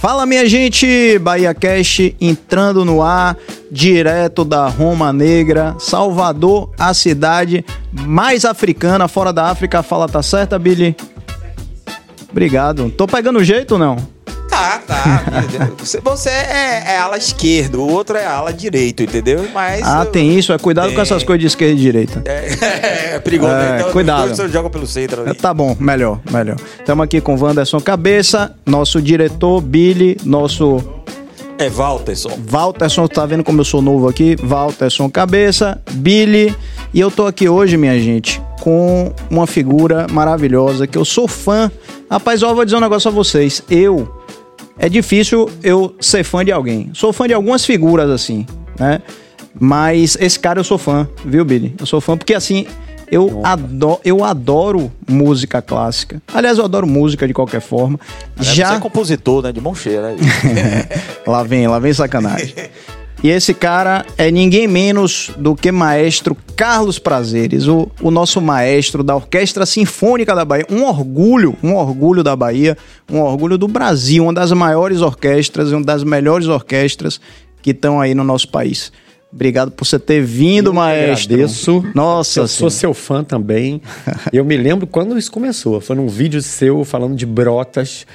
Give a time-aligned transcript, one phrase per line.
[0.00, 3.36] Fala minha gente, Bahia Cash entrando no ar,
[3.70, 7.62] direto da Roma Negra, Salvador, a cidade
[7.92, 9.82] mais africana fora da África.
[9.82, 10.96] Fala, tá certa, Billy?
[12.30, 12.88] Obrigado.
[12.88, 13.98] Tô pegando jeito não?
[14.60, 15.24] Tá, tá.
[15.78, 19.48] Você, você é, é ala esquerda, o outro é ala direito, entendeu?
[19.54, 19.82] Mas.
[19.86, 20.52] Ah, eu- tem isso.
[20.52, 22.22] É cuidado com essas coisas de esquerda e direita.
[22.26, 23.80] É, é perigoso, É, né?
[23.80, 24.28] Então, cuidado.
[24.34, 25.34] Você joga pelo centro ali.
[25.34, 26.56] Tá bom, melhor, melhor.
[26.78, 30.82] Estamos aqui com Wanderson Cabeça, nosso diretor Billy, nosso
[31.58, 32.38] É Walterson.
[32.48, 34.36] Walterson, tá vendo como eu sou novo aqui?
[34.42, 36.54] Walterson Cabeça, Billy.
[36.92, 41.70] E eu tô aqui hoje, minha gente, com uma figura maravilhosa que eu sou fã.
[42.10, 43.62] Rapaz, ó, eu vou dizer um negócio a vocês.
[43.70, 44.19] Eu.
[44.80, 46.90] É difícil eu ser fã de alguém.
[46.94, 48.46] Sou fã de algumas figuras, assim,
[48.78, 49.02] né?
[49.58, 51.74] Mas esse cara eu sou fã, viu, Billy?
[51.78, 52.66] Eu sou fã porque, assim,
[53.10, 56.22] eu adoro, eu adoro música clássica.
[56.32, 58.00] Aliás, eu adoro música de qualquer forma.
[58.36, 59.52] Você Já é compositor, né?
[59.52, 60.16] De mão cheia, né?
[61.26, 62.54] lá vem, lá vem sacanagem.
[63.22, 69.02] E esse cara é ninguém menos do que maestro Carlos Prazeres, o, o nosso maestro
[69.02, 70.66] da Orquestra Sinfônica da Bahia.
[70.70, 72.78] Um orgulho, um orgulho da Bahia,
[73.10, 77.20] um orgulho do Brasil, uma das maiores orquestras, uma das melhores orquestras
[77.60, 78.90] que estão aí no nosso país.
[79.32, 81.34] Obrigado por você ter vindo, Eu maestro.
[81.34, 81.84] agradeço.
[81.94, 83.80] Nossa, eu sou seu fã também.
[84.32, 85.80] eu me lembro quando isso começou.
[85.80, 88.06] Foi num vídeo seu falando de brotas.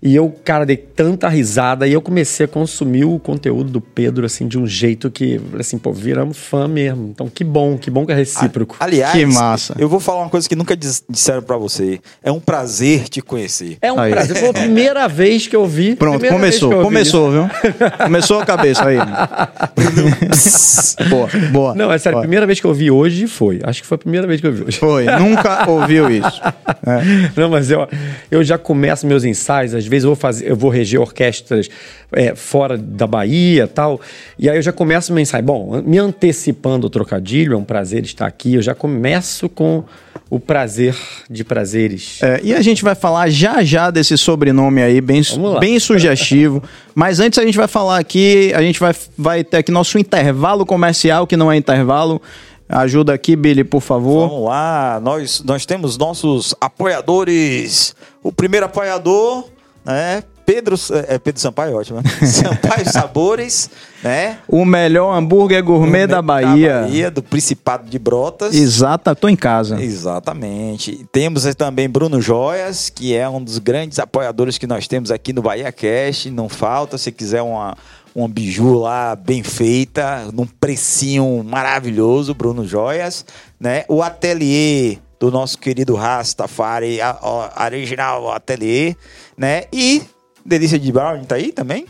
[0.00, 4.24] E eu, cara, dei tanta risada e eu comecei a consumir o conteúdo do Pedro,
[4.24, 7.08] assim, de um jeito que, assim, pô, viramos fã mesmo.
[7.08, 8.76] Então, que bom, que bom que é recíproco.
[8.78, 9.74] Aliás, Que massa.
[9.76, 11.98] eu vou falar uma coisa que nunca dis- disseram pra você.
[12.22, 13.76] É um prazer te conhecer.
[13.82, 14.12] É um Aí.
[14.12, 14.36] prazer.
[14.36, 15.96] Foi a primeira vez que eu vi.
[15.96, 17.50] Pronto, começou, começou, viu?
[18.04, 18.98] Começou a cabeça aí.
[21.08, 21.74] boa, boa.
[21.74, 23.60] Não, é sério, a primeira vez que eu vi hoje foi.
[23.64, 24.78] Acho que foi a primeira vez que eu vi hoje.
[24.78, 26.40] Foi, nunca ouviu isso.
[26.86, 27.30] É.
[27.40, 27.86] Não, mas eu,
[28.30, 31.68] eu já começo meus ensaios, às vezes eu vou fazer, eu vou reger orquestras
[32.12, 34.00] é, fora da Bahia tal.
[34.38, 35.42] E aí eu já começo meu ensaio.
[35.42, 38.54] Bom, me antecipando o trocadilho, é um prazer estar aqui.
[38.54, 39.84] Eu já começo com
[40.30, 40.94] o prazer
[41.28, 42.22] de prazeres.
[42.22, 45.22] É, e a gente vai falar já já desse sobrenome aí, bem,
[45.58, 46.62] bem sugestivo.
[46.94, 50.66] Mas antes a gente vai falar aqui, a gente vai, vai ter aqui nosso intervalo
[50.66, 52.20] comercial, que não é intervalo.
[52.68, 54.28] Ajuda aqui, Billy, por favor.
[54.28, 57.96] Vamos lá, nós, nós temos nossos apoiadores.
[58.22, 59.48] O primeiro apoiador,
[59.88, 60.22] né?
[60.44, 60.76] Pedro,
[61.08, 62.00] é Pedro Sampaio, ótimo.
[62.00, 62.10] né?
[62.26, 63.68] Sampaio Sabores,
[64.02, 64.38] né?
[64.48, 66.82] O melhor hambúrguer gourmet da Bahia.
[66.82, 68.54] Bahia, do Principado de Brotas.
[68.54, 69.78] Exata, tô em casa.
[69.82, 71.06] Exatamente.
[71.12, 75.42] Temos também Bruno Joias, que é um dos grandes apoiadores que nós temos aqui no
[75.42, 76.26] Bahia Cash.
[76.26, 77.76] Não falta, se quiser uma,
[78.14, 83.22] uma biju lá bem feita, num precinho maravilhoso, Bruno Joias.
[83.60, 83.84] Né?
[83.86, 88.94] O ateliê do nosso querido Rastafari, a, a original ateliê,
[89.36, 89.64] né?
[89.72, 90.02] E
[90.44, 91.86] Delícia de Brownie tá aí também?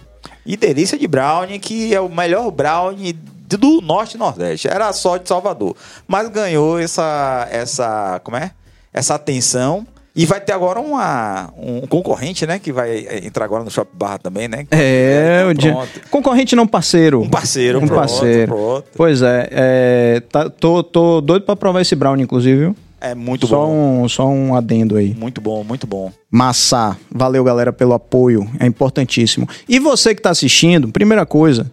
[0.47, 4.67] E Delícia de Brownie, que é o melhor brownie do Norte e Nordeste.
[4.69, 5.77] Era só de Salvador.
[6.07, 8.51] Mas ganhou essa, essa, como é?
[8.93, 9.87] Essa atenção.
[10.17, 12.59] E vai ter agora uma, um concorrente, né?
[12.59, 14.67] Que vai eh, entrar agora no Shop Bar também, né?
[14.73, 15.73] É, Então, o dia...
[15.73, 16.01] pronto.
[16.11, 17.21] Concorrente não parceiro.
[17.23, 18.53] Um parceiro, Um pronto, parceiro.
[18.53, 18.85] pronto.
[18.97, 22.77] Pois é, é, tá- tô, tô doido pra provar esse brownie, inclusive, viu?
[23.01, 24.03] É muito só bom.
[24.03, 25.15] Um, só um adendo aí.
[25.15, 26.13] Muito bom, muito bom.
[26.31, 26.97] Massa.
[27.11, 28.49] Valeu, galera, pelo apoio.
[28.59, 29.49] É importantíssimo.
[29.69, 31.71] E você que tá assistindo, primeira coisa,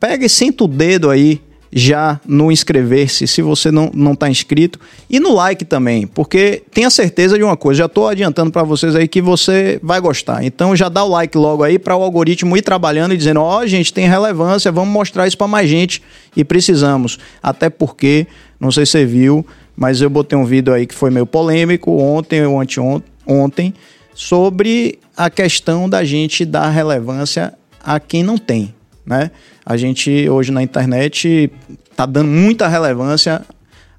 [0.00, 1.40] pega e senta o dedo aí
[1.76, 4.78] já no inscrever-se, se você não, não tá inscrito,
[5.10, 8.94] e no like também, porque tenha certeza de uma coisa, já tô adiantando para vocês
[8.94, 10.44] aí que você vai gostar.
[10.44, 13.66] Então já dá o like logo aí para o algoritmo ir trabalhando e dizendo, ó,
[13.66, 16.00] gente, tem relevância, vamos mostrar isso para mais gente
[16.36, 17.18] e precisamos.
[17.42, 18.28] Até porque,
[18.60, 19.44] não sei se você viu,
[19.76, 23.74] mas eu botei um vídeo aí que foi meio polêmico ontem ou anteontem, ontem,
[24.14, 28.74] sobre a questão da gente dar relevância a quem não tem,
[29.04, 29.30] né?
[29.64, 31.50] A gente hoje na internet
[31.96, 33.42] tá dando muita relevância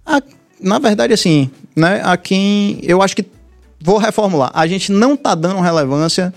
[0.06, 0.22] a,
[0.60, 3.26] na verdade assim, né, a quem eu acho que
[3.82, 4.52] vou reformular.
[4.54, 6.34] A gente não tá dando relevância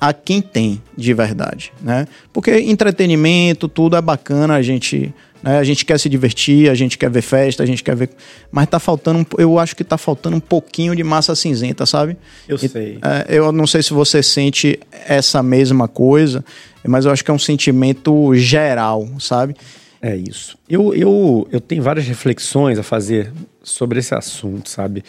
[0.00, 2.06] a quem tem de verdade, né?
[2.32, 5.12] Porque entretenimento, tudo é bacana, a gente,
[5.42, 8.10] né, a gente quer se divertir, a gente quer ver festa, a gente quer ver,
[8.50, 12.16] mas tá faltando, eu acho que tá faltando um pouquinho de massa cinzenta, sabe?
[12.48, 12.98] Eu E- sei.
[13.02, 16.44] é, eu não sei se você sente essa mesma coisa,
[16.86, 19.54] mas eu acho que é um sentimento geral, sabe?
[20.00, 20.56] É isso.
[20.68, 23.32] Eu, eu, eu tenho várias reflexões a fazer
[23.62, 25.02] sobre esse assunto, sabe?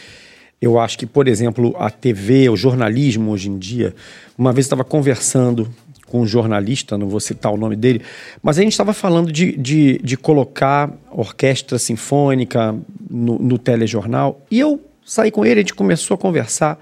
[0.62, 3.96] Eu acho que, por exemplo, a TV, o jornalismo hoje em dia,
[4.38, 5.70] uma vez eu estava conversando
[6.10, 8.02] com um jornalista, não vou citar o nome dele,
[8.42, 12.76] mas a gente estava falando de, de, de colocar orquestra sinfônica
[13.10, 16.78] no, no telejornal, e eu saí com ele, a gente começou a conversar,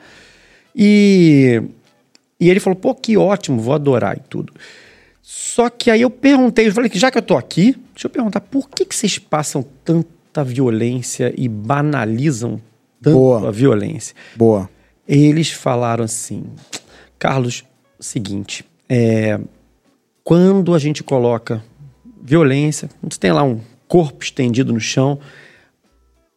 [0.76, 1.62] e
[2.40, 4.54] E ele falou, pô, que ótimo, vou adorar e tudo.
[5.24, 8.10] Só que aí eu perguntei, eu falei que já que eu tô aqui, deixa eu
[8.10, 12.62] perguntar, por que, que vocês passam tanta violência e banalizam
[13.02, 13.50] tanto Boa.
[13.50, 14.16] a violência?
[14.36, 14.70] Boa.
[15.08, 16.44] Eles falaram assim,
[17.18, 17.64] Carlos,
[18.00, 19.40] seguinte, é,
[20.24, 21.64] quando a gente coloca
[22.22, 25.20] violência, você tem lá um corpo estendido no chão,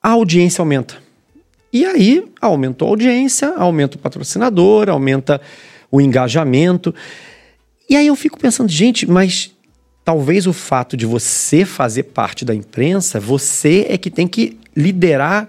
[0.03, 0.97] a audiência aumenta.
[1.73, 5.41] E aí aumentou a audiência, aumenta o patrocinador, aumenta
[5.91, 6.95] o engajamento.
[7.89, 9.53] E aí eu fico pensando, gente, mas
[10.05, 15.49] talvez o fato de você fazer parte da imprensa, você é que tem que liderar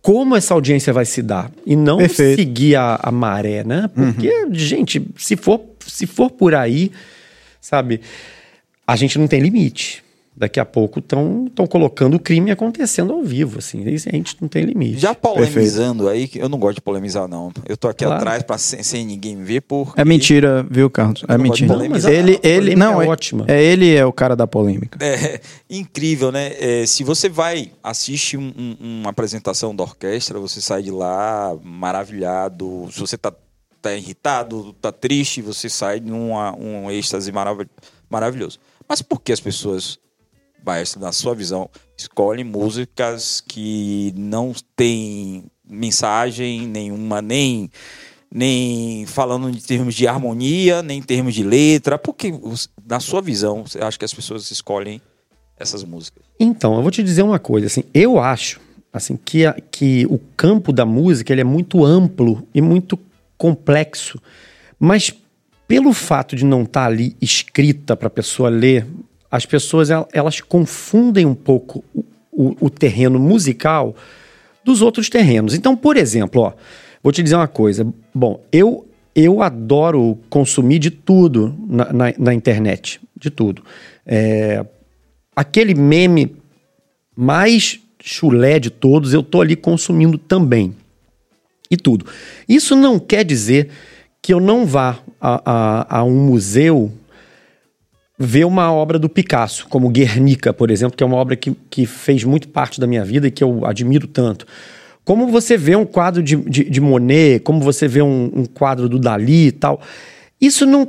[0.00, 2.38] como essa audiência vai se dar e não Perfeito.
[2.38, 3.88] seguir a, a maré, né?
[3.94, 6.90] Porque, gente, se for, se for por aí,
[7.60, 8.00] sabe,
[8.86, 10.02] a gente não tem limite.
[10.36, 13.88] Daqui a pouco estão colocando o crime acontecendo ao vivo, assim.
[13.88, 14.98] Isso a gente não tem limite.
[14.98, 17.52] Já polemizando aí, que eu não gosto de polemizar, não.
[17.68, 18.18] Eu tô aqui Claro.
[18.20, 20.00] atrás pra, sem, sem ninguém ver, porque...
[20.00, 21.22] É mentira, viu, Carlos?
[21.28, 21.72] É Eu mentira.
[21.74, 23.44] ele, Não, mas a ele, polêmica não, é é, ótima.
[23.46, 24.98] é ele é o cara da polêmica.
[25.00, 25.40] É
[25.70, 26.50] incrível, né?
[26.58, 31.56] É, se você vai, assiste um- um- uma apresentação da orquestra, você sai de lá
[31.62, 32.88] maravilhado.
[32.90, 33.32] Se você tá,
[33.84, 37.68] tá irritado, tá triste, você sai num um êxtase marav-
[38.08, 38.58] maravilhoso.
[38.88, 39.98] Mas por que as pessoas,
[40.98, 47.70] na sua visão, escolhem músicas que não têm mensagem nenhuma, nem,
[48.32, 51.98] nem falando em termos de harmonia, nem em termos de letra?
[51.98, 52.32] Por que,
[52.86, 55.00] na sua visão, você acha que as pessoas escolhem
[55.58, 56.24] essas músicas?
[56.40, 58.60] Então, eu vou te dizer uma coisa, assim, eu acho
[58.92, 62.98] assim que, a- que o campo da música ele é muito amplo e muito
[63.48, 64.18] complexo,
[64.80, 65.12] mas
[65.68, 68.86] pelo fato de não estar ali escrita para a pessoa ler,
[69.30, 72.02] as pessoas el- elas confundem um pouco o,
[72.32, 73.94] o- o terreno musical
[74.64, 75.52] dos outros terrenos.
[75.54, 76.52] Então, por exemplo, ó,
[77.02, 77.86] vou te dizer uma coisa.
[78.14, 83.62] Bom, eu eu adoro consumir de tudo na, na- na internet, de tudo.
[84.06, 84.64] É,
[85.36, 86.34] aquele meme
[87.14, 90.74] mais chulé de todos, eu tô ali consumindo também.
[91.70, 92.06] E tudo.
[92.48, 93.68] Isso não quer dizer
[94.20, 96.92] que eu não vá a, a- a um museu
[98.18, 101.84] ver uma obra do Picasso, como Guernica, por exemplo, que é uma obra que, que
[101.84, 104.46] fez muito parte da minha vida e que eu admiro tanto.
[105.04, 108.88] Como você vê um quadro de, de, de Monet, como você vê um, um quadro
[108.88, 109.80] do Dali e tal.
[110.40, 110.88] Isso não,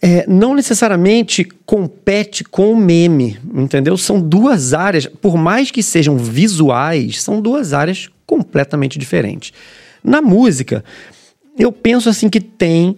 [0.00, 3.96] é, não necessariamente compete com o meme, entendeu?
[3.96, 9.52] São duas áreas, por mais que sejam visuais, são duas áreas completamente diferentes.
[10.06, 10.84] Na música,
[11.58, 12.96] eu penso assim que tem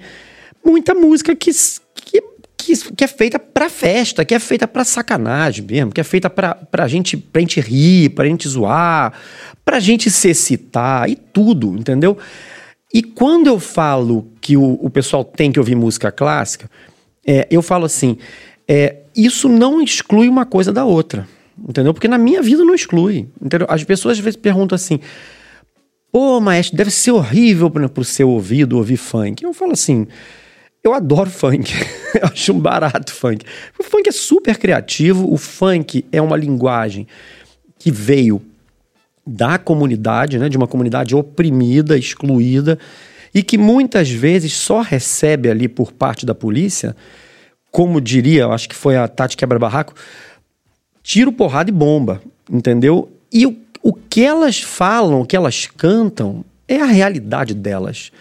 [0.63, 1.51] muita música que,
[1.95, 2.23] que,
[2.55, 6.29] que, que é feita pra festa, que é feita pra sacanagem mesmo, que é feita
[6.29, 9.15] pra, gente, pra gente rir, pra gente zoar,
[9.65, 12.19] pra gente se excitar e tudo, entendeu?
[12.93, 16.71] E quando eu falo que o, o pessoal tem que ouvir música clássica,
[17.27, 18.19] é, eu falo assim:
[18.67, 21.27] é, isso não exclui uma coisa da outra,
[21.59, 21.95] entendeu?
[21.95, 23.67] Porque na minha vida não exclui, entendeu?
[23.71, 25.01] As pessoas às vezes perguntam assim:
[26.13, 29.45] pô, maestro, deve ser horrível para o seu ouvido ouvir funk.
[29.45, 30.07] Eu falo assim:
[30.83, 31.73] eu adoro funk,
[32.21, 33.45] eu acho um barato funk.
[33.79, 37.07] O funk é super criativo, o funk é uma linguagem
[37.79, 38.43] que veio
[39.27, 42.79] da comunidade, né, de uma comunidade oprimida, excluída,
[43.35, 46.97] e que muitas vezes só recebe ali por parte da polícia,
[47.71, 49.95] como diria, acho que foi a Tati Quebra-Barraco,
[51.03, 53.13] tiro, porrada e bomba, entendeu?
[53.31, 58.13] E o, o que elas falam, o que elas cantam, é a realidade delas.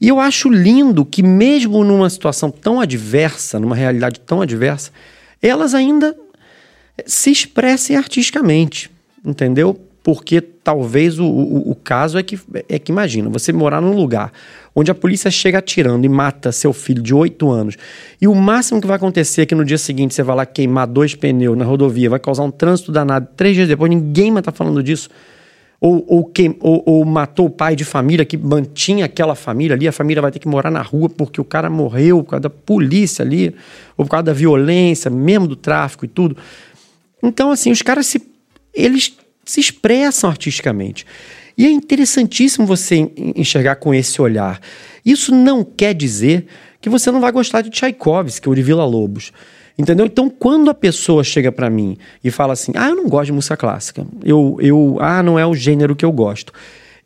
[0.00, 4.90] E eu acho lindo que, mesmo numa situação tão adversa, numa realidade tão adversa,
[5.40, 6.16] elas ainda
[7.06, 8.90] se expressem artisticamente,
[9.24, 9.80] entendeu?
[10.02, 12.38] Porque talvez o, o, o caso é que,
[12.68, 14.32] é que, imagina, você morar num lugar
[14.74, 17.76] onde a polícia chega atirando e mata seu filho de 8 anos,
[18.20, 20.86] e o máximo que vai acontecer é que no dia seguinte você vai lá queimar
[20.86, 24.52] dois pneus na rodovia, vai causar um trânsito danado, três dias depois ninguém mais tá
[24.52, 25.08] falando disso.
[25.80, 29.92] Ou, ou, ou, ou matou o pai de família que mantinha aquela família ali, a
[29.92, 33.24] família vai ter que morar na rua porque o cara morreu por causa da polícia
[33.24, 33.52] ali,
[33.96, 36.36] ou por causa da violência, mesmo do tráfico e tudo.
[37.20, 38.22] Então, assim, os caras se.
[38.72, 39.12] Eles
[39.44, 41.04] se expressam artisticamente.
[41.56, 44.60] E é interessantíssimo você enxergar com esse olhar.
[45.04, 46.46] Isso não quer dizer
[46.80, 49.32] que você não vai gostar de Tchaikovsky ou de Vila Lobos.
[49.78, 50.06] Entendeu?
[50.06, 53.32] Então, quando a pessoa chega para mim e fala assim: "Ah, eu não gosto de
[53.32, 54.06] música clássica.
[54.22, 56.52] Eu eu ah, não é o gênero que eu gosto".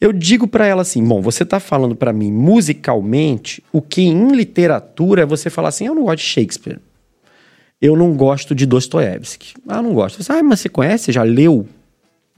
[0.01, 4.33] Eu digo para ela assim: "Bom, você tá falando para mim musicalmente o que em
[4.33, 6.81] literatura é você falar assim: "Eu não gosto de Shakespeare".
[7.81, 9.55] Eu não gosto de Dostoiévski.
[9.69, 10.23] Ah, não gosto.
[10.23, 11.13] Você, ah, mas você conhece?
[11.13, 11.67] Já leu?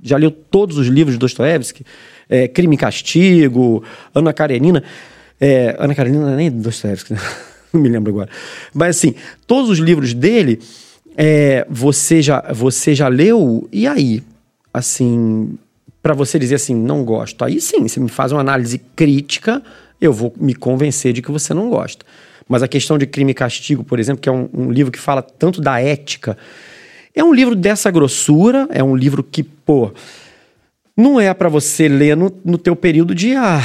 [0.02, 1.84] Já leu todos os livros de Dostoiévski?
[2.28, 3.82] É, Crime e Castigo,
[4.14, 4.82] Ana Karenina.
[5.40, 7.20] É, Ana Karenina não é nem Dostoevsky, né?
[7.72, 8.28] não me lembro agora.
[8.72, 9.14] Mas assim,
[9.46, 10.60] todos os livros dele,
[11.16, 14.22] é, você, já, você já leu, e aí?
[14.72, 15.58] Assim,
[16.02, 17.44] para você dizer assim, não gosto.
[17.44, 19.62] Aí sim, você me faz uma análise crítica,
[20.00, 22.04] eu vou me convencer de que você não gosta.
[22.48, 24.98] Mas a questão de crime e castigo, por exemplo, que é um, um livro que
[24.98, 26.36] fala tanto da ética,
[27.14, 29.92] é um livro dessa grossura, é um livro que, pô,
[30.96, 33.62] não é para você ler no, no teu período de, ah,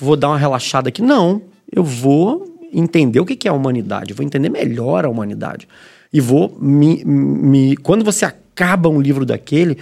[0.00, 1.02] vou dar uma relaxada aqui.
[1.02, 5.68] Não, eu vou entender o que é a humanidade, vou entender melhor a humanidade.
[6.12, 7.76] E vou me, me.
[7.78, 9.78] Quando você acaba um livro daquele,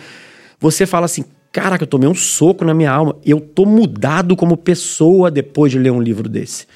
[0.59, 3.17] você fala assim: caraca, eu tomei um soco na minha alma.
[3.25, 6.67] Eu tô mudado como pessoa depois de ler um livro desse.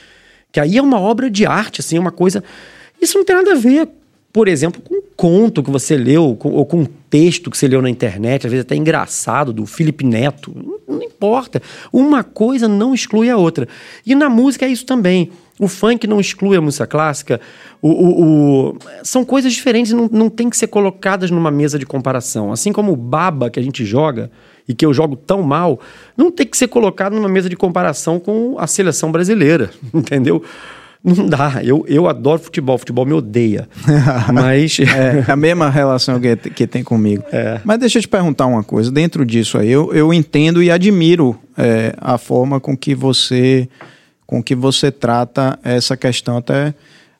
[0.52, 2.44] Que aí é uma obra de arte, assim, é uma coisa.
[3.00, 3.88] Isso não tem nada a ver,
[4.36, 7.66] por exemplo, com um conto que você leu, com, ou com um texto que você
[7.66, 10.52] leu na internet, às vezes até engraçado, do Felipe Neto.
[10.54, 11.62] Não, não importa.
[11.90, 13.66] Uma coisa não exclui a outra.
[14.04, 15.30] E na música é isso também.
[15.58, 17.40] O funk não exclui a música clássica.
[17.80, 18.78] O, o, o...
[19.02, 22.52] São coisas diferentes, não, não tem que ser colocadas numa mesa de comparação.
[22.52, 24.30] Assim como o baba que a gente joga
[24.68, 25.80] e que eu jogo tão mal,
[26.14, 30.42] não tem que ser colocado numa mesa de comparação com a seleção brasileira, entendeu?
[31.06, 31.60] Não dá.
[31.62, 33.68] Eu, eu adoro futebol, futebol me odeia.
[34.34, 34.78] Mas.
[34.80, 37.22] é, a mesma relação que, que tem comigo.
[37.30, 37.60] É.
[37.64, 38.90] Mas deixa eu te perguntar uma coisa.
[38.90, 43.68] Dentro disso aí, eu, eu entendo e admiro é, a forma com que você
[44.26, 46.74] com que você trata essa questão até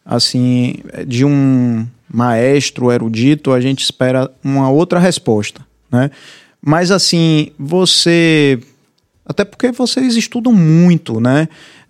[0.04, 0.74] assim
[1.06, 6.10] de um maestro erudito a gente espera uma outra resposta né
[6.60, 8.58] mas assim você
[9.24, 11.48] até porque vocês estudam muito né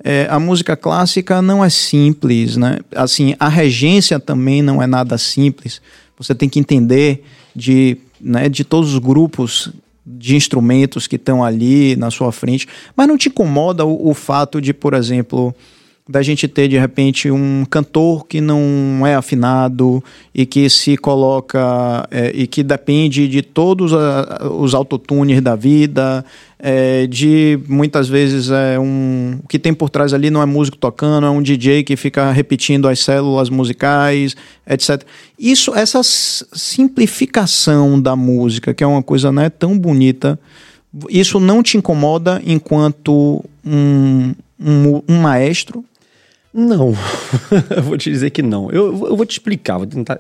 [0.09, 2.79] é, a música clássica não é simples né?
[2.95, 5.83] Assim a regência também não é nada simples.
[6.17, 9.73] Você tem que entender de né, de todos os grupos
[10.07, 14.61] de instrumentos que estão ali na sua frente, mas não te incomoda o, o, fato
[14.61, 15.53] de, por exemplo,
[16.09, 22.07] da gente ter de repente um cantor que não é afinado e que se coloca
[22.13, 26.25] é, e que depende de todos a, os autotunes da vida,
[26.61, 30.77] é, de muitas vezes é um o que tem por trás ali não é músico
[30.77, 35.03] tocando, é um DJ que fica repetindo as células musicais, etc.
[35.37, 40.39] Isso, essa simplificação da música, que é uma coisa né, tão bonita,
[41.11, 45.85] isso não te incomoda enquanto um, um, um maestro?
[46.57, 46.95] Não,
[47.77, 48.71] eu vou te dizer que não.
[48.71, 50.19] Eu, eu vou te explicar, vou tentar.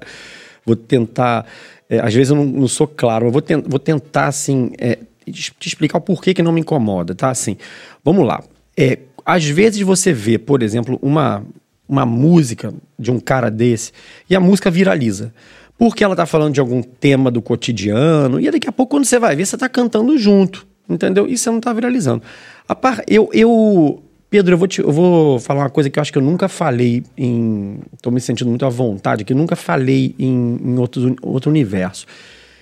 [0.67, 1.47] Vou tentar.
[1.89, 4.99] É, às vezes eu não, não, sou claro, eu vou, vou tentar, assim, é,
[5.33, 7.31] te explicar o porquê que não me incomoda, tá?
[7.31, 7.57] Assim,
[8.05, 8.43] vamos lá.
[8.77, 11.43] É, às vezes você vê, por exemplo, uma,
[11.89, 13.93] uma música de um cara desse
[14.29, 15.33] e a música viraliza.
[15.79, 19.19] Porque ela tá falando de algum tema do cotidiano, e daqui a pouco, quando você
[19.19, 21.29] vai ver, você tá cantando junto, entendeu?
[21.29, 22.23] E você não tá viralizando.
[22.69, 26.01] A par, eu, eu, Pedro, eu vou, te, eu vou falar uma coisa que eu
[26.01, 27.79] acho que eu nunca falei em.
[27.95, 32.07] Estou me sentindo muito à vontade, que eu nunca falei em, em outro, outro universo.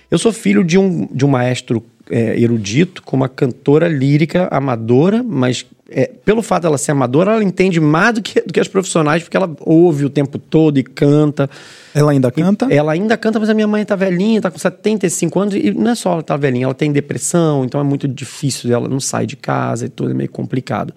[0.09, 5.23] Eu sou filho de um, de um maestro é, erudito, com uma cantora lírica amadora,
[5.23, 8.67] mas é, pelo fato dela ser amadora, ela entende mais do que, do que as
[8.67, 11.49] profissionais, porque ela ouve o tempo todo e canta.
[11.93, 12.67] Ela ainda canta?
[12.69, 15.91] ela ainda canta, mas a minha mãe tá velhinha, tá com 75 anos, e não
[15.91, 19.25] é só ela tá velhinha, ela tem depressão, então é muito difícil, ela não sai
[19.25, 20.93] de casa e tudo, é meio complicado.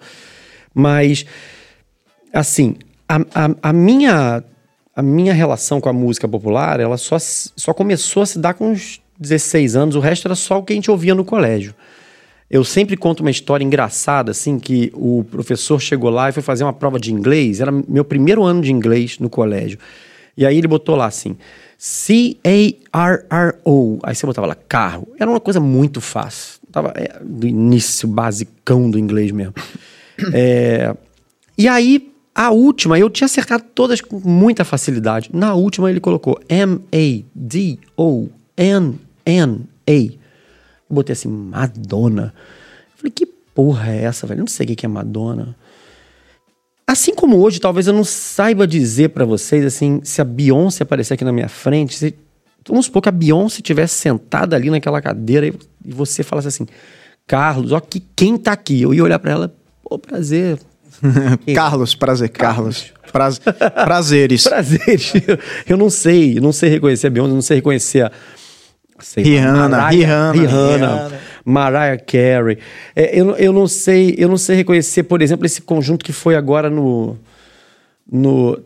[0.73, 1.25] Mas,
[2.33, 2.75] assim,
[3.07, 4.43] a, a, a, minha,
[4.95, 8.71] a minha relação com a música popular, ela só, só começou a se dar com
[8.71, 11.75] uns 16 anos, o resto era só o que a gente ouvia no colégio.
[12.49, 16.63] Eu sempre conto uma história engraçada, assim, que o professor chegou lá e foi fazer
[16.63, 19.77] uma prova de inglês, era meu primeiro ano de inglês no colégio.
[20.35, 21.35] E aí ele botou lá assim,
[21.77, 22.79] C-A-R-R-O.
[24.03, 25.07] Aí você botava lá, carro.
[25.19, 26.59] Era uma coisa muito fácil.
[26.71, 29.53] Tava é, do início basicão do inglês mesmo.
[30.33, 30.95] É,
[31.57, 35.29] e aí, a última, eu tinha acertado todas com muita facilidade.
[35.33, 37.19] Na última, ele colocou M-A-D-O-N-N-A.
[39.91, 42.33] Eu botei assim, Madonna.
[42.93, 44.39] Eu falei, que porra é essa, velho?
[44.39, 45.55] Eu não sei o que é Madonna.
[46.87, 51.13] Assim como hoje, talvez eu não saiba dizer para vocês, assim, se a Beyoncé aparecer
[51.13, 52.15] aqui na minha frente, se,
[52.67, 55.53] vamos supor que a Beyoncé tivesse sentada ali naquela cadeira e,
[55.85, 56.65] e você falasse assim,
[57.27, 58.81] Carlos, ó, que quem tá aqui?
[58.81, 59.55] Eu ia olhar para ela,
[59.89, 60.59] Pô, prazer.
[61.55, 62.93] Carlos, prazer, Carlos.
[63.11, 63.41] Carlos.
[63.83, 64.43] prazeres.
[64.43, 65.13] prazeres.
[65.67, 68.11] Eu não sei, eu não sei reconhecer a Beyoncé, não sei reconhecer a.
[68.99, 72.59] Sei, Rihanna, Mariah, Rihanna, Rihanna, Rihanna, Mariah Carey.
[72.93, 76.35] É, eu, eu não sei, eu não sei reconhecer, por exemplo, esse conjunto que foi
[76.35, 77.17] agora no
[78.11, 78.59] no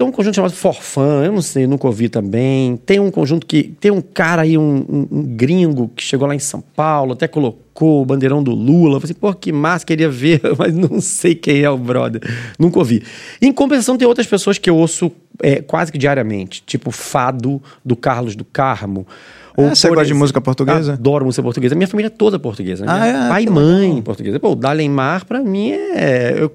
[0.00, 2.78] Tem um conjunto chamado Forfã, eu não sei, nunca ouvi também.
[2.86, 3.64] Tem um conjunto que.
[3.78, 7.28] Tem um cara aí, um, um, um gringo, que chegou lá em São Paulo, até
[7.28, 8.96] colocou o bandeirão do Lula.
[8.96, 12.22] Eu falei assim, pô, que massa, queria ver, mas não sei quem é o brother.
[12.58, 13.02] Nunca ouvi.
[13.42, 17.94] Em compensação, tem outras pessoas que eu ouço é, quase que diariamente, tipo Fado, do
[17.94, 19.06] Carlos do Carmo.
[19.54, 20.94] Ou, ah, você gosta de música portuguesa?
[20.94, 21.74] Adoro música portuguesa.
[21.74, 22.86] Minha família é toda portuguesa.
[22.86, 22.90] Né?
[22.90, 23.28] Ah, é?
[23.28, 24.40] Pai e mãe portuguesa.
[24.40, 26.36] Pô, o Dalemar, pra mim, é...
[26.38, 26.50] Eu,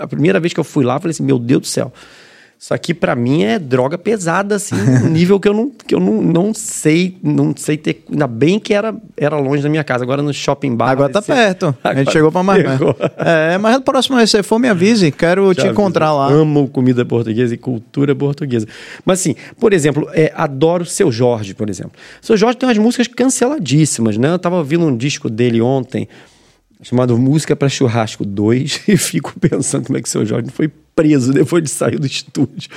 [0.00, 1.92] a primeira vez que eu fui lá, eu falei assim, meu Deus do céu.
[2.64, 4.74] Isso aqui para mim é droga pesada, assim,
[5.12, 8.02] nível que eu não, que eu não, não sei, não sei ter.
[8.10, 10.02] Ainda bem que era, era longe da minha casa.
[10.02, 10.88] Agora no shopping bar.
[10.88, 11.76] Agora tá perto.
[11.84, 12.64] Agora a gente chegou pra mais
[13.18, 15.12] É, mas no próximo vez você for, me avise.
[15.12, 16.32] Quero Já te encontrar lá.
[16.32, 18.66] Amo comida portuguesa e cultura portuguesa.
[19.04, 21.92] Mas assim, por exemplo, é, adoro seu Jorge, por exemplo.
[22.22, 24.32] Seu Jorge tem umas músicas canceladíssimas, né?
[24.32, 26.08] Eu tava ouvindo um disco dele ontem
[26.82, 31.32] chamado Música para Churrasco 2 e fico pensando como é que seu Jorge foi preso
[31.32, 32.70] depois de sair do estúdio.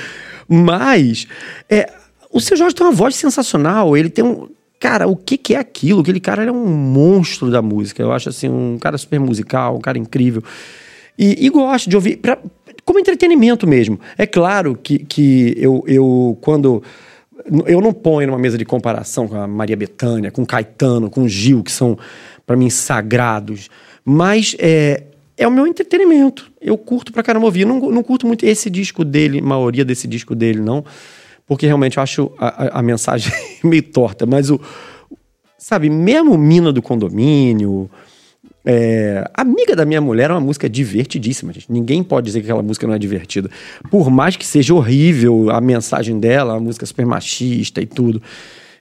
[0.48, 1.28] Mas
[1.70, 1.92] é,
[2.32, 4.50] o seu Jorge tem uma voz sensacional, ele tem um.
[4.80, 6.02] Cara, o que, que é aquilo?
[6.02, 8.04] Aquele cara é um monstro da música.
[8.04, 10.44] Eu acho assim, um cara super musical, um cara incrível.
[11.18, 12.38] E, e gosto de ouvir, pra,
[12.86, 14.00] como entretenimento mesmo.
[14.18, 16.84] É claro que, que eu, eu, quando.
[17.66, 21.64] Eu não ponho numa mesa de comparação com a Maria Bethânia, com Caetano, com Gil,
[21.64, 21.98] que são,
[22.48, 23.70] para mim, sagrados.
[24.04, 25.04] Mas é,
[25.38, 26.50] é o meu entretenimento.
[26.62, 27.66] Eu curto pra caramba ouvir.
[27.66, 30.84] Não, não curto muito esse disco dele, maioria desse disco dele, não.
[31.46, 33.32] Porque realmente eu acho a, a, a mensagem
[33.64, 34.26] meio torta.
[34.26, 34.60] Mas o.
[35.58, 37.90] Sabe, mesmo Mina do Condomínio.
[38.70, 41.72] É, Amiga da Minha Mulher é uma música divertidíssima, gente.
[41.72, 43.50] Ninguém pode dizer que aquela música não é divertida.
[43.90, 48.22] Por mais que seja horrível a mensagem dela, a música super machista e tudo.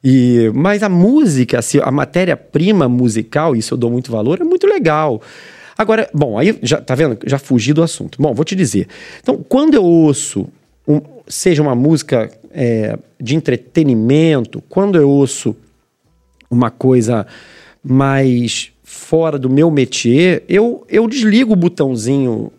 [0.08, 4.64] E, mas a música, assim, a matéria-prima musical, isso eu dou muito valor, é muito
[4.64, 5.20] legal.
[5.76, 7.18] Agora, bom, aí já tá vendo?
[7.26, 8.22] Já fugi do assunto.
[8.22, 8.86] Bom, vou te dizer.
[9.20, 10.46] Então, quando eu ouço,
[10.86, 15.56] um, seja uma música é, de entretenimento, quando eu ouço
[16.48, 17.26] uma coisa
[17.82, 22.52] mais fora do meu métier, eu, eu desligo o botãozinho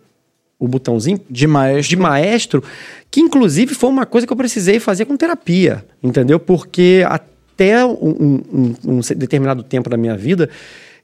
[0.60, 1.90] o botãozinho de maestro.
[1.90, 2.64] de maestro,
[3.12, 6.40] que inclusive foi uma coisa que eu precisei fazer com terapia, entendeu?
[6.40, 7.37] Porque até
[7.86, 10.50] um, um, um determinado tempo da minha vida,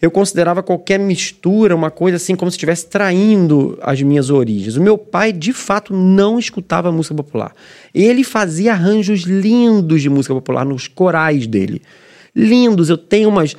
[0.04, 4.76] eu considerava qualquer mistura uma coisa assim como se estivesse traindo as minhas origens.
[4.76, 7.56] O meu pai, de fato, não escutava música popular.
[7.96, 11.82] Ele fazia arranjos lindos de música popular nos corais dele.
[12.36, 12.90] Lindos.
[12.90, 13.56] Eu tenho umas,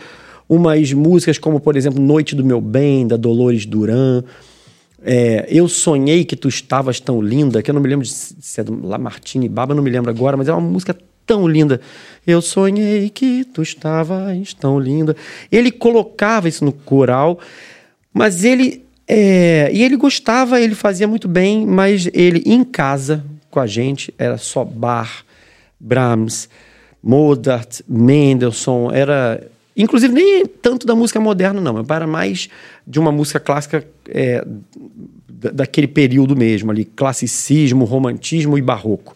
[0.46, 4.22] umas músicas como, por exemplo, Noite do Meu Bem, da Dolores Duran.
[5.02, 8.60] É, eu sonhei que tu estavas tão linda, que eu não me lembro de, se
[8.60, 10.94] é do Lamartine Baba, não me lembro agora, mas é uma música
[11.26, 11.80] tão linda.
[12.26, 15.16] Eu sonhei que tu estavas tão linda.
[15.50, 17.38] Ele colocava isso no coral,
[18.12, 18.82] mas ele.
[19.06, 24.14] É, e ele gostava, ele fazia muito bem, mas ele em casa com a gente
[24.16, 25.22] era só Bach,
[25.78, 26.48] Brahms,
[27.02, 29.46] Mozart, Mendelssohn, era.
[29.76, 31.84] Inclusive, nem tanto da música moderna, não.
[31.86, 32.48] Era mais
[32.86, 34.42] de uma música clássica é,
[35.28, 39.14] daquele período mesmo, ali, classicismo, romantismo e barroco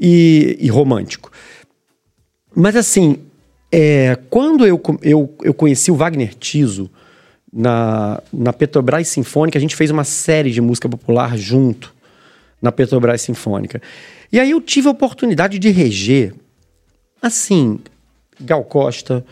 [0.00, 1.30] e, e romântico.
[2.56, 3.18] Mas assim,
[3.70, 6.90] é, quando eu, eu, eu conheci o Wagner Tiso
[7.52, 11.94] na, na Petrobras Sinfônica, a gente fez uma série de música popular junto
[12.62, 13.80] na Petrobras Sinfônica.
[14.32, 16.34] E aí eu tive a oportunidade de reger,
[17.20, 17.78] assim,
[18.40, 19.24] Gal Costa,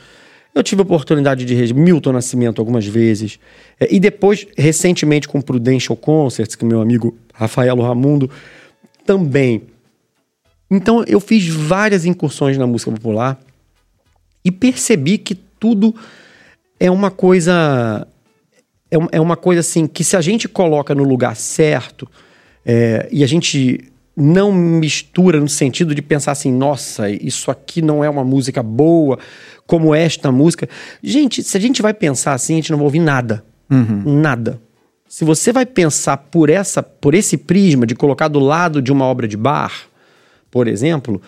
[0.54, 3.38] eu tive a oportunidade de reger Milton Nascimento algumas vezes,
[3.80, 8.30] é, e depois, recentemente, com Prudential Concerts, que meu amigo Rafaelo Ramundo
[9.06, 9.62] também
[10.70, 13.38] então eu fiz várias incursões na música popular
[14.44, 15.94] e percebi que tudo
[16.78, 18.06] é uma coisa.
[18.90, 22.08] É, é uma coisa assim que se a gente coloca no lugar certo
[22.64, 28.02] é, e a gente não mistura no sentido de pensar assim, nossa, isso aqui não
[28.02, 29.18] é uma música boa,
[29.66, 30.68] como esta música.
[31.02, 33.44] Gente, se a gente vai pensar assim, a gente não vai ouvir nada.
[33.70, 34.20] Uhum.
[34.20, 34.60] Nada.
[35.08, 39.04] Se você vai pensar por essa, por esse prisma de colocar do lado de uma
[39.04, 39.72] obra de bar,
[40.50, 41.20] por exemplo,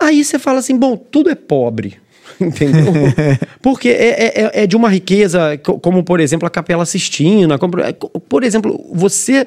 [0.00, 1.98] aí você fala assim: bom, tudo é pobre.
[2.40, 2.92] Entendeu?
[3.62, 7.58] Porque é, é, é, é, de uma riqueza, como por exemplo a Capela Sistina.
[7.58, 9.46] Como, é, por exemplo, você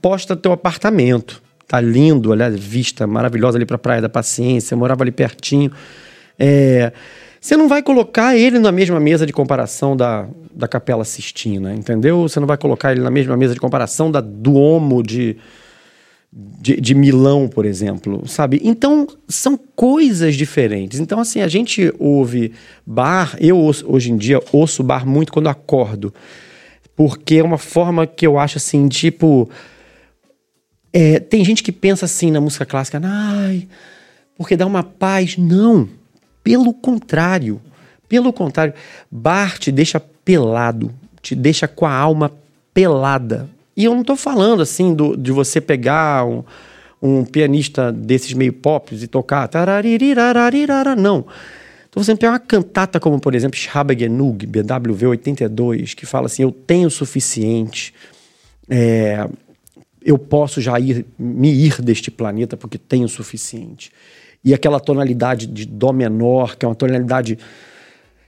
[0.00, 1.42] posta teu apartamento.
[1.68, 4.74] Tá lindo, aliás, vista maravilhosa ali para a Praia da Paciência.
[4.74, 5.70] Eu morava ali pertinho.
[6.38, 6.92] É,
[7.40, 12.22] você não vai colocar ele na mesma mesa de comparação da, da Capela Sistina, entendeu?
[12.22, 15.36] Você não vai colocar ele na mesma mesa de comparação da Duomo de,
[16.38, 18.60] de, de, Milão, por exemplo, sabe?
[18.62, 21.00] Então, são coisas diferentes.
[21.00, 22.52] Então, assim, a gente ouve
[22.84, 26.12] bar, eu hoje em dia ouço bar muito quando acordo,
[26.94, 29.48] porque é uma forma que eu acho assim, tipo.
[30.92, 33.66] é, tem gente que pensa assim na música clássica, ai,
[34.36, 35.38] porque dá uma paz.
[35.38, 35.88] Não,
[36.44, 37.62] pelo contrário.
[38.08, 38.72] Pelo contrário,
[39.10, 42.30] Bar te deixa pelado, te deixa com a alma
[42.72, 43.48] pelada.
[43.76, 46.42] E eu não estou falando assim do, de você pegar um,
[47.00, 49.48] um pianista desses meio pop e tocar.
[50.96, 51.26] Não.
[51.88, 56.52] Então você pegar uma cantata como, por exemplo, Schraber-Genug, BWV 82, que fala assim: Eu
[56.52, 57.92] tenho o suficiente,
[58.68, 59.28] é,
[60.02, 63.90] eu posso já ir, me ir deste planeta porque tenho o suficiente.
[64.44, 67.38] E aquela tonalidade de Dó menor, que é uma tonalidade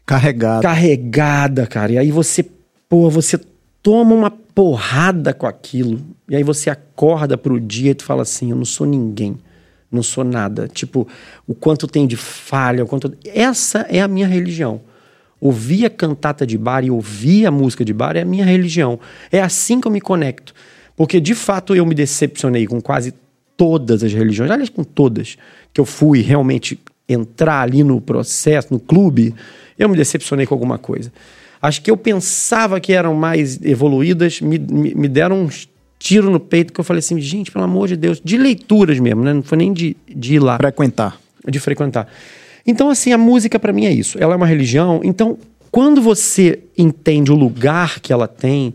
[0.09, 0.63] Carregada.
[0.63, 1.93] Carregada, cara.
[1.93, 2.43] E aí você,
[2.89, 3.39] pô, você
[3.83, 6.01] toma uma porrada com aquilo.
[6.29, 9.39] E aí você acorda pro dia e tu fala assim: eu não sou ninguém.
[9.89, 10.67] Não sou nada.
[10.67, 11.07] Tipo,
[11.47, 13.17] o quanto tem de falha, o quanto.
[13.25, 14.81] Essa é a minha religião.
[15.41, 18.99] Ouvir a cantata de bar e ouvir a música de bar é a minha religião.
[19.31, 20.53] É assim que eu me conecto.
[20.97, 23.15] Porque de fato eu me decepcionei com quase
[23.57, 25.39] todas as religiões, aliás, com todas,
[25.73, 29.33] que eu fui realmente entrar ali no processo, no clube,
[29.79, 31.13] eu me decepcionei com alguma coisa.
[31.61, 35.69] As que eu pensava que eram mais evoluídas me, me, me deram uns
[35.99, 39.23] tiro no peito que eu falei assim, gente, pelo amor de Deus, de leituras mesmo,
[39.23, 39.33] né?
[39.33, 40.57] Não foi nem de, de ir lá.
[40.57, 41.21] Frequentar.
[41.47, 42.07] De frequentar.
[42.65, 44.17] Então, assim, a música para mim é isso.
[44.21, 45.01] Ela é uma religião.
[45.03, 45.39] Então,
[45.71, 48.75] quando você entende o lugar que ela tem,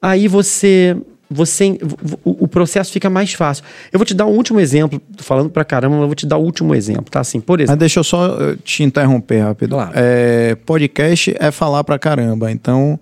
[0.00, 0.96] aí você
[1.30, 1.78] você
[2.24, 3.64] o, processo fica mais fácil.
[3.92, 6.36] Eu vou te dar um último exemplo, falando pra caramba, mas eu vou te dar
[6.36, 7.20] o último exemplo, tá?
[7.20, 7.72] Assim, por exemplo.
[7.72, 9.70] Mas deixa eu só eh, te interromper rápido.
[9.70, 9.92] Claro.
[9.94, 12.98] É, podcast é falar pra caramba, então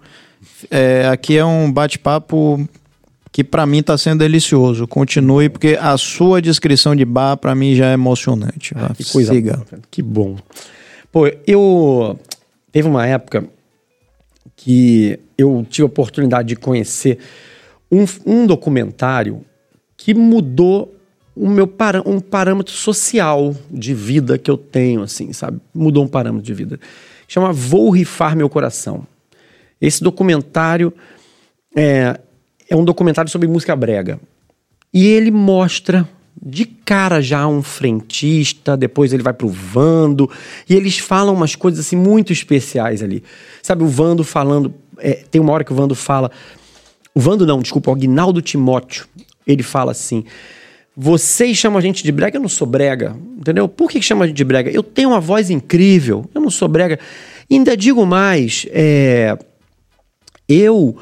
[0.70, 2.66] é, aqui é um bate-papo
[3.30, 4.86] que para mim tá sendo delicioso.
[4.86, 8.72] Continue, porque a sua descrição de bar para mim já é emocionante.
[8.76, 9.60] Ah, que coisa Siga.
[9.90, 10.36] Que bom.
[11.10, 12.18] Pô, eu
[12.72, 13.44] teve uma época
[14.56, 17.18] que eu tive a oportunidade de conhecer
[17.94, 19.44] um, um documentário
[19.96, 20.94] que mudou
[21.36, 25.60] o meu para, um parâmetro social de vida que eu tenho, assim, sabe?
[25.74, 26.78] Mudou um parâmetro de vida.
[27.26, 29.06] Chama Vou Rifar Meu Coração.
[29.80, 30.92] Esse documentário
[31.74, 32.20] é,
[32.68, 34.20] é um documentário sobre música brega.
[34.92, 36.08] E ele mostra
[36.40, 40.30] de cara já um frentista, depois ele vai pro Vando,
[40.68, 43.24] e eles falam umas coisas assim muito especiais ali.
[43.62, 44.72] Sabe, o Vando falando.
[44.98, 46.30] É, tem uma hora que o Vando fala
[47.14, 49.06] o Vando não, desculpa, o Agnaldo Timóteo.
[49.46, 50.24] Ele fala assim:
[50.96, 53.16] vocês chamam a gente de brega, eu não sou brega.
[53.38, 53.68] Entendeu?
[53.68, 54.70] Por que, chamam a gente de brega?
[54.70, 56.98] Eu tenho uma voz incrível, eu não sou brega.
[57.48, 59.36] E ainda digo mais: é,
[60.48, 60.96] eu.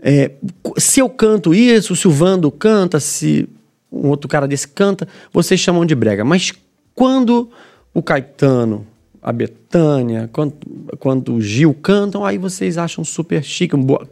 [0.00, 0.30] É,
[0.76, 3.48] se eu canto isso, se o Vando canta, se
[3.90, 6.24] um outro cara desse canta, vocês chamam de brega.
[6.24, 6.52] Mas
[6.94, 7.50] quando
[7.92, 8.86] o Caetano,
[9.20, 10.54] a Betânia, quando,
[10.98, 13.74] quando o Gil cantam, aí vocês acham super chique.
[13.74, 14.06] Um boa,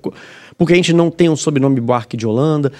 [0.58, 2.72] porque a gente não tem um sobrenome Buarque de Holanda.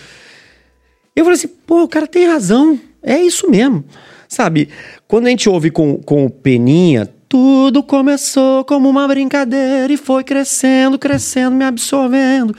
[1.15, 3.85] Eu falei assim, pô, o cara tem razão, é isso mesmo.
[4.29, 4.69] Sabe,
[5.07, 10.25] quando a gente ouve com, com o Peninha, tudo começou como uma brincadeira e foi
[10.25, 12.55] crescendo, crescendo, me absorvendo.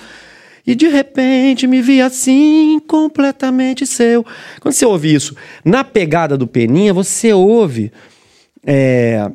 [0.66, 4.26] E de repente me vi assim, completamente seu.
[4.60, 7.92] Quando você ouve isso na pegada do Peninha, você ouve.
[8.66, 9.32] É,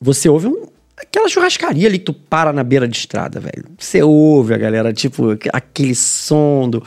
[0.00, 0.66] você ouve um,
[1.00, 3.64] aquela churrascaria ali que tu para na beira de estrada, velho.
[3.78, 6.82] Você ouve a galera, tipo, aquele som do.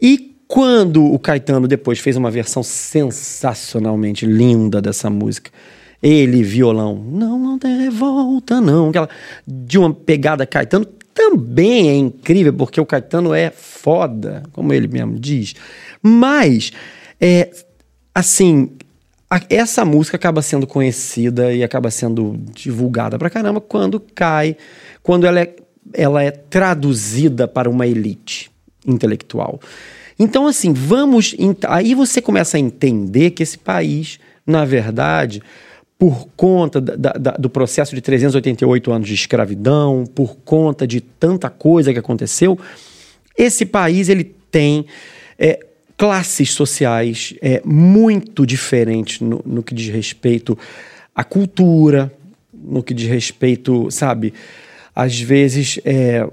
[0.00, 5.50] E quando o Caetano depois fez uma versão sensacionalmente linda dessa música,
[6.02, 8.90] ele, violão, não, não tem revolta, não.
[8.90, 9.08] Aquela,
[9.46, 15.18] de uma pegada Caetano, também é incrível, porque o Caetano é foda, como ele mesmo
[15.18, 15.54] diz.
[16.02, 16.72] Mas,
[17.20, 17.50] é,
[18.14, 18.72] assim,
[19.48, 24.56] essa música acaba sendo conhecida e acaba sendo divulgada pra caramba quando cai,
[25.02, 25.54] quando ela é,
[25.92, 28.50] ela é traduzida para uma elite
[28.86, 29.60] intelectual.
[30.18, 31.34] Então, assim, vamos.
[31.68, 35.42] Aí você começa a entender que esse país, na verdade,
[35.98, 41.48] por conta da, da, do processo de 388 anos de escravidão, por conta de tanta
[41.48, 42.58] coisa que aconteceu,
[43.36, 44.84] esse país ele tem
[45.38, 45.64] é,
[45.96, 50.58] classes sociais é, muito diferentes no, no que diz respeito
[51.14, 52.12] à cultura,
[52.52, 54.32] no que diz respeito, sabe?
[54.94, 56.28] Às vezes é,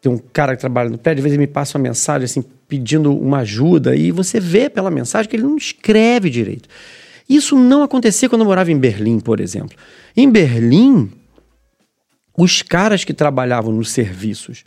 [0.00, 2.44] tem um cara que trabalha no prédio, às vezes ele me passa uma mensagem assim
[2.68, 6.68] pedindo uma ajuda e você vê pela mensagem que ele não escreve direito.
[7.28, 9.76] Isso não acontecia quando eu morava em Berlim, por exemplo.
[10.16, 11.10] Em Berlim,
[12.36, 14.64] os caras que trabalhavam nos serviços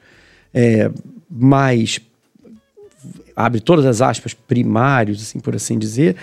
[0.54, 0.89] é,
[1.30, 2.00] mais
[3.36, 6.15] abre todas as aspas, primários, assim por assim dizer,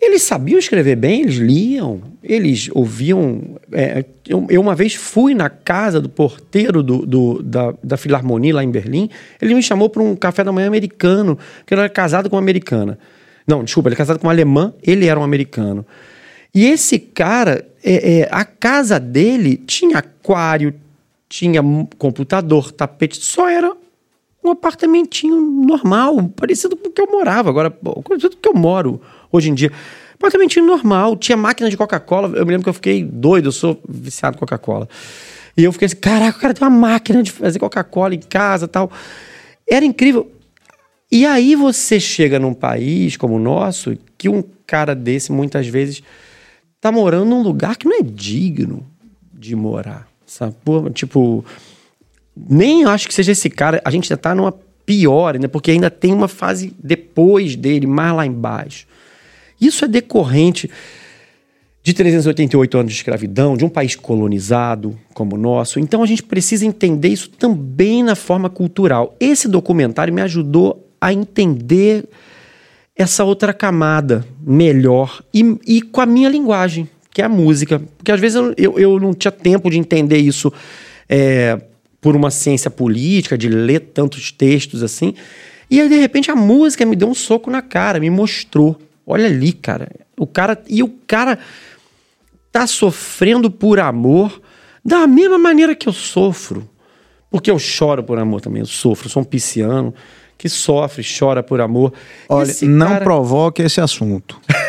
[0.00, 3.40] Eles sabiam escrever bem, eles liam, eles ouviam.
[3.72, 8.54] é, eu, eu uma vez fui na casa do porteiro do, do- da, da Filarmonia
[8.54, 9.08] lá em Berlim.
[9.40, 12.42] Ele me chamou para um café da manhã americano, porque ele era casado com uma
[12.42, 12.98] americana.
[13.46, 15.86] Não, desculpa, ele é casado com uma alemã, ele era um americano.
[16.54, 20.74] E esse cara, é, é, a casa dele tinha aquário,
[21.28, 21.62] tinha
[21.98, 23.72] computador, tapete, só era
[24.44, 28.54] um apartamentinho normal, parecido com o que eu morava agora, parecido com o que eu
[28.54, 29.00] moro
[29.32, 29.72] hoje em dia.
[30.14, 32.28] Apartamentinho normal, tinha máquina de Coca-Cola.
[32.36, 34.88] Eu me lembro que eu fiquei doido, eu sou viciado em Coca-Cola.
[35.56, 38.68] E eu fiquei assim, caraca, o cara tem uma máquina de fazer Coca-Cola em casa
[38.68, 38.90] tal.
[39.68, 40.30] Era incrível.
[41.10, 46.02] E aí você chega num país como o nosso, que um cara desse, muitas vezes,
[46.80, 48.86] tá morando num lugar que não é digno
[49.32, 50.08] de morar.
[50.26, 50.56] Sabe?
[50.92, 51.44] Tipo,
[52.36, 53.80] nem acho que seja esse cara.
[53.84, 54.52] A gente já tá numa
[54.84, 58.86] pior ainda, porque ainda tem uma fase depois dele, mais lá embaixo.
[59.60, 60.70] Isso é decorrente
[61.82, 65.78] de 388 anos de escravidão, de um país colonizado como o nosso.
[65.78, 69.14] Então a gente precisa entender isso também na forma cultural.
[69.20, 72.08] Esse documentário me ajudou a entender
[72.96, 77.82] essa outra camada melhor e, e com a minha linguagem, que é a música.
[77.98, 80.50] Porque às vezes eu, eu, eu não tinha tempo de entender isso
[81.06, 81.60] é,
[82.04, 85.14] por uma ciência política, de ler tantos textos assim.
[85.70, 88.78] E aí, de repente, a música me deu um soco na cara, me mostrou.
[89.06, 89.88] Olha ali, cara.
[90.18, 90.62] O cara.
[90.68, 91.38] E o cara
[92.52, 94.38] tá sofrendo por amor
[94.84, 96.68] da mesma maneira que eu sofro.
[97.30, 99.94] Porque eu choro por amor também, eu sofro, sou um pisciano
[100.36, 101.90] que sofre, chora por amor.
[102.28, 104.38] Olha, Esse não cara- provoque esse assunto.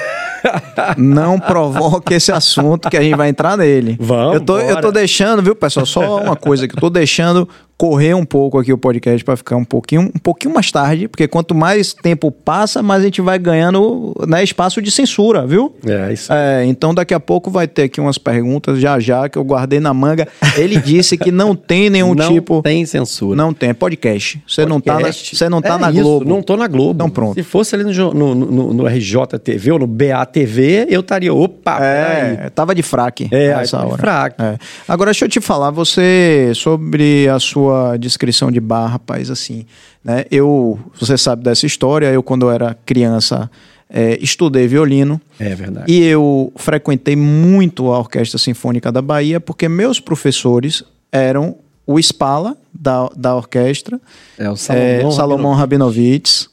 [0.98, 3.98] não provoque esse assunto que a gente vai entrar nele.
[4.00, 5.86] Vamos, eu tô, eu tô deixando, viu, pessoal?
[5.86, 9.58] Só uma coisa que eu tô deixando correr um pouco aqui o podcast para ficar
[9.58, 13.38] um pouquinho, um pouquinho mais tarde, porque quanto mais tempo passa, mais a gente vai
[13.38, 15.76] ganhando né, espaço de censura, viu?
[15.86, 16.32] É, isso.
[16.32, 19.80] É, então daqui a pouco vai ter aqui umas perguntas já já que eu guardei
[19.80, 20.28] na manga.
[20.58, 23.36] Ele disse que não tem nenhum não tipo tem censura.
[23.36, 24.42] não tem, é podcast.
[24.48, 26.26] Você não tá na, você não tá É na isso, Globo.
[26.26, 26.94] Não tô na Globo.
[26.96, 27.34] Então pronto.
[27.34, 31.34] Se fosse ali no, no, no, no RJTV ou no BATV, eu estaria.
[31.34, 31.78] Opa.
[31.82, 34.02] É, tava de fraque É, nessa tava de hora.
[34.02, 34.42] fraque.
[34.42, 34.58] É.
[34.88, 37.65] Agora deixa eu te falar, você sobre a sua
[38.00, 39.66] descrição de bar, rapaz, assim,
[40.04, 40.26] né?
[40.32, 43.50] Eu, você sabe dessa história, eu quando eu era criança
[43.90, 45.92] é, estudei violino É verdade.
[45.92, 52.58] e eu frequentei muito a Orquestra Sinfônica da Bahia porque meus professores eram o Spala
[52.74, 54.02] da, da orquestra,
[54.38, 56.50] É, o é, Salomão Salomão Rabinovitz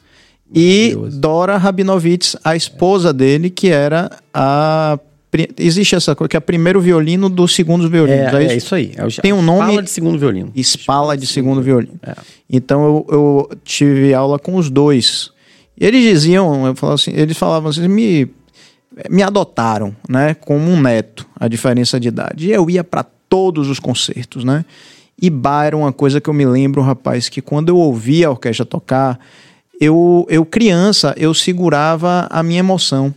[0.54, 0.94] e.
[1.12, 4.98] Dora Rabinovitz, a esposa dele, que era a.
[5.58, 8.32] Existe essa coisa, que é o primeiro violino dos segundos violinos.
[8.34, 8.74] É, É, é isso?
[8.74, 8.92] aí.
[8.96, 10.52] É o, Tem um nome- Fala de segundo violino.
[10.54, 11.94] Espala de segundo violino.
[12.02, 12.14] É.
[12.50, 15.30] Então eu, eu tive aula com os dois.
[15.78, 18.28] E eles diziam, eu falava assim, eles falavam assim, me,
[19.08, 22.48] me adotaram, né, como um neto, a diferença de idade.
[22.48, 24.64] E eu ia para todos os concertos, né?
[25.20, 28.30] E bar era uma coisa que eu me lembro, rapaz, que quando eu ouvia a
[28.30, 29.18] orquestra tocar,
[29.80, 33.14] eu, eu criança, eu segurava a minha emoção.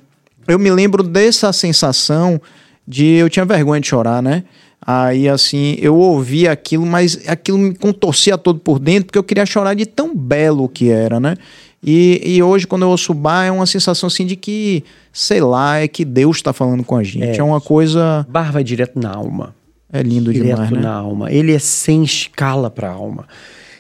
[0.48, 2.40] Eu me lembro dessa sensação
[2.88, 4.44] de eu tinha vergonha de chorar, né?
[4.88, 9.46] Aí assim, eu ouvia aquilo, mas aquilo me contorcia todo por dentro, porque eu queria
[9.46, 11.36] chorar de tão belo que era, né?
[11.84, 15.40] E, e hoje, quando eu ouço o bar, é uma sensação assim de que, sei
[15.42, 17.24] lá, é que Deus está falando com a gente.
[17.24, 17.44] É, É.
[17.44, 18.26] uma coisa.
[18.30, 19.56] Bar vai direto na alma.
[19.94, 20.80] É lindo direto demais, né?
[20.82, 21.32] na alma.
[21.32, 23.28] Ele é sem escala para a alma.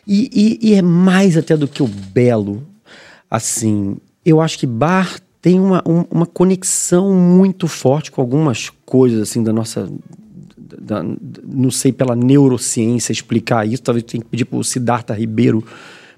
[0.08, 0.30] E,
[0.62, 2.64] e- e é mais até do que o belo.
[3.30, 9.22] Assim, eu acho que bar tem uma, um- uma conexão muito forte com algumas coisas
[9.22, 9.88] assim da nossa.
[10.58, 11.04] da-
[11.48, 15.64] não sei pela neurociência explicar isso, talvez tenha que pedir para o Siddhartha Ribeiro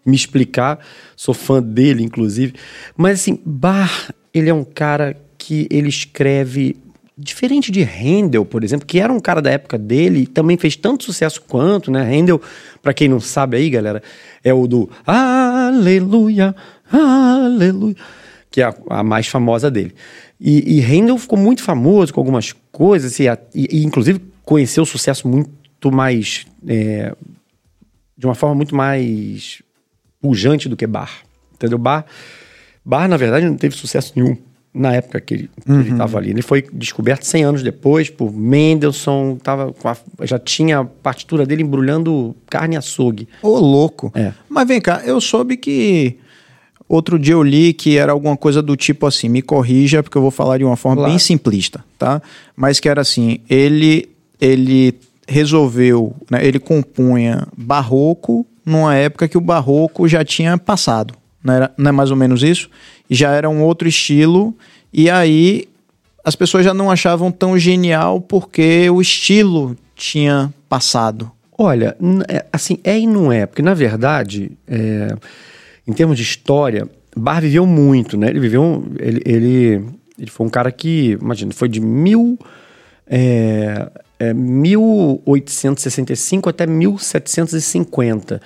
[0.06, 0.80] me explicar.
[1.14, 2.54] Sou fã dele, inclusive.
[2.96, 6.78] Mas assim, Bar, ele é um cara que ele escreve
[7.18, 10.78] diferente de Handel, por exemplo, que era um cara da época dele e também fez
[10.78, 12.02] tanto sucesso quanto, né?
[12.04, 12.40] Handel,
[12.82, 14.02] para quem não sabe aí, galera,
[14.42, 16.56] é o do Aleluia,
[16.92, 17.96] Aleluia,
[18.58, 19.94] que é a, a mais famosa dele.
[20.42, 24.82] E, e Handel ficou muito famoso com algumas coisas e, a- e- e, inclusive conheceu
[24.82, 27.14] o sucesso muito mais é,
[28.18, 29.62] de uma forma muito mais
[30.20, 31.20] pujante do que Bar.
[31.54, 31.78] Entendeu?
[31.78, 32.04] Bar,
[32.84, 34.36] Bar, na verdade, não teve sucesso nenhum
[34.74, 35.50] na época que ele
[35.92, 36.32] estava ali.
[36.32, 41.62] Ele foi descoberto 100 anos depois por Mendelssohn, tava a- já tinha a partitura dele
[41.62, 43.28] embrulhando carne e açougue.
[43.44, 44.12] Ô, louco.
[44.16, 44.34] É.
[44.50, 46.18] Mas vem cá, eu soube que.
[46.90, 50.22] Outro dia eu li que era alguma coisa do tipo assim, me corrija, porque eu
[50.22, 51.12] vou falar de uma forma Claro.
[51.12, 52.22] bem simplista, tá?
[52.56, 54.08] Mas que era assim, ele,
[54.40, 54.94] ele
[55.28, 61.72] resolveu, né, ele compunha barroco numa época que o barroco já tinha passado, não, era,
[61.78, 62.70] não é mais ou menos isso?
[63.10, 64.56] Já era um outro estilo,
[64.94, 65.68] E aí
[66.24, 71.30] as pessoas já não achavam tão genial porque o estilo tinha passado.
[71.58, 71.96] Olha,
[72.28, 75.16] é, assim, é e não é, porque na verdade, é,
[75.88, 78.30] em termos de história, Bar viveu muito, né?
[78.30, 79.86] Ele viveu, ele, ele,
[80.20, 82.38] ele foi um cara que, imagina, foi de mil,
[83.08, 88.42] é, é, 1865 até 1750.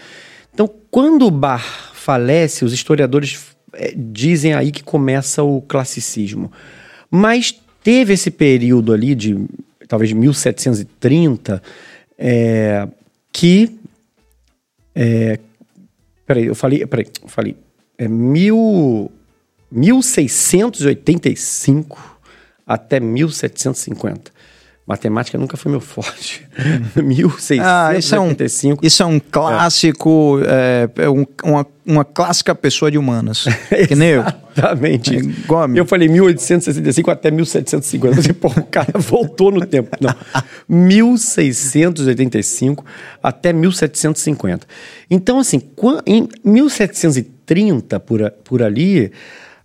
[0.54, 3.40] Então, quando o Bar falece, os historiadores
[3.74, 6.52] é, dizem aí que começa o classicismo.
[7.10, 9.38] Mas teve esse período ali de
[9.88, 11.62] talvez de 1730
[12.18, 12.88] é,
[13.34, 13.78] que
[14.96, 15.40] é,
[16.32, 17.58] peraí, eu falei, peraí, eu falei,
[17.98, 19.12] é mil,
[19.70, 22.20] 1685
[22.66, 24.32] até 1750.
[24.86, 26.46] Matemática nunca foi meu forte.
[26.96, 27.64] 1685.
[27.64, 28.36] Ah, isso é um,
[28.82, 33.46] isso é um clássico, é, é um- uma, uma clássica pessoa de humanas.
[33.88, 34.24] que nem eu.
[34.58, 35.16] Exatamente.
[35.18, 35.22] É
[35.76, 38.18] eu falei 1865 até 1750.
[38.18, 39.96] Eu falei, pô, o cara voltou no tempo.
[40.02, 40.14] Não.
[40.68, 42.84] 1685
[43.22, 44.66] até 1750.
[45.10, 45.62] Então, assim,
[46.06, 49.12] em 1730, por, por ali,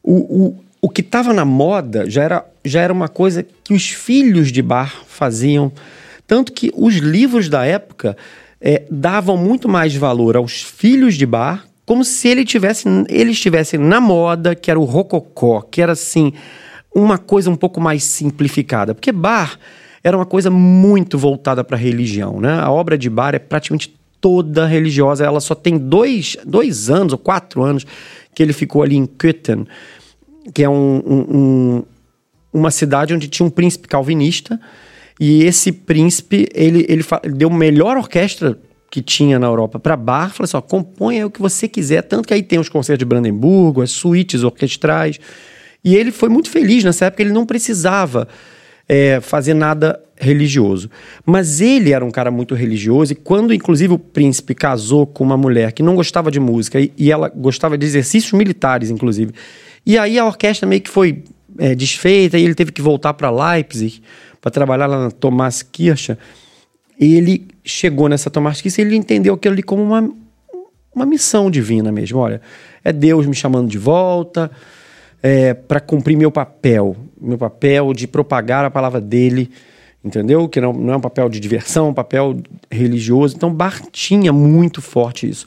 [0.03, 3.89] o, o, o que estava na moda já era, já era uma coisa que os
[3.89, 5.73] filhos de bar faziam.
[6.27, 8.17] Tanto que os livros da época
[8.61, 13.79] eh, davam muito mais valor aos filhos de bar, como se ele tivesse, ele estivesse
[13.79, 16.33] na moda, que era o rococó, que era assim,
[16.95, 18.95] uma coisa um pouco mais simplificada.
[18.95, 19.59] Porque bar
[20.03, 22.41] era uma coisa muito voltada para a religião.
[22.41, 22.59] Né?
[22.61, 25.25] A obra de bar é praticamente toda religiosa.
[25.25, 27.87] Ela só tem dois, dois anos ou quatro anos
[28.35, 29.67] que ele ficou ali em Köthen,
[30.53, 31.83] que é um- um- um,
[32.53, 34.61] uma cidade onde tinha um príncipe calvinista
[35.19, 37.05] e esse príncipe ele, ele,
[37.35, 38.59] deu a melhor orquestra
[38.91, 42.43] que tinha na Europa para bar, falou assim, o que você quiser, tanto que aí
[42.43, 45.19] tem os concertos de Brandemburgo, as suítes orquestrais,
[45.85, 48.29] e ele foi muito feliz nessa época, ele não precisava
[48.89, 50.89] é, fazer nada religioso.
[51.25, 55.37] Mas ele era um cara muito religioso, e quando, inclusive, o príncipe casou com uma
[55.37, 59.33] mulher que não gostava de música, e, e ela gostava de exercícios militares, inclusive,
[59.87, 61.23] e aí a orquestra meio que foi
[61.59, 64.03] é, desfeita, e ele teve que voltar para Leipzig
[64.41, 66.17] para trabalhar lá na Thomas Kirche,
[66.99, 70.11] ele chegou nessa Thomas Kirche e ele entendeu aquilo ali como uma,
[70.95, 72.19] uma missão divina mesmo.
[72.19, 72.41] Olha,
[72.83, 74.51] é Deus me chamando de volta
[75.23, 79.51] é, para cumprir meu papel, meu papel de propagar a palavra dele,
[80.05, 80.49] entendeu?
[80.49, 82.37] Que não, não é um papel de diversão, é um papel
[82.71, 83.37] religioso.
[83.37, 85.47] Então, Bar tinha muito forte isso.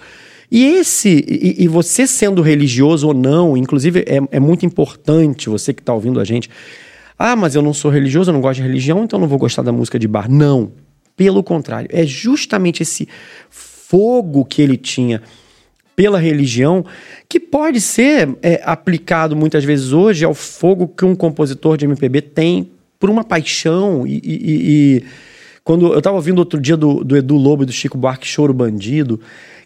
[0.52, 5.74] E esse, e, e você sendo religioso ou não, inclusive é, é muito importante você
[5.74, 6.50] que está ouvindo a gente.
[7.18, 9.62] Ah, mas eu não sou religioso, eu não gosto de religião, então não vou gostar
[9.62, 10.30] da música de bar.
[10.32, 10.72] Não.
[11.16, 13.08] Pelo contrário, é justamente esse
[13.50, 15.22] fogo que ele tinha
[15.96, 16.86] pela religião
[17.28, 22.22] que pode ser é, aplicado muitas vezes hoje ao fogo que um compositor de MPB
[22.22, 24.08] tem por uma paixão.
[24.08, 25.04] E, e- e- e
[25.62, 28.54] quando eu estava ouvindo outro dia do, do Edu Lobo e do Chico Buarque Choro
[28.54, 29.20] Bandido,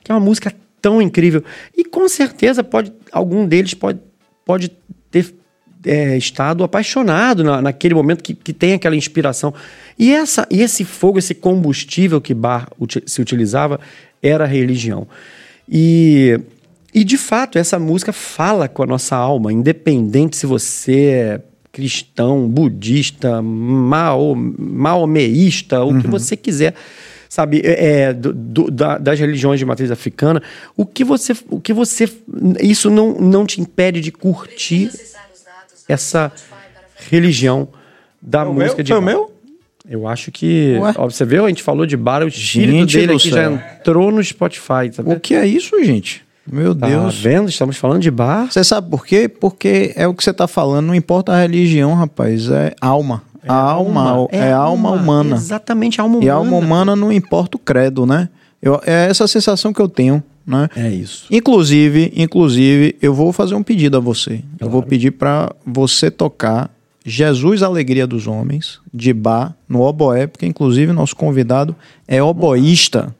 [0.03, 0.51] que é uma música
[0.83, 1.41] tão incrível.
[1.75, 3.99] E com certeza pode algum deles pode,
[4.45, 4.69] pode
[5.09, 5.33] ter
[5.85, 9.53] é, estado apaixonado na, naquele momento que, que tem aquela inspiração.
[9.97, 12.67] E, essa, e esse fogo, esse combustível que Bar
[13.05, 13.79] se utilizava
[14.21, 15.07] era a religião.
[15.69, 16.37] E,
[16.93, 21.41] e de fato, essa música fala com a nossa alma, independente se você é
[21.71, 26.75] cristão, budista, mao, maomeísta, o que você quiser
[27.33, 30.39] sabe, é, é, do- do- da- das religiões de matriz africana,
[30.77, 32.07] o que você, o que você,
[32.61, 34.91] isso não, não te impede de curtir
[35.89, 36.31] essa
[37.09, 37.67] religião
[38.21, 38.83] da o música meu?
[38.83, 39.05] de Foi o bar.
[39.11, 39.33] meu?
[39.89, 40.93] Eu acho que, Ué?
[40.95, 44.11] ó, você viu, a gente falou de bar, o espírito Gente dele aqui já entrou
[44.11, 46.23] no Spotify, tá O que é isso, gente?
[46.49, 47.17] Meu Tá Deus.
[47.19, 47.49] vendo?
[47.49, 48.51] Estamos falando de bar.
[48.51, 49.27] Você sabe por quê?
[49.27, 53.23] Porque é o que você está falando, não importa a religião, rapaz, é alma.
[53.47, 55.35] A alma, é, a alma humana.
[55.35, 56.25] Exatamente, a alma humana.
[56.25, 58.29] E a alma humana não importa o credo, né?
[58.61, 60.69] Eu, é essa sensação que eu tenho, né?
[60.75, 61.25] É isso.
[61.29, 64.41] Inclusive, inclusive, eu vou fazer um pedido a você.
[64.59, 66.69] Eu vou pedir para você tocar
[67.05, 71.75] Jesus Alegria dos Homens, de Bá, no oboé, porque inclusive nosso convidado
[72.07, 73.13] é oboísta.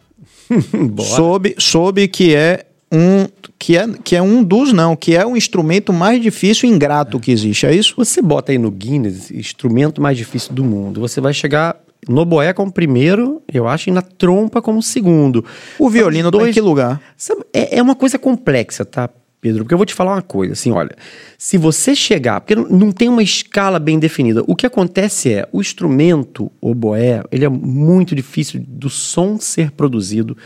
[1.00, 3.28] Soube, soube que é um
[3.58, 7.20] que é, que é um dos não, que é o instrumento mais difícil e ingrato
[7.20, 7.96] que existe, é isso?
[7.98, 11.02] Você bota aí no Guinness, instrumento mais difícil do mundo.
[11.02, 11.78] Você vai chegar
[12.08, 15.44] no boé como primeiro, eu acho, e na trompa como segundo.
[15.80, 17.02] O violino São tá em dois- que lugar?
[17.18, 19.10] Sabe, é, é uma coisa complexa, tá,
[19.42, 19.64] Pedro?
[19.64, 20.96] Porque eu vou te falar uma coisa, assim, olha,
[21.38, 25.48] se você chegar, porque não, não tem uma escala bem definida, o que acontece é,
[25.52, 30.38] o instrumento oboé, ele é muito difícil do som ser produzido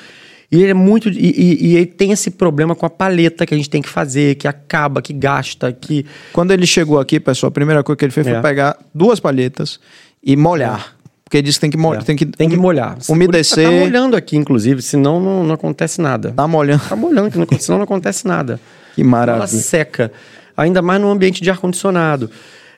[0.51, 1.09] E ele é muito.
[1.09, 3.89] E, e, e, ele tem esse problema com a paleta que a gente tem que
[3.89, 6.05] fazer, que acaba, que gasta, que.
[6.31, 8.33] Quando ele chegou aqui, pessoal, a primeira coisa que ele fez é.
[8.33, 9.79] foi pegar duas palhetas
[10.23, 10.93] e molhar.
[10.93, 10.97] É.
[11.25, 12.05] Porque diz que tem que, molhar, é.
[12.05, 12.97] tem que, tem que molhar.
[13.09, 13.65] Umedecer.
[13.65, 16.31] Tá molhando aqui, inclusive, senão não, não acontece nada.
[16.31, 16.83] Tá molhando.
[16.87, 17.29] Tá molhando,
[17.59, 18.57] senão não acontece nada.
[18.95, 19.43] Que maravilha.
[19.43, 20.09] Ela seca.
[20.55, 22.31] Ainda mais no ambiente de ar-condicionado.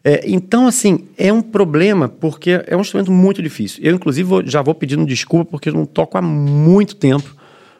[0.04, 3.84] É, então, assim, é um problema porque é um instrumento muito difícil.
[3.84, 7.36] Eu, inclusive, vou, já vou pedindo desculpa porque eu não toco há muito tempo.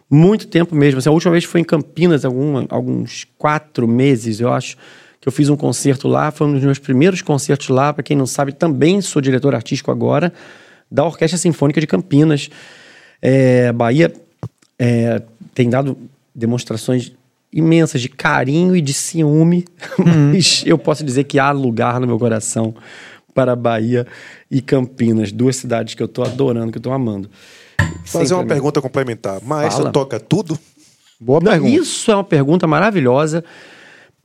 [0.10, 1.00] Muito tempo mesmo.
[1.00, 4.76] Assim, a última vez foi em Campinas, algum, alguns quatro meses, eu acho,
[5.22, 6.32] que eu fiz um concerto lá.
[6.32, 7.94] Foi um dos meus primeiros concertos lá.
[7.94, 10.34] Para quem não sabe, também sou diretor artístico agora
[10.90, 12.50] da Orquestra Sinfônica de Campinas.
[13.22, 14.12] É, Bahia
[14.78, 15.22] é,
[15.54, 15.98] tem dado
[16.34, 17.12] demonstrações
[17.52, 19.66] imensas de carinho e de ciúme,
[19.98, 20.32] uhum.
[20.34, 22.76] mas eu posso dizer que há lugar no meu coração
[23.34, 24.08] para Bahia
[24.50, 27.30] e Campinas, duas cidades que eu estou adorando, que eu estou amando.
[28.06, 29.42] Fazer uma pergunta complementar.
[29.44, 29.92] Maestro Fala.
[29.92, 30.58] toca tudo?
[31.20, 31.70] Boa pergunta.
[31.72, 33.44] Isso é uma pergunta maravilhosa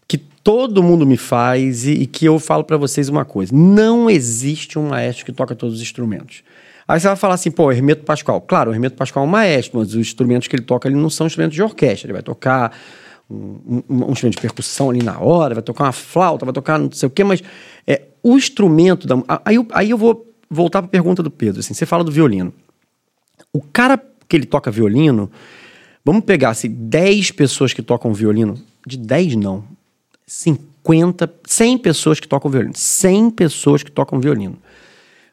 [0.07, 4.09] que todo mundo me faz e, e que eu falo para vocês uma coisa: não
[4.09, 6.43] existe um maestro que toca todos os instrumentos.
[6.87, 8.41] Aí você vai falar assim, pô, Hermeto Pascoal.
[8.43, 11.09] Claro, o Hermeto Pascoal é um maestro, mas os instrumentos que ele toca ele não
[11.09, 12.07] são instrumentos de orquestra.
[12.07, 12.77] Ele vai tocar
[13.29, 16.79] um, um, um, instrumento de percussão ali na hora, vai tocar uma flauta, vai tocar
[16.79, 17.43] não sei o quê, mas
[17.87, 19.17] é, o instrumento da.
[19.45, 21.61] Aí, aí eu vou voltar para a pergunta do Pedro.
[21.61, 22.53] Assim, você fala do violino.
[23.55, 23.97] O cara
[24.29, 25.31] que ele toca violino,
[26.05, 29.65] vamos pegar assim, 10 pessoas que tocam violino, de 10 não,
[30.27, 34.59] 50, 100 pessoas que tocam violino, 100 pessoas que tocam violino.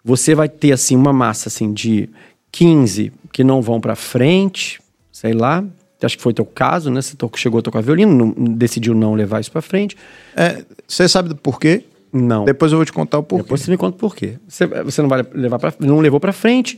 [0.06, 2.08] Você vai ter assim uma massa assim de
[2.52, 4.80] 15 que não vão para frente,
[5.12, 5.64] sei lá,
[6.06, 7.02] acho que foi teu caso, né?
[7.02, 9.98] Você chegou a tocar violino, não, decidiu não levar isso para frente.
[10.36, 11.86] É, você sabe do porquê?
[12.14, 12.46] Não.
[12.46, 13.44] Depois eu vou te contar o porquê.
[13.44, 14.38] Depois você me conta o porquê.
[14.48, 16.78] Você, você não vai levar para não levou para frente.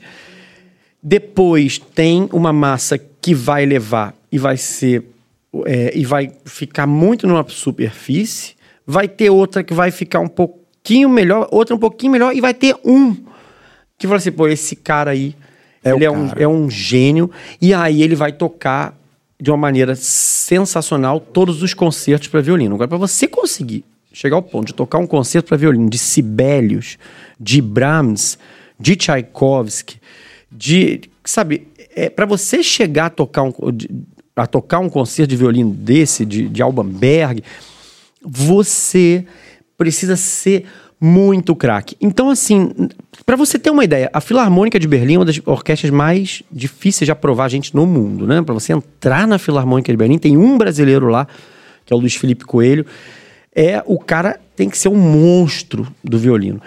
[1.03, 5.03] Depois tem uma massa que vai levar e vai ser
[5.65, 8.55] é, e vai ficar muito numa superfície.
[8.85, 12.53] Vai ter outra que vai ficar um pouquinho melhor, outra um pouquinho melhor e vai
[12.53, 13.15] ter um
[13.97, 15.35] que fala assim, pô, esse cara aí
[15.83, 17.31] é ele é um, é um gênio
[17.61, 18.97] e aí ele vai tocar
[19.39, 22.75] de uma maneira sensacional todos os concertos para violino.
[22.75, 26.97] Agora, para você conseguir chegar ao ponto de tocar um concerto para violino de Sibelius,
[27.39, 28.37] de Brahms,
[28.79, 29.97] de Tchaikovsky,
[30.55, 31.01] de.
[31.25, 33.53] Sabe, é, para você chegar a tocar, um,
[34.35, 37.43] a tocar um concerto de violino desse, de, de Alban Berg,
[38.21, 39.25] você
[39.77, 40.65] precisa ser
[40.99, 41.97] muito craque.
[41.99, 42.71] Então, assim,
[43.25, 47.05] para você ter uma ideia, a Filarmônica de Berlim é uma das orquestras mais difíceis
[47.05, 48.41] de aprovar gente no mundo, né?
[48.41, 51.27] Para você entrar na Filarmônica de Berlim, tem um brasileiro lá,
[51.85, 52.85] que é o Luiz Felipe Coelho.
[53.53, 56.61] É o cara tem que ser um monstro do violino.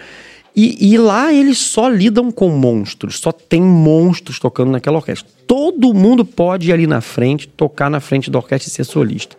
[0.57, 5.29] E, e, lá eles só lidam com monstros, só tem monstros tocando naquela orquestra.
[5.47, 9.37] Todo mundo pode ir ali na frente, tocar na frente da orquestra e ser solista.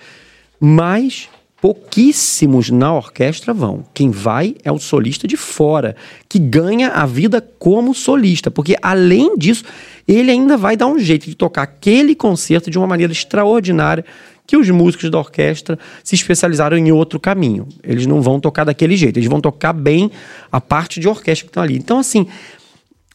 [0.59, 1.27] Mas
[1.59, 3.83] pouquíssimos na orquestra vão.
[3.93, 5.95] Quem vai é o solista de fora,
[6.29, 9.63] que ganha a vida como solista, porque além disso,
[10.07, 14.05] ele ainda vai dar um jeito de tocar aquele concerto de uma maneira extraordinária
[14.47, 17.67] que os músicos da orquestra se especializaram em outro caminho.
[17.83, 20.09] Eles não vão tocar daquele jeito, eles vão tocar bem
[20.49, 21.75] a parte de orquestra que estão ali.
[21.77, 22.25] Então, assim,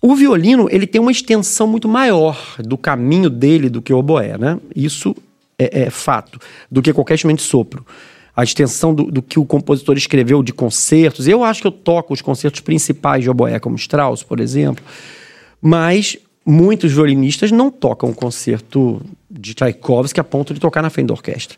[0.00, 4.36] o violino ele tem uma extensão muito maior do caminho dele do que o oboé,
[4.36, 4.60] né?
[4.76, 5.16] Isso
[5.58, 6.38] é, é fato,
[6.70, 7.84] do que qualquer instrumento de sopro
[8.34, 11.28] a extensão do, do, que o compositor escreveu de concertos.
[11.28, 14.82] Eu acho que eu toco os concertos principais de oboé, como Strauss, por exemplo,
[15.60, 21.08] mas muitos violinistas não tocam um concerto de Tchaikovsky a ponto de tocar na frente
[21.08, 21.56] da orquestra.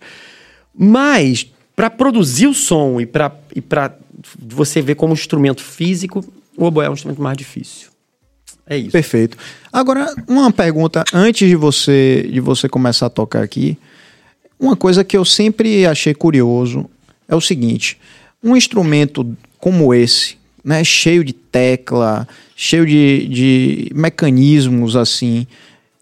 [0.77, 3.63] Mas, para produzir o som e para e
[4.39, 6.25] você ver como instrumento físico,
[6.57, 7.89] o oboé é um instrumento mais difícil.
[8.67, 8.91] É isso.
[8.91, 9.37] Perfeito.
[9.73, 13.77] Agora, uma pergunta antes de você, de você começar a tocar aqui.
[14.59, 16.89] Uma coisa que eu sempre achei curioso
[17.29, 17.99] é o seguinte:
[18.43, 25.47] um instrumento como esse, né, cheio de tecla, cheio de, de mecanismos assim,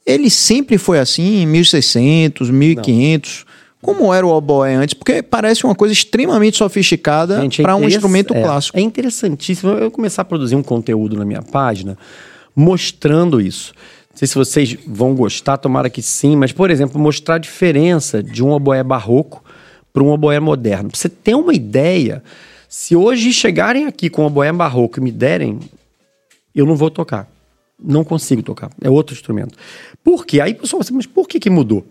[0.06, 3.44] ele sempre foi assim em 1600, 1500.
[3.46, 3.52] Não.
[3.82, 4.94] Como era o oboé antes?
[4.94, 8.78] Porque parece uma coisa extremamente sofisticada é para um instrumento é, clássico.
[8.78, 11.98] É interessantíssimo eu começar a produzir um conteúdo na minha página
[12.54, 13.74] mostrando isso.
[14.10, 18.22] Não sei se vocês vão gostar, tomara que sim, mas, por exemplo, mostrar a diferença
[18.22, 19.42] de um oboé barroco
[19.92, 20.90] para um oboé moderno.
[20.90, 22.22] Pra você ter uma ideia,
[22.72, 25.60] se hoje chegarem aqui com um oboé barroco e me derem,
[26.54, 27.30] eu não vou tocar.
[27.78, 28.70] Não consigo tocar.
[28.80, 29.58] É outro instrumento.
[30.02, 30.40] Por quê?
[30.40, 31.86] Aí o pessoal assim, mas por que, que mudou?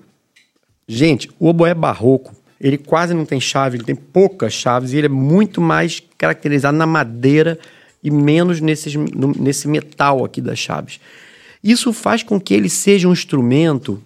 [0.87, 5.05] Gente, o oboé barroco, ele quase não tem chave, ele tem poucas chaves e ele
[5.05, 7.59] é muito mais caracterizado na madeira
[8.03, 10.99] e menos nesses, no, nesse metal aqui das chaves.
[11.63, 14.01] Isso faz com que ele seja um instrumento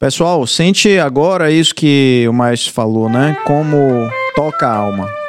[0.01, 3.37] Pessoal, sente agora isso que o Maestro falou, né?
[3.47, 5.22] Como toca a alma.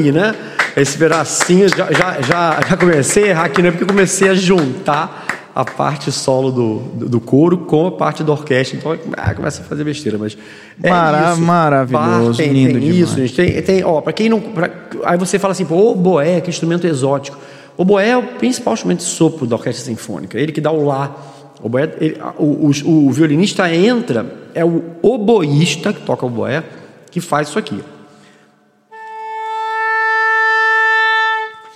[0.00, 0.34] Aí, né?
[0.76, 3.70] Esse pedacinho, já, já, já, já comecei a errar aqui, né?
[3.70, 8.32] Porque comecei a juntar a parte solo do, do, do coro com a parte da
[8.32, 8.78] orquestra.
[8.78, 10.36] Então, ah, começa a fazer besteira, mas.
[10.82, 11.40] É Mara isso.
[11.42, 12.98] Maravilhoso, tem, lindo tem demais.
[12.98, 13.34] isso, gente.
[13.34, 14.40] Tem, tem, ó, pra quem não.
[14.40, 14.70] Pra,
[15.04, 17.36] aí você fala assim, pô, o boé, que instrumento exótico.
[17.76, 20.38] O boé é o principal instrumento de sopro da orquestra sinfônica.
[20.38, 21.16] Ele que dá o lá.
[21.62, 24.24] O, boé, ele, o, o, o violinista entra,
[24.54, 26.62] é o oboísta que toca o boé,
[27.10, 27.80] que faz isso aqui.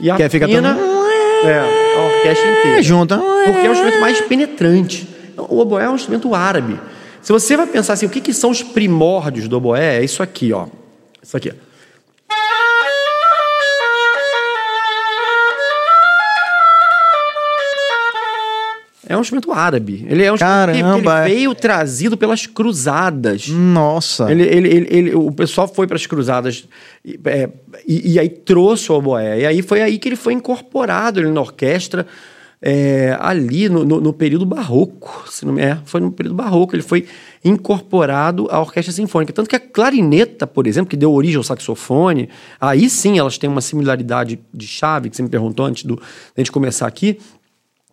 [0.04, 0.76] E a que fica fina,
[1.44, 1.58] é,
[1.96, 2.78] a orquestra inteira.
[2.78, 3.16] É, junta.
[3.16, 5.08] Porque é o instrumento mais penetrante.
[5.34, 6.78] O oboé é um instrumento árabe.
[7.22, 9.96] Se você vai pensar assim, o que, que são os primórdios do oboé?
[9.96, 10.66] É isso aqui, ó.
[11.22, 11.54] Isso aqui.
[19.08, 20.06] É um instrumento árabe.
[20.08, 23.48] Ele é um Caramba, que, ele veio trazido pelas cruzadas.
[23.48, 24.30] Nossa.
[24.30, 26.66] Ele, ele, ele, ele o pessoal foi para as cruzadas
[27.24, 27.48] é,
[27.86, 29.40] e, e, aí trouxe o oboé.
[29.40, 32.06] E aí foi aí que ele foi incorporado ele, na orquestra
[32.66, 35.24] é, ali no, no, no, período barroco.
[35.30, 36.74] Se não é, foi no período barroco.
[36.74, 37.06] Ele foi
[37.44, 39.34] incorporado à orquestra sinfônica.
[39.34, 43.50] Tanto que a clarineta, por exemplo, que deu origem ao saxofone, aí sim elas têm
[43.50, 46.02] uma similaridade de chave, que você me perguntou antes do, de
[46.38, 47.18] a gente começar aqui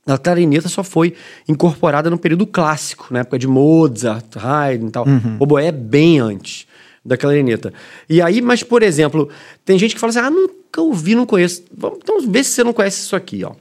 [0.05, 1.13] a clarineta só foi
[1.47, 5.07] incorporada no período clássico, na época de Mozart, Haydn e tal.
[5.07, 5.37] Uhum.
[5.39, 6.65] O oboé é bem antes
[7.03, 7.73] da clarineta.
[8.09, 9.29] E aí, mas por exemplo,
[9.65, 11.63] tem gente que fala assim: "Ah, nunca ouvi, não conheço".
[11.75, 13.53] Vamos então ver se você não conhece isso aqui, ó.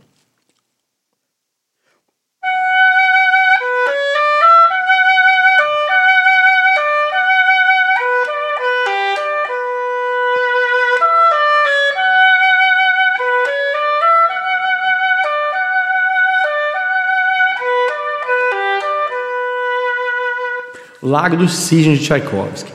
[21.10, 22.72] Lago dos Cisnes de Tchaikovsky.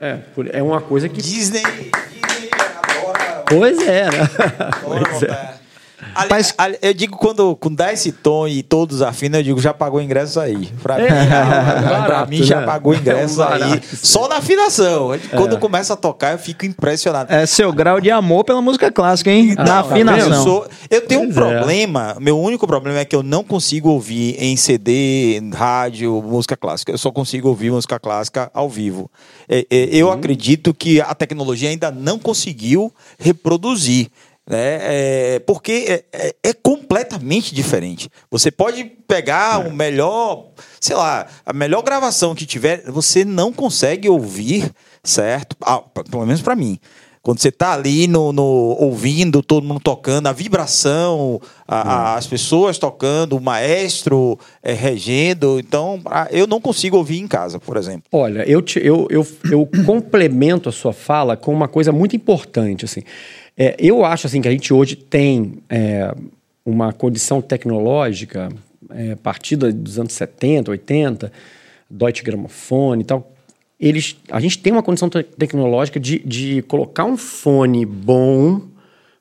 [0.00, 0.18] É,
[0.52, 1.20] é uma coisa que.
[1.20, 1.62] Disney.
[1.62, 3.44] Disney agora.
[3.48, 4.28] Pois é, né?
[4.84, 5.57] pois é.
[6.14, 9.60] Ali, Mas, ali, eu digo, quando, quando dá esse tom e todos afinam, eu digo,
[9.60, 10.68] já pagou o ingresso aí.
[10.82, 12.44] Pra é, mim, barato, pra mim né?
[12.44, 13.82] já pagou o ingresso é um aí.
[13.82, 15.12] Só na afinação.
[15.12, 15.18] É.
[15.18, 17.32] Quando começa a tocar, eu fico impressionado.
[17.32, 19.54] É seu grau de amor pela música clássica, hein?
[19.56, 20.32] Ah, na afinação.
[20.32, 21.56] Eu, sou, eu tenho pois um é.
[21.56, 26.92] problema, meu único problema é que eu não consigo ouvir em CD, rádio, música clássica.
[26.92, 29.10] Eu só consigo ouvir música clássica ao vivo.
[29.48, 30.12] É, é, eu hum.
[30.12, 34.10] acredito que a tecnologia ainda não conseguiu reproduzir
[34.48, 34.78] né?
[34.80, 38.08] É, porque é, é, é, completamente diferente.
[38.30, 39.68] Você pode pegar é.
[39.68, 40.48] o melhor,
[40.80, 44.72] sei lá, a melhor gravação que tiver, você não consegue ouvir,
[45.04, 45.54] certo?
[45.60, 45.80] Ah,
[46.10, 46.78] pelo menos para mim.
[47.20, 52.26] Quando você tá ali no, no, ouvindo, todo mundo tocando, a vibração, a, a, as
[52.26, 55.58] pessoas tocando, o maestro é, regendo.
[55.60, 58.04] Então, eu não consigo ouvir em casa, por exemplo.
[58.12, 62.86] Olha, eu, te, eu, eu, eu complemento a sua fala com uma coisa muito importante.
[62.86, 63.02] Assim.
[63.60, 66.14] É, eu acho assim que a gente hoje tem é,
[66.64, 68.50] uma condição tecnológica,
[68.90, 71.32] é, partida dos anos 70, 80,
[71.90, 73.32] Deutsche Grammophon e tal.
[73.80, 78.62] Eles, a gente tem uma condição te tecnológica de, de colocar um fone bom,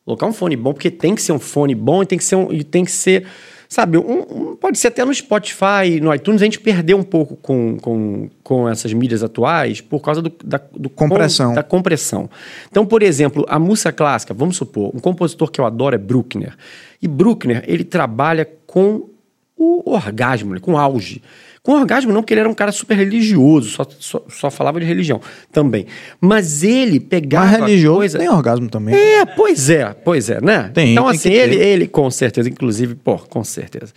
[0.06, 2.36] colocar um fone bom, porque tem que ser um fone bom e tem que ser
[2.36, 3.26] um, e tem que ser
[3.70, 7.36] Sabe, um, um, pode ser até no Spotify, no iTunes, a gente perdeu um pouco
[7.36, 11.50] com, com, com essas mídias atuais por causa do, da do compressão.
[11.50, 12.30] Com, da compressão.
[12.70, 16.56] Então, por exemplo, a música clássica, vamos supor, um compositor que eu adoro é Bruckner.
[17.02, 19.10] E Bruckner, ele trabalha com
[19.58, 21.22] o orgasmo, com o auge.
[21.64, 24.86] Com orgasmo não, porque ele era um cara super religioso, só, só, só falava de
[24.86, 25.20] religião
[25.52, 25.86] também.
[26.22, 28.20] Mas ele pegava Mas religioso coisa...
[28.20, 28.96] tem orgasmo também.
[28.96, 30.72] É, pois é, pois é, né?
[30.74, 33.94] Tem, então, tem assim, ele, ele com certeza, inclusive, pô, com certeza.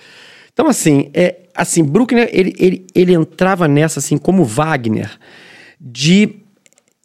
[0.53, 5.11] Então, assim, é, assim, Bruckner, ele, ele, ele entrava nessa, assim, como Wagner,
[5.81, 6.41] de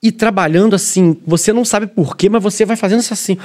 [0.02, 3.38] ir trabalhando assim, você não sabe porquê, mas você vai fazendo isso assim.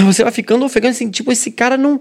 [0.00, 2.00] Você vai ficando ofegante, assim, tipo, esse cara não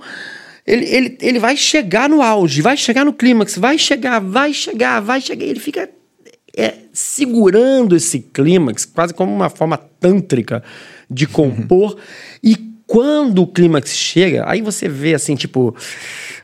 [0.65, 4.99] ele, ele, ele vai chegar no auge, vai chegar no clímax, vai chegar, vai chegar,
[5.01, 5.45] vai chegar.
[5.45, 5.89] Ele fica
[6.55, 10.63] é, segurando esse clímax, quase como uma forma tântrica
[11.09, 11.97] de compor.
[12.41, 15.75] e quando o clímax chega, aí você vê assim, tipo.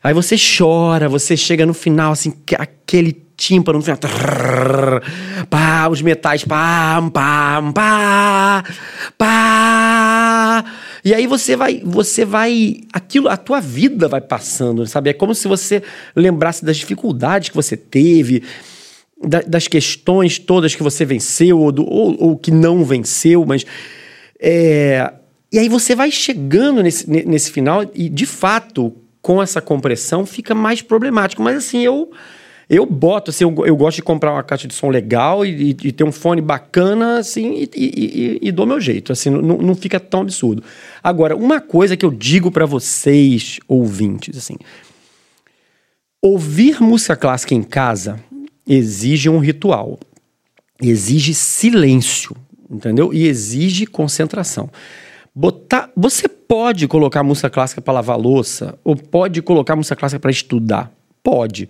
[0.02, 3.98] Aí você chora, você chega no final, assim, aquele tímpano no final.
[3.98, 5.02] Trrr,
[5.50, 8.64] pá, os metais, pá, pá, pá,
[9.18, 10.66] pá.
[11.04, 15.10] E aí você vai, você vai, aquilo, a tua vida vai passando, sabe?
[15.10, 15.82] É como se você
[16.16, 18.44] lembrasse das dificuldades que você teve,
[19.24, 23.66] da, das questões todas que você venceu ou, do, ou, ou que não venceu, mas
[24.40, 25.14] é,
[25.52, 30.54] e aí você vai chegando nesse, nesse final e de fato com essa compressão fica
[30.54, 31.42] mais problemático.
[31.42, 32.12] Mas assim eu
[32.70, 35.88] eu boto, assim, eu, eu gosto de comprar uma caixa de som legal e, e,
[35.88, 40.00] e ter um fone bacana, assim, e, e, dou meu jeito, assim, não, não fica
[40.00, 40.64] tão absurdo.
[41.02, 44.56] Agora, uma coisa que eu digo para vocês, ouvintes, assim,
[46.22, 48.20] ouvir música clássica em casa
[48.68, 49.98] exige um ritual,
[50.80, 52.36] exige silêncio,
[52.70, 53.12] entendeu?
[53.12, 54.70] E exige concentração.
[55.34, 60.30] Botar, você pode colocar música clássica para lavar louça ou pode colocar música clássica para
[60.30, 60.92] estudar,
[61.24, 61.68] pode.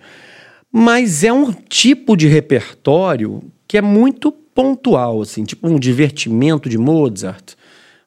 [0.72, 6.78] Mas é um tipo de repertório que é muito pontual, assim, tipo um divertimento de
[6.78, 7.54] Mozart.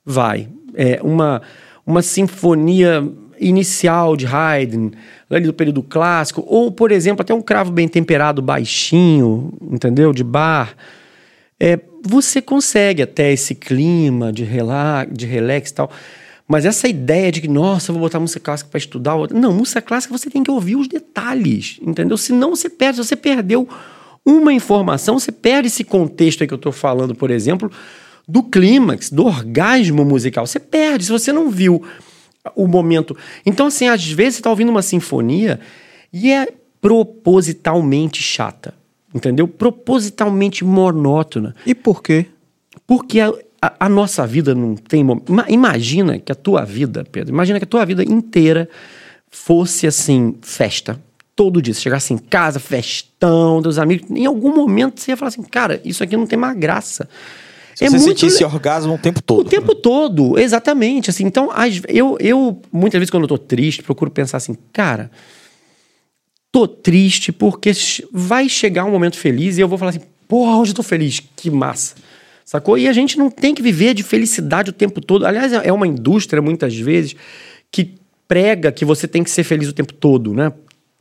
[0.06, 0.48] Vai.
[0.74, 1.42] É uma,
[1.86, 3.04] uma sinfonia
[3.40, 4.92] inicial de Haydn,
[5.30, 10.14] ali do período clássico, ou, por exemplo, até um cravo bem temperado baixinho, entendeu?
[10.14, 10.76] De bar.
[11.60, 15.92] É, você consegue até esse clima de relax, de relax e tal.
[16.48, 19.16] Mas essa ideia de que, nossa, eu vou botar música clássica para estudar.
[19.32, 22.18] Não, música clássica você tem que ouvir os detalhes, entendeu?
[22.18, 22.98] Senão você perde.
[22.98, 23.68] Se você perdeu
[24.26, 27.72] uma informação, você perde esse contexto aí que eu estou falando, por exemplo,
[28.28, 30.46] do clímax, do orgasmo musical.
[30.46, 31.06] Você perde.
[31.06, 31.82] Se você não viu
[32.56, 33.16] o momento.
[33.46, 35.60] Então, assim, às vezes você está ouvindo uma sinfonia
[36.12, 36.48] e é
[36.82, 38.74] propositalmente chata.
[39.16, 39.48] Entendeu?
[39.48, 41.56] Propositalmente monótona.
[41.66, 42.26] E por quê?
[42.88, 43.20] Porque
[43.80, 45.06] a, nossa vida não tem.
[45.48, 48.68] Imagina que a tua vida, Pedro, imagina que a tua vida inteira
[49.30, 51.00] fosse assim, festa.
[51.36, 51.74] Todo dia.
[51.74, 54.10] Você chegasse em casa, festão, dos amigos.
[54.12, 57.08] Em algum momento você ia falar assim, cara, isso aqui não tem mais graça.
[57.74, 58.20] Se é você muito...
[58.20, 59.48] sentisse orgasmo o tempo todo.
[59.48, 61.10] O tempo todo, exatamente.
[61.10, 61.50] Assim, então,
[61.88, 65.10] eu, eu, muitas vezes, quando eu tô triste, procuro pensar assim, cara,
[66.52, 67.72] tô triste porque
[68.12, 71.20] vai chegar um momento feliz e eu vou falar assim, porra, hoje eu tô feliz,
[71.36, 71.96] que massa.
[72.46, 72.78] Sacou?
[72.78, 75.26] E a gente não tem que viver de felicidade o tempo todo.
[75.26, 77.16] Aliás, é uma indústria, muitas vezes,
[77.72, 77.96] que
[78.28, 80.52] prega que você tem que ser feliz o tempo todo, né?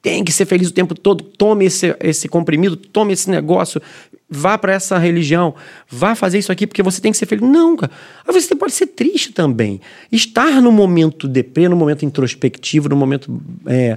[0.00, 1.22] Tem que ser feliz o tempo todo.
[1.22, 3.80] Tome esse, esse comprimido, tome esse negócio,
[4.28, 5.54] vá para essa religião,
[5.88, 7.48] vá fazer isso aqui porque você tem que ser feliz.
[7.48, 7.92] Não, cara.
[8.26, 9.80] Você pode ser triste também.
[10.10, 13.96] Estar no momento deprê, no momento introspectivo, no momento é,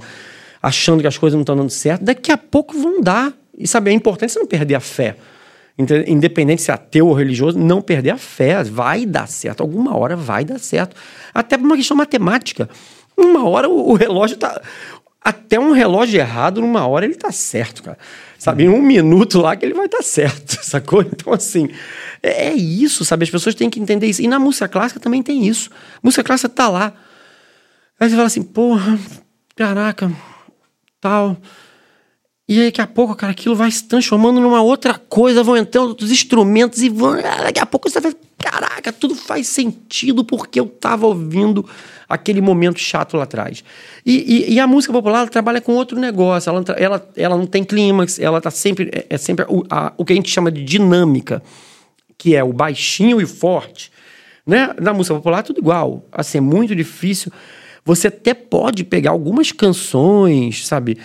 [0.62, 3.32] achando que as coisas não estão dando certo, daqui a pouco vão dar.
[3.58, 5.16] E sabe, é importante você não perder a fé
[5.78, 8.62] independente se é ateu ou religioso, não perder a fé.
[8.64, 9.60] Vai dar certo.
[9.60, 10.96] Alguma hora vai dar certo.
[11.34, 12.68] Até por uma questão matemática.
[13.16, 14.60] Uma hora o relógio está.
[15.22, 17.98] até um relógio errado, numa hora ele tá certo, cara.
[18.38, 21.00] Sabe, em um minuto lá que ele vai estar tá certo, sacou?
[21.00, 21.70] Então, assim,
[22.22, 23.24] é, é, isso, sabe?
[23.24, 24.22] As pessoas têm que entender isso.
[24.22, 25.70] E na música clássica também tem isso.
[25.96, 26.92] A música clássica tá lá.
[27.98, 28.98] Aí você fala assim, porra,
[29.56, 30.12] caraca,
[31.00, 31.36] tal.
[32.48, 35.88] E aí, daqui a pouco, cara, aquilo vai se transformando numa outra coisa, vão entrando
[35.88, 37.16] outros instrumentos e vão.
[37.16, 38.14] Daqui a pouco você vai.
[38.38, 41.68] Caraca, tudo faz sentido porque eu tava ouvindo
[42.08, 43.64] aquele momento chato lá atrás.
[44.04, 46.48] E, e, e a música popular trabalha com outro negócio.
[46.48, 48.90] Ela, ela, ela não tem clímax, ela tá sempre.
[48.92, 51.42] É, é sempre o, a, o que a gente chama de dinâmica,
[52.16, 53.90] que é o baixinho e forte.
[54.46, 54.72] Né?
[54.80, 56.06] Na música popular, tudo igual.
[56.12, 57.32] Assim, é muito difícil.
[57.84, 60.98] Você até pode pegar algumas canções, sabe?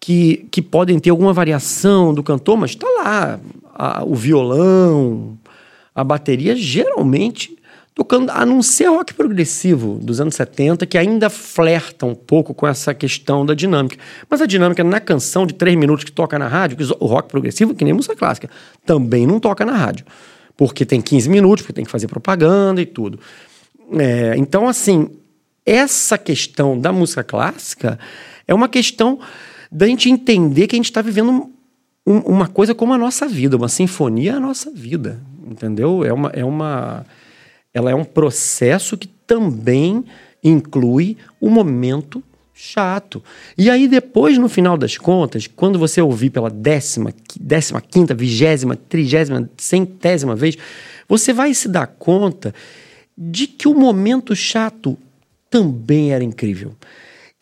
[0.00, 3.38] Que, que podem ter alguma variação do cantor, mas está lá
[3.74, 5.38] a, o violão,
[5.94, 7.56] a bateria, geralmente
[7.94, 12.66] tocando, a não ser rock progressivo dos anos 70, que ainda flerta um pouco com
[12.66, 13.98] essa questão da dinâmica.
[14.28, 17.74] Mas a dinâmica na canção de três minutos que toca na rádio, o rock progressivo,
[17.74, 18.48] que nem música clássica,
[18.86, 20.06] também não toca na rádio.
[20.56, 23.18] Porque tem 15 minutos, porque tem que fazer propaganda e tudo.
[23.98, 25.10] É, então, assim,
[25.66, 27.98] essa questão da música clássica
[28.46, 29.18] é uma questão
[29.70, 31.50] da gente entender que a gente está vivendo
[32.06, 36.04] um, uma coisa como a nossa vida, uma sinfonia é a nossa vida, entendeu?
[36.04, 37.06] É uma, é uma,
[37.72, 40.04] ela é um processo que também
[40.42, 43.22] inclui o momento chato.
[43.56, 48.76] E aí depois, no final das contas, quando você ouvir pela décima, décima quinta, vigésima,
[48.76, 50.56] trigésima, centésima vez,
[51.08, 52.54] você vai se dar conta
[53.16, 54.98] de que o momento chato
[55.48, 56.74] também era incrível.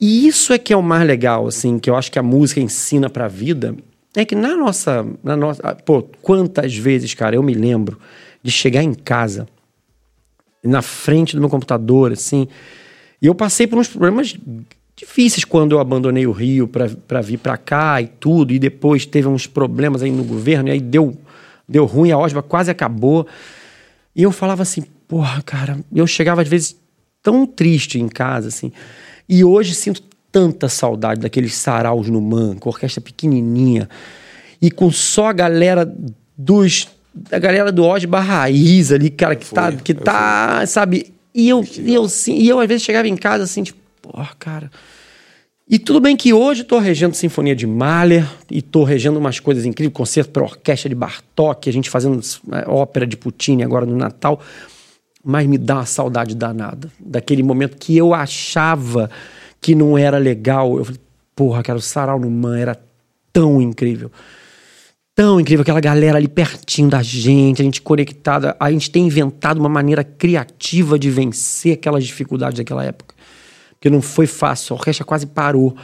[0.01, 2.61] E isso é que é o mais legal, assim, que eu acho que a música
[2.61, 3.76] ensina pra vida.
[4.14, 5.61] É que na nossa, na nossa.
[5.64, 7.99] Ah, pô, quantas vezes, cara, eu me lembro
[8.42, 9.49] de chegar em casa,
[10.62, 12.46] na frente do meu computador, assim.
[13.20, 14.36] E eu passei por uns problemas
[14.96, 18.53] difíceis quando eu abandonei o Rio para vir para cá e tudo.
[18.53, 21.16] E depois teve uns problemas aí no governo, e aí deu,
[21.68, 23.26] deu ruim, a Osba quase acabou.
[24.14, 26.76] E eu falava assim, porra, cara, eu chegava às vezes
[27.22, 28.72] tão triste em casa, assim.
[29.28, 33.88] E hoje sinto tanta saudade daqueles saraus no Man, com orquestra pequenininha
[34.60, 35.92] e com só a galera
[36.36, 36.88] dos
[37.32, 41.12] a galera do Oz Barraíza ali, cara, que tá, que tá, sabe?
[41.34, 44.30] E eu, e eu, sim, e eu às vezes chegava em casa assim, tipo, porra,
[44.38, 44.70] cara.
[45.68, 49.66] E tudo bem que hoje estou regendo Sinfonia de Mahler e estou regendo umas coisas
[49.66, 52.20] incríveis, concerto para orquestra de Bartok, a gente fazendo
[52.52, 54.40] é, ópera de Puccini agora no Natal
[55.28, 56.90] mas me dá uma saudade danada.
[56.98, 59.10] Daquele momento que eu achava
[59.60, 60.78] que não era legal.
[60.78, 61.00] Eu falei,
[61.36, 62.80] porra, cara, o Sarau no Man era
[63.30, 64.10] tão incrível.
[65.14, 68.56] Tão incrível, aquela galera ali pertinho da gente, a gente conectada.
[68.58, 73.14] A gente tem inventado uma maneira criativa de vencer aquelas dificuldades daquela época.
[73.72, 75.76] Porque não foi fácil, a orquestra quase parou.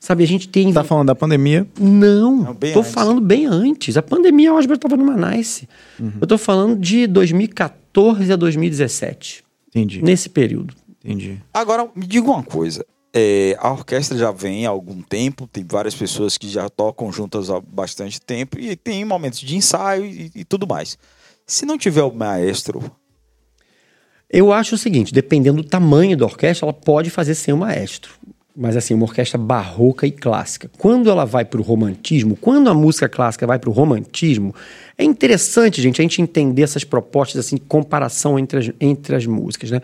[0.00, 0.72] Sabe, a gente tem.
[0.72, 1.64] Tá falando da pandemia?
[1.78, 2.92] Não, não tô antes.
[2.92, 3.96] falando bem antes.
[3.96, 5.68] A pandemia, eu acho que eu tava numa nice.
[6.00, 6.12] Uhum.
[6.20, 7.87] Eu tô falando de 2014
[8.32, 9.44] a 2017.
[9.68, 10.02] Entendi.
[10.02, 10.74] Nesse período.
[11.04, 11.40] Entendi.
[11.52, 12.84] Agora, me diga uma coisa.
[13.12, 17.50] É, a orquestra já vem há algum tempo, tem várias pessoas que já tocam juntas
[17.50, 20.98] há bastante tempo e tem momentos de ensaio e, e tudo mais.
[21.46, 22.90] Se não tiver o maestro,
[24.28, 28.12] eu acho o seguinte, dependendo do tamanho da orquestra, ela pode fazer sem o maestro
[28.60, 30.68] mas assim, uma orquestra barroca e clássica.
[30.76, 34.52] Quando ela vai para o romantismo, quando a música clássica vai para o romantismo,
[34.96, 39.70] é interessante, gente, a gente entender essas propostas assim, comparação entre as, entre as músicas,
[39.70, 39.80] né?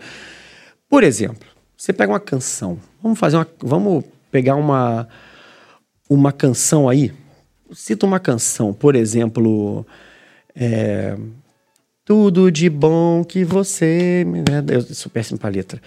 [0.89, 1.47] Por exemplo,
[1.77, 5.07] você pega uma canção, vamos fazer uma, vamos pegar uma
[6.09, 7.13] uma canção aí,
[7.71, 9.85] cita uma canção, por exemplo,
[10.53, 11.17] é,
[12.05, 14.23] tudo de bom que você.
[14.25, 14.63] Né?
[14.71, 15.81] Eu sou péssimo pra letra.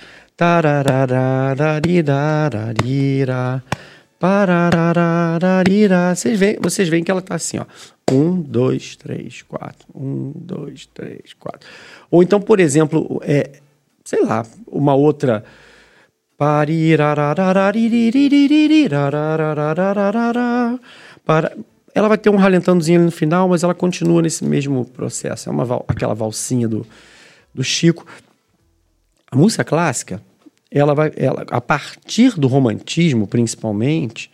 [6.15, 7.65] Vocês veem, vocês veem que ela tá assim, ó.
[8.11, 9.87] Um, dois, três, quatro.
[9.95, 11.69] Um, dois, três, quatro.
[12.11, 13.61] Ou então, por exemplo, é,
[14.05, 15.45] sei lá, uma outra.
[21.25, 21.53] Para,
[21.99, 25.49] ela vai ter um ralentandozinho ali no final, mas ela continua nesse mesmo processo.
[25.49, 26.87] É uma aquela valsinha do,
[27.53, 28.07] do Chico.
[29.31, 30.23] A música clássica,
[30.71, 34.31] ela vai, ela, a partir do romantismo, principalmente,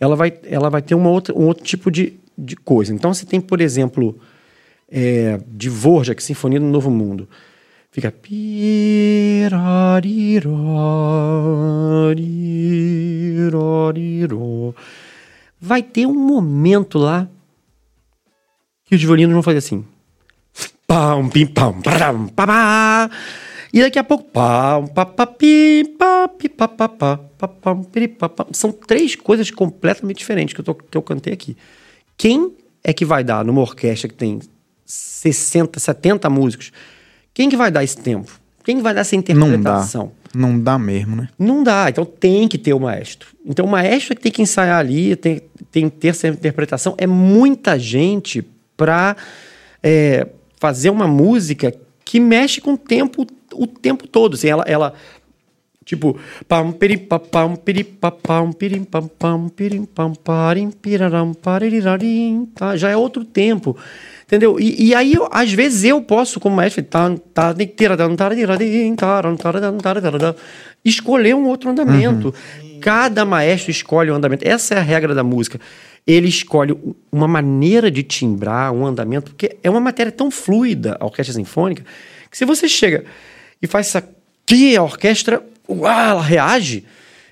[0.00, 2.92] ela vai, ela vai ter uma outra, um outro tipo de, de coisa.
[2.92, 4.18] Então, você tem, por exemplo,
[4.90, 7.28] é, de Vorjak, Sinfonia do Novo Mundo.
[7.92, 8.12] Fica.
[15.60, 17.28] Vai ter um momento lá
[18.84, 19.84] que os violinos vão fazer assim.
[20.86, 23.10] Pam, pim, pam, pam, pam,
[23.72, 24.24] E daqui a pouco.
[24.24, 28.46] Pam, pa, pa, pi, pa, pi, pa, pa, pa, pa, pam, piri, pa, pa.
[28.52, 31.56] São três coisas completamente diferentes que eu, tô, que eu cantei aqui.
[32.16, 32.54] Quem
[32.84, 34.40] é que vai dar numa orquestra que tem
[34.84, 36.72] 60, 70 músicos?
[37.34, 38.30] Quem que vai dar esse tempo?
[38.62, 40.12] Quem vai dar essa interpretação?
[40.36, 40.78] Não dá.
[40.78, 41.28] Mesmo, né?
[41.38, 41.86] Não dá.
[41.88, 43.28] Então tem que ter o maestro.
[43.44, 46.94] Então o maestro é que tem que ensaiar ali, tem, tem que ter essa interpretação.
[46.98, 48.44] É muita gente
[48.76, 49.16] para
[49.82, 50.26] é,
[50.58, 51.74] fazer uma música
[52.04, 54.34] que mexe com o tempo o tempo todo.
[54.34, 54.92] Assim, ela, ela
[55.84, 56.18] tipo
[56.48, 63.76] pam pirim pam pam pam pam pam pam pam parim tá já é outro tempo
[64.26, 66.80] entendeu e, e aí eu, às vezes eu posso como maestro
[70.84, 72.80] escolher um outro andamento uhum.
[72.80, 75.60] cada maestro escolhe um andamento essa é a regra da música
[76.06, 76.76] ele escolhe
[77.10, 81.84] uma maneira de timbrar um andamento porque é uma matéria tão fluida a orquestra sinfônica
[82.30, 83.04] que se você chega
[83.60, 86.84] e faz isso aqui, a orquestra, uau, ela reage.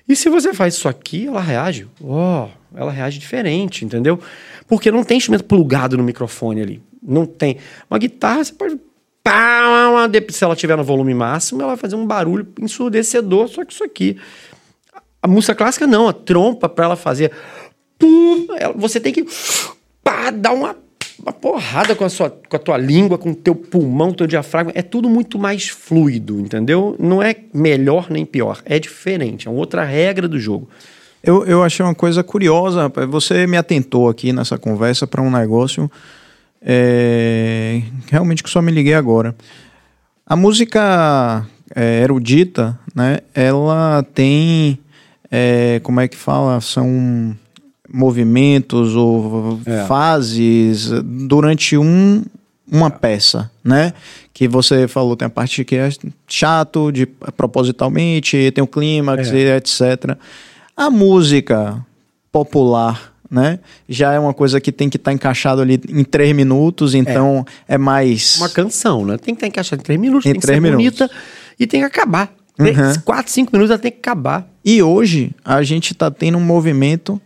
[0.07, 1.87] E se você faz isso aqui, ela reage.
[2.01, 4.19] Oh, ela reage diferente, entendeu?
[4.67, 6.83] Porque não tem instrumento plugado no microfone ali.
[7.01, 7.57] Não tem.
[7.89, 8.79] Uma guitarra, você pode.
[10.31, 13.83] Se ela tiver no volume máximo, ela vai fazer um barulho ensurdecedor, só que isso
[13.83, 14.17] aqui.
[15.21, 17.31] A música clássica não, a trompa para ela fazer.
[18.75, 19.25] Você tem que
[20.03, 20.75] pá, dar uma
[21.25, 24.71] uma porrada com a, sua, com a tua língua, com o teu pulmão, teu diafragma.
[24.75, 26.95] É tudo muito mais fluido, entendeu?
[26.99, 28.61] Não é melhor nem pior.
[28.65, 29.47] É diferente.
[29.47, 30.69] É uma outra regra do jogo.
[31.25, 33.09] Eu, eu achei uma coisa curiosa, rapaz.
[33.09, 35.89] Você me atentou aqui nessa conversa para um negócio
[36.67, 39.35] é, realmente que só me liguei agora.
[40.25, 41.45] A música
[41.75, 43.19] é, erudita, né?
[43.35, 44.79] Ela tem.
[45.29, 46.59] É, como é que fala?
[46.59, 47.35] São
[47.87, 49.85] movimentos ou é.
[49.85, 52.23] fases durante um,
[52.69, 53.93] uma peça, né?
[54.33, 55.89] Que você falou, tem a parte que é
[56.27, 59.57] chato, de propositalmente, tem o clímax, é.
[59.57, 60.17] etc.
[60.75, 61.85] A música
[62.31, 63.59] popular, né?
[63.87, 67.45] Já é uma coisa que tem que estar tá encaixado ali em três minutos, então
[67.67, 67.75] é.
[67.75, 67.77] é.
[67.77, 68.37] mais.
[68.37, 69.17] Uma canção, né?
[69.17, 70.99] Tem que estar tá encaixado em três minutos, em tem três que ser minutos.
[70.99, 71.15] bonita
[71.59, 72.33] e tem que acabar.
[72.57, 73.01] Três, uhum.
[73.03, 74.47] quatro, cinco minutos ela tem que acabar.
[74.63, 77.21] E hoje a gente está tendo um movimento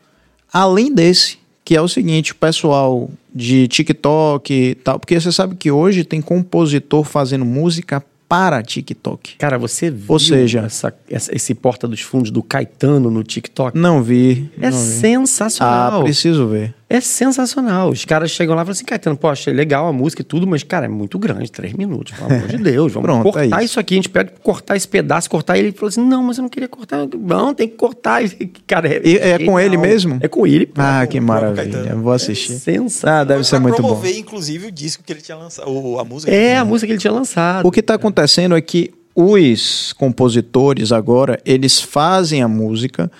[0.52, 5.56] Além desse, que é o seguinte, o pessoal de TikTok e tal, porque você sabe
[5.56, 9.38] que hoje tem compositor fazendo música para TikTok.
[9.38, 13.76] Cara, você viu Ou seja, essa, essa, esse Porta dos Fundos do Caetano no TikTok?
[13.76, 14.52] Não vi.
[14.62, 16.02] É não sensacional.
[16.02, 16.76] Ah, preciso ver.
[16.92, 17.92] É sensacional.
[17.92, 20.48] Os caras chegam lá e falam assim, Caetano, pô, achei legal a música e tudo,
[20.48, 22.92] mas, cara, é muito grande, três minutos, pelo amor de Deus.
[22.92, 23.66] Vamos Pronto, cortar é isso.
[23.66, 23.80] isso.
[23.80, 23.94] aqui.
[23.94, 25.56] A gente pede cortar esse pedaço, cortar.
[25.56, 27.08] E ele falou assim, não, mas eu não queria cortar.
[27.16, 28.24] Não, tem que cortar.
[28.66, 30.18] Cara, é, e, é com ele mesmo?
[30.20, 30.66] É com ele.
[30.66, 31.90] Pô, ah, que maravilha.
[31.92, 32.54] Eu vou assistir.
[32.54, 33.22] É sensacional.
[33.22, 33.90] Ah, deve ser muito bom.
[33.90, 36.32] promover, inclusive, o disco que ele tinha lançado, a música.
[36.32, 37.68] É, a música que ele tinha lançado.
[37.68, 43.12] O que está acontecendo é que os compositores agora, eles fazem a música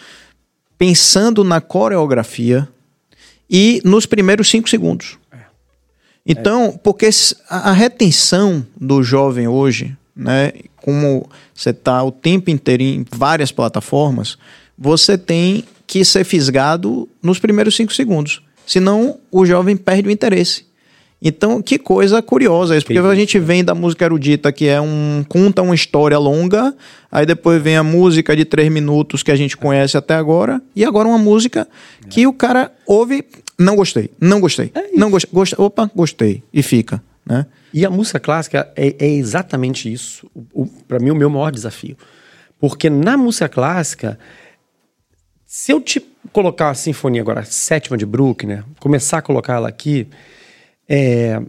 [0.76, 2.68] pensando na coreografia
[3.50, 5.18] e nos primeiros cinco segundos.
[5.32, 5.38] É.
[6.26, 7.10] Então, porque
[7.50, 14.38] a retenção do jovem hoje, né, como você está o tempo inteiro em várias plataformas,
[14.78, 18.42] você tem que ser fisgado nos primeiros cinco segundos.
[18.66, 20.69] Senão, o jovem perde o interesse.
[21.22, 25.24] Então, que coisa curiosa isso, porque a gente vem da música erudita, que é um.
[25.28, 26.74] conta uma história longa,
[27.12, 30.86] aí depois vem a música de três minutos que a gente conhece até agora, e
[30.86, 31.68] agora uma música
[32.10, 33.26] que o cara ouve,
[33.58, 37.04] não gostei, não gostei, é não gostei, gostei, opa, gostei, e fica.
[37.26, 37.46] Né?
[37.74, 40.26] E a música clássica é, é exatamente isso.
[40.88, 41.98] Para mim, o meu maior desafio.
[42.60, 44.18] Porque na música clássica,
[45.46, 46.02] se eu te
[46.32, 50.08] colocar a sinfonia agora, sétima de Bruckner, começar a colocar ela aqui
[50.90, 51.40] é,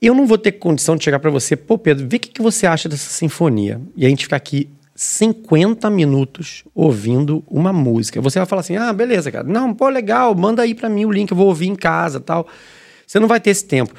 [0.00, 2.42] eu não vou ter condição de chegar para você, pô, Pedro, vê o que, que
[2.42, 3.80] você acha dessa sinfonia.
[3.96, 8.20] E a gente ficar aqui 50 minutos ouvindo uma música.
[8.20, 9.44] Você vai falar assim: ah, beleza, cara.
[9.44, 12.46] Não, pô, legal, manda aí para mim o link, eu vou ouvir em casa tal.
[13.06, 13.94] Você não vai ter esse tempo.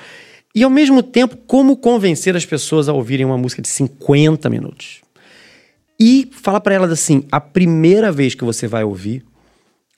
[0.53, 5.01] E ao mesmo tempo, como convencer as pessoas a ouvirem uma música de 50 minutos?
[5.99, 9.25] E fala para elas assim: a primeira vez que você vai ouvir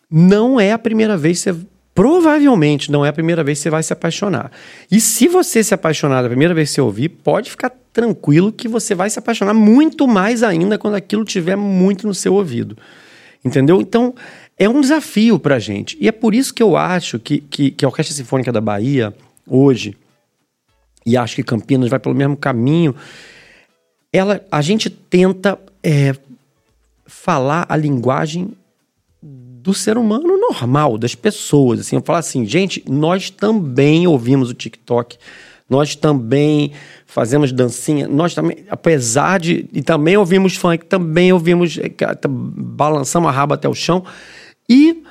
[0.10, 1.68] não é a primeira vez que você
[1.98, 4.52] provavelmente não é a primeira vez que você vai se apaixonar.
[4.92, 8.68] E se você se apaixonar da primeira vez que você ouvir, pode ficar tranquilo que
[8.68, 12.78] você vai se apaixonar muito mais ainda quando aquilo tiver muito no seu ouvido.
[13.44, 13.82] Entendeu?
[13.82, 14.14] Então,
[14.60, 15.98] é um desafio pra gente.
[16.00, 19.12] E é por isso que eu acho que, que, que a Orquestra Sinfônica da Bahia,
[19.48, 19.98] hoje,
[21.04, 22.94] e acho que Campinas vai pelo mesmo caminho,
[24.14, 26.14] ela, a gente tenta é,
[27.08, 28.54] falar a linguagem
[29.68, 31.82] do ser humano normal, das pessoas.
[31.82, 35.18] Assim, eu falo assim, gente, nós também ouvimos o TikTok,
[35.70, 36.72] Nós também
[37.06, 38.08] fazemos dancinha.
[38.08, 39.68] Nós também, apesar de.
[39.74, 41.78] E também ouvimos funk, também ouvimos.
[41.78, 41.92] Eh,
[42.30, 44.06] balançamos a raba até o chão.
[44.70, 45.04] E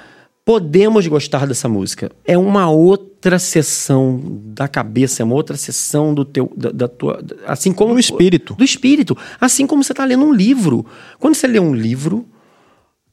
[0.43, 2.11] podemos gostar dessa música.
[2.25, 7.23] É uma outra sessão da cabeça, é uma outra sessão do teu, da, da tua,
[7.47, 10.87] assim como do espírito, do espírito, assim como você está lendo um livro.
[11.19, 12.27] Quando você lê um livro,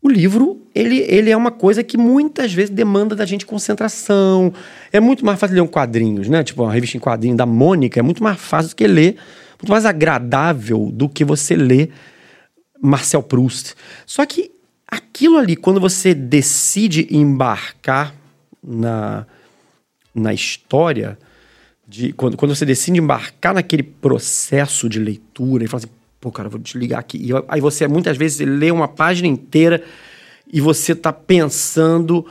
[0.03, 4.53] o livro ele, ele é uma coisa que muitas vezes demanda da gente concentração.
[4.91, 6.43] É muito mais fácil ler um quadrinhos, né?
[6.43, 9.15] Tipo uma revista em quadrinho da Mônica é muito mais fácil do que ler,
[9.61, 11.91] muito mais agradável do que você ler
[12.81, 13.75] Marcel Proust.
[14.05, 14.51] Só que
[14.85, 18.13] aquilo ali, quando você decide embarcar
[18.61, 19.25] na,
[20.13, 21.17] na história,
[21.87, 25.93] de, quando, quando você decide embarcar naquele processo de leitura e fala assim,
[26.23, 27.17] pô, cara, vou desligar aqui.
[27.17, 29.83] E aí você muitas vezes lê uma página inteira
[30.51, 32.25] e você tá pensando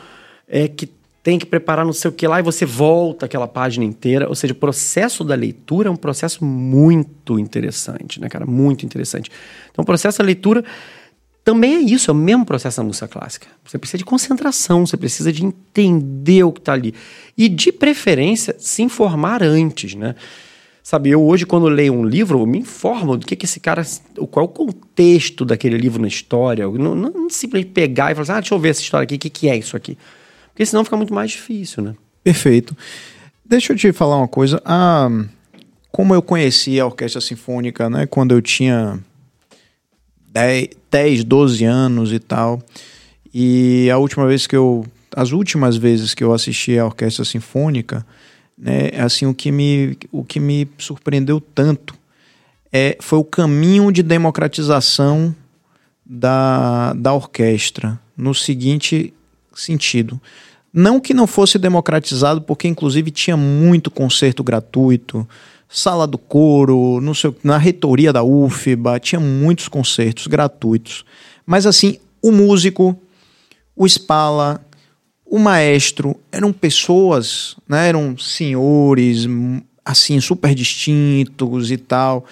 [0.49, 0.90] é, que
[1.22, 4.30] tem que preparar não sei o que lá e você volta aquela página inteira.
[4.30, 8.47] Ou seja, o processo da leitura é um processo muito interessante, né, cara?
[8.47, 9.30] Muito interessante.
[9.70, 10.64] Então, o processo da leitura
[11.45, 13.47] também é isso, é o mesmo processo da música clássica.
[13.62, 16.95] Você precisa de concentração, você precisa de entender o que está ali.
[17.36, 20.14] E, de preferência, se informar antes, né?
[20.83, 23.83] Sabe, eu hoje, quando leio um livro, eu me informo do que, que esse cara.
[24.30, 26.66] Qual é o contexto daquele livro na história.
[26.66, 29.18] Não, não, simplesmente pegar e falar assim, ah, deixa eu ver essa história aqui, o
[29.18, 29.97] que, que é isso aqui?
[30.49, 31.95] Porque senão fica muito mais difícil, né?
[32.24, 32.76] Perfeito.
[33.45, 34.61] Deixa eu te falar uma coisa.
[34.64, 35.09] Ah,
[35.91, 38.99] como eu conheci a Orquestra Sinfônica, né, quando eu tinha
[40.33, 42.61] 10, 10, 12 anos e tal.
[43.33, 44.85] E a última vez que eu.
[45.14, 48.05] As últimas vezes que eu assisti à Orquestra Sinfônica,
[48.63, 51.97] né, assim, o que me, o que me surpreendeu tanto
[52.73, 55.35] é, foi o caminho de democratização
[56.07, 59.13] da, da orquestra, no seguinte
[59.53, 60.21] sentido.
[60.73, 65.29] Não que não fosse democratizado, porque inclusive tinha muito concerto gratuito,
[65.69, 71.05] sala do coro, no seu, na reitoria da UFBA, tinha muitos concertos gratuitos.
[71.45, 72.97] Mas assim, o músico,
[73.75, 74.65] o Spala,
[75.33, 79.26] o maestro, eram pessoas, né, eram senhores,
[79.83, 82.26] assim, super distintos e tal.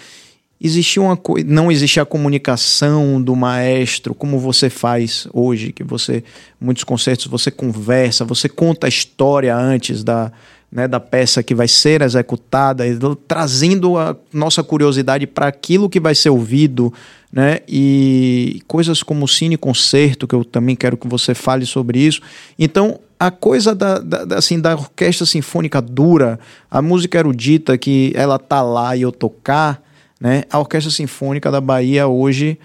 [0.60, 6.22] Existia uma coisa, não existia a comunicação do maestro como você faz hoje, que você
[6.60, 10.30] muitos concertos você conversa, você conta a história antes da
[10.70, 12.84] né, da peça que vai ser executada,
[13.26, 16.92] trazendo a nossa curiosidade para aquilo que vai ser ouvido,
[17.32, 22.20] né, e coisas como cine concerto, que eu também quero que você fale sobre isso.
[22.58, 26.38] Então, a coisa da, da, assim, da orquestra sinfônica dura,
[26.70, 29.82] a música erudita que ela tá lá e eu tocar,
[30.20, 32.58] né, a orquestra sinfônica da Bahia hoje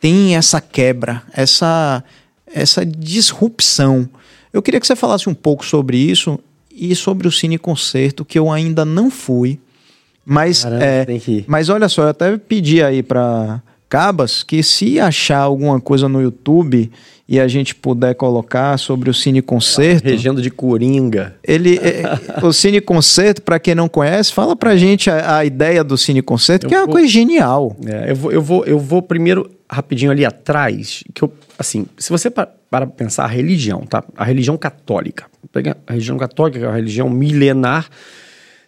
[0.00, 2.02] tem essa quebra, essa
[2.54, 4.08] essa disrupção.
[4.52, 6.38] Eu queria que você falasse um pouco sobre isso
[6.76, 9.58] e sobre o Cine Concerto, que eu ainda não fui.
[10.24, 11.06] Mas, Caramba, é,
[11.46, 16.20] mas olha só, eu até pedi aí para Cabas que se achar alguma coisa no
[16.20, 16.90] YouTube
[17.28, 20.08] e a gente puder colocar sobre o Cine Concerto.
[20.08, 21.34] Regendo de Coringa.
[21.42, 22.04] Ele, é,
[22.44, 26.22] o Cine Concerto, para quem não conhece, fala pra gente a, a ideia do Cine
[26.22, 27.76] Concerto, eu que é uma coisa genial.
[27.84, 32.10] É, eu, vou, eu, vou, eu vou primeiro rapidinho ali atrás, que eu, assim, se
[32.10, 34.04] você para, para pensar a religião, tá?
[34.16, 35.24] A religião católica
[35.56, 37.88] pega a religião católica, que é uma religião milenar,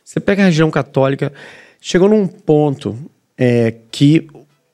[0.03, 1.33] você pega a religião católica,
[1.81, 2.97] chegou num ponto
[3.37, 4.27] é, que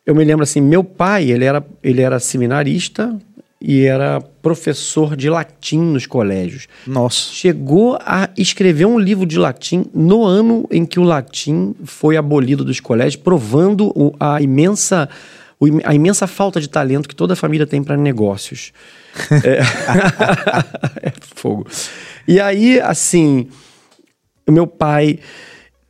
[0.06, 3.18] eu me lembro assim, meu pai, ele era, ele era seminarista
[3.66, 6.68] e era professor de latim nos colégios.
[6.86, 7.32] Nossa.
[7.32, 12.62] Chegou a escrever um livro de latim no ano em que o latim foi abolido
[12.62, 15.08] dos colégios, provando a imensa
[15.82, 18.70] a imensa falta de talento que toda família tem para negócios.
[19.42, 19.60] é...
[21.08, 21.66] é fogo.
[22.28, 23.48] E aí, assim,
[24.46, 25.20] o meu pai,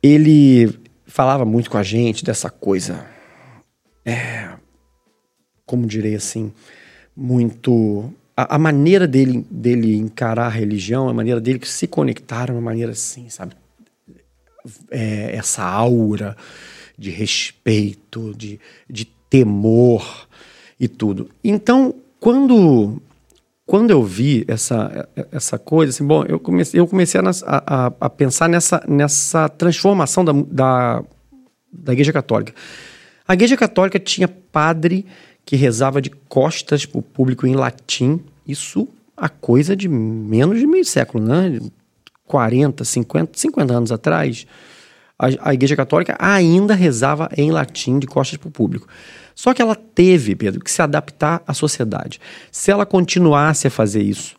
[0.01, 0.73] ele
[1.05, 3.05] falava muito com a gente dessa coisa.
[4.05, 4.49] É,
[5.65, 6.53] como direi assim,
[7.15, 8.11] muito.
[8.35, 12.91] A, a, maneira dele, dele encarar a religião, a maneira dele se conectar, uma maneira
[12.91, 13.55] assim, sabe?
[14.91, 16.35] É, essa aura
[16.97, 18.59] de respeito, de,
[18.89, 20.27] de temor
[20.79, 21.29] e tudo.
[21.43, 23.01] Então, quando
[23.65, 28.09] quando eu vi essa, essa coisa, assim, bom, eu comecei, eu comecei a, a, a
[28.09, 31.03] pensar nessa, nessa transformação da, da,
[31.73, 32.53] da Igreja Católica.
[33.27, 35.03] A Igreja Católica tinha padre
[35.45, 40.67] que rezava de costas para o público em latim, isso a coisa de menos de
[40.67, 41.59] meio século, né?
[42.27, 44.47] 40, 50, 50 anos atrás,
[45.17, 48.87] a, a Igreja Católica ainda rezava em latim de costas para o público.
[49.35, 52.19] Só que ela teve, Pedro, que se adaptar à sociedade.
[52.51, 54.35] Se ela continuasse a fazer isso,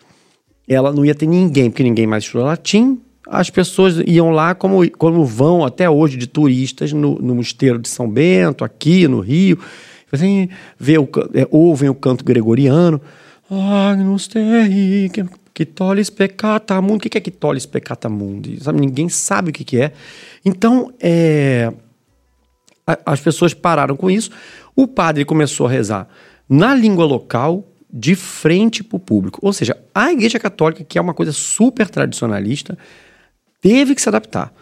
[0.66, 4.88] ela não ia ter ninguém, porque ninguém mais estuda latim, as pessoas iam lá como,
[4.92, 9.58] como vão até hoje de turistas no, no Mosteiro de São Bento, aqui no Rio.
[10.16, 10.48] Assim,
[10.78, 13.00] vê o, é, ouvem o canto gregoriano.
[13.50, 15.10] Agnus Dei,
[15.54, 17.06] que tolis peccata mundi.
[17.06, 18.62] O que é que tolis peccata mundi?
[18.62, 19.92] Sabe, ninguém sabe o que, que é.
[20.44, 21.72] Então, é,
[22.86, 24.30] a, as pessoas pararam com isso.
[24.74, 26.08] O padre começou a rezar
[26.48, 29.40] na língua local, de frente para o público.
[29.42, 32.76] Ou seja, a Igreja Católica, que é uma coisa super tradicionalista,
[33.60, 34.52] teve que se adaptar.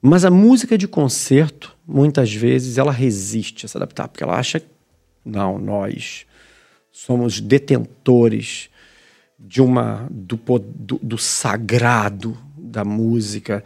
[0.00, 4.62] Mas a música de concerto, muitas vezes, ela resiste a se adaptar, porque ela acha,
[5.24, 6.26] não, nós
[6.90, 8.68] somos detentores
[9.38, 13.64] de uma do, do, do sagrado da música.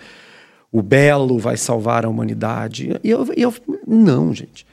[0.70, 2.98] O belo vai salvar a humanidade.
[3.02, 3.54] E eu, eu,
[3.86, 4.66] não, gente.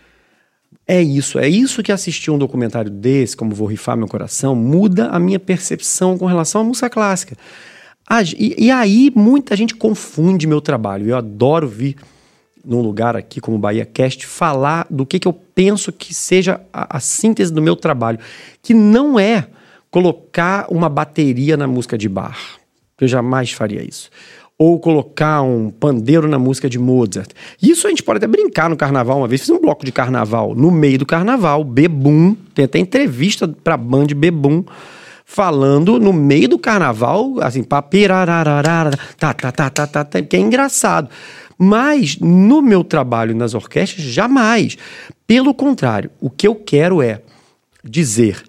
[0.87, 5.07] É isso, é isso que assistir um documentário desse, como Vou Rifar Meu Coração, muda
[5.07, 7.37] a minha percepção com relação à música clássica.
[8.37, 11.07] E, e aí muita gente confunde meu trabalho.
[11.07, 11.95] Eu adoro vir
[12.65, 16.97] num lugar aqui como Bahia Cast falar do que, que eu penso que seja a,
[16.97, 18.19] a síntese do meu trabalho,
[18.61, 19.47] que não é
[19.89, 22.37] colocar uma bateria na música de bar.
[22.99, 24.09] Eu jamais faria isso
[24.61, 27.31] ou colocar um pandeiro na música de Mozart.
[27.59, 29.17] Isso a gente pode até brincar no carnaval.
[29.17, 33.47] Uma vez fiz um bloco de carnaval no meio do carnaval, Bebum, tem até entrevista
[33.47, 34.63] pra band Bebum
[35.25, 40.39] falando no meio do carnaval, assim, papirarararara, tá, tá, tá, tá, tá, tá, que é
[40.39, 41.09] engraçado.
[41.63, 44.79] Mas no meu trabalho nas orquestras, jamais.
[45.27, 47.21] Pelo contrário, o que eu quero é
[47.83, 48.41] dizer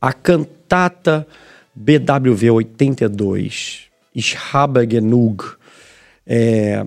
[0.00, 1.24] a cantata
[1.72, 3.82] BWV 82
[4.12, 5.44] Ishaba Genug,
[6.26, 6.84] é,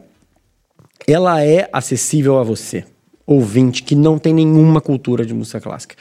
[1.08, 2.84] ela é acessível a você,
[3.26, 5.96] ouvinte, que não tem nenhuma cultura de música clássica.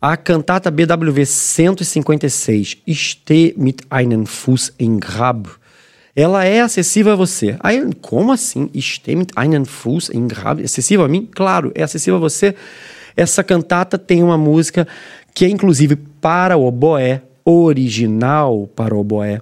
[0.00, 5.46] A cantata BWV 156, Ste mit einem Fuß in Grab,
[6.16, 7.56] ela é acessível a você.
[7.60, 8.70] Aí, como assim?
[8.80, 10.60] Ste mit einem Fuß in Grab?
[10.60, 11.28] É acessível a mim?
[11.34, 12.54] Claro, é acessível a você.
[13.16, 14.86] Essa cantata tem uma música
[15.34, 19.40] que é inclusive para o oboé, original para o oboé.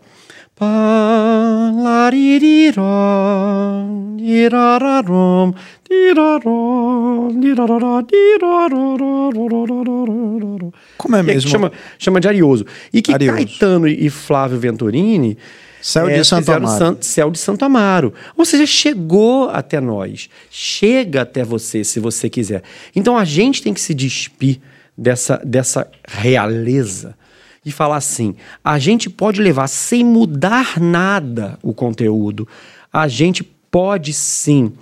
[10.96, 11.50] Como é mesmo?
[11.50, 12.64] chama, chama de Arioso.
[12.92, 13.36] E que Arioso.
[13.36, 15.36] Caetano e Flávio Venturini
[15.82, 16.78] Céu de é, Santo Amaro.
[16.78, 18.14] San, céu de Santo Amaro.
[18.36, 20.30] Ou seja, chegou até nós.
[20.48, 22.62] Chega até você, se você quiser.
[22.94, 24.60] Então a gente tem que se despir
[24.96, 27.16] dessa, dessa realeza
[27.64, 32.46] e falar assim: a gente pode levar sem mudar nada o conteúdo,
[32.92, 34.72] a gente pode sim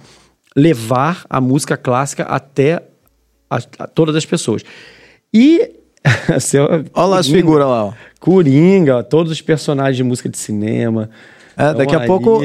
[0.55, 2.83] levar a música clássica até
[3.49, 4.63] a, a todas as pessoas.
[5.33, 5.77] E.
[6.95, 7.85] Olha lá as figuras lá.
[7.87, 7.93] Ó.
[8.21, 11.11] Coringa, todos os personagens de música de cinema.
[11.57, 12.41] É, daqui a pouco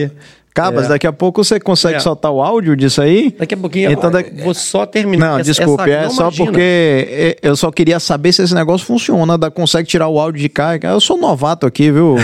[0.56, 0.88] Cabas, é.
[0.88, 2.00] daqui a pouco você consegue é.
[2.00, 3.36] soltar o áudio disso aí?
[3.38, 4.10] Daqui a pouquinho então,
[4.42, 5.32] vou só terminar.
[5.32, 6.46] Não, essa, desculpe, essa, é não só imagina.
[6.46, 10.48] porque eu só queria saber se esse negócio funciona, da, consegue tirar o áudio de
[10.48, 10.80] cá.
[10.82, 12.16] Eu sou novato aqui, viu?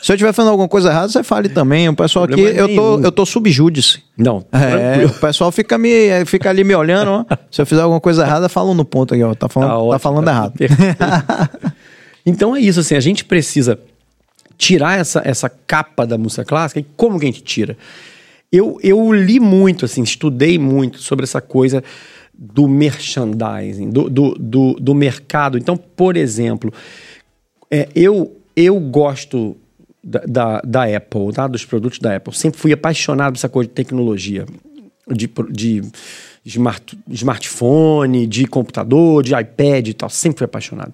[0.00, 1.86] se eu estiver fazendo alguma coisa errada, você fale também.
[1.86, 4.02] O pessoal aqui, eu tô, eu tô subjúdice.
[4.16, 7.36] Não, é, o pessoal fica, me, fica ali me olhando, ó.
[7.50, 9.34] Se eu fizer alguma coisa errada, falam no ponto aqui, ó.
[9.34, 10.54] Tá falando, tá, ótimo, tá falando tá errado.
[12.26, 13.78] então é isso, assim, a gente precisa
[14.58, 16.80] tirar essa, essa capa da música clássica.
[16.80, 17.76] E como que a gente tira?
[18.50, 21.82] Eu, eu li muito, assim, estudei muito sobre essa coisa
[22.34, 25.56] do merchandising, do, do, do, do mercado.
[25.56, 26.72] Então, por exemplo,
[27.70, 29.56] é, eu, eu gosto
[30.02, 31.46] da, da, da, Apple, tá?
[31.46, 32.34] dos produtos da Apple.
[32.34, 34.46] Sempre fui apaixonado por essa coisa de tecnologia,
[35.08, 35.82] de, de
[36.44, 40.08] smart, smartphone, de computador, de iPad e tal.
[40.08, 40.92] Sempre fui apaixonado.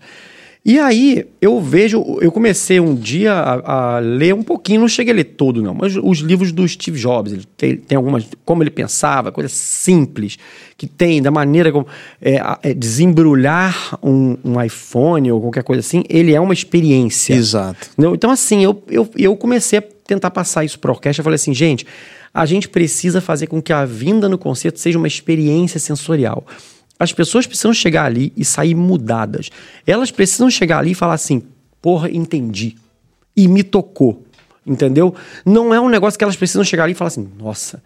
[0.64, 5.12] E aí eu vejo, eu comecei um dia a, a, ler um pouquinho, não cheguei
[5.12, 8.62] a ler todo não, mas os livros do Steve Jobs, ele tem, tem algumas, como
[8.62, 10.38] ele pensava, coisas simples
[10.76, 11.84] que tem, da maneira como
[12.20, 17.34] é, é, desembrulhar um, um, iPhone ou qualquer coisa assim, ele é uma experiência.
[17.34, 17.90] Exato.
[18.14, 21.36] Então assim, eu, eu, eu comecei a tentar passar isso para a orquestra, eu falei
[21.36, 21.84] assim, gente,
[22.32, 26.46] a gente precisa fazer com que a vinda no concerto seja uma experiência sensorial.
[27.02, 29.50] As pessoas precisam chegar ali e sair mudadas.
[29.84, 31.42] Elas precisam chegar ali e falar assim:
[31.80, 32.76] porra, entendi.
[33.36, 34.22] E me tocou.
[34.64, 35.12] Entendeu?
[35.44, 37.82] Não é um negócio que elas precisam chegar ali e falar assim: nossa,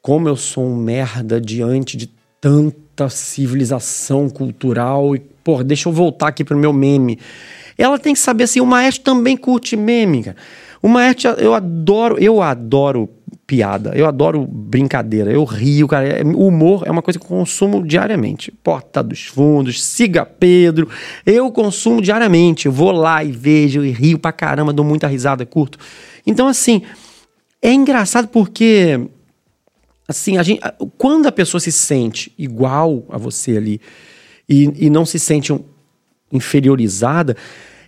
[0.00, 2.06] como eu sou um merda diante de
[2.40, 7.18] tanta civilização cultural e, porra, deixa eu voltar aqui pro meu meme.
[7.76, 10.36] Ela tem que saber assim: o maestro também curte meme, cara.
[10.80, 13.06] O maestro, eu adoro, eu adoro
[13.46, 13.92] piada.
[13.94, 15.30] Eu adoro brincadeira.
[15.30, 16.06] Eu rio, cara.
[16.06, 18.50] É, humor é uma coisa que eu consumo diariamente.
[18.50, 20.88] Porta dos Fundos, Siga Pedro.
[21.24, 22.66] Eu consumo diariamente.
[22.66, 25.78] Eu vou lá e vejo e rio pra caramba, dou muita risada, curto.
[26.26, 26.82] Então, assim,
[27.62, 29.00] é engraçado porque
[30.08, 30.60] assim, a gente,
[30.96, 33.80] quando a pessoa se sente igual a você ali
[34.48, 35.60] e, e não se sente um,
[36.32, 37.36] inferiorizada,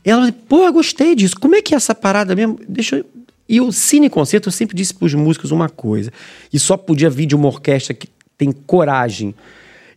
[0.04, 1.38] ela pô, eu gostei disso.
[1.38, 2.58] Como é que é essa parada mesmo?
[2.68, 3.17] Deixa eu...
[3.48, 6.12] E o Cine Concerto, eu sempre disse para os músicos uma coisa,
[6.52, 9.34] e só podia vir de uma orquestra que tem coragem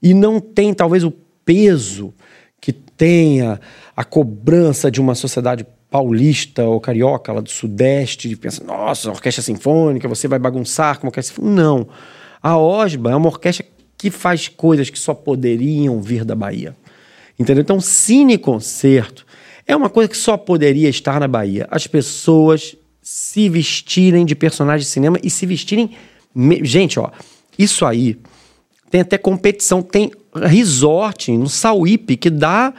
[0.02, 1.12] e não tem talvez o
[1.46, 2.14] peso
[2.60, 3.60] que tenha
[3.96, 9.44] a cobrança de uma sociedade paulista ou carioca lá do sudeste, de pensa, nossa, orquestra
[9.44, 11.62] sinfônica, você vai bagunçar com orquestra sinfônica.
[11.62, 11.88] Não.
[12.42, 13.66] A OSBA é uma orquestra
[13.98, 16.76] que faz coisas que só poderiam vir da Bahia.
[17.38, 17.62] Entendeu?
[17.62, 19.26] Então, cine concerto
[19.68, 21.68] é uma coisa que só poderia estar na Bahia.
[21.70, 25.92] As pessoas se vestirem de personagens de cinema e se vestirem.
[26.64, 27.10] Gente, ó,
[27.58, 28.18] isso aí
[28.90, 32.74] tem até competição, tem resort no Sauípe que dá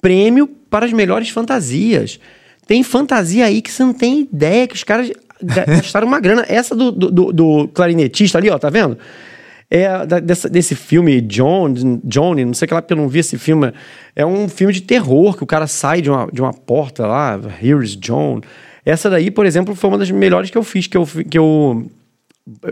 [0.00, 2.20] prêmio para as melhores fantasias.
[2.66, 5.10] Tem fantasia aí que você não tem ideia que os caras
[5.40, 6.44] gastaram uma grana.
[6.48, 8.98] Essa do, do, do, clarinetista ali, ó, tá vendo?
[9.70, 11.72] É da, dessa, desse filme John,
[12.04, 13.72] Johnny, não sei o que lá, porque eu não vi esse filme.
[14.14, 17.38] É um filme de terror que o cara sai de uma, de uma porta lá,
[17.62, 18.40] Here's John.
[18.86, 21.90] Essa daí, por exemplo, foi uma das melhores que eu fiz, que eu, que eu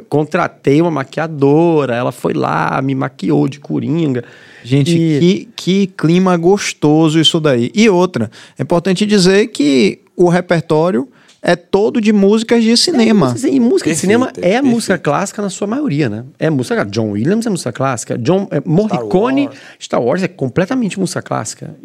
[0.08, 4.22] contratei uma maquiadora, ela foi lá, me maquiou de coringa.
[4.62, 5.18] Gente, e...
[5.18, 7.72] que, que clima gostoso isso daí.
[7.74, 11.08] E outra, é importante dizer que o repertório
[11.42, 13.26] é todo de músicas de cinema.
[13.26, 14.66] É, música, e música de cinema é perfeito.
[14.66, 16.24] música clássica na sua maioria, né?
[16.38, 16.84] É música.
[16.86, 18.16] John Williams é música clássica.
[18.16, 19.76] John é, Morricone, Star Wars.
[19.80, 20.22] Star Wars.
[20.22, 21.76] é completamente música clássica.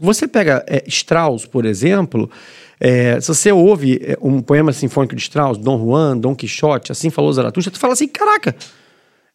[0.00, 2.28] Você pega é, Strauss, por exemplo.
[2.78, 7.10] É, se você ouve é, um poema sinfônico de Strauss, Dom Juan, Dom Quixote, assim
[7.10, 8.54] falou Zaratustra, tu fala assim, caraca,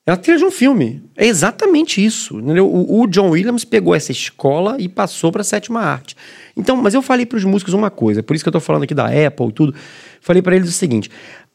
[0.05, 1.03] é a trilha de um filme.
[1.15, 2.39] É exatamente isso.
[2.39, 6.15] O, o, John Williams pegou essa escola e passou para a sétima arte.
[6.57, 8.83] Então, mas eu falei para os músicos uma coisa, por isso que eu estou falando
[8.83, 9.75] aqui da Apple e tudo.
[10.19, 11.09] Falei para eles o seguinte: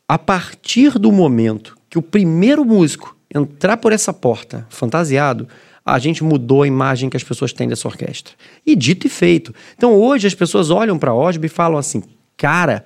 [0.08, 5.48] a partir do momento que o primeiro músico entrar por essa porta fantasiado,
[5.86, 8.34] a gente mudou a imagem que as pessoas têm dessa orquestra.
[8.66, 9.54] E dito e feito.
[9.76, 12.02] Então hoje as pessoas olham para a Osby e falam assim:
[12.36, 12.84] cara,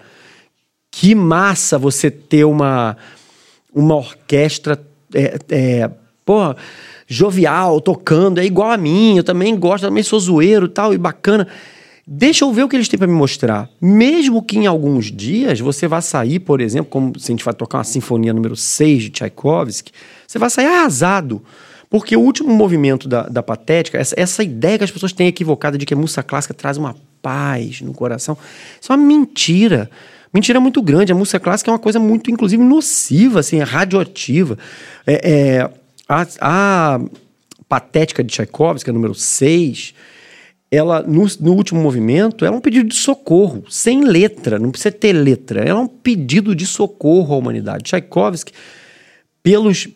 [0.91, 2.99] que massa você ter uma,
[3.75, 4.79] uma orquestra
[5.15, 5.91] é, é,
[6.27, 6.55] pô,
[7.07, 11.49] jovial, tocando, é igual a mim, eu também gosto, também sou zoeiro tal, e bacana.
[12.07, 13.71] Deixa eu ver o que eles têm para me mostrar.
[13.81, 17.55] Mesmo que em alguns dias você vá sair, por exemplo, como se a gente vai
[17.55, 19.93] tocar uma sinfonia número 6 de Tchaikovsky,
[20.27, 21.41] você vai sair arrasado.
[21.91, 25.77] Porque o último movimento da, da patética, essa, essa ideia que as pessoas têm equivocada
[25.77, 28.39] de que a música clássica traz uma paz no coração,
[28.81, 29.91] isso é uma mentira.
[30.33, 31.11] Mentira muito grande.
[31.11, 34.57] A música clássica é uma coisa muito, inclusive, nociva, assim, é radioativa.
[35.05, 35.71] É, é,
[36.09, 37.01] a, a
[37.69, 39.93] Patética de Tchaikovsky, número 6,
[40.71, 44.93] ela, no, no, último movimento, ela é um pedido de socorro, sem letra, não precisa
[44.93, 45.63] ter letra.
[45.63, 47.83] Ela é um pedido de socorro à humanidade.
[47.83, 48.53] Tchaikovsky,
[49.43, 49.89] pelos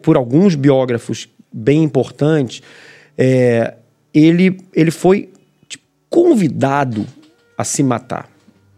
[0.00, 2.62] por alguns biógrafos bem importantes,
[3.16, 3.74] é,
[4.12, 5.30] ele, ele foi
[5.68, 7.06] tipo, convidado
[7.56, 8.30] a se matar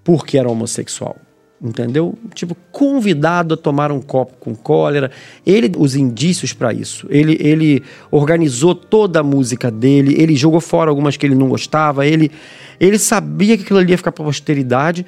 [0.02, 1.16] porque era homossexual.
[1.62, 2.14] Entendeu?
[2.34, 5.10] Tipo, convidado a tomar um copo com cólera.
[5.46, 7.06] Ele, os indícios para isso.
[7.08, 12.06] Ele, ele organizou toda a música dele, ele jogou fora algumas que ele não gostava,
[12.06, 12.30] ele,
[12.78, 15.06] ele sabia que aquilo ali ia ficar para posteridade.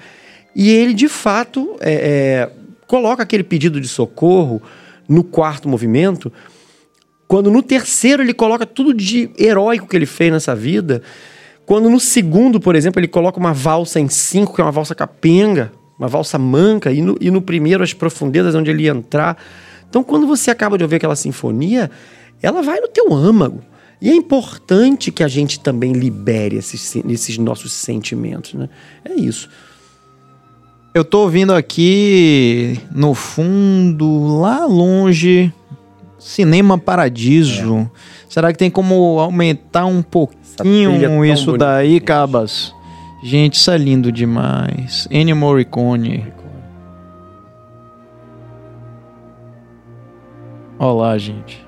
[0.55, 2.51] E ele, de fato, é, é,
[2.87, 4.63] coloca aquele pedido de socorro
[5.09, 6.33] no quarto movimento,
[7.29, 11.03] quando no terceiro ele coloca tudo de heróico que ele fez nessa vida
[11.67, 14.95] quando no segundo, por exemplo, ele coloca uma valsa em cinco, que é uma valsa
[14.95, 19.37] capenga, uma valsa manca, e no, e no primeiro as profundezas onde ele ia entrar.
[19.91, 21.91] Então, quando você acaba de ouvir aquela sinfonia,
[22.41, 23.61] ela vai no teu âmago.
[24.01, 28.69] E é importante que a gente também libere esses, esses nossos sentimentos, né?
[29.05, 29.49] É isso.
[30.97, 35.53] Eu tô ouvindo aqui no fundo, lá longe,
[36.19, 37.81] Cinema Paradiso.
[37.81, 37.91] É.
[38.31, 40.93] Será que tem como aumentar um pouquinho?
[40.93, 41.67] pouquinho isso bonita.
[41.67, 42.73] daí, Cabas.
[43.23, 45.07] Gente, isso é lindo demais.
[45.11, 46.33] Ennio Morricone.
[50.79, 51.66] Olá, gente.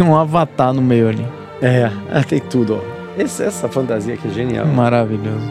[0.00, 1.26] Tinha um avatar no meio ali.
[1.60, 3.20] É, é, tem tudo, ó.
[3.20, 4.66] Esse- essa fantasia aqui é genial.
[4.66, 5.50] Maravilhoso.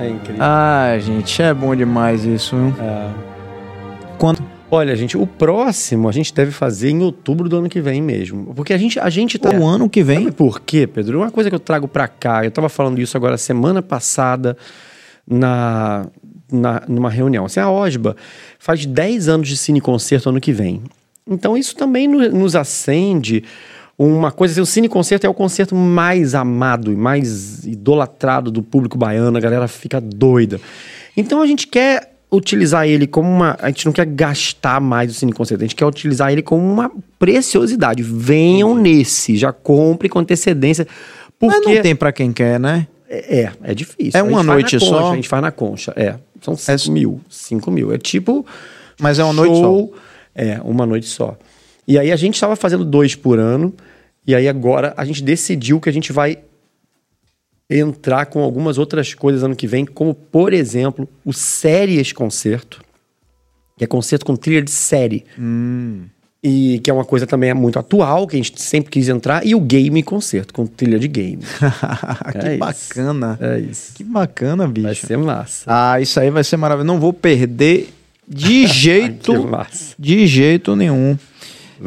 [0.00, 0.42] É incrível.
[0.42, 2.74] Ah, gente, é bom demais isso, viu?
[2.82, 3.10] É.
[4.18, 4.42] Quando...
[4.70, 8.52] Olha, gente, o próximo a gente deve fazer em outubro do ano que vem mesmo.
[8.54, 9.50] Porque a gente, a gente tá.
[9.50, 10.20] O ano que vem.
[10.24, 11.18] Sabe por quê, Pedro?
[11.20, 14.56] Uma coisa que eu trago pra cá, eu tava falando isso agora semana passada
[15.28, 16.06] na,
[16.50, 17.44] na numa reunião.
[17.44, 18.16] Assim, a OSBA
[18.58, 20.82] faz 10 anos de cine concerto ano que vem.
[21.28, 23.44] Então isso também no- nos acende
[23.98, 28.62] uma coisa assim, o cine concerto é o concerto mais amado e mais idolatrado do
[28.62, 30.60] público baiano, a galera fica doida.
[31.16, 35.14] Então a gente quer utilizar ele como uma, a gente não quer gastar mais o
[35.14, 38.02] cine concerto, a gente quer utilizar ele como uma preciosidade.
[38.02, 40.86] Venham nesse, já compre com antecedência,
[41.38, 42.86] porque Mas não tem pra quem quer, né?
[43.08, 44.18] é, é, é difícil.
[44.18, 45.12] É uma noite concha, só?
[45.12, 46.16] A gente faz na concha, é.
[46.42, 47.92] São 5 mil, 5 mil.
[47.94, 48.44] É tipo
[49.00, 49.88] Mas é uma noite só.
[50.34, 51.36] É, uma noite só.
[51.86, 53.72] E aí a gente estava fazendo dois por ano,
[54.26, 56.38] e aí agora a gente decidiu que a gente vai
[57.68, 62.82] entrar com algumas outras coisas ano que vem, como por exemplo o Séries Concerto,
[63.76, 65.24] que é concerto com trilha de série.
[66.46, 69.54] E que é uma coisa também muito atual, que a gente sempre quis entrar, e
[69.54, 71.42] o Game Concerto, com trilha de game.
[72.32, 72.58] que É isso.
[72.58, 73.38] bacana.
[73.40, 73.94] É isso.
[73.94, 75.06] Que bacana, Vai bicho.
[75.06, 75.64] ser massa.
[75.66, 76.86] Ah, isso aí vai ser maravilhoso.
[76.86, 77.88] Não vou perder
[78.28, 79.32] de jeito,
[79.98, 81.16] de jeito nenhum.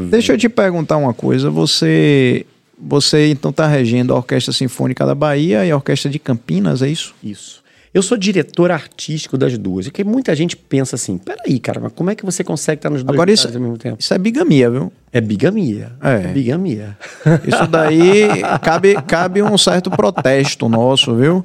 [0.09, 1.49] Deixa eu te perguntar uma coisa.
[1.49, 2.45] Você,
[2.77, 6.89] você então está regendo a Orquestra Sinfônica da Bahia e a Orquestra de Campinas, é
[6.89, 7.15] isso?
[7.23, 7.65] Isso.
[7.93, 9.87] Eu sou diretor artístico das duas.
[9.87, 12.91] E que muita gente pensa assim: peraí, cara, mas como é que você consegue estar
[12.91, 13.97] nos dois Agora isso, ao mesmo tempo?
[13.99, 14.93] isso é bigamia, viu?
[15.11, 15.93] É bigamia.
[16.01, 16.27] É.
[16.27, 16.97] bigamia.
[17.47, 18.27] Isso daí
[18.61, 21.43] cabe, cabe um certo protesto nosso, viu?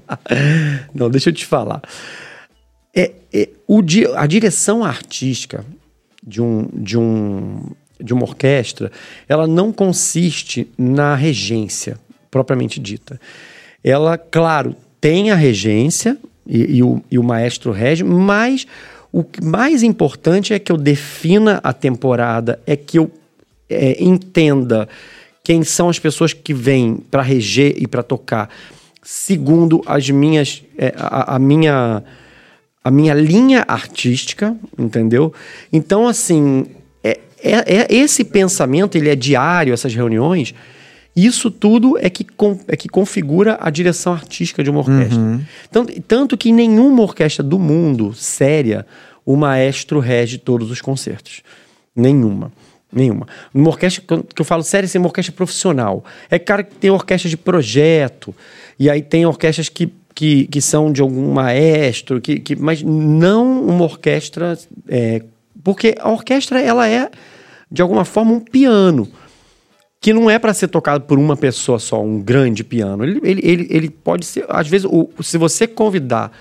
[0.93, 1.81] Não, deixa eu te falar.
[2.95, 5.65] É, é, o di- a direção artística
[6.23, 8.93] de, um, de, um, de uma orquestra,
[9.29, 11.99] ela não consiste na regência,
[12.31, 13.21] propriamente dita.
[13.83, 18.67] Ela, claro, tem a regência e, e o, e o maestro rege, mas
[19.13, 23.11] o mais importante é que eu defina a temporada, é que eu
[23.69, 24.89] é, entenda
[25.43, 28.49] quem são as pessoas que vêm para reger e para tocar,
[29.03, 32.03] segundo as minhas, é, a, a minha
[32.85, 35.33] a minha linha artística, entendeu?
[35.73, 36.67] Então, assim,
[37.03, 40.55] é, é- é- esse pensamento, ele é diário, essas reuniões,
[41.15, 45.41] isso tudo é que, con- é que configura a direção artística de uma orquestra.
[45.71, 48.87] Tanto, tanto que em nenhuma orquestra do mundo, séria,
[49.25, 51.43] o maestro rege todos os concertos.
[51.95, 52.51] Nenhuma.
[52.95, 53.27] Nenhuma.
[53.55, 54.03] Uma orquestra,
[54.35, 56.05] que eu- falo sério, assim, uma orquestra profissional.
[56.31, 58.35] É cara que tem orquestra de projeto,
[58.79, 63.65] e aí tem orquestras que, que, que são de algum maestro, que, que, mas não
[63.65, 64.59] uma orquestra.
[64.89, 65.23] é,
[65.63, 67.11] porque a orquestra, ela é,
[67.71, 69.09] de alguma forma, um piano
[70.01, 73.05] que não é para ser tocado por uma pessoa só, um grande piano.
[73.05, 76.33] Ele, ele, ele, ele pode ser, às vezes, o, se você convidar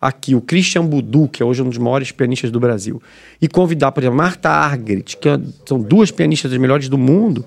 [0.00, 3.00] aqui o Christian Budu, que é hoje um dos maiores pianistas do Brasil,
[3.40, 7.46] e convidar, por exemplo, Marta Argerich, que é- são duas pianistas das melhores do mundo,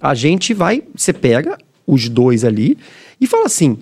[0.00, 1.56] a gente vai, você pega
[1.86, 2.76] os dois ali
[3.20, 3.78] e fala assim,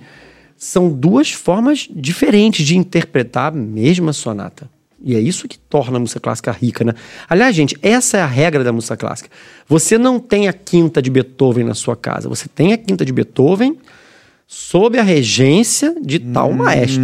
[0.56, 4.68] são duas formas diferentes de interpretar a mesma sonata.
[5.02, 6.94] E é isso que torna a música clássica rica, né?
[7.28, 9.28] Aliás, gente, essa é a regra da música clássica.
[9.68, 12.26] Você não tem a quinta de Beethoven na sua casa.
[12.26, 13.76] Você tem a quinta de Beethoven
[14.46, 17.02] sob a regência de tal maestro,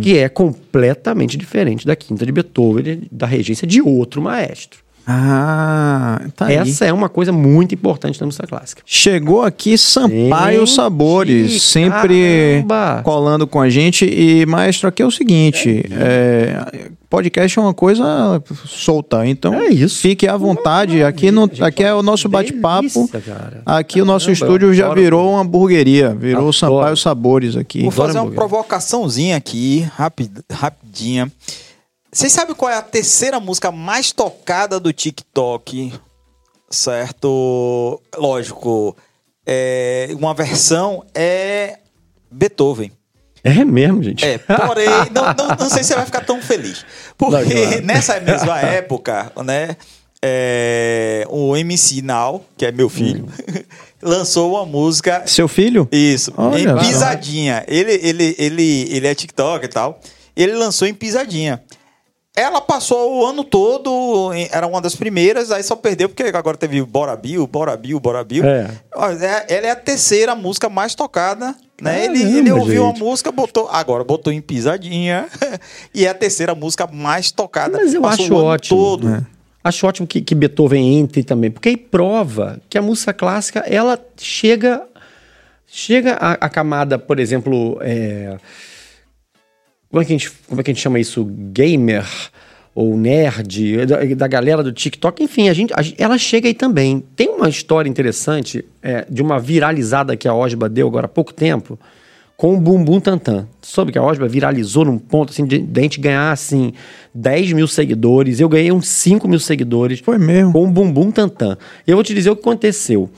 [0.00, 4.85] que é completamente diferente da quinta de Beethoven, da regência de outro maestro.
[5.08, 6.56] Ah, tá aí.
[6.56, 8.82] Essa é uma coisa muito importante da música clássica.
[8.84, 13.02] Chegou aqui Sampaio Gente, Sabores, sempre caramba!
[13.04, 14.04] colando com a gente.
[14.04, 20.00] E, maestro, aqui é o seguinte: é, podcast é uma coisa solta, então É isso.
[20.00, 21.04] fique à vontade.
[21.04, 23.08] Aqui, no, aqui é o nosso bate-papo.
[23.64, 26.52] Aqui o nosso estúdio já virou uma hamburgueria, virou Adoro.
[26.52, 27.82] Sampaio Sabores aqui.
[27.82, 31.30] Vou fazer uma provocaçãozinha aqui, rapid, rapidinha.
[32.16, 35.92] Vocês sabem qual é a terceira música mais tocada do TikTok?
[36.70, 38.00] Certo?
[38.16, 38.96] Lógico.
[39.44, 41.78] É, uma versão é
[42.30, 42.90] Beethoven.
[43.44, 44.24] É mesmo, gente?
[44.24, 46.86] É, porém, não, não, não sei se você vai ficar tão feliz.
[47.20, 47.82] Não, Porque claro.
[47.82, 49.76] nessa mesma época, né?
[50.22, 53.62] é, o MC Now, que é meu filho, Hum.
[54.00, 55.86] lançou uma música Seu filho?
[55.92, 57.62] isso, Olha em pisadinha.
[57.68, 60.00] Ele, ele, ele, ele é TikTok e tal.
[60.34, 61.62] Ele lançou em pisadinha.
[62.38, 66.82] Ela passou o ano todo, era uma das primeiras, aí só perdeu porque agora teve
[66.82, 68.44] Bora Bill, Bora Bill, Bora Bill.
[68.44, 68.68] É.
[69.22, 72.04] É- Ela é a terceira música mais tocada, né?
[72.04, 73.00] Ele, Caramba, ele ouviu gente.
[73.00, 75.26] a música, botou, agora botou em pisadinha,
[75.94, 77.78] e é a terceira música mais tocada.
[77.78, 78.78] Mas eu Passou acho o ano ótimo.
[78.78, 79.08] todo.
[79.14, 79.22] É.
[79.64, 83.98] Acho ótimo que, que Beethoven entre também, porque aí prova que a música clássica ela
[84.18, 84.82] chega
[85.66, 88.36] chega a, a camada, por exemplo, é,
[89.96, 91.24] como, é que a gente, como é que a gente chama isso?
[91.24, 92.04] Gamer
[92.74, 97.02] ou nerd, da, da galera do TikTok, enfim, a gente, a, ela chega aí também.
[97.16, 101.32] Tem uma história interessante é, de uma viralizada que a Osba deu agora há pouco
[101.32, 101.78] tempo,
[102.36, 103.48] com o Bumbum Tantan.
[103.62, 106.74] Soube que a Osba viralizou num ponto assim, de, de a gente ganhar assim
[107.14, 108.38] 10 mil seguidores.
[108.38, 110.00] Eu ganhei uns 5 mil seguidores.
[110.00, 110.52] Foi mesmo.
[110.52, 111.56] Com o Bumbum Tantan.
[111.86, 113.08] E eu vou te dizer o que aconteceu.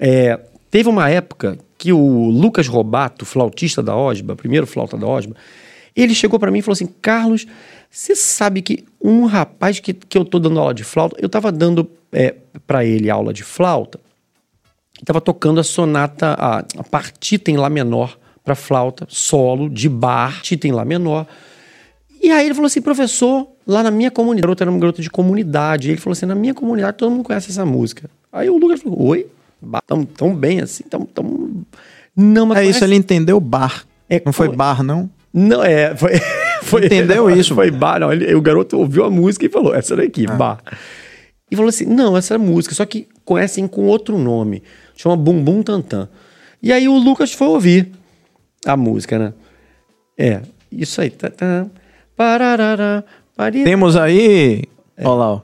[0.00, 5.36] É, teve uma época que o Lucas Robato, flautista da Osba, primeiro flauta da Osba,
[5.96, 7.46] ele chegou para mim e falou assim: Carlos,
[7.90, 11.50] você sabe que um rapaz que, que eu tô dando aula de flauta, eu tava
[11.50, 12.34] dando é,
[12.66, 13.98] para ele aula de flauta,
[15.00, 20.40] estava tocando a sonata, a, a partita em Lá menor para flauta, solo, de bar,
[20.42, 21.26] tita em Lá menor.
[22.22, 25.10] E aí ele falou assim, professor, lá na minha comunidade, garoto era um garoto de
[25.10, 25.90] comunidade.
[25.90, 28.10] Ele falou assim, na minha comunidade todo mundo conhece essa música.
[28.32, 29.26] Aí o Lucas falou, oi?
[29.86, 31.64] Tão, tão bem assim, tão, tão...
[32.14, 33.84] Não, mas é isso, ele entendeu bar.
[34.08, 35.10] É, não foi bar, não?
[35.38, 36.12] Não, é, foi...
[36.64, 37.54] foi Entendeu isso?
[37.54, 38.10] Foi bar, não.
[38.10, 40.32] Ele, o garoto ouviu a música e falou, essa daqui, ah.
[40.32, 40.62] bar.
[41.50, 44.62] E falou assim, não, essa é música, só que conhecem com outro nome.
[44.96, 46.08] Chama Bumbum Tantan.
[46.62, 47.92] E aí o Lucas foi ouvir
[48.64, 49.34] a música, né?
[50.16, 50.40] É,
[50.72, 51.10] isso aí.
[51.10, 51.66] Tá, tá,
[52.16, 53.04] pararara,
[53.62, 54.64] Temos aí.
[54.96, 55.06] É.
[55.06, 55.40] Olha lá, ó.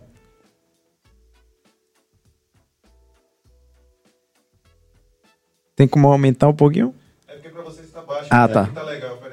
[5.77, 6.94] Tem como aumentar um pouquinho?
[7.28, 8.28] É porque pra vocês está baixo.
[8.31, 8.66] Ah, tá.
[8.66, 9.16] tá legal.
[9.19, 9.31] Peraí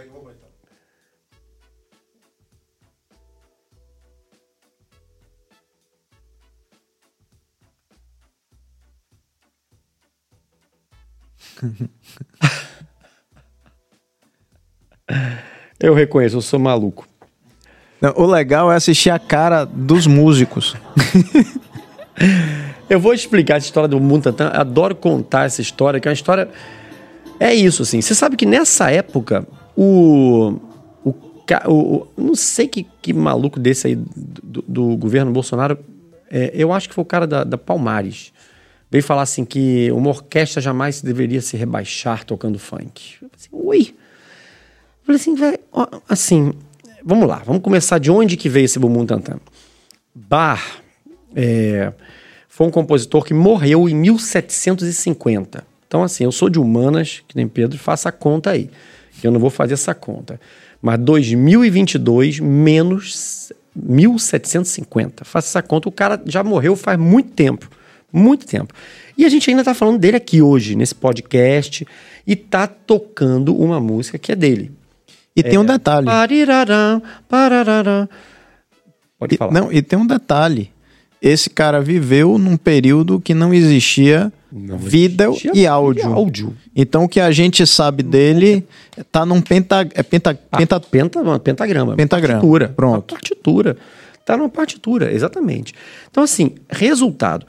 [15.79, 17.07] eu reconheço, eu sou maluco.
[18.01, 20.75] Não, o legal é assistir a cara dos músicos.
[22.89, 24.49] eu vou explicar essa história do Muntantan.
[24.53, 26.49] Adoro contar essa história, que é uma história.
[27.39, 28.01] É isso, assim.
[28.01, 29.45] Você sabe que nessa época,
[29.75, 30.59] o.
[31.03, 31.13] O,
[31.67, 35.77] o, não sei que, que maluco desse aí do, do governo Bolsonaro.
[36.31, 38.31] É, eu acho que foi o cara da, da Palmares.
[38.91, 43.15] Veio falar assim que uma orquestra jamais deveria se rebaixar tocando funk.
[43.21, 43.95] Eu falei assim, ui.
[45.03, 45.59] Falei assim, velho,
[46.07, 46.53] assim,
[47.03, 49.39] vamos lá, vamos começar de onde que veio esse bumbum tantan.
[50.13, 50.81] Bar
[51.35, 51.93] é,
[52.47, 55.63] foi um compositor que morreu em 1750.
[55.87, 58.69] Então, assim, eu sou de humanas, que nem Pedro, faça a conta aí.
[59.23, 60.39] Eu não vou fazer essa conta.
[60.81, 65.25] Mas 2022 menos 1750.
[65.25, 65.89] Faça essa conta.
[65.89, 67.69] O cara já morreu faz muito tempo.
[68.11, 68.73] Muito tempo.
[69.17, 71.85] E a gente ainda está falando dele aqui hoje, nesse podcast,
[72.25, 74.71] e tá tocando uma música que é dele.
[75.35, 75.43] E é.
[75.43, 76.07] tem um detalhe.
[79.17, 79.51] Pode falar.
[79.51, 80.71] E, não, e tem um detalhe.
[81.21, 86.13] Esse cara viveu num período que não existia não vida e áudio.
[86.13, 86.57] áudio.
[86.73, 88.65] Então o que a gente sabe dele
[89.11, 91.95] tá num penta, é penta, ah, penta, penta, pentagrama.
[91.95, 92.39] Pentagrama.
[92.39, 92.69] Partitura.
[92.69, 93.11] Pronto.
[93.11, 93.77] Uma partitura.
[94.29, 95.73] Tá numa partitura, exatamente.
[96.11, 97.47] Então, assim, resultado.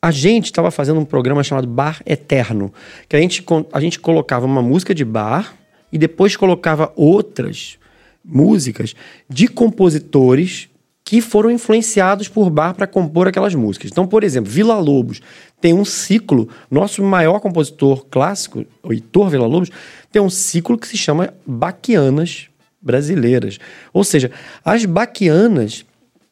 [0.00, 2.72] A gente estava fazendo um programa chamado Bar Eterno,
[3.08, 5.56] que a gente, a gente colocava uma música de bar
[5.90, 7.78] e depois colocava outras
[8.24, 8.94] músicas
[9.28, 10.68] de compositores
[11.04, 13.90] que foram influenciados por Bar para compor aquelas músicas.
[13.90, 15.20] Então, por exemplo, Vila Lobos
[15.60, 19.70] tem um ciclo, nosso maior compositor clássico, o Heitor Vila Lobos,
[20.12, 22.48] tem um ciclo que se chama Baquianas
[22.80, 23.58] Brasileiras.
[23.92, 24.30] Ou seja,
[24.64, 25.84] as baquianas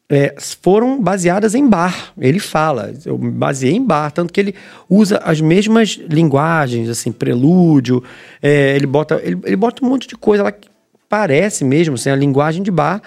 [0.09, 2.13] é, foram baseadas em bar.
[2.17, 4.55] Ele fala, eu baseei em bar, tanto que ele
[4.89, 8.03] usa as mesmas linguagens, assim, prelúdio,
[8.41, 10.69] é, ele, bota, ele, ele, bota um monte de coisa lá que
[11.09, 13.01] parece mesmo assim, a linguagem de bar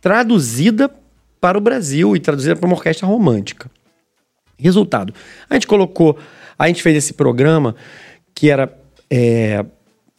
[0.00, 0.90] traduzida
[1.40, 3.70] para o Brasil e traduzida para uma orquestra romântica.
[4.58, 5.12] Resultado,
[5.48, 6.18] a gente colocou,
[6.58, 7.74] a gente fez esse programa
[8.34, 8.72] que era
[9.10, 9.64] é,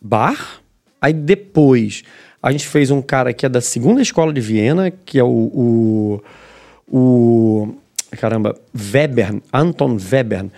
[0.02, 0.62] bar,
[1.00, 2.04] aí depois
[2.46, 5.28] a gente fez um cara que é da segunda escola de Viena, que é o,
[5.28, 6.24] o,
[6.88, 7.76] o
[8.12, 8.56] caramba,
[8.94, 10.52] Webern, Anton Webern,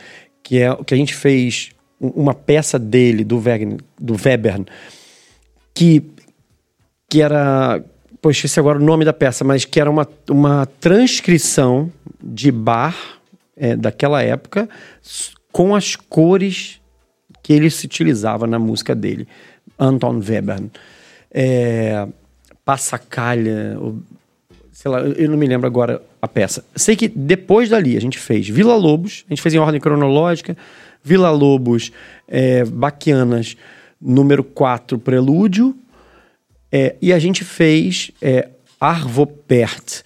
[0.43, 4.65] que é que a gente fez uma peça dele do Webern, do Webern
[5.73, 6.03] que
[7.09, 7.81] que era,
[8.21, 11.89] poxa, esse agora o nome da peça, mas que era uma, uma transcrição
[12.21, 12.97] de bar
[13.55, 14.67] é, daquela época
[15.53, 16.81] com as cores
[17.41, 19.25] que ele se utilizava na música dele,
[19.79, 20.69] Anton Webern
[21.31, 22.07] é,
[22.63, 23.99] Passacalha, ou,
[24.71, 26.63] sei lá, eu não me lembro agora a peça.
[26.75, 30.57] Sei que depois dali a gente fez Vila Lobos, a gente fez em ordem cronológica,
[31.03, 31.91] Vila Lobos,
[32.27, 33.55] é, Baquianas,
[34.01, 35.75] número 4, Prelúdio,
[36.71, 38.49] é, e a gente fez é,
[38.79, 40.03] Arvopert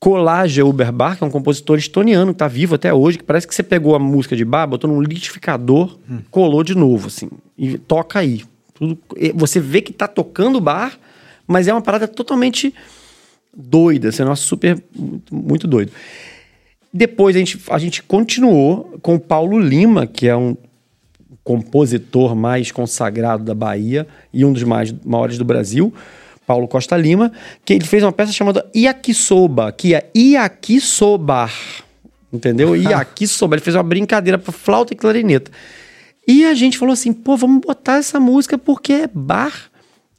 [0.00, 3.54] Colage Uberbar, que é um compositor estoniano que está vivo até hoje, que parece que
[3.54, 6.20] você pegou a música de bar, botou num liquidificador, hum.
[6.30, 8.42] colou de novo, assim, e toca aí.
[8.80, 8.98] Tudo,
[9.34, 10.98] você vê que está tocando bar,
[11.46, 12.74] mas é uma parada totalmente
[13.54, 15.92] doida, assim, nossa, super, muito, muito doido.
[16.90, 20.56] Depois a gente, a gente continuou com o Paulo Lima, que é um
[21.44, 25.92] compositor mais consagrado da Bahia e um dos mais maiores do Brasil.
[26.46, 27.30] Paulo Costa Lima,
[27.64, 31.52] que ele fez uma peça chamada Iakisoba, que é Iakisobar.
[32.32, 32.74] Entendeu?
[32.80, 33.56] Iakisoba.
[33.56, 35.50] Ele fez uma brincadeira para flauta e clarineta.
[36.30, 39.68] E a gente falou assim: pô, vamos botar essa música porque é bar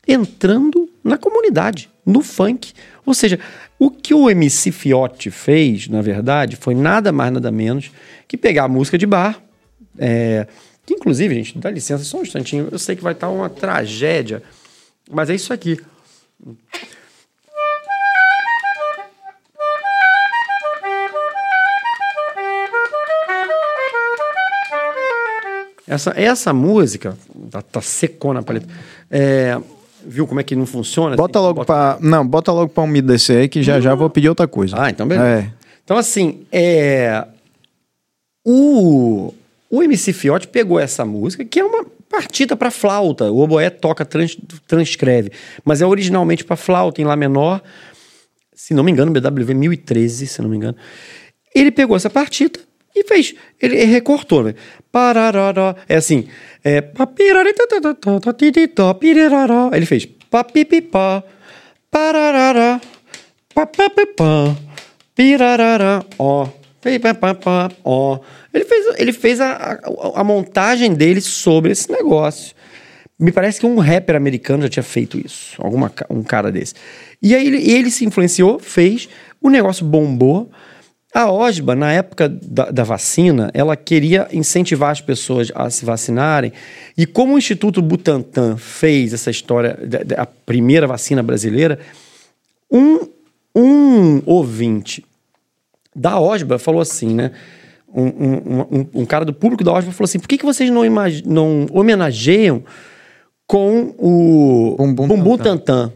[0.06, 2.74] entrando na comunidade, no funk.
[3.06, 3.40] Ou seja,
[3.80, 7.92] o que o MC Fiote fez, na verdade, foi nada mais, nada menos
[8.28, 9.42] que pegar a música de bar.
[9.98, 10.48] É,
[10.86, 12.68] que inclusive, gente, dá licença só um instantinho.
[12.70, 14.44] Eu sei que vai estar uma tragédia,
[15.10, 15.80] mas é isso aqui.
[25.92, 27.18] Essa, essa música,
[27.50, 28.66] tá, tá secona a paleta.
[29.10, 29.60] É,
[30.06, 31.18] viu como é que não funciona?
[31.18, 31.66] Bota assim, logo bota...
[31.66, 34.78] para Não, bota logo para umedecer aí que já já vou pedir outra coisa.
[34.80, 35.28] Ah, então beleza.
[35.28, 35.54] É.
[35.84, 37.28] Então, assim, é...
[38.46, 39.34] o,
[39.70, 43.30] o MC Fiote pegou essa música, que é uma partita para flauta.
[43.30, 45.34] O oboé toca, trans, transcreve.
[45.66, 47.62] Mas é originalmente para flauta, em Lá menor.
[48.54, 50.78] Se não me engano, BWV 1013, se não me engano.
[51.54, 52.62] Ele pegou essa partita
[52.96, 53.36] e fez.
[53.62, 54.56] Ele, ele recortou, né?
[54.92, 55.76] Pararara.
[55.88, 56.28] É assim.
[56.64, 56.82] É.
[59.74, 60.08] Ele fez.
[66.18, 66.48] Ó.
[67.84, 68.20] Ó.
[68.54, 72.56] Ele fez, ele fez a, a, a, montagem dele sobre esse negócio.
[73.20, 75.56] Me parece que um rapper americano já tinha feito isso.
[75.60, 76.74] Alguma, um cara desse.
[77.22, 79.08] E aí ele, ele se influenciou, fez,
[79.40, 80.50] o negócio bombou.
[81.14, 86.54] A OSBA, na época da, da, vacina, ela queria incentivar as pessoas a se vacinarem.
[86.98, 91.80] E como o Instituto Butantan fez essa história, da, primeira vacina brasileira,
[92.72, 93.10] um,
[93.54, 95.04] um ouvinte
[95.94, 97.32] da OSBA falou assim, né?
[97.94, 100.70] Um, um, um, um, cara do público da OSBA falou assim: por que, que vocês
[100.70, 100.84] não,
[101.26, 102.64] não homenageiam
[103.46, 105.92] com o Bumbum, Bumbum Tantan?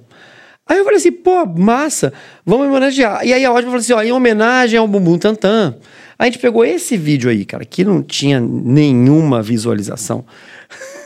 [0.68, 2.12] Aí eu falei assim, pô, massa,
[2.46, 3.26] vamos homenagear.
[3.26, 5.76] E aí a OSBA falou assim: ó, em homenagem ao Bumbum Tantan.
[6.18, 10.26] A gente pegou esse vídeo aí, cara, que não tinha nenhuma visualização.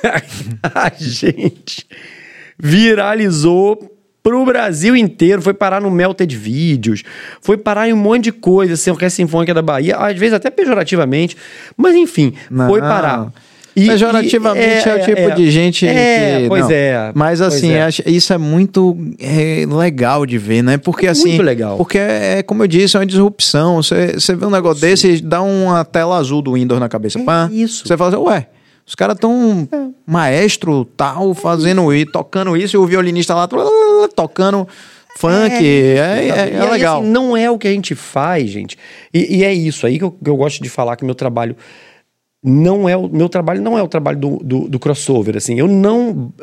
[0.63, 1.87] a gente
[2.57, 7.03] viralizou pro Brasil inteiro, foi parar no Melted Vídeos,
[7.41, 10.51] foi parar em um monte de coisa, assim, Orquestra Sinfônica da Bahia, às vezes até
[10.51, 11.35] pejorativamente,
[11.75, 12.67] mas enfim, não.
[12.67, 13.33] foi parar.
[13.75, 16.47] E, Pejorativamente e, é, é, o tipo é, de gente é, que.
[16.47, 16.71] Pois não.
[16.71, 17.11] é.
[17.13, 17.87] Mas assim, é.
[18.07, 20.77] isso é muito é, legal de ver, né?
[20.77, 21.29] Porque é assim.
[21.29, 21.77] Muito legal.
[21.77, 23.81] Porque é, como eu disse, é uma disrupção.
[23.81, 24.87] Você, você vê um negócio Sim.
[24.87, 27.19] desse e dá uma tela azul do Windows na cabeça.
[27.19, 27.87] Pá, isso.
[27.87, 28.47] Você fala assim, ué.
[28.85, 29.77] Os caras tão é.
[30.03, 33.47] maestro tal, fazendo isso, tocando isso, e o violinista lá
[34.15, 34.67] tocando
[35.15, 35.63] funk.
[35.63, 37.01] É, é, é, é legal.
[37.01, 38.77] Assim, não é o que a gente faz, gente.
[39.13, 41.55] E, e é isso aí que eu, que eu, gosto de falar que meu trabalho
[42.43, 45.67] não é o meu trabalho não é o trabalho do, do, do crossover assim eu
[45.67, 46.33] não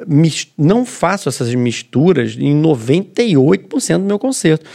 [0.58, 4.66] não faço essas misturas em 98% do meu concerto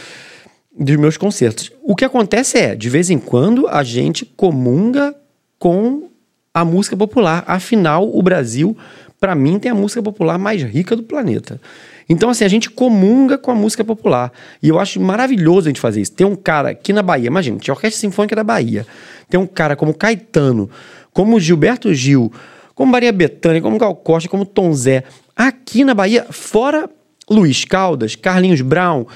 [0.76, 5.14] dos meus concertos o que acontece é de vez em quando a gente comunga
[5.58, 6.10] com
[6.54, 7.44] a música popular.
[7.46, 8.76] Afinal, o Brasil,
[9.20, 11.60] para mim, tem a música popular mais rica do planeta.
[12.08, 14.32] Então, assim, a gente comunga com a música popular.
[14.62, 16.12] E eu acho maravilhoso a gente fazer isso.
[16.12, 18.86] Tem um cara aqui na Bahia, imagina, tinha Orquestra Sinfônica da Bahia.
[19.30, 20.68] Tem um cara como Caetano,
[21.12, 22.32] como Gilberto Gil,
[22.74, 25.04] como Maria Bethânia, como Gal Costa, como Tom Zé.
[25.36, 26.88] Aqui na Bahia, fora
[27.28, 29.06] Luiz Caldas, Carlinhos Brown.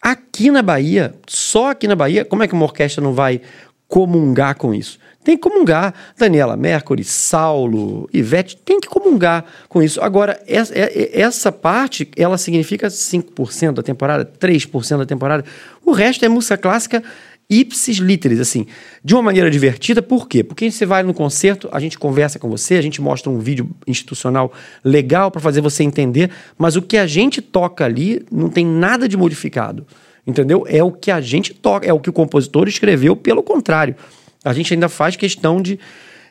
[0.00, 3.40] Aqui na Bahia, só aqui na Bahia, como é que uma orquestra não vai
[3.88, 4.98] comungar com isso?
[5.22, 5.94] Tem que comungar.
[6.18, 9.98] Daniela Mercury, Saulo, Ivete, tem que comungar com isso.
[10.02, 15.42] Agora, essa parte, ela significa 5% da temporada, 3% da temporada.
[15.82, 17.02] O resto é música clássica
[17.48, 18.66] ipsis literis, assim,
[19.02, 20.02] de uma maneira divertida.
[20.02, 20.42] Por quê?
[20.42, 23.70] Porque você vai no concerto, a gente conversa com você, a gente mostra um vídeo
[23.86, 24.52] institucional
[24.82, 29.08] legal para fazer você entender, mas o que a gente toca ali não tem nada
[29.08, 29.86] de modificado.
[30.26, 30.64] Entendeu?
[30.66, 33.94] É o que a gente toca, é o que o compositor escreveu, pelo contrário.
[34.42, 35.78] A gente ainda faz questão de,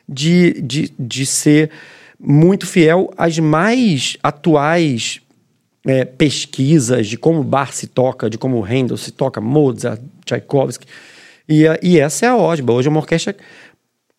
[0.08, 1.70] de, de, de ser
[2.18, 5.20] muito fiel às mais atuais
[5.86, 10.86] é, pesquisas de como Bar se toca, de como Handel se toca, Mozart, Tchaikovsky.
[11.48, 12.72] E, e essa é a OSBA.
[12.72, 13.36] Hoje é uma orquestra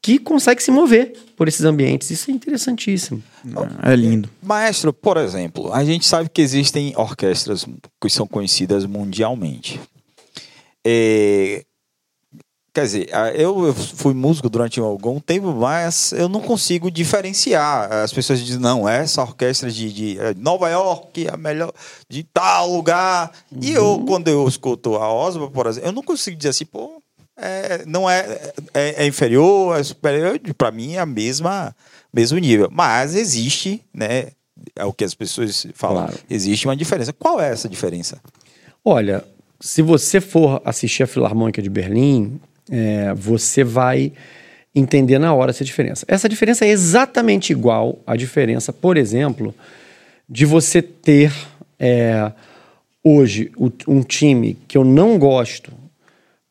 [0.01, 2.11] que consegue se mover por esses ambientes.
[2.11, 3.23] Isso é interessantíssimo.
[3.81, 4.29] É lindo.
[4.41, 7.65] Maestro, por exemplo, a gente sabe que existem orquestras
[7.99, 9.79] que são conhecidas mundialmente.
[10.85, 11.65] É,
[12.75, 17.89] Quer dizer, eu fui músico durante algum tempo, mas eu não consigo diferenciar.
[17.89, 21.71] As pessoas dizem, não, essa orquestra de, de é, Nova York é a melhor
[22.09, 23.31] de tal lugar.
[23.49, 23.59] Uhum.
[23.63, 24.05] E eu, uhum.
[24.05, 27.01] quando eu escuto a Osma, por exemplo, eu não consigo dizer assim, pô,
[27.37, 30.37] é, não é, é, é inferior, é superior.
[30.57, 31.73] Para mim é a mesma,
[32.13, 32.67] mesmo nível.
[32.69, 34.31] Mas existe, né?
[34.75, 36.07] É o que as pessoas falam.
[36.07, 36.19] Claro.
[36.29, 37.13] Existe uma diferença.
[37.13, 38.19] Qual é essa diferença?
[38.83, 39.23] Olha,
[39.61, 42.37] se você for assistir a Filarmônica de Berlim,
[42.69, 44.11] é, você vai
[44.73, 46.05] entender na hora essa diferença.
[46.07, 49.55] Essa diferença é exatamente igual à diferença, por exemplo,
[50.27, 51.31] de você ter
[51.79, 52.31] é,
[53.03, 53.51] hoje
[53.87, 55.71] um time que eu não gosto,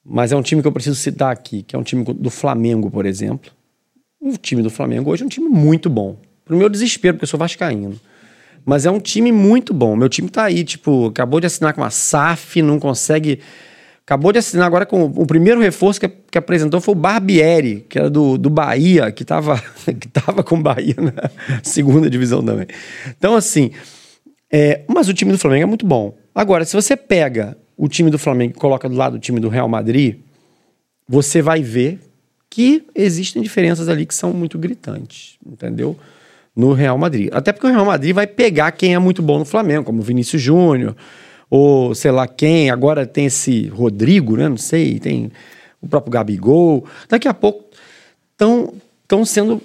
[0.05, 2.91] mas é um time que eu preciso citar aqui, que é um time do Flamengo,
[2.91, 3.51] por exemplo.
[4.21, 6.17] O time do Flamengo hoje é um time muito bom.
[6.45, 7.99] Pro meu desespero, porque eu sou vascaíno.
[8.65, 9.97] Mas é um time muito bom.
[9.97, 13.41] Meu time tá aí, tipo, acabou de assinar com a SAF, não consegue
[14.07, 17.99] Acabou de assinar agora com o primeiro reforço que, que apresentou foi o Barbieri, que
[17.99, 19.59] era do, do Bahia, que estava
[19.99, 22.67] que tava com o Bahia na segunda divisão também.
[23.17, 23.71] Então, assim,
[24.53, 26.15] é, mas o time do Flamengo é muito bom.
[26.35, 29.49] Agora, se você pega o time do Flamengo e coloca do lado do time do
[29.49, 30.17] Real Madrid,
[31.09, 31.99] você vai ver
[32.51, 35.99] que existem diferenças ali que são muito gritantes, entendeu?
[36.55, 37.31] No Real Madrid.
[37.33, 40.03] Até porque o Real Madrid vai pegar quem é muito bom no Flamengo, como o
[40.03, 40.95] Vinícius Júnior,
[41.51, 44.49] ou sei lá quem, agora tem esse Rodrigo, né?
[44.49, 45.31] Não sei, tem
[45.81, 46.87] o próprio Gabigol.
[47.09, 47.65] Daqui a pouco
[48.33, 49.61] estão sendo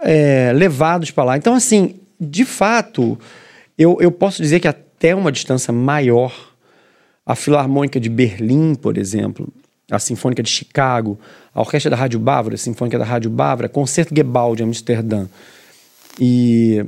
[0.00, 1.36] é, levados para lá.
[1.36, 3.18] Então, assim, de fato,
[3.78, 6.54] eu, eu posso dizer que até uma distância maior,
[7.24, 9.48] a Filarmônica de Berlim, por exemplo,
[9.90, 11.18] a Sinfônica de Chicago,
[11.54, 15.26] a Orquestra da Rádio Bávara, a Sinfônica da Rádio Bávara, Concerto de Amsterdã.
[16.20, 16.84] E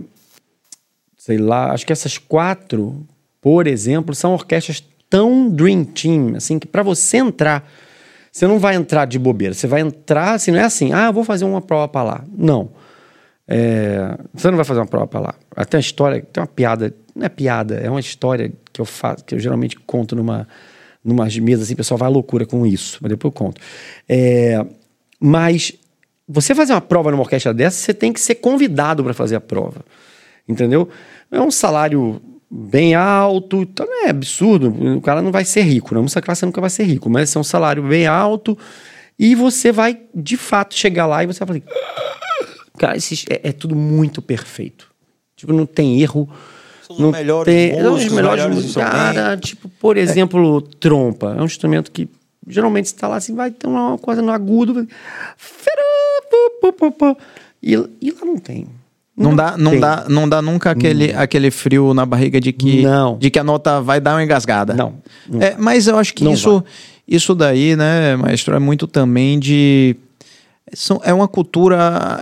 [1.16, 3.05] sei lá, acho que essas quatro
[3.47, 7.64] por exemplo, são orquestras tão dream team, assim, que para você entrar,
[8.32, 11.23] você não vai entrar de bobeira, você vai entrar, assim, não é assim, ah, vou
[11.23, 12.24] fazer uma prova para lá.
[12.36, 12.70] Não.
[13.47, 15.35] É, você não vai fazer uma prova para lá.
[15.55, 19.24] Até uma história, tem uma piada, não é piada, é uma história que eu faço,
[19.24, 20.48] que eu geralmente conto numa
[21.05, 23.60] numa mesa assim, o pessoal vai à loucura com isso, mas depois eu conto.
[24.09, 24.66] É,
[25.20, 25.73] mas
[26.28, 29.40] você fazer uma prova numa orquestra dessa, você tem que ser convidado para fazer a
[29.40, 29.85] prova.
[30.48, 30.89] Entendeu?
[31.31, 32.20] É um salário
[32.51, 34.68] bem alto, então é absurdo.
[34.97, 37.39] O cara não vai ser rico, na música clássica nunca vai ser rico, mas é
[37.39, 38.56] um salário bem alto
[39.18, 41.73] e você vai de fato chegar lá e você vai falar,
[42.78, 44.90] cara, é, é, tudo muito perfeito.
[45.35, 46.28] Tipo, não tem erro.
[46.86, 50.77] São não melhores tem, músicos, os melhores, melhores cara, tipo, por exemplo, é.
[50.78, 51.35] trompa.
[51.36, 52.09] É um instrumento que
[52.47, 54.86] geralmente está lá assim, vai ter uma coisa no agudo.
[57.62, 58.68] E, e lá não tem.
[59.17, 61.19] Não, dá, não, dá, não dá nunca aquele, hum.
[61.19, 63.17] aquele frio na barriga de que, não.
[63.17, 64.75] de que a nota vai dar uma engasgada.
[64.75, 64.95] Não.
[65.41, 66.63] É, mas eu acho que isso,
[67.09, 69.97] isso daí, né, maestro, é muito também de.
[71.05, 71.79] É uma cultura,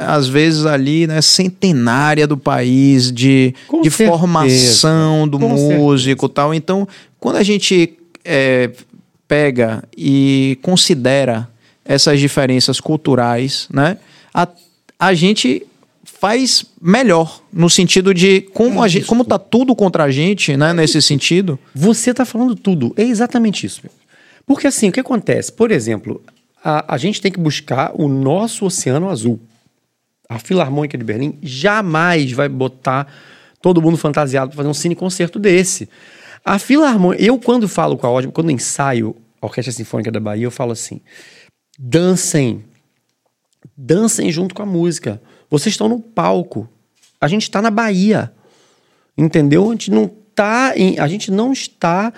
[0.06, 6.54] às vezes, ali, né, centenária do país, de, de formação do Com músico e tal.
[6.54, 6.86] Então,
[7.18, 8.70] quando a gente é,
[9.26, 11.48] pega e considera
[11.84, 13.96] essas diferenças culturais, né,
[14.32, 14.46] a,
[14.98, 15.66] a gente
[16.24, 20.72] faz melhor no sentido de como a gente, como tá tudo contra a gente, né,
[20.72, 21.58] nesse sentido.
[21.74, 23.82] Você tá falando tudo, é exatamente isso.
[24.46, 25.52] Porque assim, o que acontece?
[25.52, 26.22] Por exemplo,
[26.64, 29.38] a, a gente tem que buscar o nosso oceano azul.
[30.26, 33.06] A Filarmônica de Berlim jamais vai botar
[33.60, 35.90] todo mundo fantasiado para fazer um cine concerto desse.
[36.42, 40.46] A Filarmônica, eu quando falo com a Ótima, quando ensaio a Orquestra Sinfônica da Bahia,
[40.46, 41.02] eu falo assim:
[41.78, 42.64] dancem,
[43.76, 45.20] dancem junto com a música.
[45.50, 46.68] Vocês estão no palco.
[47.20, 48.32] A gente está na Bahia.
[49.16, 49.68] Entendeu?
[49.68, 52.12] A gente não tá em, a gente não está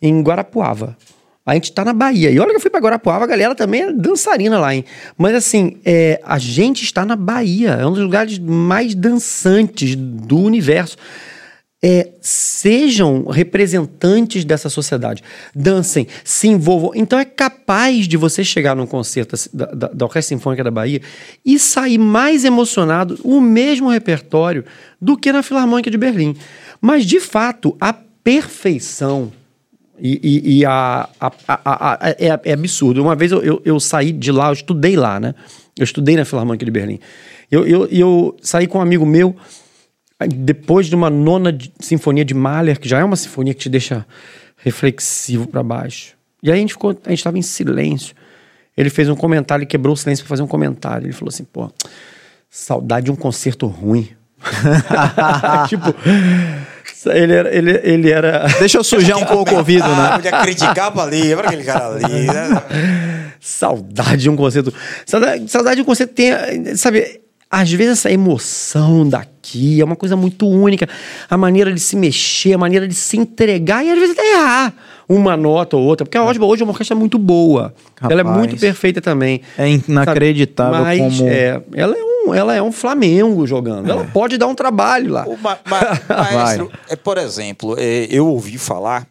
[0.00, 0.96] em Guarapuava.
[1.44, 2.30] A gente está na Bahia.
[2.30, 4.84] E olha que eu fui para Guarapuava, a galera também é dançarina lá, hein?
[5.18, 7.70] Mas assim, é, a gente está na Bahia.
[7.70, 10.96] É um dos lugares mais dançantes do universo
[11.84, 15.22] é, sejam representantes dessa sociedade,
[15.52, 16.92] dancem, se envolvam.
[16.94, 21.02] Então é capaz de você chegar num concerto da, da, da, Orquestra Sinfônica da Bahia
[21.44, 24.64] e sair mais emocionado, o mesmo repertório,
[25.00, 26.36] do que na Filarmônica de Berlim.
[26.80, 29.32] Mas, de fato, a perfeição.
[30.00, 33.02] E, e, e a, a, a, é, é, absurdo.
[33.02, 35.34] Uma vez eu, eu, eu, saí de lá, eu estudei lá, né?
[35.78, 36.98] Eu estudei na Filarmônica de Berlim.
[37.50, 39.36] Eu, eu, eu saí com um amigo meu
[40.28, 44.06] depois de uma nona sinfonia de Mahler, que já é uma sinfonia que te deixa
[44.56, 46.14] reflexivo para baixo.
[46.42, 48.14] E aí a gente ficou, a gente estava em silêncio.
[48.76, 51.06] Ele fez um comentário, ele quebrou o silêncio para fazer um comentário.
[51.06, 51.70] Ele falou assim: pô,
[52.50, 54.08] saudade de um concerto ruim.
[55.68, 55.94] tipo,
[57.10, 58.46] Ele era, ele, ele era.
[58.58, 60.16] Deixa eu sujar um pouco o ouvido, Ah, né?
[60.16, 62.26] podia criticar pra ali, pra aquele cara ali.
[62.26, 63.32] Né?
[63.40, 64.72] Saudade de um concerto.
[65.04, 66.32] Saudade, saudade de um concerto tem.
[66.76, 67.20] Sabe,
[67.52, 70.88] às vezes essa emoção daqui é uma coisa muito única.
[71.28, 74.72] A maneira de se mexer, a maneira de se entregar e às vezes até errar
[75.06, 76.06] uma nota ou outra.
[76.06, 77.74] Porque a Osba hoje é uma orquestra muito boa.
[78.00, 78.38] Ela é Rapaz.
[78.38, 79.42] muito perfeita também.
[79.58, 81.28] É inacreditável Mas, como.
[81.28, 83.90] é, ela, é um, ela é um Flamengo jogando.
[83.90, 85.26] Ela pode dar um trabalho lá.
[85.26, 86.00] O ma- ma-
[86.32, 89.06] maestro, é, por exemplo, é, eu ouvi falar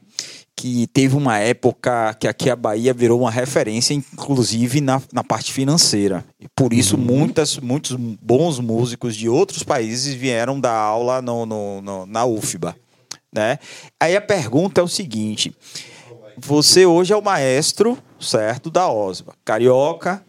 [0.62, 5.52] que teve uma época que aqui a Bahia virou uma referência, inclusive na, na parte
[5.52, 6.24] financeira.
[6.40, 11.82] E por isso muitas, muitos bons músicos de outros países vieram dar aula no, no-
[11.82, 12.76] no- na UFBA.
[13.34, 13.58] Né?
[14.00, 15.52] Aí a pergunta é o seguinte:
[16.38, 20.24] você hoje é o maestro, certo, da OSBA, carioca,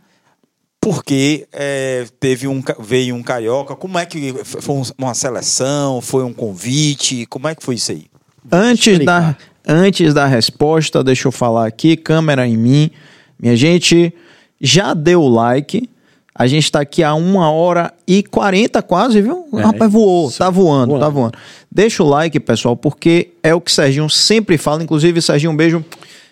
[0.80, 3.76] porque é, teve um, veio um carioca.
[3.76, 6.00] Como é que foi um- uma seleção?
[6.00, 7.26] Foi um convite?
[7.26, 8.06] Como é que foi isso aí?
[8.50, 9.36] Antes da.
[9.66, 12.90] Antes da resposta, deixa eu falar aqui, câmera em mim.
[13.38, 14.12] Minha gente,
[14.60, 15.88] já deu o like.
[16.34, 19.46] A gente tá aqui a uma hora e 40 quase, viu?
[19.52, 20.38] É, Rapaz, voou, isso.
[20.38, 21.12] tá voando, tá Voando.
[21.12, 21.38] voando.
[21.70, 24.82] Deixa o like, pessoal, porque é o que o Serginho sempre fala.
[24.82, 25.84] Inclusive, Serginho, um beijo.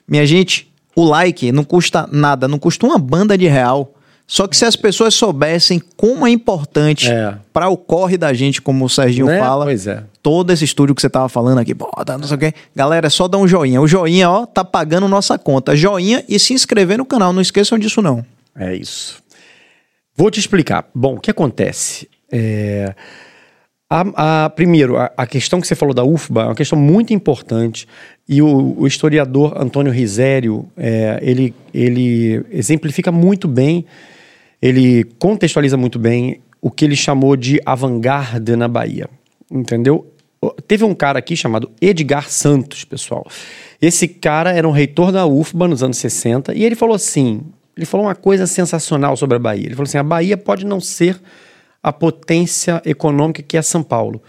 [0.08, 3.92] Minha gente, o like não custa nada, não custa uma banda de real.
[4.32, 7.34] Só que se as pessoas soubessem como é importante É.
[7.52, 9.40] para o corre da gente, como o Serginho Né?
[9.40, 10.04] fala, é.
[10.22, 12.54] todo esse estúdio que você tava falando aqui, bota, não sei o quê.
[12.74, 13.80] Galera, é só dar um joinha.
[13.80, 15.74] O joinha, ó, tá pagando nossa conta.
[15.74, 17.32] Joinha e se inscrever no canal.
[17.32, 18.24] Não esqueçam disso, não.
[18.56, 19.20] É isso.
[20.16, 20.86] Vou te explicar.
[20.94, 22.08] Bom, o que acontece?
[22.30, 22.94] É,
[23.90, 27.12] a, a- primeiro, a, a questão que você falou da UFBA é uma questão muito
[27.12, 27.88] importante
[28.28, 33.84] e o, o historiador Antônio Risério, é, ele, ele exemplifica muito bem,
[34.60, 39.08] ele contextualiza muito bem o que ele chamou de avant-garde na Bahia,
[39.50, 40.12] entendeu?
[40.66, 43.26] Teve um cara aqui chamado Edgar Santos, pessoal.
[43.80, 47.42] Esse cara era um reitor da UFBA nos anos 60 e ele falou assim,
[47.76, 49.66] ele falou uma coisa sensacional sobre a Bahia.
[49.66, 51.20] Ele falou assim, a Bahia pode não ser
[51.82, 54.22] a potência econômica que é São Paulo,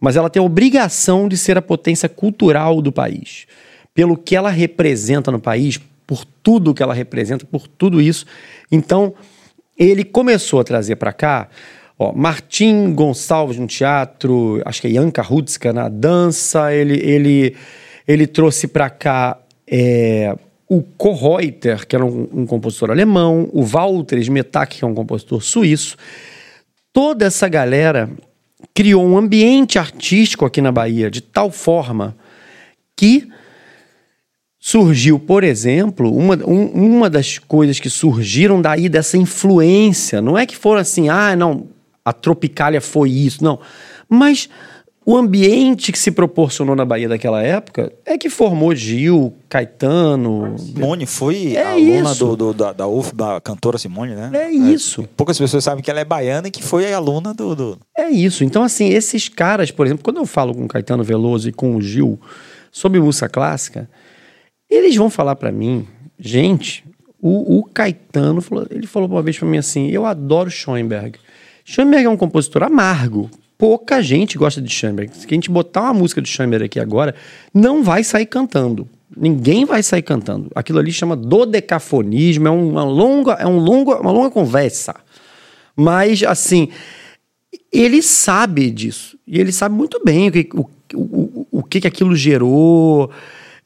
[0.00, 3.46] mas ela tem a obrigação de ser a potência cultural do país.
[3.94, 8.26] Pelo que ela representa no país, por tudo que ela representa, por tudo isso.
[8.70, 9.14] Então,
[9.88, 11.48] ele começou a trazer para cá
[11.98, 17.56] ó, Martim Gonçalves no teatro, acho que é Jan Karutska na dança, ele, ele,
[18.06, 20.34] ele trouxe para cá é,
[20.68, 25.42] o Kohreuter, que era um, um compositor alemão, o Walter Smetak, que é um compositor
[25.42, 25.96] suíço.
[26.92, 28.10] Toda essa galera
[28.74, 32.16] criou um ambiente artístico aqui na Bahia de tal forma
[32.96, 33.28] que
[34.64, 36.66] surgiu, por exemplo, uma, um-
[36.96, 40.22] uma das coisas que surgiram daí dessa influência.
[40.22, 41.66] Não é que foram assim, ah, não,
[42.04, 43.58] a Tropicália foi isso, não.
[44.08, 44.48] Mas
[45.04, 50.54] o ambiente que se proporcionou na Bahia daquela época é que formou Gil, Caetano.
[50.56, 54.30] Simone foi É aluna do, do- da, da UFBA, a cantora Simone, né?
[54.32, 55.02] É isso.
[55.16, 57.56] Poucas pessoas sabem que ela é baiana e que foi aluna do.
[57.56, 57.78] do...
[57.98, 58.44] É isso.
[58.44, 61.82] Então, assim, esses caras, por exemplo, quando eu falo com Caetano Veloso e com o
[61.82, 62.16] Gil
[62.70, 63.90] sobre música clássica,
[64.74, 65.86] eles vão falar pra mim,
[66.18, 66.84] gente,
[67.20, 71.18] o, o Caetano, falou, ele falou uma vez pra mim assim, eu adoro Schoenberg.
[71.64, 73.30] Schoenberg é um compositor amargo.
[73.56, 75.16] Pouca gente gosta de Schoenberg.
[75.16, 77.14] Se a gente botar uma música de Schoenberg aqui agora,
[77.54, 78.88] não vai sair cantando.
[79.16, 80.50] Ninguém vai sair cantando.
[80.54, 84.96] Aquilo ali chama dodecafonismo, é uma longa, é um longa, uma longa conversa.
[85.76, 86.70] Mas, assim,
[87.72, 89.16] ele sabe disso.
[89.26, 93.10] E ele sabe muito bem o que, o, o, o que, que aquilo gerou.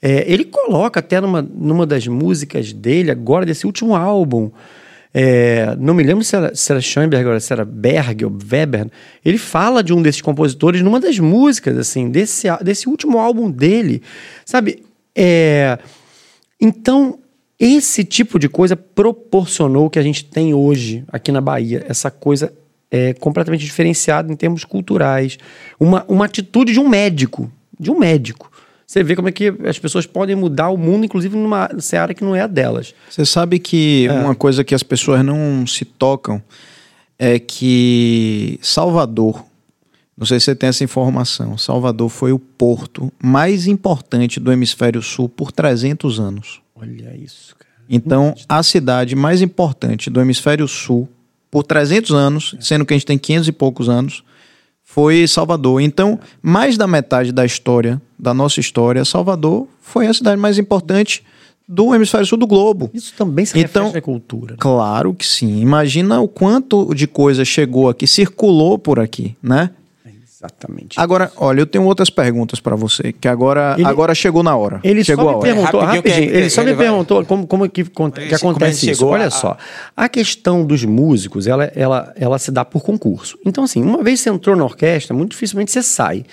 [0.08, 4.52] É, ele coloca até numa, numa das músicas dele, agora, desse último álbum.
[5.12, 8.88] é, não me lembro se era, se era Schoenberg ou se era Berg ou Weber.
[9.24, 14.00] Ele fala de um desses compositores numa das músicas, assim, desse, desse último álbum dele.
[14.44, 14.84] Sabe?
[15.12, 15.76] É,
[16.60, 17.18] então,
[17.58, 21.84] esse tipo de coisa proporcionou o que a gente tem hoje aqui na Bahia.
[21.88, 22.52] Essa coisa
[22.92, 25.36] é completamente diferenciada em termos culturais.
[25.80, 27.50] Uma, uma atitude de um médico.
[27.76, 28.52] De um médico.
[28.86, 32.22] Você vê como é que as pessoas podem mudar o mundo, inclusive numa seara que
[32.22, 32.94] não é a delas.
[33.10, 36.40] Você sabe que uma coisa que as pessoas não se tocam
[37.18, 39.44] é que Salvador,
[40.16, 45.02] não sei se você tem essa informação, Salvador foi o porto mais importante do hemisfério
[45.02, 46.60] sul por 300 anos.
[46.74, 47.66] Olha isso, cara.
[47.88, 51.08] Então, a cidade mais importante do hemisfério sul
[51.50, 54.22] por 300 anos, sendo que a gente tem 500 e poucos anos,
[54.97, 55.82] foi Salvador.
[55.82, 61.23] Então, mais da metade da história, da nossa história, Salvador foi a cidade mais importante
[61.68, 62.89] do hemisfério sul do globo.
[62.94, 64.52] Isso também se Então- reflete na cultura.
[64.52, 64.56] né?
[64.59, 65.60] Claro que sim.
[65.60, 69.68] Imagina o quanto de coisa chegou aqui, circulou por aqui, né?
[70.47, 70.98] Exatamente.
[70.98, 74.81] Agora, olha, eu tenho outras perguntas para você, que agora, Ele- agora chegou na hora.
[74.85, 75.47] Ele chegou só a me hora.
[75.55, 78.10] perguntou, Rapidinho, rapidinho, que- ele só que me ele vai- perguntou como, como que, con-
[78.10, 79.06] que Como é que acontece isso.
[79.06, 79.56] Olha a- só,
[79.97, 83.39] a questão dos músicos, ela, ela, ela se dá por concurso.
[83.44, 86.24] Então, assim, uma vez você entrou na orquestra, muito dificilmente você sai.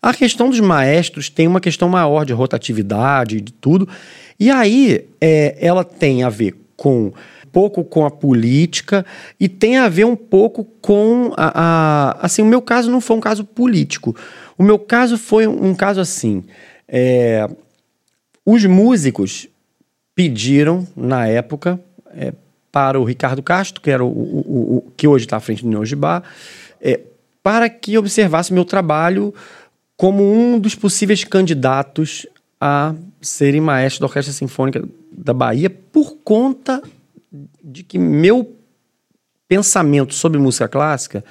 [0.00, 3.88] A questão dos maestros tem uma questão maior de rotatividade, de tudo.
[4.38, 7.12] E aí, é, ela tem a ver com
[7.52, 9.04] pouco com a política
[9.38, 13.16] e tem a ver um pouco com a, a- assim o meu caso não foi
[13.16, 14.16] um caso político.
[14.56, 16.42] O meu caso foi um, caso assim
[16.88, 17.48] é,
[18.44, 19.48] os músicos
[20.14, 21.80] pediram, na época,
[22.14, 22.32] é,
[22.70, 25.68] para o Ricardo Castro, que era o- o- o- que hoje está à frente do
[25.70, 26.22] Neogibá,
[26.80, 27.00] é,
[27.42, 29.32] para que observasse meu trabalho
[29.96, 32.26] como um dos possíveis candidatos
[32.60, 36.82] a serem maestro da Orquestra Sinfônica da Bahia, por conta
[37.62, 38.56] de que meu
[39.46, 41.24] pensamento sobre música clássica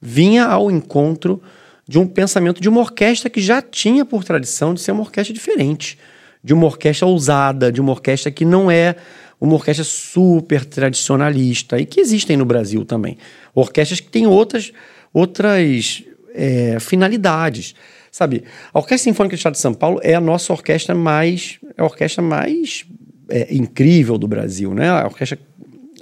[0.00, 1.42] vinha ao encontro
[1.86, 5.34] de um pensamento de uma orquestra que já tinha por tradição de ser uma orquestra
[5.34, 5.98] diferente,
[6.42, 8.96] de uma orquestra ousada, de uma orquestra que não é
[9.40, 13.16] uma orquestra super tradicionalista e que existem no Brasil também.
[13.54, 14.72] Orquestras que têm outras,
[15.12, 16.02] outras
[16.34, 17.74] é, finalidades.
[18.10, 21.82] Sabe, a Orquestra Sinfônica do Estado de São Paulo é a nossa orquestra mais, é
[21.82, 22.84] a orquestra mais
[23.28, 24.88] é, incrível do Brasil, né?
[24.88, 25.38] A orquestra,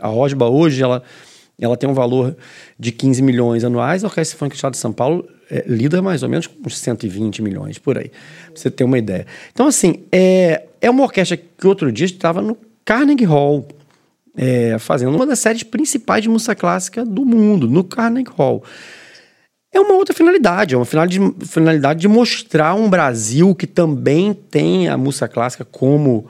[0.06, 1.02] a Rosba hoje, ela,
[1.60, 2.36] ela tem um valor
[2.78, 6.22] de 15 milhões anuais, a Orquestra Sinfônica do Estado de São Paulo é, lida mais
[6.22, 9.26] ou menos com uns 120 milhões, por aí, pra você ter uma ideia.
[9.52, 13.66] Então, assim, é, é uma orquestra que outro dia estava no Carnegie Hall,
[14.36, 18.62] é, fazendo uma das séries principais de música clássica do mundo, no Carnegie Hall.
[19.72, 24.88] É uma outra finalidade, é uma finalidade, finalidade de mostrar um Brasil que também tem
[24.88, 26.26] a música clássica como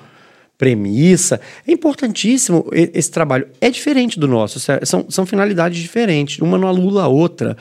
[0.58, 1.40] premissa.
[1.66, 3.46] É importantíssimo esse trabalho.
[3.60, 7.56] É diferente do nosso, são, são finalidades diferentes, uma não anula a outra.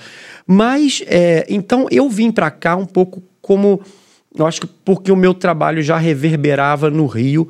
[0.47, 3.81] Mas, é, então, eu vim para cá um pouco como.
[4.37, 7.49] Eu acho que porque o meu trabalho já reverberava no Rio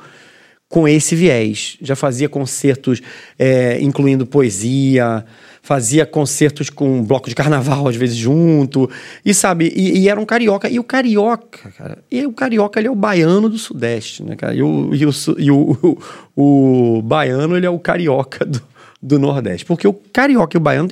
[0.69, 1.77] com esse viés.
[1.81, 3.01] Já fazia concertos
[3.39, 5.25] é, incluindo poesia,
[5.65, 8.87] fazia concertos com um bloco de carnaval, às vezes, junto.
[9.25, 10.69] E sabe, e, e era um carioca.
[10.69, 14.53] E o carioca, cara, e o carioca ele é o baiano do Sudeste, né, cara?
[14.53, 15.09] E o, e o,
[15.39, 15.97] e o,
[16.35, 18.61] o, o baiano ele é o carioca do,
[19.01, 19.65] do Nordeste.
[19.65, 20.89] Porque o carioca e o baiano,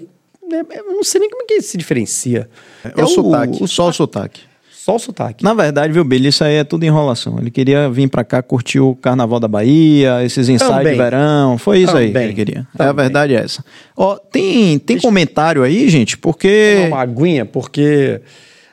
[0.50, 2.50] né, eu não sei nem como é que se diferencia.
[2.84, 4.42] É, o, sotaque, só o sotaque.
[4.84, 5.46] Só o sotaque.
[5.46, 7.40] Na verdade, viu, Billy, isso aí é tudo enrolação.
[7.40, 10.92] Ele queria vir pra cá curtir o Carnaval da Bahia, esses ensaios Também.
[10.92, 11.58] de verão.
[11.58, 12.28] Foi isso aí que Também.
[12.28, 12.68] ele queria.
[12.78, 13.06] É, a Também.
[13.06, 13.64] verdade é essa.
[13.96, 16.18] Ó, tem, tem comentário aí, gente?
[16.18, 16.84] Porque.
[16.90, 18.20] Uma aguinha, porque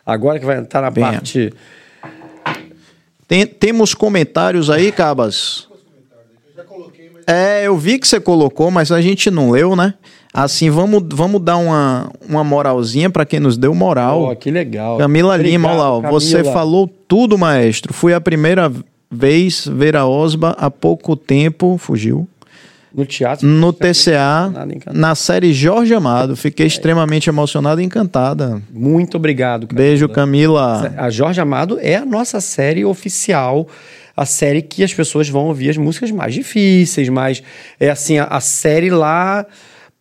[0.05, 1.13] agora que vai entrar na Venha.
[1.13, 1.53] parte.
[3.29, 5.69] Tem- temos comentários aí, Cabas?
[7.25, 9.95] É, eu vi que você colocou, mas a gente não leu, né?
[10.33, 14.23] Assim, vamos, vamos dar uma, uma moralzinha pra quem nos deu moral.
[14.23, 14.97] Ó, que legal.
[14.97, 17.93] Camila Lima, olha lá, Obrigado, você falou tudo, maestro.
[17.93, 18.73] Fui a primeira
[19.11, 22.29] vez ver a Osba há pouco tempo, fugiu,
[22.95, 23.45] No teatro.
[23.45, 24.53] no TCA,
[24.93, 26.37] na série Jorge Amado.
[26.37, 28.63] Fiquei extremamente emocionada e encantada.
[28.73, 29.67] Muito obrigado.
[29.67, 29.85] Camila.
[29.85, 30.95] Beijo, Camila.
[30.97, 33.67] A Jorge Amado é a nossa série oficial,
[34.17, 37.43] a série que as pessoas vão ouvir as músicas mais difíceis, mais
[37.81, 39.45] é assim a, a série lá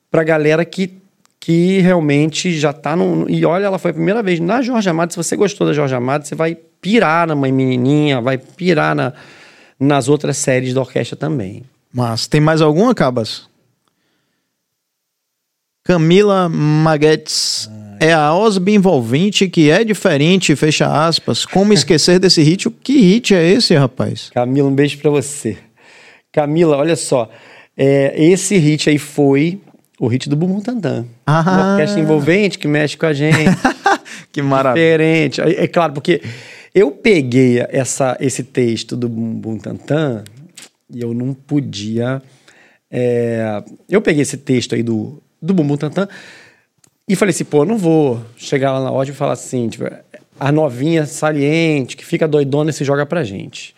[0.10, 0.99] pra galera que
[1.40, 5.11] que realmente já tá no e olha, ela foi a primeira vez na Jorge Amado.
[5.11, 9.14] Se você gostou da Jorge Amado, você vai pirar na Mãe Menininha, vai pirar na,
[9.80, 11.64] nas outras séries da orquestra também.
[11.94, 13.48] Mas tem mais alguma, Cabas?
[15.84, 17.69] Camila Maguetes.
[18.02, 21.45] É a Osby envolvente que é diferente, fecha aspas.
[21.45, 22.69] Como esquecer desse hit?
[22.69, 24.30] Que hit é esse, rapaz?
[24.34, 25.57] Camila, um beijo pra você.
[26.31, 27.30] Camila, olha só.
[27.76, 29.60] é, esse hit aí foi
[30.00, 31.06] o hit do Bumbum Tantan.
[31.26, 31.42] Ah.
[31.42, 33.36] Uma orquestra envolvente que mexe com a gente.
[34.32, 34.84] Que maravilha.
[34.86, 35.42] diferente.
[35.42, 36.22] É, é claro, porque
[36.74, 40.24] eu peguei essa, esse texto do Bumbum Tantan
[40.90, 42.22] e eu não podia.
[42.92, 46.08] é, eu peguei esse texto aí do, do Bumbum Tantan
[47.08, 49.86] e falei assim, pô, eu não vou chegar lá na loja e falar assim, tipo,
[50.40, 53.76] a novinha saliente que fica doidona e se joga pra gente.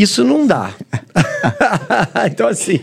[0.00, 0.72] Isso não dá.
[2.26, 2.78] então, assim,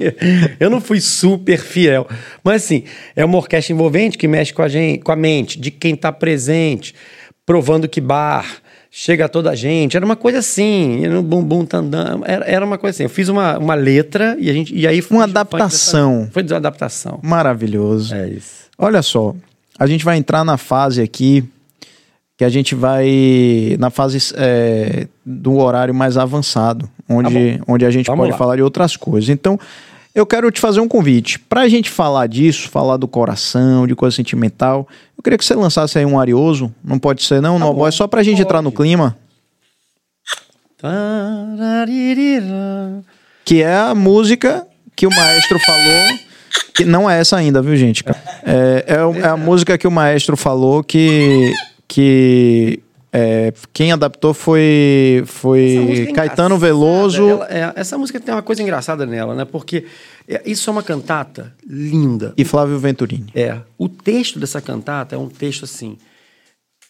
[0.59, 2.07] eu não fui super fiel.
[2.43, 2.83] Mas, assim,
[3.15, 6.11] é uma orquestra envolvente que mexe com a, gente, com a mente de quem tá
[6.11, 6.93] presente,
[7.45, 8.45] provando que bar
[8.91, 9.97] chega a toda a gente.
[9.97, 12.21] Era uma coisa assim, era um bum bum tandam.
[12.23, 13.03] Era, era uma coisa assim.
[13.03, 14.99] Eu fiz uma, uma letra e, a gente, e aí...
[14.99, 16.29] Uma funk dessa- adaptação.
[16.31, 17.19] Foi de adaptação.
[17.23, 18.13] Maravilhoso.
[18.13, 18.67] É isso.
[18.77, 19.35] Olha só,
[19.79, 21.43] a gente vai entrar na fase aqui
[22.37, 28.05] que a gente vai na fase é, do horário mais avançado, onde, onde a gente
[28.05, 28.37] Vamos pode lá.
[28.37, 29.27] falar de outras coisas.
[29.29, 29.59] Então,
[30.13, 31.39] eu quero te fazer um convite.
[31.39, 34.87] Pra gente falar disso, falar do coração, de coisa sentimental,
[35.17, 36.71] eu queria que você lançasse aí um arioso.
[36.83, 37.57] Não pode ser, não?
[37.57, 37.87] Tá não, bom.
[37.87, 39.17] é só pra gente entrar no clima.
[43.43, 46.19] Que é a música que o maestro falou.
[46.73, 48.03] Que não é essa ainda, viu, gente?
[48.43, 51.51] É, é, é a música que o maestro falou que.
[51.87, 52.79] Que
[53.11, 57.29] é, quem adaptou foi, foi é Caetano engraçada, Veloso.
[57.29, 59.45] ela- é, essa música tem uma coisa engraçada nela, né?
[59.45, 59.85] Porque
[60.27, 62.33] é, isso é uma cantata linda.
[62.37, 63.31] E Flávio Venturini.
[63.33, 63.61] É.
[63.77, 65.97] O texto dessa cantata é um texto assim.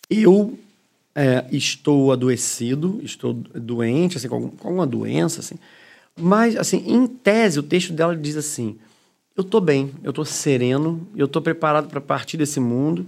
[0.10, 0.58] Eu
[1.16, 5.56] é, estou adoecido, estou doente, assim, com, algum- com alguma doença, assim.
[6.20, 8.76] Mas, assim, em tese, o texto dela diz assim:
[9.36, 13.06] eu tô bem, eu tô sereno, eu tô preparado para partir desse mundo.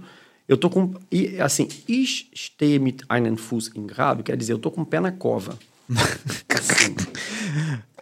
[0.50, 0.90] Eu tô com.
[1.12, 4.84] E, assim, ich stehe mit einem Fuß im Grab, quer dizer, eu tô com o
[4.84, 5.54] pé na cova.
[6.48, 6.94] Assim.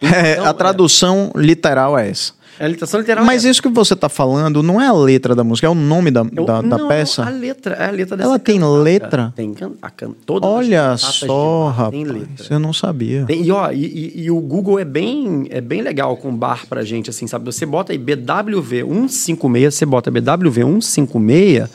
[0.01, 2.33] É, Então, a tradução literal é essa.
[2.59, 3.23] É a literação literal.
[3.23, 5.75] Mas é isso que você tá falando não é a letra da música, é o
[5.75, 7.23] nome da, Eu- da, da não, peça.
[7.23, 8.81] A letra, é a letra dessa Ela tem cantata.
[8.81, 9.33] letra?
[9.35, 12.21] Tem can, a can, todas Olha só, tem rapaz.
[12.21, 12.47] letra.
[12.55, 13.25] Eu não sabia.
[13.25, 16.65] Tem- e, ó, e, e- e o Google é bem, é bem legal com bar
[16.67, 17.45] pra gente, assim, sabe?
[17.45, 21.69] Você bota aí BWV 156, você bota BWV 156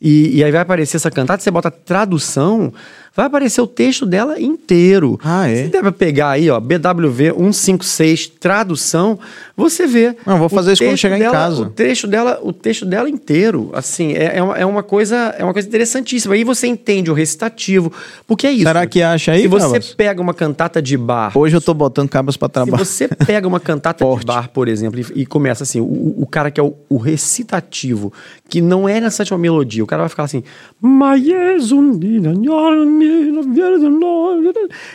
[0.00, 2.72] e, e aí vai aparecer essa cantata, você bota tradução,
[3.18, 5.18] vai aparecer o texto dela inteiro.
[5.24, 5.64] Ah, é?
[5.64, 9.18] Você deve pegar aí, ó, BWV 156, tradução,
[9.56, 10.14] você vê.
[10.24, 11.62] Não, vou fazer isso quando chegar em dela- casa.
[11.62, 15.42] O texto dela, o texto dela inteiro, assim, é, é, uma, é uma coisa, é
[15.42, 16.34] uma coisa interessantíssima.
[16.34, 17.92] Aí você entende o recitativo,
[18.24, 18.62] porque é isso.
[18.62, 19.94] Será que acha aí, Se você Cabas?
[19.94, 22.84] pega uma cantata de bar, Hoje eu tô botando cabas pra se trabalhar.
[22.84, 26.52] você pega uma cantata de bar, por exemplo, e, e começa assim, o, o cara
[26.52, 28.12] que é o, o recitativo,
[28.48, 30.44] que não é necessariamente uma melodia, o cara vai ficar assim.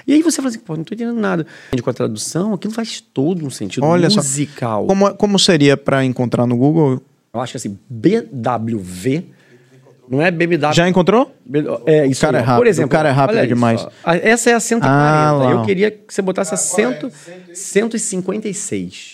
[0.08, 1.46] E aí você fala assim, pô, não tô entendendo nada.
[1.82, 4.18] Com a tradução, aquilo faz todo um sentido Olha só.
[4.18, 4.86] musical.
[4.88, 7.02] Como, como seria pra encontrar no Google?
[7.34, 9.26] Eu acho que assim, BWV,
[10.10, 10.74] não é BBW.
[10.74, 11.34] Já encontrou?
[11.86, 13.82] É, isso O cara aí, é rápido, Por exemplo, o cara é rápido isso, demais.
[13.84, 13.90] ó.
[14.04, 15.48] A- Essa é a 140.
[15.48, 16.98] Ah, eu queria que você botasse a 100,
[17.54, 19.13] 156.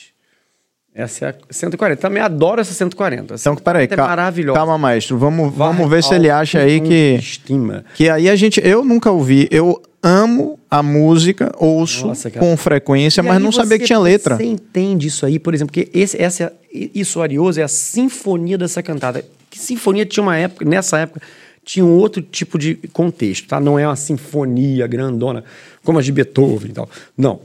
[0.99, 2.01] Essa é a 140.
[2.01, 3.35] Também adoro essa 140.
[3.35, 4.57] Então, peraí, é maravilhosa.
[4.59, 5.17] calma, maestro.
[5.17, 7.15] Vamos, Vai vamos ver se ele acha aí que.
[7.17, 7.85] Estima.
[7.95, 8.59] Que aí a gente.
[8.61, 9.47] Eu nunca ouvi.
[9.49, 14.35] Eu amo a música, ouço Nossa, com frequência, E mas não sabia que tinha letra.
[14.35, 16.53] Você entende isso aí, por exemplo, que esse, essa, é-
[16.93, 19.23] isso Arioso é a sinfonia dessa cantada.
[19.49, 21.21] Que sinfonia tinha uma época, nessa época,
[21.63, 23.59] tinha um outro tipo de contexto, tá?
[23.59, 25.43] Não é uma sinfonia grandona,
[25.83, 26.89] como a de Beethoven e tal.
[27.17, 27.39] Não.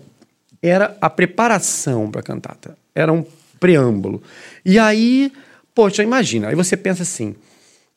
[0.62, 2.76] Era a preparação para a cantata.
[2.94, 3.24] Era um
[3.60, 4.22] preâmbulo.
[4.64, 5.32] E aí,
[5.74, 7.34] poxa, imagina, aí você pensa assim,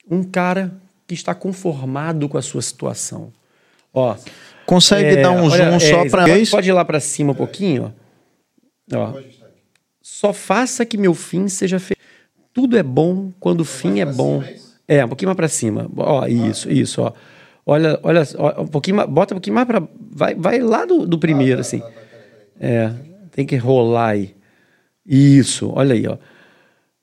[0.10, 0.74] um cara
[1.06, 3.32] que está conformado com a sua situação.
[3.94, 4.16] Ó,
[4.68, 7.36] Consegue é, dar um olha, zoom é, só pra pode, ir lá pra cima um
[7.36, 7.94] pouquinho,
[8.92, 8.98] ó.
[8.98, 9.14] Ó.
[10.02, 12.04] Só faça que meu fim seja feliz.
[12.54, 14.44] Tudo é bom quando o fim é bom.
[14.86, 15.90] É, um pouquinho mais pra cima.
[15.96, 17.14] Ó, isso, isso, ó.
[17.66, 19.82] Olha, olha, ó, um pouquinho mais, bota um pouquinho mais pra.
[20.12, 21.82] Vai, vai lá do, do primeiro, assim.
[22.60, 22.92] É,
[23.32, 24.36] tem que rolar aí.
[25.08, 26.18] Isso, olha aí, ó.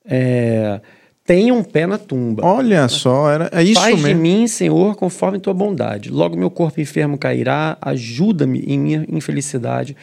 [0.04, 0.80] É,
[1.24, 2.44] tenha um pé na tumba.
[2.44, 4.20] Olha só, era, é isso Faz de mesmo.
[4.20, 6.10] mim, Senhor, conforme tua bondade.
[6.10, 9.96] Logo meu corpo enfermo cairá, ajuda-me em minha infelicidade.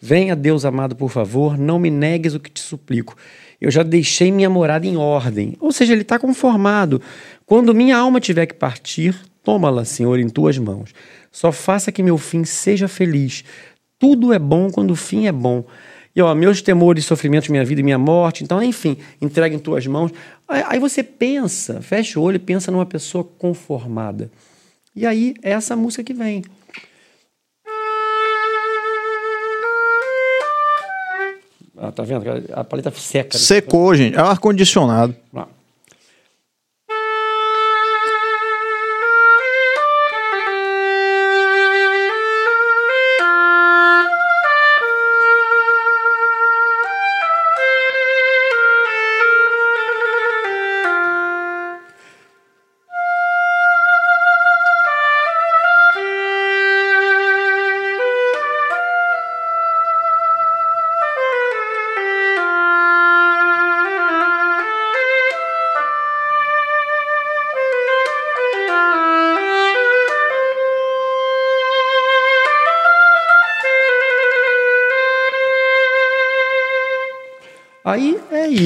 [0.00, 3.16] Venha, Deus amado, por favor, não me negues o que te suplico.
[3.60, 5.56] Eu já deixei minha morada em ordem.
[5.58, 7.02] Ou seja, ele está conformado.
[7.44, 10.94] Quando minha alma tiver que partir, toma-la, Senhor, em tuas mãos.
[11.32, 13.42] Só faça que meu fim seja feliz.
[13.98, 15.64] Tudo é bom quando o fim é bom.
[16.18, 18.42] E ó, meus temores, sofrimentos, minha vida e minha morte.
[18.42, 20.10] Então, enfim, entrega em tuas mãos.
[20.48, 24.28] Aí, você pensa, fecha o olho e pensa numa pessoa conformada.
[24.96, 26.42] E aí é essa música que vem.
[31.76, 32.24] Ah, tá vendo?
[32.52, 33.38] A paleta seca.
[33.38, 33.40] né?
[33.40, 34.16] Secou, gente.
[34.16, 35.14] É o ar-condicionado.
[35.32, 35.57] Vamos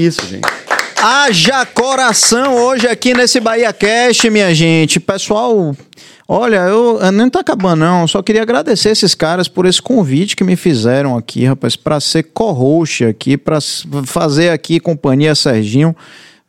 [0.07, 0.49] isso, gente.
[0.97, 5.01] Haja coração hoje aqui nesse Bahia Cast, minha gente.
[5.01, 5.75] Pessoal,
[6.35, 8.09] Olha, eu, eu nem tá acabando, não.
[8.09, 12.23] Só queria agradecer esses caras por esse convite que me fizeram aqui, rapaz, para ser
[12.23, 13.59] co-host aqui, para
[14.07, 15.95] fazer aqui companhia Serginho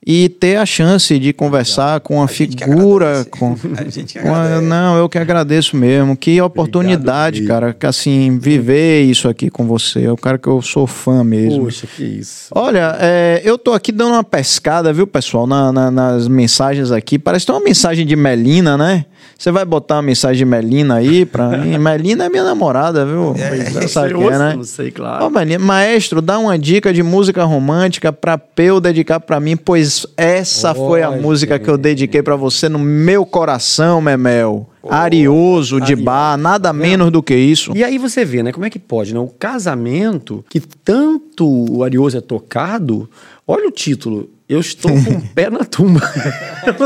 [0.05, 3.25] e ter a chance de conversar com uma figura.
[3.29, 6.15] Com, com não, eu que agradeço mesmo.
[6.17, 7.73] Que oportunidade, Obrigado, cara.
[7.73, 10.03] Que assim, viver isso aqui com você.
[10.05, 11.63] É o cara que eu sou fã mesmo.
[11.63, 12.47] Poxa, que isso.
[12.51, 17.17] Olha, é, eu tô aqui dando uma pescada, viu, pessoal, na, na, nas mensagens aqui.
[17.17, 19.05] Parece que tem uma mensagem de Melina, né?
[19.37, 21.75] Você vai botar uma mensagem de Melina aí pra mim?
[21.79, 23.35] Melina é minha namorada, viu?
[23.37, 24.53] É, sabe que é, né?
[24.55, 25.25] Não sei, claro.
[25.25, 29.92] Ô, Melina, maestro, dá uma dica de música romântica pra Peu dedicar pra mim, pois
[30.17, 34.69] essa foi a música que eu dediquei pra você no meu coração, Memel.
[34.81, 37.71] Oh, Arioso, de bar, nada menos do que isso.
[37.75, 38.51] E aí você vê, né?
[38.51, 39.19] Como é que pode, né?
[39.19, 43.09] O casamento, que tanto o Arioso é tocado,
[43.47, 46.01] olha o título, eu estou com o pé na tumba.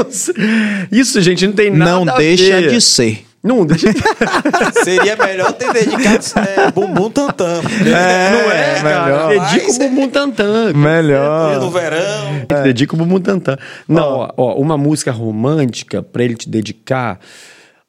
[0.92, 3.27] Isso, gente, não tem nada Não deixa de ser.
[3.44, 4.02] Não deixa de...
[4.84, 7.62] Seria melhor ter dedicado é, bumbum tantã.
[7.86, 9.30] É, não é, melhor.
[9.30, 10.74] Dedica o bumbum tantã.
[10.74, 11.60] Melhor.
[11.60, 12.46] No verão.
[12.50, 12.64] É.
[12.64, 13.58] Dedica o bumbum tantã.
[13.88, 17.20] Não, ó, ó, uma música romântica para ele te dedicar.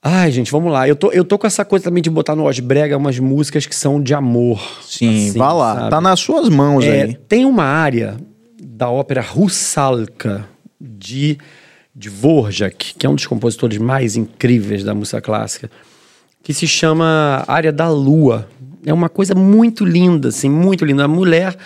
[0.02, 0.86] Ai, gente, vamos lá.
[0.86, 3.74] Eu tô, eu tô com essa coisa também de botar no Osbrega umas músicas que
[3.74, 4.60] são de amor.
[4.82, 5.74] Sim, assim, vá lá.
[5.74, 5.90] Sabe?
[5.90, 7.14] Tá nas suas mãos é, aí.
[7.28, 8.16] Tem uma área
[8.62, 10.46] da ópera Russalka
[10.80, 11.38] de, de
[11.98, 15.68] Dvorak, que é um dos compositores mais incríveis da música clássica,
[16.42, 18.48] que se chama Área da Lua.
[18.86, 21.04] É uma coisa muito linda, assim, muito linda.
[21.04, 21.56] A mulher,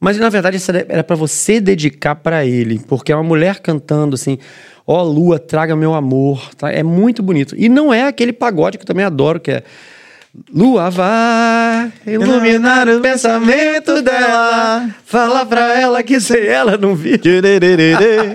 [0.00, 4.14] mas na verdade isso era para você dedicar para ele, porque é uma mulher cantando
[4.14, 4.38] assim,
[4.86, 6.72] ó oh, lua, traga meu amor, tá?
[6.72, 7.54] É muito bonito.
[7.58, 9.62] E não é aquele pagode que eu também adoro, que é
[10.52, 14.88] Lua vai iluminar o pensamento dela.
[15.04, 17.14] Fala pra ela que sem ela não vi.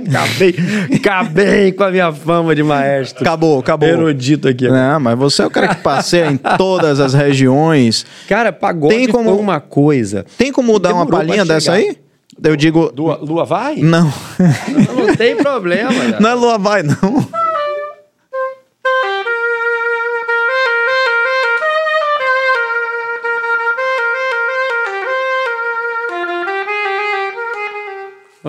[0.09, 0.55] acabei,
[0.95, 3.21] acabei com a minha fama de maestro.
[3.21, 3.87] Acabou, acabou.
[3.87, 4.67] Erudito aqui.
[4.67, 8.05] Não, mas você é o cara que passeia em todas as regiões.
[8.27, 10.25] Cara, pagode tem como uma coisa.
[10.37, 11.97] Tem como dar uma palhinha dessa aí?
[12.43, 12.91] Eu digo.
[12.97, 13.75] Lua, lua vai?
[13.75, 14.11] Não.
[14.67, 15.91] Não, não tem problema.
[16.19, 17.41] Não é lua vai, não.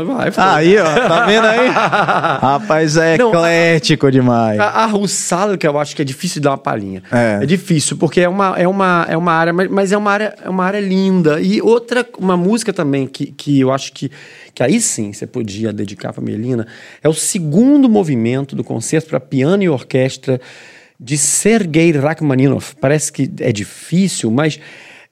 [0.05, 0.45] Vai, foi.
[0.45, 1.69] Aí, ó, tá vendo aí?
[2.41, 4.59] Rapaz, é Não, eclético demais.
[4.59, 7.03] A, a que eu acho que é difícil de dar uma palhinha.
[7.11, 7.41] É.
[7.43, 10.49] é difícil, porque é uma, é uma, é uma área, mas é uma área, é
[10.49, 11.41] uma área linda.
[11.41, 14.11] E outra, uma música também que, que eu acho que,
[14.55, 16.67] que aí sim você podia dedicar pra Melina,
[17.03, 20.41] é o segundo movimento do concerto para piano e orquestra
[20.99, 22.77] de Sergei Rachmaninoff.
[22.81, 24.61] Parece que é difícil, mas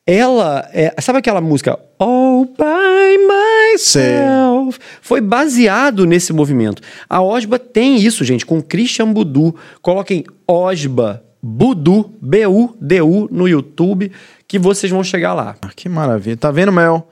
[0.06, 3.26] ela é, sabe aquela música All by
[3.72, 4.78] myself?
[5.00, 6.82] Foi baseado nesse movimento.
[7.08, 9.54] A Osba tem isso, gente, com Christian Budu.
[9.82, 14.12] Coloquem Osba Budu, B-U-D-U no YouTube
[14.46, 15.56] que vocês vão chegar lá.
[15.62, 16.36] Ah, que maravilha.
[16.36, 17.08] Tá vendo, Mel?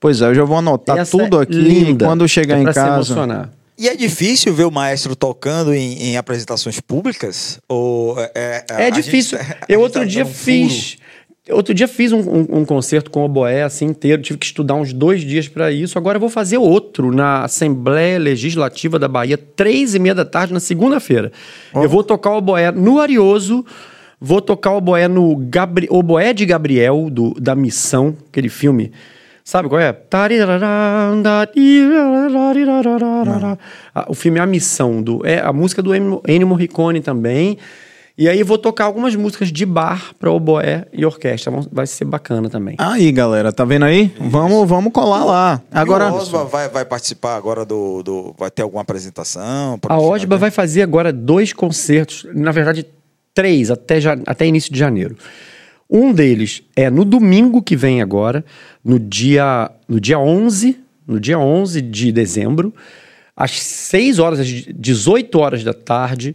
[0.00, 2.80] Pois é, eu já vou anotar Essa tudo aqui linda, quando chegar é em casa.
[2.82, 3.50] Se emocionar.
[3.76, 7.60] E é difícil ver o maestro tocando em, em apresentações públicas?
[7.68, 9.38] Ou é, é, é difícil.
[9.38, 10.96] Gente, eu outro tá dia fiz.
[11.50, 14.74] Outro dia fiz um, um, um, concerto com o oboé assim inteiro, tive que estudar
[14.74, 15.98] uns dois dias para isso.
[15.98, 20.52] Agora eu vou fazer outro na Assembleia Legislativa da Bahia, três e meia da tarde,
[20.52, 21.32] na segunda-feira.
[21.72, 21.82] Oh.
[21.82, 23.64] Eu vou tocar o oboé no Arioso,
[24.20, 28.92] vou tocar o oboé no Gabri Oboé de Gabriel, do, da Missão, aquele filme.
[29.48, 29.94] Sabe qual é?
[34.06, 37.56] O filme é A Missão, do, é a música do Ennio Morricone também.
[38.18, 41.52] E aí vou tocar algumas músicas de bar para oboé e orquestra.
[41.70, 42.74] Vai ser bacana também.
[42.76, 44.12] Aí, galera, tá vendo aí?
[44.18, 45.62] Vamos, vamos colar lá.
[45.70, 46.08] Agora.
[46.08, 48.34] E o Osba vai, vai participar agora do, do.
[48.36, 49.78] Vai ter alguma apresentação?
[49.88, 52.84] A Osba vai fazer agora dois concertos, na verdade,
[53.32, 55.16] três, até, já, até início de janeiro.
[55.88, 58.44] Um deles é no domingo que vem agora,
[58.84, 60.76] no dia, no dia 11,
[61.06, 62.74] no dia 11 de dezembro,
[63.36, 66.34] às 6 horas, às 18 horas da tarde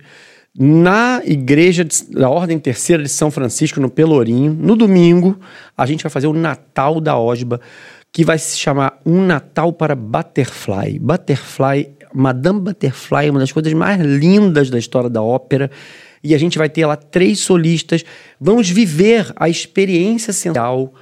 [0.57, 4.53] na igreja da Ordem Terceira de São Francisco, no Pelourinho.
[4.53, 5.39] No domingo,
[5.75, 7.59] a gente vai fazer o Natal da Osba,
[8.11, 10.99] que vai se chamar Um Natal para Butterfly.
[10.99, 15.71] Butterfly, Madame Butterfly é uma das coisas mais lindas da história da ópera.
[16.23, 18.05] E a gente vai ter lá três solistas.
[18.39, 20.93] Vamos viver a experiência central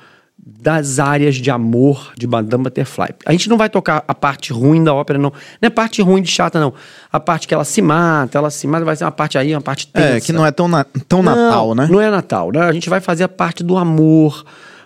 [0.43, 3.09] das áreas de amor de Madame Butterfly.
[3.25, 5.31] A gente não vai tocar a parte ruim da ópera, não.
[5.61, 6.73] Não é parte ruim de chata, não.
[7.11, 9.61] A parte que ela se mata, ela se mata, vai ser uma parte aí, uma
[9.61, 10.17] parte tensa.
[10.17, 11.87] É, que não é tão, na, tão não, Natal, né?
[11.89, 12.61] Não é Natal, né?
[12.61, 14.43] A gente vai fazer a parte do amor,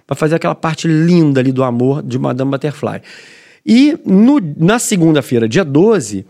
[0.07, 3.01] vai fazer aquela parte linda ali do amor de Madame Butterfly.
[3.65, 6.25] E no, na segunda-feira, dia 12,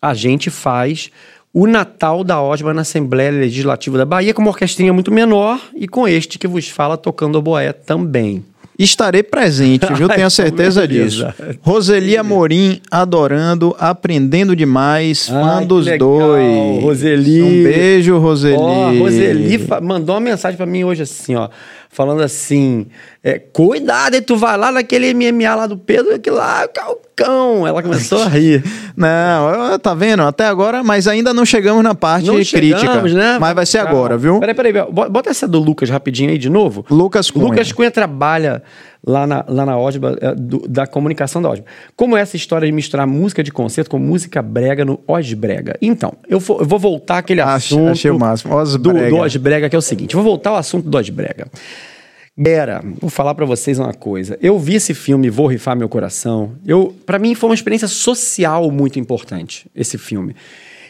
[0.00, 1.10] a gente faz
[1.52, 5.86] o Natal da Osma na Assembleia Legislativa da Bahia, com uma orquestrinha muito menor e
[5.86, 8.42] com este que vos fala tocando oboé também.
[8.78, 10.08] Estarei presente, viu?
[10.10, 11.26] Tenho certeza disso.
[11.60, 16.82] Roseli Amorim, adorando, aprendendo demais, fã Ai, dos legal, dois.
[16.82, 17.42] Roseli.
[17.42, 18.56] Um beijo, Roseli.
[18.56, 21.48] Ó, a Roseli mandou uma mensagem pra mim hoje assim, ó.
[21.94, 22.86] Falando assim:
[23.22, 26.68] é, cuidado, aí tu vai lá naquele MMA lá do Pedro, que lá é o
[26.70, 27.66] calcão.
[27.66, 28.64] Ela começou a rir.
[28.96, 30.22] Não, tá vendo?
[30.22, 32.78] Até agora, mas ainda não chegamos na parte Não crítica.
[32.78, 33.38] chegamos, né?
[33.38, 33.90] Mas vai ser Calma.
[33.90, 34.38] agora, viu?
[34.40, 36.84] Peraí, peraí, bo- bota essa do Lucas rapidinho aí de novo.
[36.90, 37.46] Lucas Cunha.
[37.46, 38.62] Lucas Cunha trabalha
[39.06, 41.66] lá na, lá na OSBA, é, do- da comunicação da OSBA.
[41.96, 45.76] Como é essa história de misturar música de concerto com música brega no Osbrega?
[45.82, 48.52] Então, eu vou, eu vou voltar àquele assunto achei o máximo.
[48.52, 48.56] do,
[48.90, 49.08] Osbrega.
[49.10, 50.14] do Osbrega, que é o seguinte.
[50.14, 51.46] Vou voltar ao assunto do Osbrega.
[52.36, 54.38] Galera, vou falar pra vocês uma coisa.
[54.40, 56.52] Eu vi esse filme Vou Rifar Meu Coração.
[56.66, 60.34] Eu, para mim foi uma experiência social muito importante, esse filme.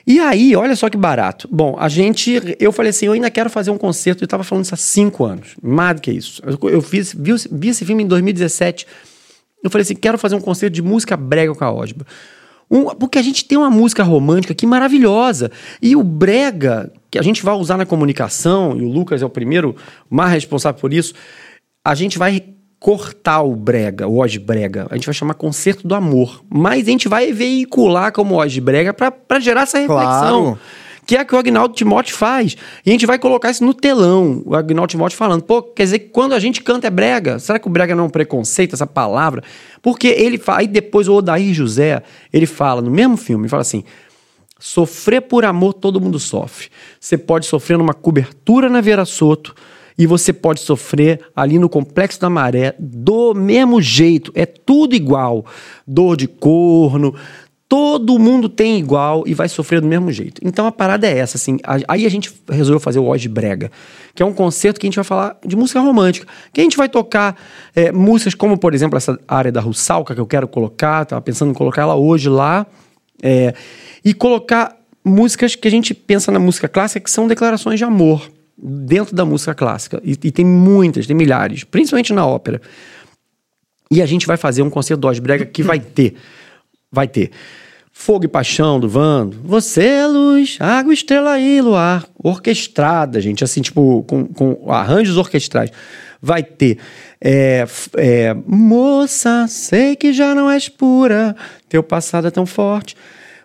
[0.06, 1.48] E aí, olha só que barato.
[1.50, 2.56] Bom, a gente.
[2.58, 4.22] Eu falei assim: eu ainda quero fazer um concerto.
[4.22, 5.54] Eu estava falando isso há cinco anos.
[5.62, 6.42] Mais do que isso.
[6.44, 8.86] Eu, eu fiz, vi, vi esse filme em 2017.
[9.62, 12.06] Eu falei assim: quero fazer um concerto de música brega com a Osba.
[12.70, 15.50] Um- porque a gente tem uma música romântica aqui maravilhosa.
[15.80, 19.30] E o brega, que a gente vai usar na comunicação, e o Lucas é o
[19.30, 19.76] primeiro
[20.10, 21.14] mais responsável por isso,
[21.84, 22.42] a gente vai
[22.82, 24.88] cortar o brega, o brega.
[24.90, 26.42] A gente vai chamar concerto do amor.
[26.52, 30.42] Mas a gente vai veicular como brega para gerar essa reflexão.
[30.42, 30.58] Claro.
[31.06, 32.56] Que é o que o Agnaldo Timóteo faz.
[32.84, 34.42] E a gente vai colocar isso no telão.
[34.44, 37.38] O Agnaldo Timóteo falando, pô, quer dizer que quando a gente canta é brega.
[37.38, 39.44] Será que o brega não é um preconceito, essa palavra?
[39.80, 40.58] Porque ele fala.
[40.58, 42.02] Aí depois o Odair José,
[42.32, 43.84] ele fala no mesmo filme, ele fala assim.
[44.58, 46.68] Sofrer por amor todo mundo sofre.
[46.98, 49.54] Você pode sofrer numa cobertura na Vera Soto
[49.96, 54.32] e você pode sofrer ali no Complexo da Maré do mesmo jeito.
[54.34, 55.44] É tudo igual.
[55.86, 57.14] Dor de corno,
[57.72, 60.42] todo mundo tem igual e vai sofrer do mesmo jeito.
[60.44, 61.58] Então a parada é essa, assim.
[61.88, 63.70] Aí a gente resolveu fazer o Oz Brega,
[64.14, 66.26] que é um concerto que a gente vai falar de música romântica.
[66.52, 67.34] Que a gente vai tocar
[67.74, 71.50] é, músicas como, por exemplo, essa área da Russalka que eu quero colocar, tava pensando
[71.50, 72.66] em colocar ela hoje lá.
[73.22, 73.54] É,
[74.04, 78.28] e colocar músicas que a gente pensa na música clássica que são declarações de amor
[78.62, 80.00] dentro da música clássica.
[80.04, 82.60] E, e tem muitas, tem milhares, principalmente na ópera.
[83.90, 86.14] E a gente vai fazer um concerto do Osbrega que vai ter.
[86.90, 87.30] Vai ter.
[87.92, 89.38] Fogo e Paixão do Vando.
[89.44, 92.06] Você é luz, água, estrela e luar.
[92.18, 93.44] Orquestrada, gente.
[93.44, 95.70] Assim, tipo, com, com arranjos orquestrais.
[96.20, 96.78] Vai ter.
[97.20, 97.66] é,
[97.96, 101.36] é, Moça, sei que já não és pura.
[101.68, 102.96] Teu passado é tão forte.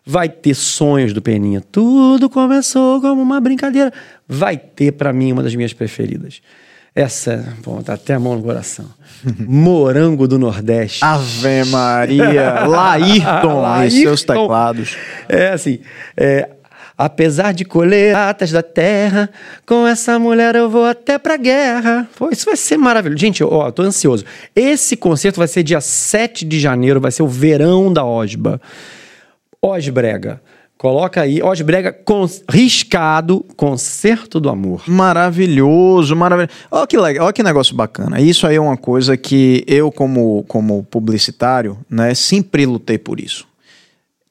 [0.09, 1.61] Vai ter sonhos do Peninha.
[1.69, 3.91] Tudo começou como uma brincadeira.
[4.25, 6.41] Vai ter, pra mim, uma das minhas preferidas.
[6.95, 8.85] Essa, bom, tá até a mão no coração.
[9.45, 11.03] Morango do Nordeste.
[11.03, 12.61] Ave Maria.
[12.65, 14.95] Laírton, e seus teclados.
[15.27, 15.79] É assim,
[16.15, 16.51] é,
[16.97, 19.29] apesar de colher atas da terra,
[19.65, 22.07] com essa mulher eu vou até pra guerra.
[22.17, 23.19] Pô, isso vai ser maravilhoso.
[23.19, 24.23] Gente, ó, tô ansioso.
[24.55, 28.59] Esse concerto vai ser dia 7 de janeiro, vai ser o verão da Osba.
[29.61, 30.41] Osbrega.
[30.77, 34.84] Coloca aí, Osbrega con riscado, concerto do amor.
[34.88, 36.53] Maravilhoso, maravilhoso.
[36.69, 38.21] Olha que legal, olha que negócio bacana.
[38.21, 43.47] Isso aí é uma coisa que eu, como, como publicitário, né, sempre lutei por isso.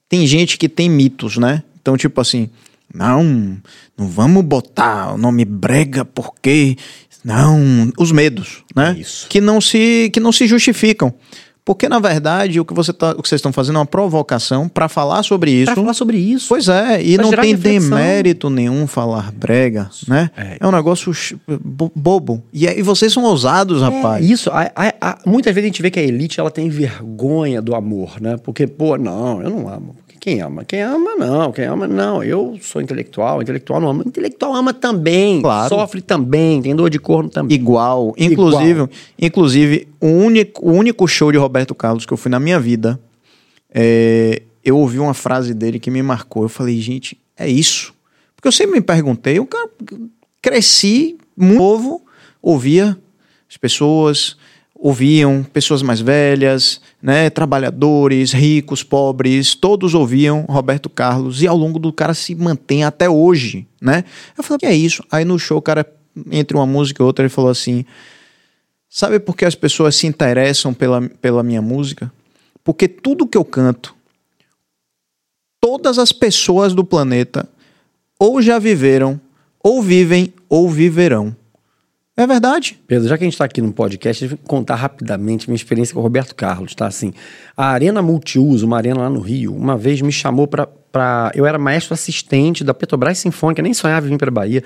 [0.08, 1.64] Tem gente que tem mitos, né?
[1.82, 2.48] Então, tipo assim,
[2.94, 3.58] não,
[3.98, 6.76] não vamos botar o nome brega porque
[7.24, 8.96] não, os medos, né?
[8.96, 9.26] Isso.
[9.28, 11.12] Que não se que não se justificam.
[11.66, 14.68] Porque na verdade o que você tá, o que vocês estão fazendo é uma provocação
[14.68, 15.64] para falar sobre isso.
[15.66, 16.46] Pra falar sobre isso.
[16.48, 17.90] Pois é, e Pra não tem reflexão.
[17.90, 20.30] demérito nenhum falar brega, né?
[20.36, 21.12] É, um negócio
[21.94, 22.42] bobo.
[22.52, 24.24] E, aí vocês são ousados, rapaz.
[24.24, 24.48] É isso.
[24.50, 27.74] A- a- a- muitas vezes a gente vê que a elite ela tem vergonha do
[27.74, 28.36] amor, né?
[28.42, 29.96] Porque, pô, não, eu não amo.
[30.26, 30.64] Quem ama?
[30.64, 31.52] Quem ama, não.
[31.52, 32.20] Quem ama, não.
[32.20, 34.02] Eu sou intelectual, intelectual não ama.
[34.04, 35.40] Intelectual ama também.
[35.40, 35.68] Claro.
[35.68, 37.54] Sofre também, tem dor de corno também.
[37.54, 38.12] Igual.
[38.18, 42.58] Inclusive, inclusive o, único, o único show de Roberto Carlos que eu fui na minha
[42.58, 42.98] vida,
[43.72, 46.42] é, eu ouvi uma frase dele que me marcou.
[46.42, 47.94] Eu falei, gente, é isso.
[48.34, 49.70] Porque eu sempre me perguntei, eu cara,
[50.42, 52.02] cresci muito novo,
[52.42, 52.98] ouvia
[53.48, 54.36] as pessoas,
[54.74, 61.78] ouviam pessoas mais velhas, né, trabalhadores, ricos, pobres, todos ouviam Roberto Carlos e ao longo
[61.78, 64.02] do cara se mantém até hoje, né?
[64.36, 65.04] Eu falei, que é isso?
[65.08, 65.86] Aí no show o cara
[66.32, 67.84] entre uma música e outra ele falou assim:
[68.90, 72.12] "Sabe por que as pessoas se interessam pela, pela minha música?
[72.64, 73.94] Porque tudo que eu canto,
[75.60, 77.48] todas as pessoas do planeta
[78.18, 79.20] ou já viveram,
[79.62, 81.36] ou vivem, ou viverão.
[82.18, 82.80] É verdade.
[82.86, 85.92] Pedro, já que a gente está aqui no podcast, eu vou contar rapidamente minha experiência
[85.92, 86.86] com o Roberto Carlos, tá?
[86.86, 87.12] Assim,
[87.54, 90.66] a Arena Multiuso, uma arena lá no Rio, uma vez me chamou para.
[90.66, 91.30] Pra...
[91.34, 94.64] Eu era maestro assistente da Petrobras Sinfônica, nem sonhava em vir para Bahia,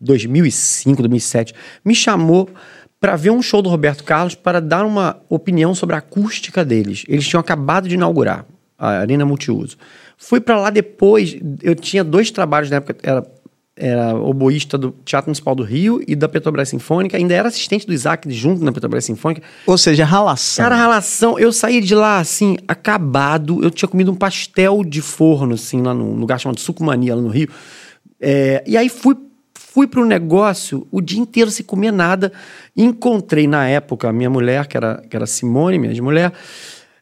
[0.00, 1.54] 2005, 2007.
[1.84, 2.50] Me chamou
[2.98, 7.04] para ver um show do Roberto Carlos para dar uma opinião sobre a acústica deles.
[7.06, 8.44] Eles tinham acabado de inaugurar
[8.76, 9.76] a Arena Multiuso.
[10.16, 13.24] Fui para lá depois, eu tinha dois trabalhos na época, era,
[13.78, 17.92] era oboísta do Teatro Municipal do Rio e da Petrobras Sinfônica, ainda era assistente do
[17.92, 19.42] Isaac junto na Petrobras Sinfônica.
[19.66, 20.64] Ou seja, ralação.
[20.64, 25.54] Cara, ralação, eu saí de lá, assim, acabado, eu tinha comido um pastel de forno,
[25.54, 27.48] assim, lá num lugar chamado Sucumania, lá no Rio.
[28.20, 29.16] É, e aí fui
[29.54, 32.32] fui para o negócio o dia inteiro sem comer nada.
[32.76, 36.32] Encontrei na época a minha mulher, que era, que era Simone, minha mulher,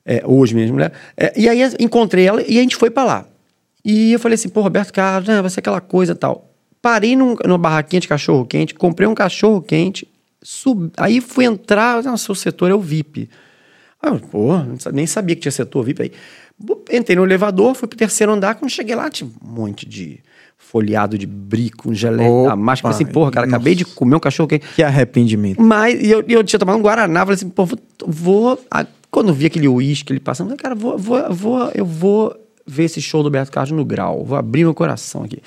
[0.05, 0.93] é, hoje minha mulher.
[1.17, 3.27] É, e aí encontrei ela e a gente foi para lá.
[3.85, 6.56] E eu falei assim, pô, Roberto Carlos, né, vai ser aquela coisa tal.
[6.81, 10.09] Parei num, numa barraquinha de cachorro quente, comprei um cachorro quente,
[10.43, 10.91] sub...
[10.97, 13.29] aí fui entrar, o seu setor é o VIP.
[14.03, 14.53] Ah, pô,
[14.93, 16.13] nem sabia que tinha setor VIP aí.
[16.93, 20.21] Entrei no elevador, fui pro terceiro andar, quando cheguei lá tinha um monte de
[20.57, 22.93] folheado de brico, um geleia da máscara.
[22.93, 24.67] Falei assim, porra, cara, acabei de comer um cachorro quente.
[24.75, 25.61] Que arrependimento.
[25.61, 27.79] Mas e eu, eu tinha tomado um Guaraná, falei assim, pô, vou.
[28.07, 32.37] vou a, quando vi aquele uísque ele passando, falei, cara, vou, vou, vou, eu vou
[32.67, 34.25] ver esse show do Beto Carlos no grau.
[34.25, 35.41] Vou abrir meu coração aqui.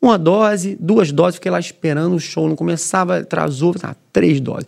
[0.00, 4.66] Uma dose, duas doses, fiquei lá esperando o show, não começava, atrasou, ah, três doses.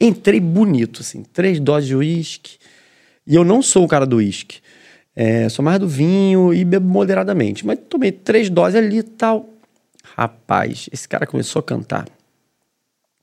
[0.00, 2.56] Entrei bonito, assim, três doses de uísque.
[3.26, 4.60] E eu não sou o cara do uísque.
[5.14, 7.66] É, sou mais do vinho e bebo moderadamente.
[7.66, 9.50] Mas tomei três doses ali e tal.
[10.16, 12.08] Rapaz, esse cara começou a cantar.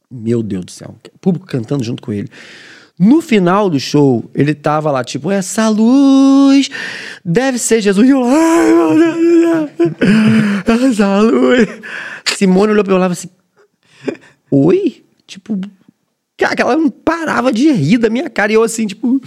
[0.09, 0.95] Meu Deus do céu.
[1.15, 2.29] O público cantando junto com ele.
[2.99, 6.69] No final do show, ele tava lá, tipo, essa luz
[7.23, 8.07] deve ser Jesus.
[8.07, 8.95] E eu, ai, meu
[10.65, 11.67] Deus, essa luz.
[12.25, 13.29] Simone olhou pra eu lá e assim,
[14.49, 15.03] oi?
[15.27, 15.59] Tipo,
[16.35, 18.51] cara, ela não parava de rir da minha cara.
[18.51, 19.21] E eu assim, tipo,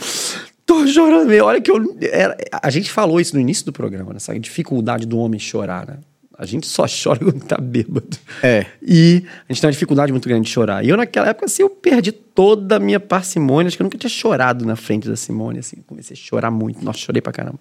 [0.71, 1.33] Tô chorando.
[1.45, 1.97] Olha que eu.
[2.01, 4.19] Era, a gente falou isso no início do programa, né?
[4.19, 5.99] Essa dificuldade do homem chorar, né?
[6.41, 8.17] A gente só chora quando tá bêbado.
[8.43, 8.65] É.
[8.83, 10.83] E a gente tem uma dificuldade muito grande de chorar.
[10.83, 13.69] E eu, naquela época, assim, eu perdi toda a minha parcimônia.
[13.69, 15.77] Acho que eu nunca tinha chorado na frente da Simone, assim.
[15.87, 16.83] Comecei a chorar muito.
[16.83, 17.59] Nossa, chorei pra caramba.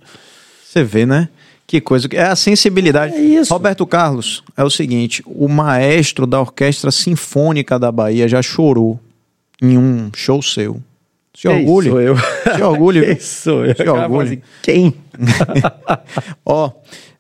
[0.64, 1.28] Você vê, né?
[1.68, 2.08] Que coisa.
[2.14, 3.16] É a sensibilidade.
[3.16, 3.54] É isso.
[3.54, 8.98] Roberto Carlos, é o seguinte: o maestro da Orquestra Sinfônica da Bahia já chorou
[9.62, 10.82] em um show seu.
[11.36, 11.90] Se orgulhe.
[11.90, 12.18] Sou eu.
[12.18, 13.16] Se orgulhe.
[13.20, 13.76] sou eu.
[13.76, 14.28] Se orgulhe.
[14.28, 14.96] Assim, Quem?
[16.46, 16.72] Ó,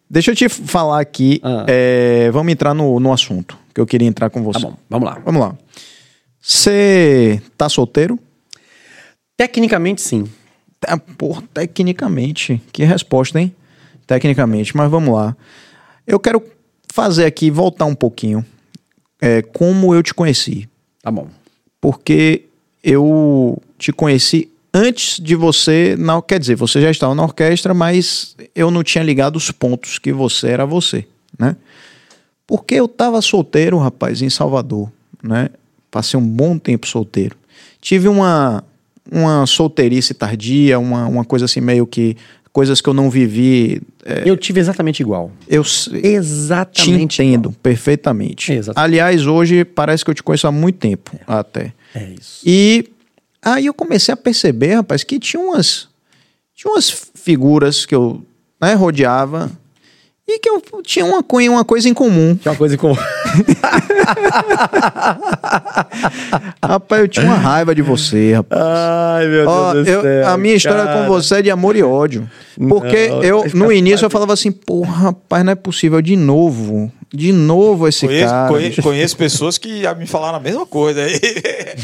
[0.10, 1.40] deixa eu te falar aqui.
[1.44, 1.66] Ah.
[1.68, 4.60] é, vamos entrar no, no assunto que eu queria entrar com você.
[4.60, 5.22] Tá bom, vamos lá.
[5.24, 5.58] Vamos lá.
[6.42, 8.18] Você tá solteiro?
[9.38, 10.26] Tecnicamente, sim.
[10.80, 12.62] Tá, Por tecnicamente.
[12.72, 13.54] Que resposta, hein?
[14.08, 15.36] Tecnicamente, mas vamos lá.
[16.08, 16.44] Eu quero
[16.92, 18.44] fazer aqui, voltar um pouquinho.
[19.22, 20.68] É, como eu te conheci.
[21.02, 21.28] Tá bom.
[21.80, 22.46] Porque
[22.84, 25.96] eu te conheci antes de você.
[25.98, 30.00] Não, quer dizer, você já estava na orquestra, mas eu não tinha ligado os pontos
[30.00, 31.06] que você era você,
[31.38, 31.56] né?
[32.48, 34.92] Porque eu estava solteiro, rapaz, em Salvador,
[35.24, 35.50] né?
[35.92, 37.36] Passei um bom tempo solteiro.
[37.82, 38.64] Tive uma,
[39.12, 42.16] uma solteirice tardia, uma, uma coisa assim, meio que.
[42.52, 43.80] Coisas que eu não vivi.
[44.04, 45.32] é, Eu tive exatamente igual.
[45.48, 48.52] eu s- te Exatamente entendo perfeitamente.
[48.52, 48.84] Exatamente.
[48.84, 51.72] Aliás, hoje parece que eu te conheço há muito tempo, até.
[51.94, 52.42] É isso.
[52.44, 52.90] E
[53.42, 55.88] aí eu comecei a perceber, rapaz, que tinha umas,
[56.56, 58.26] tinha umas figuras que eu
[58.62, 59.52] né, rodeava
[60.32, 62.36] e que eu tinha uma, uma coisa em comum.
[62.36, 62.96] Tinha uma coisa com.
[66.64, 68.62] Rapaz, eu tinha uma raiva de você, rapaz.
[68.62, 72.30] Ai, meu Ó, eu- a minha história com você é de amor e ódio.
[72.68, 76.16] Porque Não, eu, no ficar início, eu falava assim, porra, rapaz, não é possível, de
[76.16, 76.92] novo.
[77.12, 78.48] De novo esse Conheço, cara.
[78.50, 81.20] conhe- conheço pessoas que já me falaram a mesma coisa aí.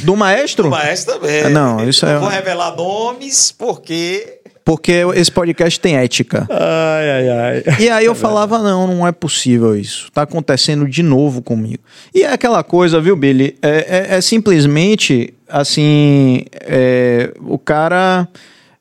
[0.03, 0.67] Do maestro?
[0.67, 1.49] O maestro também.
[1.49, 4.39] Não, isso é- Não vou revelar nomes, porque.
[4.65, 6.47] Porque esse podcast tem ética.
[6.49, 7.63] Ai, ai, ai.
[7.79, 10.09] E aí eu falava, não, não é possível isso.
[10.11, 11.83] Tá acontecendo de novo comigo.
[12.13, 13.55] E é aquela coisa, viu, Billy?
[13.61, 18.27] É, é- é simplesmente, assim, é, o cara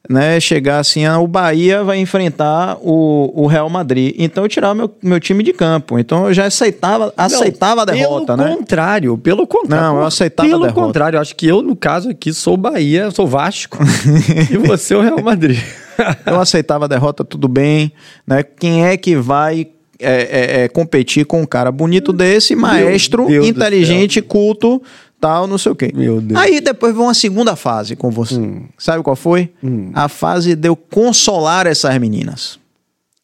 [0.08, 4.14] né, chegar assim, ah, o Bahia vai enfrentar o, o Real Madrid.
[4.18, 5.98] Então eu tirava meu, meu time de campo.
[5.98, 8.56] Então eu já aceitava, aceitava a derrota, pelo né?
[8.56, 9.86] contrário, pelo contrário.
[9.86, 13.26] Não, eu aceitava Pelo contrário, acho que eu, no caso aqui, sou o Bahia, sou
[13.26, 13.78] Vasco.
[14.50, 15.58] e você é o Real Madrid.
[16.26, 17.92] Eu aceitava a derrota, tudo bem.
[18.26, 18.42] Né?
[18.42, 19.68] Quem é que vai
[20.00, 24.82] é, é, é, competir com um cara bonito desse, maestro, Deus inteligente, culto,
[25.24, 25.90] tal, não sei o quê.
[25.94, 26.38] Meu Deus.
[26.38, 28.38] Aí depois veio uma segunda fase com você.
[28.76, 29.50] Sabe qual foi?
[29.94, 32.58] A fase de eu consolar essas meninas.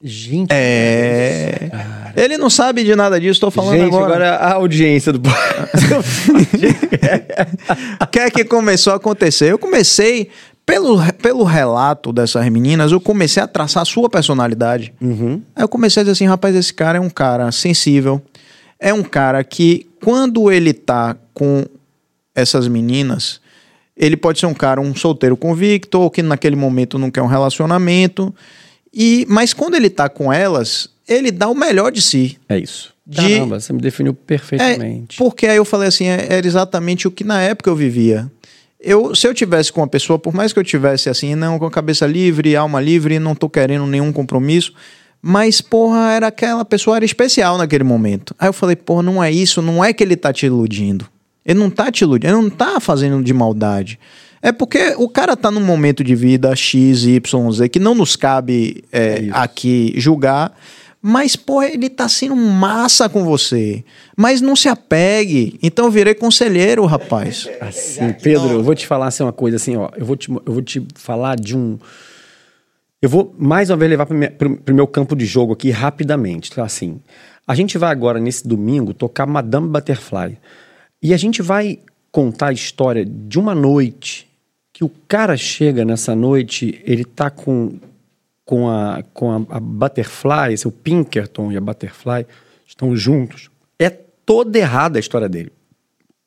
[0.02, 1.70] Gente, É.
[2.16, 4.06] Ele não sabe de nada disso, tô falando gente, agora.
[4.06, 5.20] agora a audiência do
[8.00, 9.52] O que é que começou a acontecer?
[9.52, 10.30] Eu comecei,
[10.64, 14.94] pelo, pelo relato dessas meninas, eu comecei a traçar a sua personalidade.
[15.54, 18.22] Aí eu comecei a dizer assim, rapaz, esse cara é um cara sensível,
[18.78, 21.66] é um cara que, quando ele tá com
[22.40, 23.40] essas meninas,
[23.96, 27.26] ele pode ser um cara, um solteiro convicto, ou que naquele momento não quer um
[27.26, 28.34] relacionamento,
[28.92, 32.38] e mas quando ele tá com elas, ele dá o melhor de si.
[32.48, 32.92] É isso.
[33.06, 35.16] De- Caramba, você me definiu perfeitamente.
[35.16, 38.30] É, porque aí eu falei assim, é- era exatamente o que na época eu vivia.
[38.80, 41.66] Eu, se eu tivesse com uma pessoa, por mais que eu tivesse assim, não, com
[41.66, 44.72] a cabeça livre, alma livre, não tô querendo nenhum compromisso,
[45.20, 48.34] mas, porra, era aquela pessoa era especial naquele momento.
[48.38, 51.06] Aí eu falei, porra, não é isso, não é que ele tá te iludindo.
[51.50, 53.98] Ele não tá te iludindo, ele não tá fazendo de maldade.
[54.40, 58.14] É porque o cara tá num momento de vida X, Y, Z, que não nos
[58.14, 60.56] cabe é, aqui julgar,
[61.02, 63.82] mas, porra, ele tá sendo massa com você.
[64.16, 65.58] Mas não se apegue.
[65.60, 67.48] Então eu virei conselheiro, rapaz.
[67.60, 69.90] Assim, Pedro, eu vou te falar assim, uma coisa assim, ó.
[69.96, 71.78] Eu vou te, eu vou te falar de um.
[73.02, 76.50] Eu vou mais uma vez levar para o meu campo de jogo aqui rapidamente.
[76.52, 77.00] Então, assim,
[77.44, 80.38] a gente vai agora, nesse domingo, tocar Madame Butterfly.
[81.02, 81.78] E a gente vai
[82.12, 84.28] contar a história de uma noite
[84.72, 87.78] que o cara chega nessa noite, ele tá com,
[88.44, 92.26] com, a, com a, a Butterfly, seu Pinkerton e a Butterfly
[92.66, 93.50] estão juntos.
[93.78, 95.52] É toda errada a história dele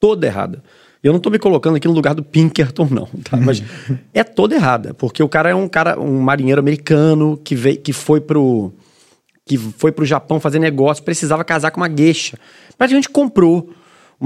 [0.04, 0.62] toda errada.
[1.02, 3.38] Eu não tô me colocando aqui no lugar do Pinkerton, não, tá?
[3.38, 3.64] Mas
[4.14, 7.94] é toda errada, porque o cara é um cara, um marinheiro americano que veio, que
[7.94, 8.74] foi pro
[9.46, 12.38] que foi pro Japão fazer negócio, precisava casar com uma gueixa.
[12.78, 13.74] Praticamente comprou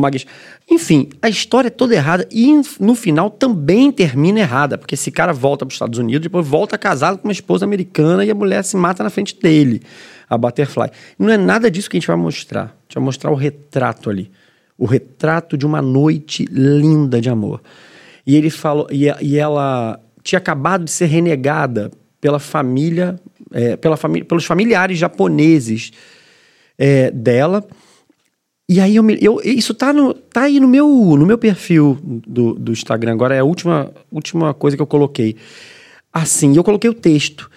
[0.09, 0.27] gueixa.
[0.69, 5.33] Enfim, a história é toda errada e no final também termina errada, porque esse cara
[5.33, 8.63] volta para os Estados Unidos, depois volta casado com uma esposa americana e a mulher
[8.63, 9.81] se mata na frente dele,
[10.29, 10.89] a Butterfly.
[11.17, 12.63] Não é nada disso que a gente vai mostrar.
[12.63, 14.31] A gente vai mostrar o retrato ali
[14.77, 17.61] o retrato de uma noite linda de amor.
[18.25, 21.89] E ele falou, e, e ela tinha acabado de ser renegada
[22.21, 23.15] pela família,
[23.51, 25.91] é, pela família, pelos familiares japoneses
[26.77, 27.65] é, dela.
[28.69, 30.87] E aí eu, me, eu isso tá, no, tá aí no meu,
[31.17, 33.13] no meu perfil do, do Instagram.
[33.13, 35.35] Agora é a última, última coisa que eu coloquei.
[36.11, 37.49] Assim, eu coloquei o texto.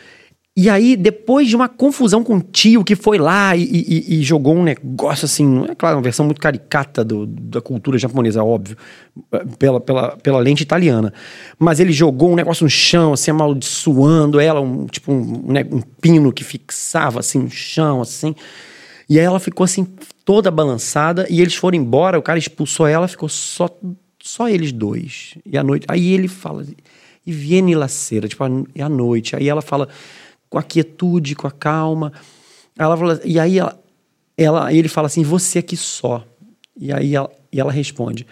[0.56, 4.22] E aí, depois de uma confusão com o tio que foi lá e, e- e
[4.22, 8.76] jogou um negócio assim, é claro, uma versão muito caricata do- da cultura japonesa, óbvio,
[9.58, 11.12] pela, pela, pela lente italiana.
[11.58, 15.80] Mas ele jogou um negócio no chão, assim, amaldiçoando ela, um, tipo um, né, um
[15.80, 18.34] pino que fixava assim no chão, assim.
[19.08, 19.86] E aí ela ficou assim,
[20.24, 23.68] toda balançada, e eles foram embora, o cara expulsou ela, ficou só,
[24.20, 25.34] só eles dois.
[25.44, 25.86] E à noite.
[25.88, 26.64] Aí ele fala,
[27.26, 28.44] e viene la cera, tipo,
[28.74, 29.36] é a noite.
[29.36, 29.88] Aí ela fala
[30.48, 32.12] com a quietude, com a calma.
[32.78, 33.82] Ela fala, e aí ela,
[34.36, 36.24] ela, ele fala assim, você aqui só.
[36.76, 38.26] E aí ela, e ela responde,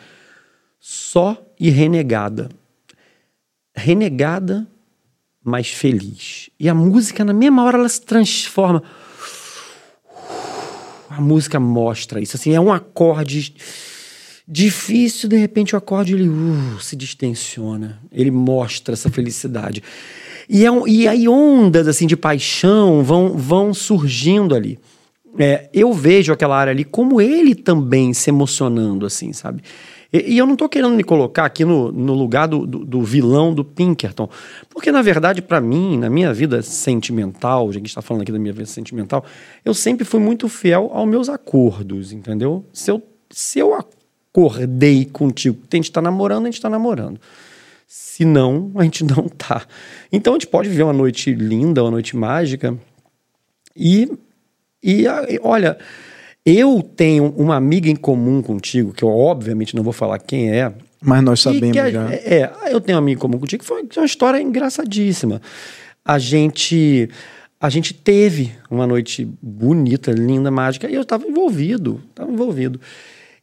[0.78, 2.48] só e renegada.
[3.74, 4.66] Renegada,
[5.42, 6.50] mas feliz.
[6.58, 8.82] E a música, na mesma hora, ela se transforma.
[11.18, 12.36] A música mostra isso.
[12.36, 13.52] Assim, é um acorde
[14.46, 17.98] difícil, de repente o acorde ele uh, se distensiona.
[18.12, 19.82] Ele mostra essa felicidade.
[20.48, 24.78] E, é um- e aí ondas assim de paixão vão, vão surgindo ali.
[25.36, 29.60] É, eu vejo aquela área ali como ele também se emocionando, assim, sabe?
[30.12, 33.02] E, e eu não tô querendo me colocar aqui no, no lugar do, do, do
[33.02, 34.28] vilão do Pinkerton.
[34.68, 38.32] Porque, na verdade, para mim, na minha vida sentimental, que a gente tá falando aqui
[38.32, 39.24] da minha vida sentimental,
[39.64, 42.64] eu sempre fui muito fiel aos meus acordos, entendeu?
[42.72, 47.20] Se eu, se eu acordei contigo, que a gente tá namorando, a gente tá namorando.
[47.86, 49.66] Se não, a gente não tá.
[50.12, 52.76] Então a gente pode viver uma noite linda, uma noite mágica.
[53.74, 54.10] E,
[54.82, 55.04] e,
[55.42, 55.78] olha,
[56.50, 60.72] eu tenho uma amiga em comum contigo, que eu obviamente não vou falar quem é.
[61.00, 62.12] Mas nós sabemos que a- já.
[62.12, 65.40] É, eu tenho um amigo em comum contigo, que foi é uma história engraçadíssima.
[66.04, 67.08] A gente.
[67.60, 72.80] A gente teve uma noite bonita, linda, mágica, e eu estava envolvido, estava envolvido.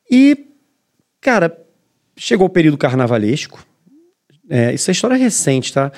[0.09, 0.45] E,
[1.19, 1.57] cara,
[2.15, 3.65] chegou o período carnavalesco,
[4.49, 5.91] é, isso é história recente, tá?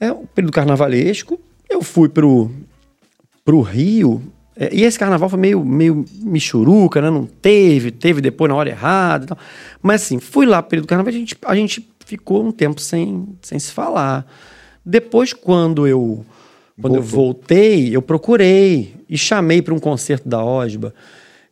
[0.00, 1.40] É o período carnavalesco.
[1.70, 2.50] Eu fui pro,
[3.44, 4.20] pro Rio.
[4.56, 7.10] É, e esse carnaval foi meio, meio michuruca, né?
[7.10, 9.38] Não teve, teve depois na hora errada e tal.
[9.82, 13.28] Mas assim, fui lá período do carnaval, a gente, a gente ficou um tempo sem,
[13.42, 14.26] sem se falar.
[14.84, 16.24] Depois, quando eu,
[16.80, 20.94] quando eu voltei, eu procurei e chamei para um concerto da Osba.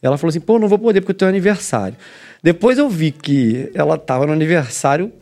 [0.01, 1.97] Ela falou assim: pô, não vou poder porque eu tenho aniversário.
[2.43, 5.13] Depois eu vi que ela tava no aniversário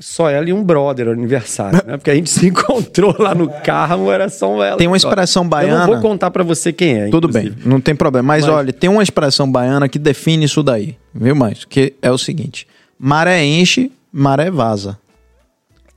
[0.00, 1.96] só ela e um brother aniversário, né?
[1.96, 4.76] Porque a gente se encontrou lá no carro, era só ela.
[4.76, 5.84] Tem uma expressão baiana.
[5.84, 7.08] Eu não vou contar para você quem é.
[7.08, 7.56] Tudo inclusive.
[7.56, 8.26] bem, não tem problema.
[8.26, 11.64] Mas, Mas, olha, tem uma expressão baiana que define isso daí, viu, mais?
[11.64, 12.66] Que é o seguinte:
[12.98, 14.98] maré enche, maré vaza.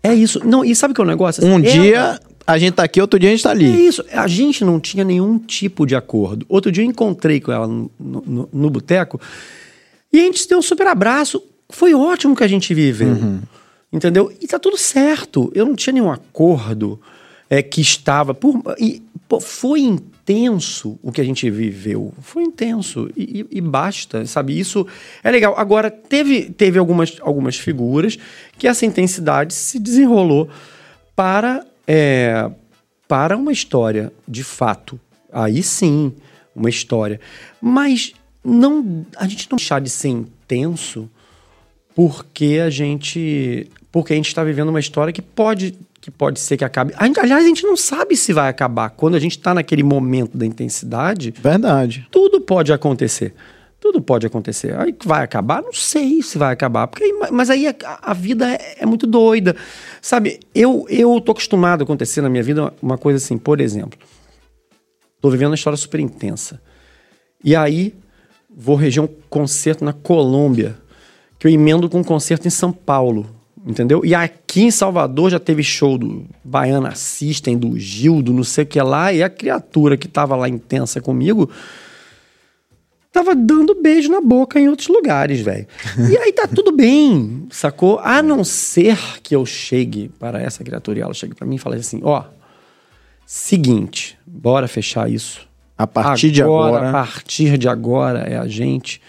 [0.04, 0.40] É isso.
[0.46, 1.44] Não, e sabe o que é o negócio?
[1.44, 1.62] Um ela...
[1.62, 3.66] dia a gente tá aqui, outro dia a gente tá ali.
[3.66, 4.06] É isso.
[4.12, 6.46] A gente não tinha nenhum tipo de acordo.
[6.48, 9.20] Outro dia eu encontrei com ela no, no, no boteco
[10.14, 11.42] e a gente deu um super abraço.
[11.70, 13.10] Foi ótimo que a gente viveu.
[13.10, 13.40] Uhum.
[13.96, 14.30] Entendeu?
[14.42, 15.50] E tá tudo certo.
[15.56, 17.00] Eu não tinha nenhum acordo
[17.50, 18.34] é, que estava.
[18.34, 22.14] Por, e, pô, foi intenso o que a gente viveu.
[22.20, 23.10] Foi intenso.
[23.16, 24.60] E, e, e, basta, sabe?
[24.60, 24.86] Isso
[25.24, 25.56] é legal.
[25.58, 28.20] Agora, teve, teve algumas, algumas figuras
[28.58, 30.50] que essa intensidade se desenrolou
[31.16, 32.52] para, é,
[33.08, 35.00] para uma história de fato.
[35.32, 36.12] Aí sim,
[36.54, 37.18] uma história.
[37.62, 38.14] Mas
[38.44, 41.10] não, a gente não deixar de ser intenso
[41.96, 46.58] porque a gente porque a gente está vivendo uma história que pode que pode ser
[46.58, 46.94] que acabe.
[46.98, 48.90] Aliás, a gente não sabe se vai acabar.
[48.90, 53.34] Quando a gente está naquele momento da intensidade, verdade, tudo pode acontecer.
[53.80, 54.78] Tudo pode acontecer.
[54.78, 55.62] Aí vai acabar?
[55.62, 56.88] Não sei se vai acabar.
[56.88, 59.56] Porque, mas aí a, a vida é, é, muito doida.
[60.02, 63.98] Sabe, eu, eu tô acostumado a acontecer na minha vida uma coisa assim, por exemplo.
[65.22, 66.62] Tô vivendo uma história super intensa.
[67.42, 67.96] E aí,
[68.54, 70.76] vou reger um concerto na Colômbia
[71.40, 73.35] que eu emendo com um concerto em São Paulo,
[73.66, 74.06] entendeu?
[74.06, 78.68] E aqui em Salvador já teve show do Baiana System, do Gildo, não sei o
[78.68, 81.50] que lá, e a criatura que tava lá intensa comigo
[83.12, 85.66] tava dando beijo na boca em outros lugares, velho.
[86.12, 87.98] E aí tá tudo bem, sacou?
[88.00, 91.60] A não ser que eu chegue para essa criatura e ela chegue para mim e
[91.60, 92.26] fale assim: ó,
[93.26, 95.48] seguinte, bora fechar isso.
[95.78, 96.90] A partir agora, de agora.
[96.90, 99.02] A partir de agora é a gente.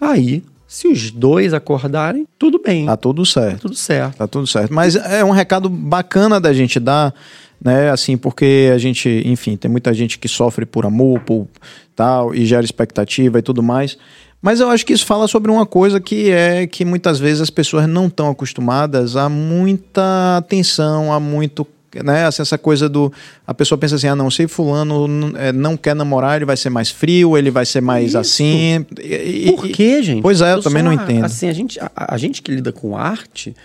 [0.00, 2.86] Aí se os dois acordarem, tudo bem.
[2.86, 3.54] Tá tudo certo.
[3.54, 4.16] Tá tudo certo.
[4.18, 4.72] Tá tudo certo.
[4.72, 7.12] Mas é um recado bacana da gente dar,
[7.60, 7.90] né?
[7.90, 11.48] Assim, porque a gente, enfim, tem muita gente que sofre por amor, por
[11.96, 13.98] tal, e gera expectativa e tudo mais.
[14.40, 17.50] Mas eu acho que isso fala sobre uma coisa que é que muitas vezes as
[17.50, 21.66] pessoas não estão acostumadas a muita atenção, a muito
[22.04, 22.26] né?
[22.26, 23.12] Assim, essa coisa do.
[23.46, 26.70] A pessoa pensa assim: ah, não, se Fulano é, não quer namorar, ele vai ser
[26.70, 28.18] mais frio, ele vai ser mais Isso.
[28.18, 28.86] assim.
[29.02, 30.22] E, Por quê, gente?
[30.22, 31.24] Pois é, eu, eu também não entendo.
[31.24, 33.56] Assim, a gente, a, a, gente que lida com arte,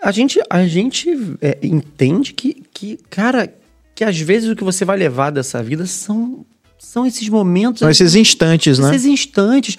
[0.00, 1.10] a gente, a gente
[1.40, 3.52] é, entende que, que, cara,
[3.94, 6.46] que às vezes o que você vai levar dessa vida são,
[6.78, 7.80] são esses momentos.
[7.80, 8.94] São esses instantes, esses né?
[8.94, 9.76] Esses instantes.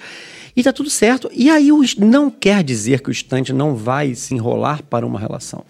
[0.56, 1.30] E tá tudo certo.
[1.32, 5.64] E aí não quer dizer que o instante não vai se enrolar para uma relação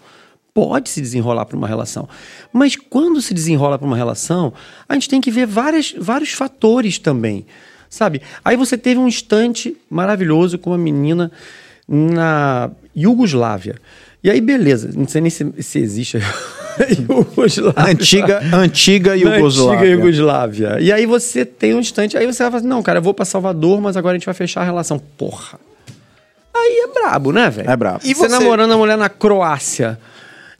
[0.55, 2.07] pode se desenrolar para uma relação.
[2.53, 4.53] Mas quando se desenrola para uma relação,
[4.87, 7.45] a gente tem que ver várias, vários fatores também.
[7.89, 8.21] Sabe?
[8.43, 11.29] Aí você teve um instante maravilhoso com uma menina
[11.85, 13.75] na Iugoslávia.
[14.23, 16.19] E aí, beleza, não sei nem se, se existe
[17.09, 17.91] Iugoslávia.
[17.91, 19.79] Antiga, antiga Iugoslávia.
[19.79, 20.77] Antiga Iugoslávia.
[20.79, 23.13] E aí você tem um instante, aí você vai falar assim, não, cara, eu vou
[23.13, 24.97] para Salvador, mas agora a gente vai fechar a relação.
[25.17, 25.59] Porra.
[26.55, 27.69] Aí é brabo, né, velho?
[27.69, 27.99] É brabo.
[28.05, 29.99] E você, você namorando a mulher na Croácia.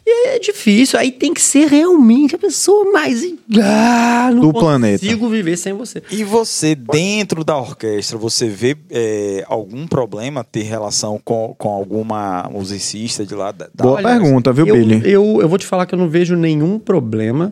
[0.08, 3.24] E é difícil, aí tem que ser realmente a pessoa mais.
[3.60, 5.04] Ah, não do planeta.
[5.04, 6.04] consigo viver sem você.
[6.12, 12.48] E você, dentro da orquestra, você vê é, algum problema ter relação com, com alguma
[12.52, 13.52] musicista de lá?
[13.52, 13.68] Da...
[13.74, 15.02] Boa Olha, pergunta, viu, eu, Billy?
[15.04, 17.52] Eu, eu vou te falar que eu não vejo nenhum problema,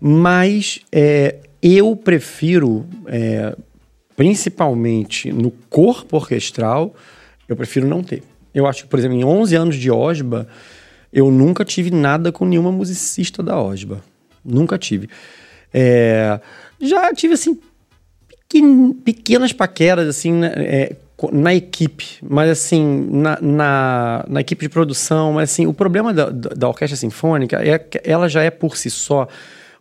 [0.00, 3.56] mas é, eu prefiro, é,
[4.16, 6.94] principalmente no corpo orquestral,
[7.48, 8.22] eu prefiro não ter.
[8.54, 10.46] Eu acho que, por exemplo, em 11 anos de Osba
[11.12, 14.02] eu nunca tive nada com nenhuma musicista da Osba.
[14.44, 15.08] Nunca tive.
[15.72, 16.40] É,
[16.80, 17.58] já tive, assim,
[19.04, 20.96] pequenas paqueras, assim, né, é,
[21.32, 26.30] na equipe, mas assim, na, na, na, equipe de produção, mas assim, o problema da,
[26.30, 29.26] da orquestra sinfônica é que ela já é por si só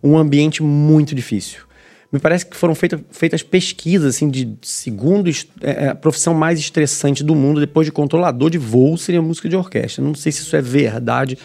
[0.02, 1.67] um ambiente muito difícil
[2.12, 6.58] me parece que foram feita, feitas pesquisas assim de segundo é, é, a profissão mais
[6.60, 10.04] estressante do mundo depois de controlador de voo seria música de orquestra.
[10.04, 11.38] Não sei se isso é verdade,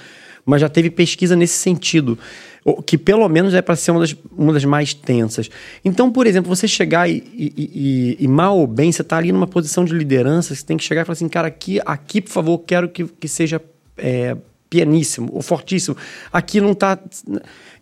[0.45, 2.19] mas já teve pesquisa nesse sentido,
[2.87, 5.51] que pelo menos é para ser uma das, uma das mais tensas.
[5.85, 9.33] Então, por exemplo, você chegar e, e, e, e mal ou bem, você está ali
[9.33, 12.31] numa posição de liderança, você tem que chegar e falar assim, cara, aqui, aqui por
[12.31, 13.61] favor, quero que, que seja
[13.97, 14.37] é,
[14.73, 15.95] pianíssimo ou fortíssimo.
[16.33, 16.99] Aqui não tá.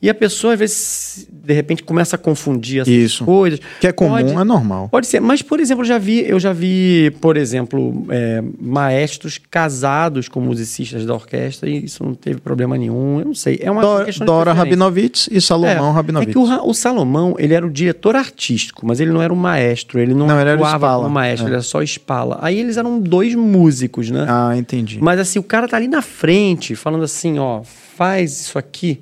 [0.03, 3.25] E a pessoa, às vezes, de repente, começa a confundir essas Isso.
[3.25, 3.61] coisas.
[3.79, 4.89] Que é comum, Pode- é normal.
[4.89, 9.39] Pode ser, mas por exemplo, eu já vi, eu já vi, por exemplo, é, maestros
[9.51, 13.21] casados com musicistas da orquestra e isso não teve problema nenhum.
[13.21, 13.61] Eu não sei.
[13.63, 14.53] É uma Dora, questão Dora.
[14.55, 16.31] Rabinovitz e Salomão é, Rabinovitz.
[16.31, 19.37] É que o, o Salomão, ele era o diretor artístico, mas ele não era o
[19.37, 20.01] maestro.
[20.01, 21.49] Ele não, Não, ele era o atuava Spala, como maestro, é.
[21.51, 22.39] ele era só espala.
[22.41, 24.25] Aí eles eram dois músicos, né?
[24.27, 24.99] Ah, entendi.
[25.01, 29.01] Mas assim, o cara tá ali na frente, falando assim, ó, faz isso aqui,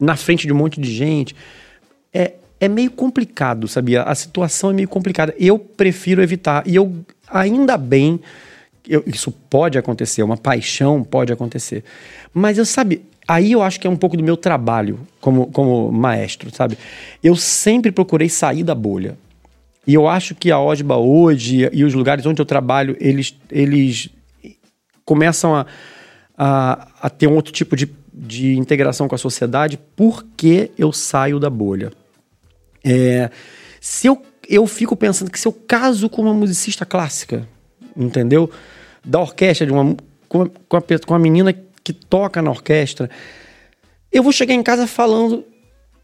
[0.00, 1.36] na frente de um monte de gente.
[2.12, 4.02] É, é meio complicado, sabia?
[4.02, 5.34] A situação é meio complicada.
[5.38, 6.66] Eu prefiro evitar.
[6.66, 6.92] E eu,
[7.28, 8.20] ainda bem,
[8.88, 11.84] eu- isso pode acontecer, uma paixão pode acontecer.
[12.32, 15.92] Mas eu, sabe, aí eu acho que é um pouco do meu trabalho como, como
[15.92, 16.76] maestro, sabe?
[17.22, 19.16] Eu sempre procurei sair da bolha.
[19.86, 24.10] E eu acho que a OSBA hoje e os lugares onde eu trabalho, eles, eles
[25.04, 25.66] começam a,
[26.42, 31.38] a, a ter um outro tipo de, de integração com a sociedade porque eu saio
[31.38, 31.92] da bolha.
[32.82, 33.30] É,
[33.78, 37.46] se eu, eu fico pensando que se eu caso com uma musicista clássica,
[37.94, 38.50] entendeu?
[39.04, 39.94] Da orquestra, de uma,
[40.30, 41.54] com, com, a, com a menina
[41.84, 43.10] que toca na orquestra,
[44.10, 45.44] eu vou chegar em casa falando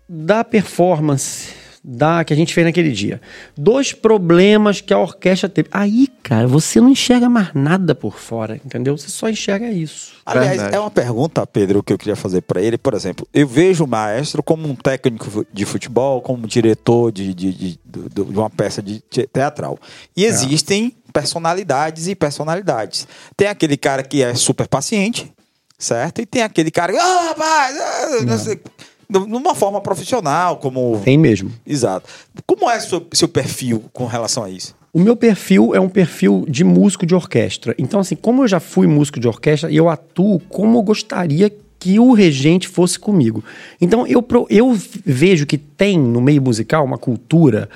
[0.07, 1.55] da performance
[1.89, 3.21] da que a gente fez naquele dia.
[3.57, 5.69] Dois problemas que a orquestra teve.
[5.71, 8.99] Aí, cara, você não enxerga mais nada por fora, entendeu?
[8.99, 10.15] Você só enxerga isso.
[10.27, 10.75] Aliás, Verdade.
[10.75, 12.77] é uma pergunta, Pedro, que eu queria fazer para ele.
[12.77, 17.33] Por exemplo, eu vejo o maestro como um técnico de futebol, como um diretor de,
[17.33, 19.79] de, de, do- de uma peça de te- teatral.
[20.17, 23.07] E existem personalidades e personalidades.
[23.37, 25.33] Tem aquele cara que é super paciente,
[25.79, 26.21] certo?
[26.21, 28.61] E tem aquele cara que, ah, rapaz, ah, não sei",
[29.09, 31.01] de uma forma profissional, como.
[31.05, 31.53] Tem mesmo.
[31.67, 32.09] Exato.
[32.47, 34.75] Como é seu, seu perfil com relação a isso?
[34.93, 37.75] O meu perfil é um perfil de músico de orquestra.
[37.79, 42.01] Então, assim, como eu já fui músico de orquestra, eu atuo como eu gostaria que
[42.01, 43.45] o regente fosse comigo.
[43.81, 44.75] Então, eu, pro- eu
[45.05, 47.69] vejo que tem no meio musical uma cultura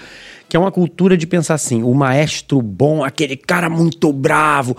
[0.50, 4.76] que é uma cultura de pensar assim, o maestro bom, aquele cara muito bravo.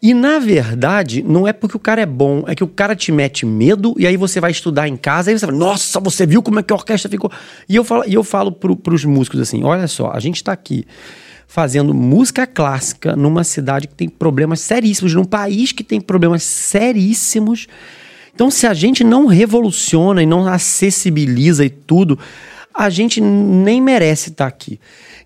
[0.00, 3.10] E, na verdade, não é porque o cara é bom, é que o cara te
[3.10, 6.40] mete medo e aí você vai estudar em casa e você fala, nossa, você viu
[6.40, 7.32] como é que a orquestra ficou?
[7.68, 10.52] E eu falo, e eu falo pro, pros músicos assim, olha só, a gente tá
[10.52, 10.86] aqui
[11.48, 17.66] fazendo música clássica numa cidade que tem problemas seríssimos, num país que tem problemas seríssimos.
[18.32, 22.16] Então, se a gente não revoluciona e não acessibiliza e tudo,
[22.72, 24.78] a gente nem merece estar aqui.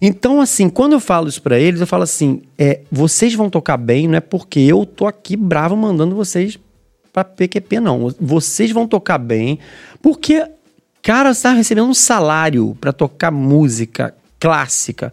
[0.05, 3.77] Então, assim, quando eu falo isso pra eles, eu falo assim: é, vocês vão tocar
[3.77, 6.59] bem, não é porque eu tô aqui bravo mandando vocês
[7.13, 8.13] pra PQP, não.
[8.21, 9.61] Vocês vão tocar bem,
[10.03, 10.45] porque,
[11.01, 15.13] cara, você tá recebendo um salário pra tocar música clássica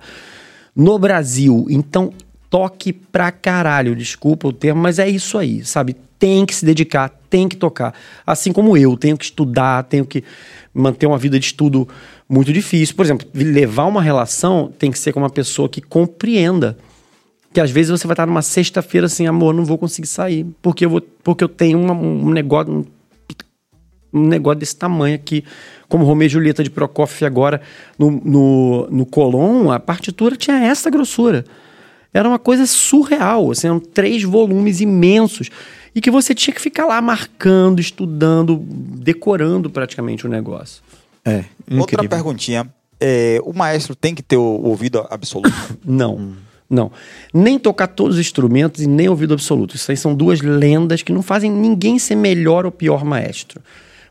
[0.75, 1.67] no Brasil.
[1.69, 2.11] Então,
[2.49, 3.95] toque pra caralho.
[3.95, 5.95] Desculpa o termo, mas é isso aí, sabe?
[6.17, 7.93] Tem que se dedicar, tem que tocar.
[8.25, 10.23] Assim como eu, tenho que estudar, tenho que
[10.73, 11.87] manter uma vida de estudo
[12.29, 12.95] muito difícil.
[12.95, 16.77] Por exemplo, levar uma relação tem que ser com uma pessoa que compreenda.
[17.51, 20.45] Que às vezes você vai estar numa sexta-feira assim, amor, não vou conseguir sair.
[20.61, 22.71] Porque eu, vou, porque eu tenho uma- um negócio.
[22.71, 22.85] um
[24.11, 25.43] um negócio desse tamanho aqui,
[25.87, 27.61] como Romeu e Julieta de Prokofiev agora
[27.95, 31.45] no, no, no Colón, a partitura tinha essa grossura.
[32.11, 35.51] Era uma coisa surreal, assim, eram três volumes imensos
[35.93, 40.81] e que você tinha que ficar lá marcando, estudando, decorando praticamente o negócio.
[41.29, 41.45] É,
[41.77, 42.67] Outra perguntinha.
[42.99, 45.51] É, o maestro tem que ter o ouvido absoluto?
[45.85, 46.33] Não.
[46.69, 46.91] Não.
[47.33, 49.75] Nem tocar todos os instrumentos e nem ouvido absoluto.
[49.75, 53.59] Isso aí são duas lendas que não fazem ninguém ser melhor ou pior maestro.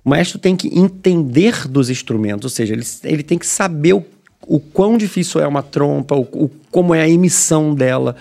[0.05, 4.05] O maestro tem que entender dos instrumentos, ou seja, ele, ele tem que saber o,
[4.47, 8.16] o quão difícil é uma trompa, o, o- como é a emissão dela,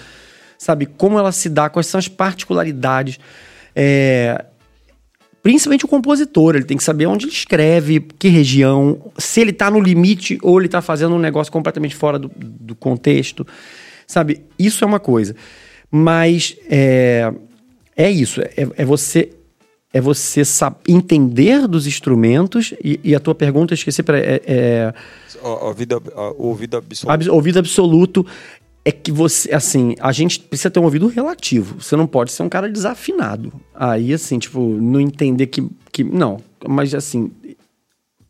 [0.58, 0.86] sabe?
[0.86, 3.18] Como ela se dá, quais são as particularidades.
[3.76, 4.46] É,
[5.48, 9.72] Principalmente o compositor, ele tem que saber onde ele escreve, que região, se ele tá
[9.72, 13.48] no limite ou ele tá fazendo um negócio completamente fora do, do contexto.
[14.06, 14.42] Sabe?
[14.60, 15.38] Isso é uma coisa.
[15.90, 17.32] Mas é,
[17.96, 19.30] é isso, é, é você
[19.94, 24.42] é você sab- entender dos instrumentos e, e a tua pergunta, eu esqueci, peraí, é,
[24.46, 24.94] é,
[25.42, 26.04] O- ouvido,
[26.38, 27.10] ouvido absoluto.
[27.14, 28.26] Abs- ouvido absoluto
[28.88, 31.82] é que você, assim, a gente precisa ter um ouvido relativo.
[31.82, 33.52] Você não pode ser um cara desafinado.
[33.76, 35.68] Aí, assim, tipo, não entender que.
[35.92, 37.30] que não, mas assim,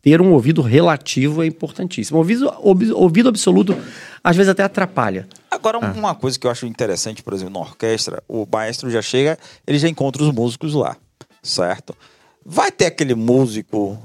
[0.02, 2.18] ter um ouvido relativo é importantíssimo.
[2.18, 3.76] Ouvido, ouvi- ouvido absoluto,
[4.22, 5.28] às vezes, até atrapalha.
[5.48, 9.38] Agora, uma coisa que eu acho interessante, por exemplo, na orquestra, o maestro já chega,
[9.64, 10.96] ele já encontra os músicos lá,
[11.40, 11.96] certo?
[12.44, 13.96] Vai ter aquele músico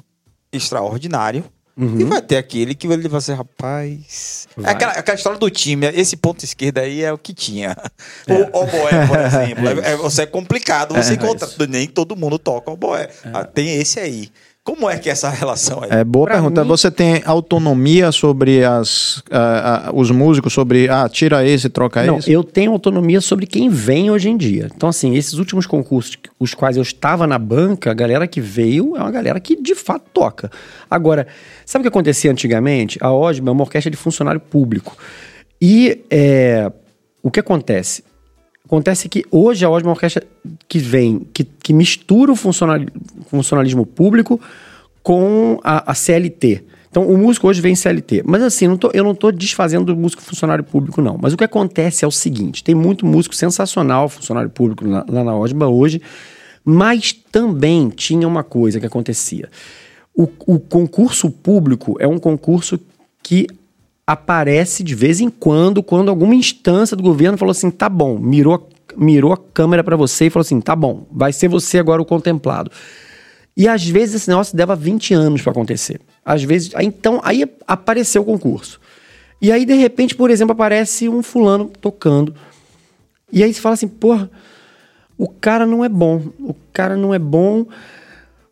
[0.51, 1.43] extraordinário
[1.75, 2.01] Uhum.
[2.01, 4.47] E vai ter aquele que ele vai ser, rapaz.
[4.63, 7.75] É aquela, aquela, história do time, esse ponto esquerdo aí é o que tinha.
[8.27, 8.33] É.
[8.33, 9.67] O oboé, por exemplo.
[9.81, 11.49] é, é, você é complicado, você é, encontra.
[11.67, 13.09] Nem todo mundo toca oboé.
[13.25, 13.29] É.
[13.33, 14.29] Ah, tem esse aí.
[14.63, 15.89] Como é que é essa relação aí?
[15.91, 16.61] É boa pra pergunta.
[16.61, 16.67] Mim...
[16.69, 22.19] Você tem autonomia sobre as, uh, uh, os músicos, sobre, ah, tira esse, troca Não,
[22.19, 22.31] esse?
[22.31, 24.69] eu tenho autonomia sobre quem vem hoje em dia.
[24.73, 28.95] Então, assim, esses últimos concursos, os quais eu estava na banca, a galera que veio
[28.95, 30.49] é uma galera que de fato toca.
[30.89, 31.27] Agora,
[31.65, 32.97] sabe o que acontecia antigamente?
[33.01, 34.95] A OSBA é uma orquestra de funcionário público.
[35.61, 36.71] E é,
[37.21, 38.03] o que acontece?
[38.73, 40.23] Acontece que hoje a OSMA é uma orquestra
[40.67, 44.41] que vem, que, que mistura o funcionalismo público
[45.03, 46.63] com a, a, CLT.
[46.89, 48.23] Então, o músico hoje vem em CLT.
[48.25, 51.19] Mas assim, não tô, eu não estou desfazendo do músico funcionário público, não.
[51.21, 55.23] Mas o que acontece é o seguinte: tem muito músico sensacional, funcionário público lá, lá
[55.23, 56.01] na OSBA hoje,
[56.65, 59.51] mas também tinha uma coisa que acontecia.
[60.15, 62.79] O, o concurso público é um concurso
[63.21, 63.45] que
[64.05, 68.69] aparece de vez em quando, quando alguma instância do governo falou assim: tá bom, mirou,
[68.95, 72.05] mirou a câmera para você e falou assim: tá bom, vai ser você agora o
[72.05, 72.71] contemplado.
[73.55, 76.01] E às vezes esse negócio leva 20 anos para acontecer.
[76.25, 78.79] Às vezes, então aí apareceu o concurso.
[79.41, 82.35] E aí de repente, por exemplo, aparece um fulano tocando.
[83.31, 84.29] E aí você fala assim: porra,
[85.17, 87.65] o cara não é bom, o cara não é bom.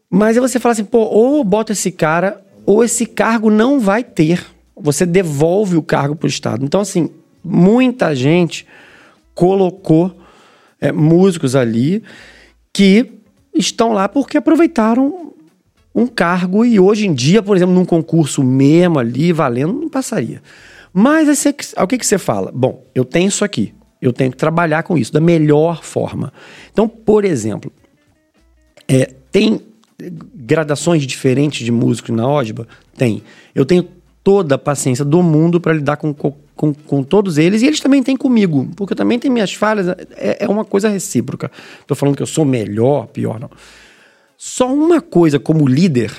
[0.10, 4.04] Mas aí você fala assim: pô, ou bota esse cara, ou esse cargo não vai
[4.04, 4.46] ter
[4.82, 6.66] você devolve o cargo para o Estado.
[6.66, 7.10] Então, assim,
[7.44, 8.66] muita gente
[9.34, 10.16] colocou
[10.80, 12.04] é, músicos ali
[12.74, 13.12] que
[13.54, 15.34] estão lá porque aproveitaram
[15.94, 20.42] um cargo e hoje em dia, por exemplo, num concurso mesmo ali, valendo, não passaria.
[20.94, 21.54] Mas aí
[21.84, 22.52] o que, que você fala?
[22.54, 26.34] Bom, eu tenho isso aqui, eu tenho que trabalhar com isso da melhor forma.
[26.72, 27.72] Então, por exemplo,
[28.88, 29.62] é, tem
[30.34, 32.68] gradações diferentes de músicos na OSBA?
[32.98, 33.24] Tem.
[33.54, 33.88] Eu tenho
[34.24, 38.04] toda a paciência do mundo para lidar com, com, com, todos eles e eles também
[38.04, 41.52] têm comigo, porque eu também tenho minhas falhas, é, é uma coisa recíproca.
[41.80, 43.50] Estou falando que eu sou melhor, pior, não.
[44.38, 46.12] Só uma coisa como líder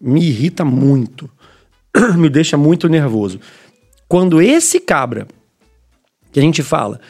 [0.00, 1.30] me irrita muito,
[2.16, 3.40] me deixa muito nervoso.
[4.08, 5.26] Quando esse cabra,
[6.32, 7.00] que a gente fala,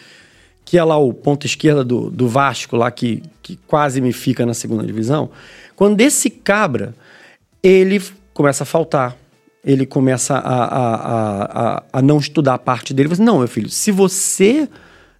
[0.65, 4.45] que é lá o ponto esquerda do, do Vasco, lá que, que quase me fica
[4.45, 5.31] na segunda divisão,
[5.75, 6.95] quando esse cabra,
[7.63, 9.17] ele começa a faltar,
[9.67, 10.95] ele começa a, a,
[11.75, 13.09] a, a, não estudar a parte dele.
[13.09, 14.69] Você, não, meu filho, se você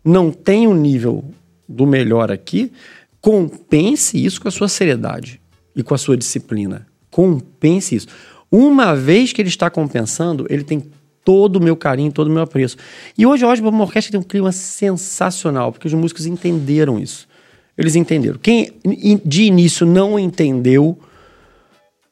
[0.05, 1.25] não tem o um nível
[1.69, 2.71] do melhor aqui,
[3.21, 5.41] compense isso com a sua seriedade
[5.75, 6.87] e com a sua disciplina.
[7.11, 8.07] Compense isso.
[8.49, 10.85] Uma vez que ele está compensando, ele tem
[11.25, 12.77] todo o meu carinho, todo o meu apreço.
[13.19, 17.27] E hoje a Osborne Orquestra tem um clima sensacional, porque os músicos entenderam isso.
[17.77, 18.39] Eles entenderam.
[18.39, 18.71] Quem
[19.25, 20.97] de início não entendeu,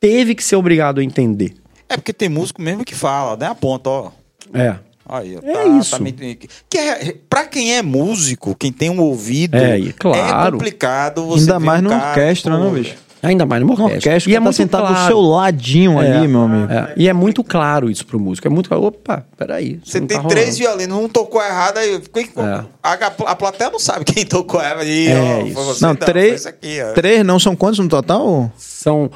[0.01, 1.55] teve que ser obrigado a entender.
[1.89, 3.47] É porque tem músico mesmo que fala, né?
[3.47, 4.11] Aponta, ó.
[4.53, 4.77] É.
[5.07, 5.91] Aí, é tá, isso.
[5.91, 6.15] Tá meio...
[6.17, 10.49] que é, pra quem é músico, quem tem um ouvido, é, claro.
[10.49, 12.97] é complicado você Ainda mais um numa orquestra, não, bicho?
[13.23, 13.97] Ainda mais numa orquestra.
[13.97, 15.03] orquestra e é tá muito sentado claro.
[15.03, 16.73] do seu ladinho é, ali, meu amigo.
[16.73, 16.93] É.
[16.97, 18.47] E é muito claro isso pro músico.
[18.47, 18.85] É muito claro.
[18.85, 19.81] Opa, peraí.
[19.83, 22.65] Você, você tem tá três violinos, um tocou errado, aí é.
[22.83, 24.81] a, a, plateia não sabe quem tocou errado.
[24.81, 25.55] Aí, é ó, isso.
[25.55, 28.51] Você, não, três, aqui, três não são quantos no total?
[28.59, 29.11] São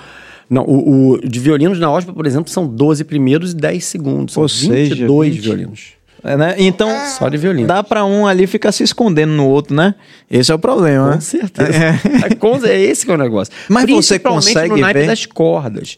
[0.50, 4.36] não, o, o de violinos na ópera, por exemplo, são 12 primeiros e 10 segundos.
[4.36, 5.42] Ou são seja, 22 20...
[5.42, 5.98] violinos.
[6.24, 6.54] É, né?
[6.58, 7.06] Então, é.
[7.06, 7.68] só de violino.
[7.68, 9.94] Dá para um ali ficar se escondendo no outro, né?
[10.30, 11.20] Esse é o problema, Com né?
[11.20, 11.70] certeza.
[11.70, 12.72] É.
[12.72, 13.54] é esse que é o negócio.
[13.68, 15.96] Mas você consegue no ver das cordas.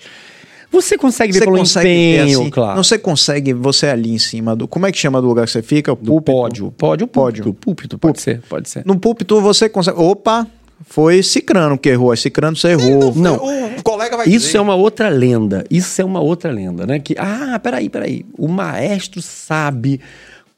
[0.71, 2.77] Você consegue ver você pelo consegue empenho, assim, claro.
[2.77, 4.69] Você consegue, você ali em cima do...
[4.69, 5.93] Como é que chama do lugar que você fica?
[5.93, 6.33] O púlpito?
[6.33, 6.71] Pódio.
[6.71, 7.55] Pódio, pódio.
[7.55, 8.87] Púlpito, pode ser, pode ser.
[8.87, 9.99] No púlpito você consegue...
[9.99, 10.47] Opa,
[10.83, 12.15] foi Cicrano que errou.
[12.17, 13.15] Cicrano você errou.
[13.15, 14.59] Não, o colega vai Isso dizer.
[14.59, 15.65] é uma outra lenda.
[15.71, 16.99] Isso é uma outra lenda, né?
[16.99, 18.25] Que, ah, peraí, peraí.
[18.37, 20.01] O maestro sabe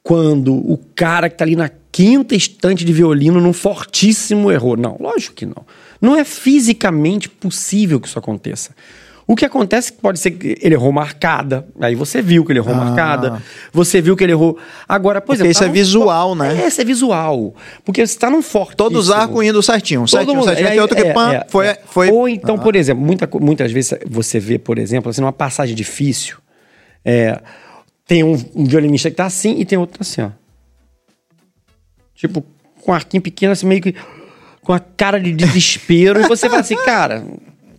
[0.02, 4.76] quando o cara que tá ali na quinta estante de violino num fortíssimo errou.
[4.76, 5.64] Não, lógico que não.
[6.00, 8.70] Não é fisicamente possível que isso aconteça.
[9.32, 11.66] O que acontece é que pode ser que ele errou marcada.
[11.80, 12.84] Aí você viu que ele errou ah.
[12.84, 13.42] marcada.
[13.72, 14.58] Você viu que ele errou.
[14.86, 15.52] Agora, por Porque exemplo.
[15.52, 16.62] Isso é visual, né?
[16.62, 17.54] É, isso é visual.
[17.82, 18.76] Porque você está num forte.
[18.76, 20.06] Todos os arcos indo certinho.
[20.06, 20.66] certinho, mundo, certinho.
[20.66, 22.10] É, tem outro que é, pã, é, foi, foi.
[22.10, 22.58] Ou então, ah.
[22.58, 26.36] por exemplo, muita, muitas vezes você vê, por exemplo, assim, numa passagem difícil,
[27.02, 27.40] é,
[28.06, 30.28] tem um, um violinista que está assim e tem outro assim, ó.
[32.14, 32.44] Tipo,
[32.82, 33.94] com um arquinho pequeno, assim, meio que.
[34.60, 36.20] Com a cara de desespero.
[36.20, 37.24] e você fala assim, cara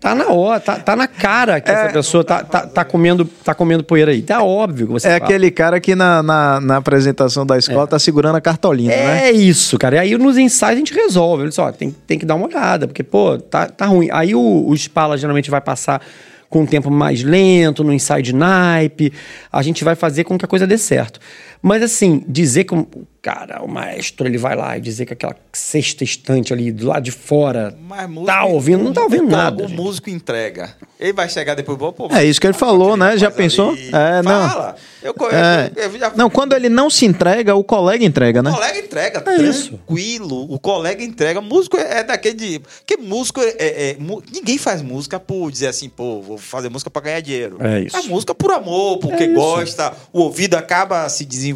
[0.04, 3.24] Tá na hora, tá, tá na cara que é, essa pessoa tá, tá, tá, comendo,
[3.24, 4.22] tá comendo poeira aí.
[4.22, 5.24] Tá óbvio que você É fala.
[5.24, 7.88] aquele cara que na, na, na, apresentação da escola é.
[7.88, 9.30] tá segurando a cartolina, é né?
[9.30, 9.96] É isso, cara.
[9.96, 11.44] E aí nos ensaios a gente resolve.
[11.44, 14.10] Olha só, tem, tem que dar uma olhada, porque, pô, tá, tá ruim.
[14.12, 16.02] Aí o, o Spala geralmente vai passar
[16.50, 19.14] com um tempo mais lento, no inside naipe.
[19.50, 21.18] A gente vai fazer com que a coisa dê certo.
[21.66, 22.76] Mas assim, dizer que,
[23.22, 27.04] cara, o maestro ele vai lá e dizer que aquela sexta estante ali do lado
[27.04, 29.64] de fora Mas músico- tá ouvindo, não tá ouvindo o- nada.
[29.64, 29.78] O gente.
[29.80, 30.76] músico entrega.
[31.00, 31.78] Ele vai chegar depois.
[31.78, 33.18] Pô, É isso que ele falou, né?
[33.18, 33.72] Já pensou?
[33.72, 33.90] ali.
[33.94, 34.50] É, não.
[34.50, 34.76] Fala.
[35.02, 35.72] Eu, eu, É.
[35.76, 38.52] eu, eu já Não, quando ele não se entrega, o colega entrega, né?
[38.52, 39.70] O colega entrega, É isso.
[39.70, 40.54] tranquilo.
[40.54, 41.40] O colega entrega.
[41.42, 42.60] Músico é é daquele de.
[42.60, 46.70] Porque músico é, é- é- mu- Ninguém faz música por dizer assim, pô, vou fazer
[46.70, 47.58] música pra ganhar dinheiro.
[47.60, 47.92] É isso.
[47.92, 49.36] Faz música por amor, porque É isso.
[49.36, 51.53] gosta, o ouvido acaba se desenvolvendo.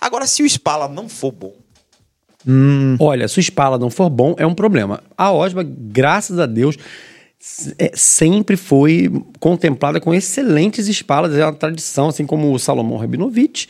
[0.00, 1.52] Agora, se o Spala não for bom,
[3.00, 5.02] Olha, se o Spala não for bom, é um problema.
[5.16, 6.76] A Osba, graças a Deus,
[7.78, 11.34] é, sempre foi contemplada com excelentes Spalas.
[11.36, 13.68] É uma tradição, assim como o Salomão Rabinovich.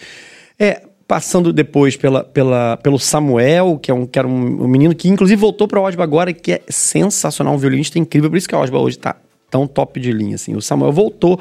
[0.59, 4.95] É, passando depois pela, pela, pelo Samuel, que, é um, que era um, um menino
[4.95, 8.31] que inclusive voltou para Osba agora, que é sensacional, um violinista incrível.
[8.31, 9.17] Por isso que a Osba hoje está
[9.51, 10.35] tão top de linha.
[10.35, 10.55] Assim.
[10.55, 11.39] O Samuel voltou.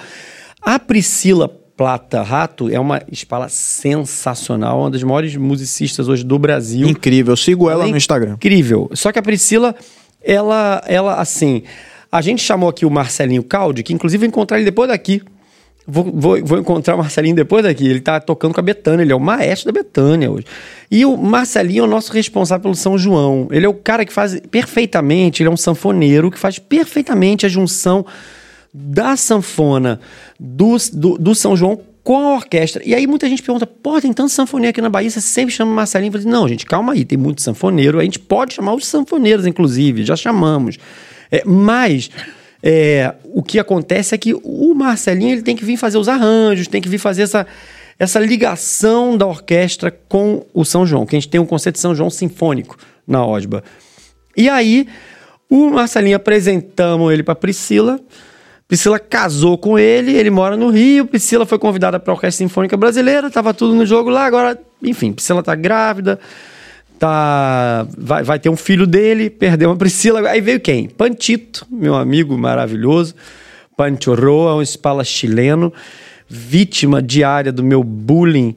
[0.61, 6.87] A Priscila Plata Rato é uma espala sensacional, uma das maiores musicistas hoje do Brasil.
[6.87, 7.33] Incrível.
[7.33, 8.33] Eu sigo ela Ela é no Instagram.
[8.33, 8.89] Incrível.
[8.93, 9.75] Só que a Priscila,
[10.21, 11.63] ela, ela assim.
[12.11, 15.23] A gente chamou aqui o Marcelinho Caldi, que inclusive vou encontrar ele depois daqui.
[15.85, 17.87] Vou, vou, vou encontrar o Marcelinho depois daqui.
[17.87, 20.45] Ele tá tocando com a Betânia, ele é o maestro da Betânia hoje.
[20.91, 23.47] E o Marcelinho é o nosso responsável pelo São João.
[23.51, 27.49] Ele é o cara que faz perfeitamente, ele é um sanfoneiro que faz perfeitamente a
[27.49, 28.05] junção
[28.73, 29.99] da sanfona
[30.39, 32.81] do, do, do São João com a orquestra.
[32.85, 35.71] E aí muita gente pergunta, pô, tem tanto sanfoneiro aqui na Bahia, você sempre chama
[35.71, 36.11] o Marcelinho?
[36.11, 40.03] Falei, não, gente, calma aí, tem muito sanfoneiro, a gente pode chamar os sanfoneiros, inclusive,
[40.03, 40.77] já chamamos.
[41.31, 42.09] É, mas
[42.61, 46.67] é, o que acontece é que o Marcelinho ele tem que vir fazer os arranjos,
[46.67, 47.47] tem que vir fazer essa,
[47.97, 51.81] essa ligação da orquestra com o São João, que a gente tem um conceito de
[51.81, 52.77] São João sinfônico
[53.07, 53.63] na Osba.
[54.35, 54.87] E aí,
[55.49, 57.99] o Marcelinho apresentamos ele para Priscila.
[58.67, 61.05] Priscila casou com ele, ele mora no Rio.
[61.05, 64.25] Priscila foi convidada para a Orquestra Sinfônica Brasileira, tava tudo no jogo lá.
[64.25, 66.19] Agora, enfim, Priscila tá grávida,
[66.97, 70.27] tá vai, vai ter um filho dele, perdeu a Priscila.
[70.29, 70.87] Aí veio quem?
[70.87, 73.15] Pantito, meu amigo maravilhoso.
[73.75, 75.73] Pancho Roa, um espala chileno,
[76.29, 78.55] vítima diária do meu bullying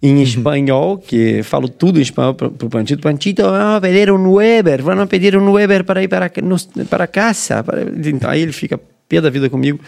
[0.00, 3.02] em espanhol, que falo tudo em espanhol pro, pro Pantito.
[3.02, 6.30] Pantito, vamos pedir um Weber, vamos pedir um Weber para ir para,
[6.88, 7.64] para casa.
[7.64, 8.78] Para- Então, aí ele fica
[9.08, 9.80] pé da vida comigo.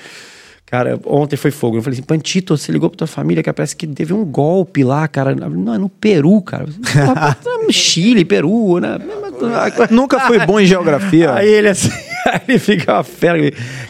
[0.71, 1.79] Cara, ontem foi fogo.
[1.79, 4.85] Eu falei assim, Pantito, você ligou pra tua família que parece que teve um golpe
[4.85, 5.35] lá, cara.
[5.35, 6.65] Não, é no Peru, cara.
[6.65, 8.97] Porra, no Chile, Peru, né?
[9.91, 11.35] Nunca fui bom em geografia.
[11.35, 11.91] Aí ele assim,
[12.25, 13.37] aí ele fica uma fera.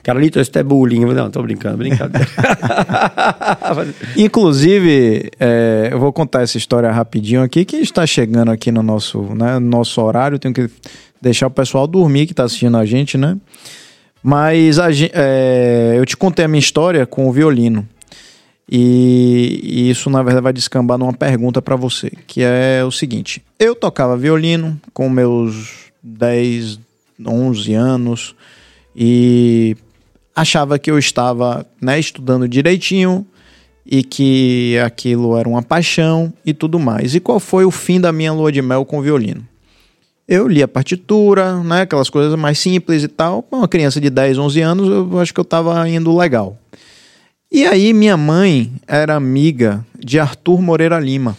[0.02, 1.02] Carlito, isso é bullying.
[1.02, 2.26] Falei, Não, tô brincando, brincadeira.
[4.16, 9.20] Inclusive, é, eu vou contar essa história rapidinho aqui, que está chegando aqui no nosso,
[9.34, 10.38] né, no nosso horário.
[10.38, 10.70] Tenho que
[11.20, 13.36] deixar o pessoal dormir que está assistindo a gente, né?
[14.22, 17.88] Mas a é, eu te contei a minha história com o violino.
[18.70, 23.42] E, e isso, na verdade, vai descambar numa pergunta para você, que é o seguinte.
[23.58, 26.78] Eu tocava violino com meus 10,
[27.26, 28.36] 11 anos
[28.94, 29.76] e
[30.36, 33.26] achava que eu estava né, estudando direitinho
[33.84, 37.14] e que aquilo era uma paixão e tudo mais.
[37.16, 39.46] E qual foi o fim da minha lua de mel com o violino?
[40.32, 43.44] Eu li a partitura, né, aquelas coisas mais simples e tal.
[43.50, 46.56] Uma criança de 10, 11 anos, eu acho que eu estava indo legal.
[47.50, 51.36] E aí minha mãe era amiga de Arthur Moreira Lima.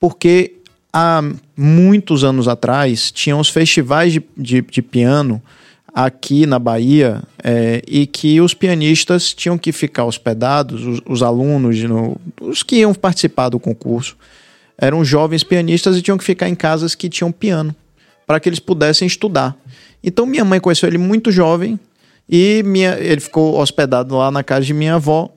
[0.00, 0.54] Porque
[0.92, 1.22] há
[1.56, 5.40] muitos anos atrás tinham os festivais de, de, de piano
[5.94, 11.80] aqui na Bahia é, e que os pianistas tinham que ficar hospedados, os, os alunos,
[11.84, 14.16] no- os que iam participar do concurso,
[14.78, 17.74] eram jovens pianistas e tinham que ficar em casas que tinham piano
[18.26, 19.56] para que eles pudessem estudar.
[20.02, 21.78] Então minha mãe conheceu ele muito jovem
[22.28, 25.28] e minha, ele ficou hospedado lá na casa de minha avó.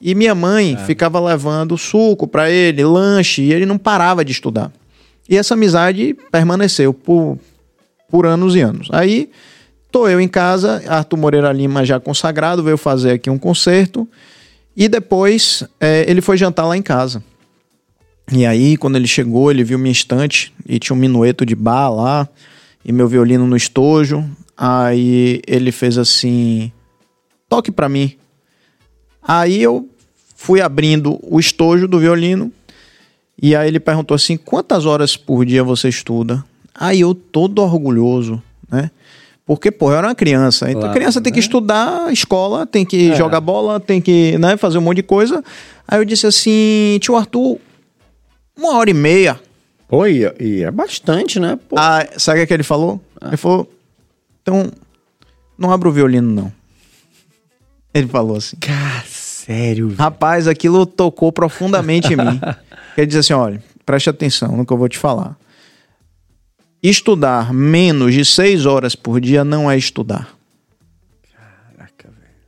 [0.00, 4.70] E minha mãe ficava levando suco para ele, lanche, e ele não parava de estudar.
[5.26, 7.38] E essa amizade permaneceu por,
[8.10, 8.88] por anos e anos.
[8.92, 9.30] Aí
[9.90, 14.06] tô eu em casa, Arthur Moreira Lima já consagrado, veio fazer aqui um concerto.
[14.76, 17.22] E depois eh, ele foi jantar lá em casa.
[18.32, 21.90] E aí, quando ele chegou, ele viu minha estante e tinha um minueto de bar
[21.90, 22.28] lá
[22.84, 24.24] e meu violino no estojo.
[24.56, 26.72] Aí ele fez assim:
[27.48, 28.12] toque pra mim.
[29.22, 29.88] Aí eu
[30.36, 32.50] fui abrindo o estojo do violino
[33.40, 36.42] e aí ele perguntou assim: quantas horas por dia você estuda?
[36.74, 38.90] Aí eu, todo orgulhoso, né?
[39.46, 40.70] Porque, pô, eu era uma criança.
[40.70, 41.44] Então, a Claro, criança tem que né?
[41.44, 43.14] estudar escola, tem que É.
[43.14, 45.44] jogar bola, tem que né, fazer um monte de coisa.
[45.86, 47.58] Aí eu disse assim: tio Arthur,
[48.56, 49.40] uma hora e meia.
[49.88, 51.58] Pô, e, e é bastante, né?
[51.68, 51.76] Pô.
[51.78, 53.00] Ah, sabe o que ele falou?
[53.22, 53.70] Ele falou:
[54.42, 54.70] então,
[55.56, 56.52] não abra o violino, não.
[57.92, 58.56] Ele falou assim.
[58.56, 59.88] Cara, sério.
[59.88, 59.98] Véio.
[59.98, 62.40] Rapaz, aquilo tocou profundamente em mim.
[62.96, 65.36] Ele disse assim: olha, preste atenção no que eu vou te falar.
[66.82, 70.33] Estudar menos de seis horas por dia não é estudar.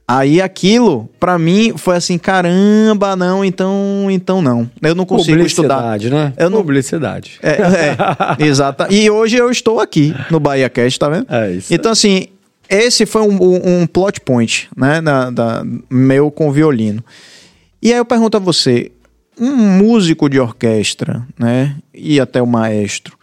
[0.08, 4.70] Aí aquilo, para mim, foi assim, caramba, não, então, então não.
[4.80, 5.98] Eu não consigo estudar.
[5.98, 6.32] né?
[6.36, 6.58] Eu não...
[6.58, 7.38] Publicidade.
[7.42, 8.86] É, é exata.
[8.88, 11.26] E hoje eu estou aqui no Bahia Cast, tá vendo?
[11.28, 11.74] É isso.
[11.74, 12.28] Então, assim,
[12.68, 17.02] esse foi um, um, um plot point, né, da, da, meu com violino.
[17.82, 18.92] E aí eu pergunto a você,
[19.38, 23.16] um músico de orquestra, né, e até o maestro,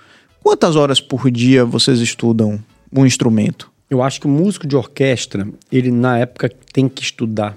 [0.44, 2.60] Quantas horas por dia vocês estudam
[2.92, 3.72] um instrumento?
[3.94, 7.56] Eu acho que o músico de orquestra, ele na época tem que estudar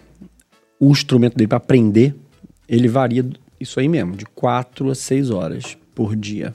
[0.79, 2.15] o instrumento dele para aprender,
[2.69, 3.25] ele varia
[3.59, 6.55] isso aí mesmo, de quatro a seis horas por dia.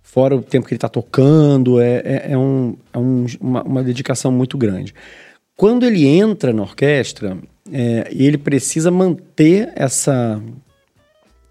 [0.00, 3.82] Fora o tempo que ele está tocando, é, é, é, um, é um, uma, uma,
[3.82, 4.94] dedicação muito grande.
[5.56, 7.36] Quando ele entra na orquestra,
[7.72, 10.40] é, ele precisa manter essa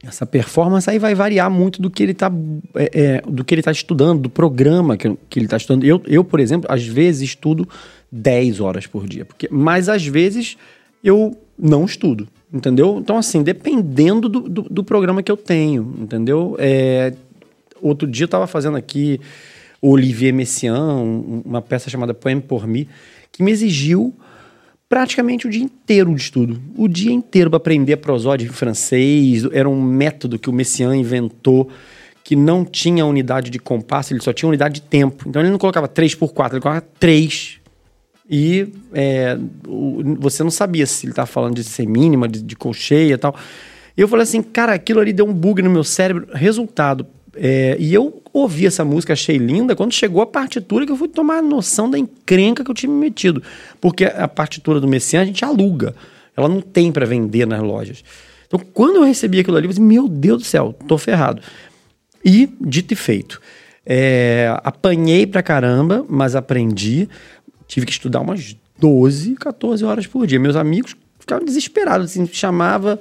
[0.04, 2.32] essa performance aí vai variar muito do que ele está
[2.76, 5.84] é, é, do que ele tá estudando, do programa que, que ele está estudando.
[5.84, 7.68] Eu, eu, por exemplo, às vezes estudo
[8.12, 10.58] 10 horas por dia, porque, mas às vezes
[11.04, 12.98] eu não estudo, entendeu?
[13.00, 16.56] Então, assim, dependendo do, do, do programa que eu tenho, entendeu?
[16.58, 17.14] É,
[17.82, 19.20] outro dia eu estava fazendo aqui
[19.82, 22.88] Olivier Messiaen, uma peça chamada Poème pour Me,
[23.32, 24.14] que me exigiu
[24.90, 26.60] praticamente o dia inteiro de estudo.
[26.76, 29.46] O dia inteiro para aprender prosódia em francês.
[29.54, 31.70] Era um método que o Messiaen inventou
[32.24, 35.28] que não tinha unidade de compasso, ele só tinha unidade de tempo.
[35.28, 37.60] Então ele não colocava 3 por 4, ele colocava 3.
[38.30, 39.38] E é,
[39.68, 43.36] o, você não sabia se ele estava falando de semínima, de, de colcheia e tal.
[43.98, 46.28] E eu falei assim, cara, aquilo ali deu um bug no meu cérebro.
[46.34, 49.76] Resultado, é, e eu ouvi essa música, achei linda.
[49.76, 53.00] Quando chegou a partitura, que eu fui tomar noção da encrenca que eu tinha me
[53.00, 53.42] metido.
[53.80, 55.96] Porque a partitura do Messias a gente aluga.
[56.36, 58.04] Ela não tem para vender nas lojas.
[58.48, 61.42] Então, quando eu recebi aquilo ali, eu falei, meu Deus do céu, tô ferrado.
[62.26, 63.40] E, dito e feito,
[63.86, 67.08] é, apanhei pra caramba, mas aprendi.
[67.68, 70.40] Tive que estudar umas 12, 14 horas por dia.
[70.40, 73.00] Meus amigos ficavam desesperados, assim, chamava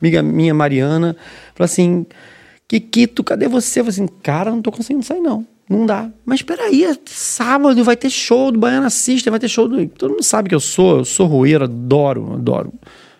[0.00, 1.16] amiga minha Mariana,
[1.54, 2.06] falou assim
[2.68, 3.80] Kikito, cadê você?
[3.80, 5.46] Eu falei assim, cara, não tô conseguindo sair, não.
[5.68, 6.10] Não dá.
[6.24, 9.86] Mas peraí, é sábado vai ter show do Baiana System, vai ter show do.
[9.88, 12.72] Todo mundo sabe que eu sou, eu sou roeiro, adoro, adoro.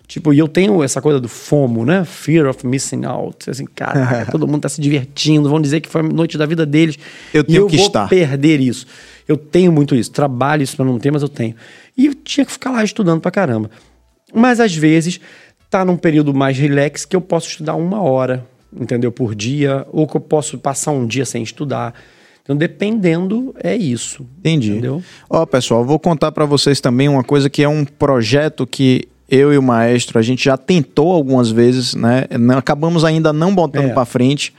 [0.07, 2.05] Tipo, e eu tenho essa coisa do FOMO, né?
[2.05, 3.49] Fear of missing out.
[3.49, 6.67] Assim, cara, todo mundo tá se divertindo, vão dizer que foi a noite da vida
[6.67, 6.99] deles.
[7.33, 8.09] Eu tenho eu que vou estar.
[8.09, 8.87] perder isso.
[9.27, 10.11] Eu tenho muito isso.
[10.11, 11.55] Trabalho isso pra não ter, mas eu tenho.
[11.97, 13.71] E eu tinha que ficar lá estudando pra caramba.
[14.35, 15.19] Mas às vezes
[15.71, 18.47] tá num período mais relax que eu posso estudar uma hora,
[18.79, 19.13] entendeu?
[19.13, 21.95] Por dia, ou que eu posso passar um dia sem estudar.
[22.43, 24.27] Então, dependendo, é isso.
[24.39, 24.73] Entendi.
[24.73, 25.03] Entendeu?
[25.31, 29.53] Ó, pessoal, vou contar para vocês também uma coisa que é um projeto que eu
[29.53, 32.25] e o maestro a gente já tentou algumas vezes, né?
[32.57, 33.95] Acabamos ainda não botando é.
[33.95, 34.53] para frente,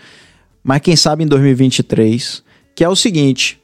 [0.63, 3.59] mas quem sabe em 2023, que é o seguinte: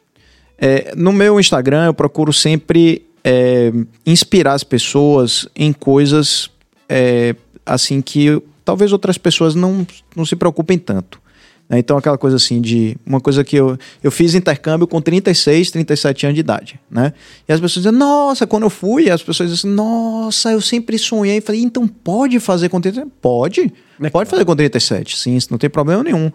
[0.58, 3.72] é, no meu Instagram eu procuro sempre é,
[4.06, 6.52] inspirar as pessoas em coisas
[6.88, 8.42] é, assim que
[8.72, 9.86] talvez outras pessoas não,
[10.16, 11.22] não se preocupem tanto.
[11.68, 11.78] Né?
[11.78, 12.96] Então, aquela coisa assim de.
[13.06, 16.80] Uma coisa que eu, eu fiz intercâmbio com 36, 37 anos de idade.
[16.90, 17.12] Né?
[17.50, 21.40] E as pessoas dizem, nossa, quando eu fui, as pessoas dizem, nossa, eu sempre sonhei.
[21.40, 23.12] E falei, então pode fazer com 37?
[23.22, 23.74] Pode.
[24.02, 26.32] É pode fazer com 37, sim, não tem problema nenhum.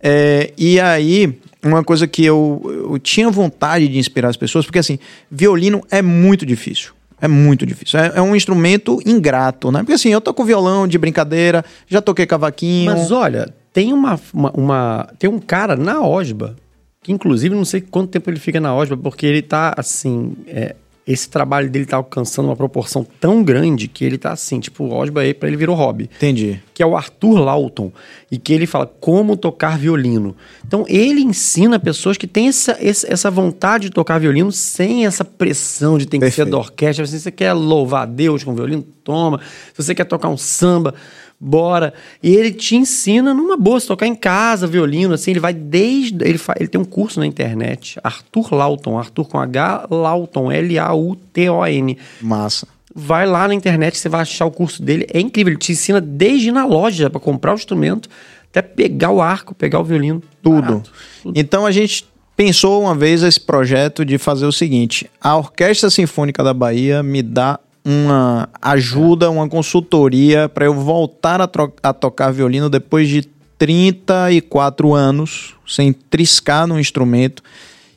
[0.00, 4.78] É, e aí, uma coisa que eu, eu tinha vontade de inspirar as pessoas, porque
[4.78, 4.98] assim,
[5.30, 6.95] violino é muito difícil.
[7.20, 7.98] É muito difícil.
[7.98, 9.80] É, é, um instrumento ingrato, né?
[9.80, 12.92] Porque assim, eu toco violão de brincadeira, já toquei cavaquinho.
[12.92, 16.56] Mas olha, tem uma, uma, uma, tem um cara na Osba,
[17.02, 20.76] que inclusive não sei quanto tempo ele fica na Osba, porque ele tá assim, é,
[21.06, 24.92] esse trabalho dele tá alcançando uma proporção tão grande que ele tá assim, tipo, o
[24.92, 26.10] Osba aí para ele virou hobby.
[26.16, 26.60] Entendi.
[26.74, 27.92] Que é o Arthur Lawton
[28.28, 30.34] e que ele fala como tocar violino.
[30.66, 35.96] Então ele ensina pessoas que têm essa, essa vontade de tocar violino sem essa pressão
[35.96, 36.46] de ter que Perfeito.
[36.46, 37.06] ser da orquestra.
[37.06, 39.40] Se você quer louvar a Deus com violino, toma.
[39.72, 40.92] Se você quer tocar um samba,
[41.38, 41.92] bora.
[42.22, 46.24] E ele te ensina numa boa, se tocar em casa, violino, assim, ele vai desde.
[46.26, 51.98] Ele, fa, ele tem um curso na internet, Arthur Lauton, Arthur com H, Lauton, L-A-U-T-O-N.
[52.20, 52.66] Massa.
[52.94, 55.06] Vai lá na internet, você vai achar o curso dele.
[55.12, 58.08] É incrível, ele te ensina desde na loja para comprar o instrumento,
[58.48, 60.22] até pegar o arco, pegar o violino.
[60.42, 60.82] Tudo.
[61.22, 61.38] tudo.
[61.38, 66.42] Então a gente pensou uma vez esse projeto de fazer o seguinte: a Orquestra Sinfônica
[66.42, 71.48] da Bahia me dá uma ajuda, uma consultoria para eu voltar a,
[71.84, 73.22] a, tocar violino depois de
[73.56, 77.44] 34 anos, sem triscar no instrumento,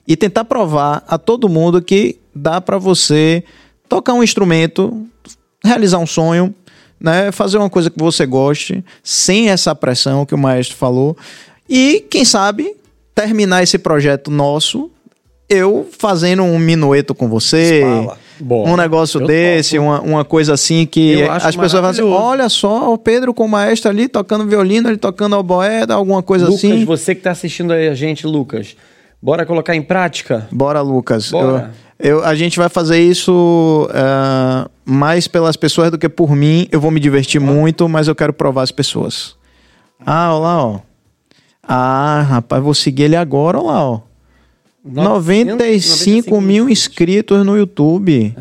[0.07, 3.43] e tentar provar a todo mundo que dá para você
[3.89, 5.07] tocar um instrumento
[5.63, 6.53] realizar um sonho,
[6.99, 7.31] né?
[7.31, 11.17] Fazer uma coisa que você goste, sem essa pressão que o maestro falou.
[11.67, 12.75] E, quem sabe,
[13.15, 14.91] terminar esse projeto nosso,
[15.49, 17.81] eu fazendo um minueto com você.
[18.41, 22.23] Um negócio desse, uma, uma coisa assim que as pessoas vão dizer: maravilhoso.
[22.31, 26.45] olha só, o Pedro com o maestro ali tocando violino, ele tocando oboé, alguma coisa
[26.45, 26.85] Lucas, assim.
[26.85, 28.75] você que tá assistindo aí a gente, Lucas,
[29.21, 30.47] bora colocar em prática?
[30.51, 31.31] Bora, Lucas.
[31.31, 31.71] Bora.
[31.99, 36.67] Eu, eu- a gente vai fazer isso ah, mais pelas pessoas do que por mim.
[36.71, 39.35] Eu vou me divertir muito, mas eu quero provar as pessoas.
[40.05, 40.79] Ah, olha lá, ó.
[41.71, 43.99] Ah, rapaz, vou seguir ele agora, olha lá, ó.
[44.83, 48.33] 95 mil inscritos no YouTube.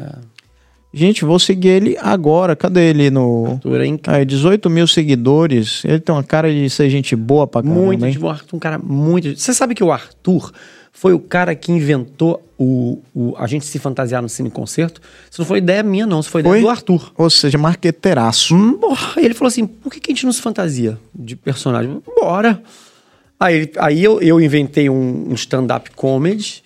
[0.93, 2.57] Gente, vou seguir ele agora.
[2.57, 3.47] Cadê ele no.
[3.53, 4.19] Arthur é incrível.
[4.21, 5.83] Aí, 18 mil seguidores.
[5.85, 7.81] Ele tem uma cara de ser gente boa pra caramba.
[7.83, 8.17] Muito hein?
[8.19, 8.31] bom.
[8.31, 9.37] Arthur, um cara muito.
[9.37, 10.51] Você sabe que o Arthur
[10.91, 15.01] foi o cara que inventou o, o- a gente se fantasiar no cine concerto?
[15.31, 16.21] Isso não foi ideia minha, não.
[16.21, 16.63] Isso foi ideia Foi?
[16.63, 17.13] do Arthur.
[17.19, 18.55] Ou seja, marqueteiraço.
[18.57, 18.79] Hum.
[19.19, 22.01] Ele falou assim: por que, que a gente não se fantasia de personagem?
[22.19, 22.63] Bora.
[23.41, 26.63] Aí, aí eu, eu inventei um, um stand-up comedy.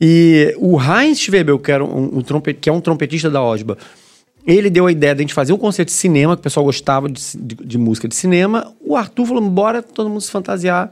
[0.00, 3.76] E o Heinz Schwebel, que, era um, um trompe- que é um trompetista da Osba,
[4.46, 6.64] ele deu a ideia de a gente fazer um concerto de cinema, que o pessoal
[6.64, 8.72] gostava de, de- de música de cinema.
[8.80, 10.90] O Arthur falou: bora todo mundo se fantasiar.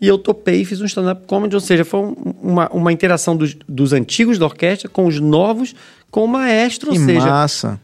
[0.00, 3.34] E eu topei e fiz um stand-up comedy, ou seja, foi um- uma, uma interação
[3.36, 5.74] dos, dos antigos da orquestra com os novos,
[6.10, 7.80] com o maestro, Que ou seja, massa.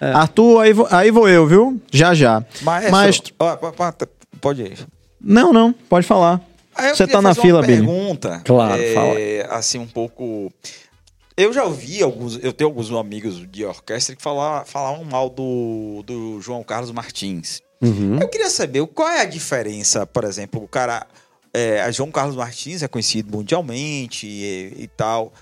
[0.00, 1.80] Arthur, aí vou, aí vou eu, viu?
[1.92, 2.42] Já, já.
[2.90, 4.06] Maestro, ó, pa- pa-
[4.40, 4.78] pode ir.
[5.20, 6.40] Não, não, pode falar.
[6.78, 7.76] Eu Você tá na fazer fila, Billy.
[7.78, 8.42] pergunta.
[8.44, 10.52] Claro, é, Assim, um pouco.
[11.36, 12.42] Eu já ouvi alguns.
[12.42, 17.60] Eu tenho alguns amigos de orquestra que fala- falavam mal do, do João Carlos Martins.
[17.80, 18.18] Uhum.
[18.20, 21.06] Eu queria saber qual é a diferença, por exemplo, o cara.
[21.52, 25.32] É, João Carlos Martins é conhecido mundialmente e, e tal.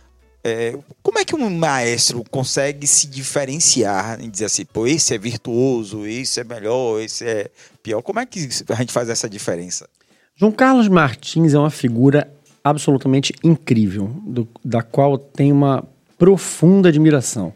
[0.46, 5.18] É, como é que um maestro consegue se diferenciar e dizer assim, pô, esse é
[5.18, 7.50] virtuoso, esse é melhor, esse é
[7.82, 8.02] pior?
[8.02, 9.88] Como é que a gente faz essa diferença?
[10.36, 12.30] João Carlos Martins é uma figura
[12.62, 15.82] absolutamente incrível, do- da qual eu tenho uma
[16.18, 17.52] profunda admiração.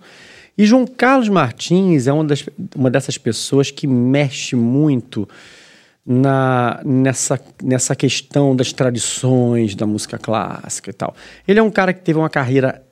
[0.57, 2.45] E João Carlos Martins é uma, das,
[2.75, 5.29] uma dessas pessoas que mexe muito
[6.11, 11.15] na, nessa, nessa questão das tradições da música clássica e tal.
[11.47, 12.83] Ele é um cara que teve uma carreira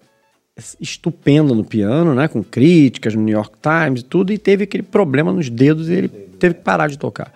[0.79, 4.83] estupenda no piano, né, com críticas no New York Times e tudo, e teve aquele
[4.83, 7.33] problema nos dedos e ele teve que parar de tocar.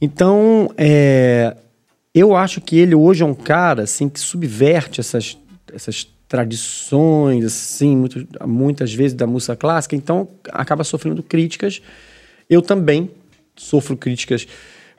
[0.00, 1.58] Então, é,
[2.14, 5.36] eu acho que ele hoje é um cara assim que subverte essas,
[5.74, 11.82] essas tradições, assim, muito, muitas vezes da música clássica, então acaba sofrendo críticas.
[12.48, 13.10] Eu também
[13.54, 14.46] sofro críticas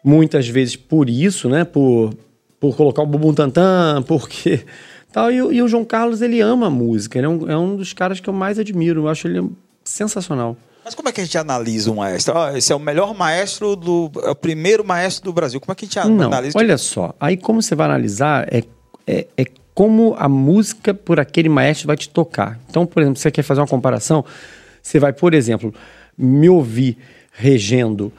[0.03, 1.64] muitas vezes por isso, né?
[1.64, 2.14] Por,
[2.59, 4.61] por colocar o bumbum tantã, porque
[5.11, 5.32] tal.
[5.32, 7.75] E, o- e o João Carlos ele ama a música, ele é um, é um
[7.75, 9.01] dos caras que eu mais admiro.
[9.01, 9.49] Eu acho ele
[9.83, 10.56] sensacional.
[10.85, 12.33] Mas como é que a gente analisa um maestro?
[12.35, 14.11] Ó, esse é o melhor maestro do.
[14.23, 15.59] É o primeiro maestro do Brasil.
[15.61, 16.57] Como é que a gente Não, analisa?
[16.57, 17.14] olha só.
[17.19, 18.64] Aí como você vai analisar é,
[19.07, 22.59] é, é como a música por aquele maestro vai te tocar.
[22.69, 24.25] Então, por exemplo, você quer fazer uma comparação,
[24.82, 25.73] você vai, por exemplo,
[26.17, 26.98] me ouvir
[27.32, 28.11] regendo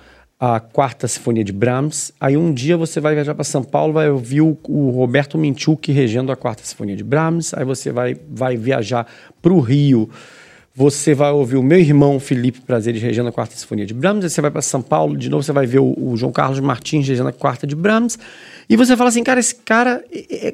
[0.46, 4.10] a quarta sinfonia de Brahms, aí um dia você vai viajar para São Paulo, vai
[4.10, 8.54] ouvir o, o Roberto Minchuk regendo a quarta sinfonia de Brahms, aí você vai, vai
[8.54, 9.06] viajar
[9.40, 10.10] para o Rio,
[10.74, 14.28] você vai ouvir o meu irmão Felipe Prazeres regendo a quarta sinfonia de Brahms, aí
[14.28, 17.08] você vai para São Paulo, de novo você vai ver o, o João Carlos Martins
[17.08, 18.18] regendo a quarta de Brahms,
[18.68, 20.04] e você fala assim, cara, esse cara,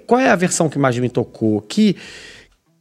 [0.07, 1.61] qual é a versão que mais me tocou?
[1.63, 1.97] Que,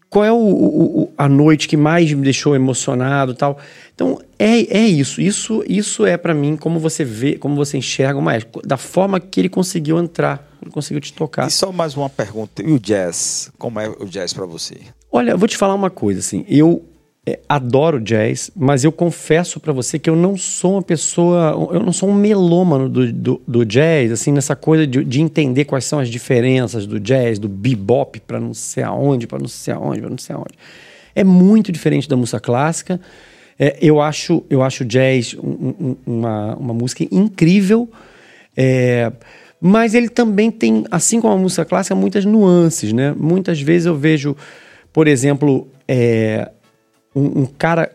[0.10, 3.58] qual é o, o- a noite que mais me deixou emocionado tal?
[3.94, 5.22] Então, é, é isso.
[5.22, 9.20] Isso isso é para mim como você vê, como você enxerga o maestro, da forma
[9.20, 11.48] que ele conseguiu entrar, ele conseguiu te tocar.
[11.48, 12.64] E só mais uma pergunta.
[12.64, 13.52] E o jazz?
[13.58, 14.78] Como é o jazz pra você?
[15.12, 16.84] Olha, eu vou te falar uma coisa, assim, eu
[17.26, 21.80] é, adoro jazz, mas eu confesso pra você que eu não sou uma pessoa, eu
[21.80, 25.86] não sou um melômano do, do, do jazz, assim, nessa coisa de, de entender quais
[25.86, 30.02] são as diferenças do jazz, do bebop pra não sei aonde, pra não sei aonde,
[30.02, 30.54] pra não sei aonde.
[31.14, 33.00] É muito diferente da música clássica.
[33.60, 37.90] É, eu acho eu acho jazz um- um- uma, uma música incrível,
[38.56, 39.12] é,
[39.60, 43.14] mas ele também tem, assim como a música clássica, muitas nuances, né?
[43.18, 44.38] Muitas vezes eu vejo,
[44.94, 46.50] por exemplo, é,
[47.16, 47.92] um, um cara,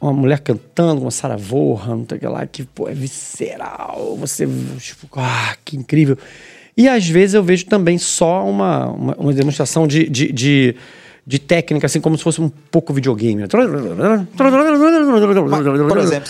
[0.00, 4.48] uma mulher cantando, uma Sarah não sei o que lá, que pô, é visceral, você,
[4.78, 6.16] tipo, ah, que incrível.
[6.76, 10.76] E às vezes eu vejo também só uma, uma, uma demonstração de, de, de,
[11.24, 13.46] de técnica, assim, como se fosse um pouco videogame.
[13.48, 13.60] Por
[15.98, 16.28] exemplo,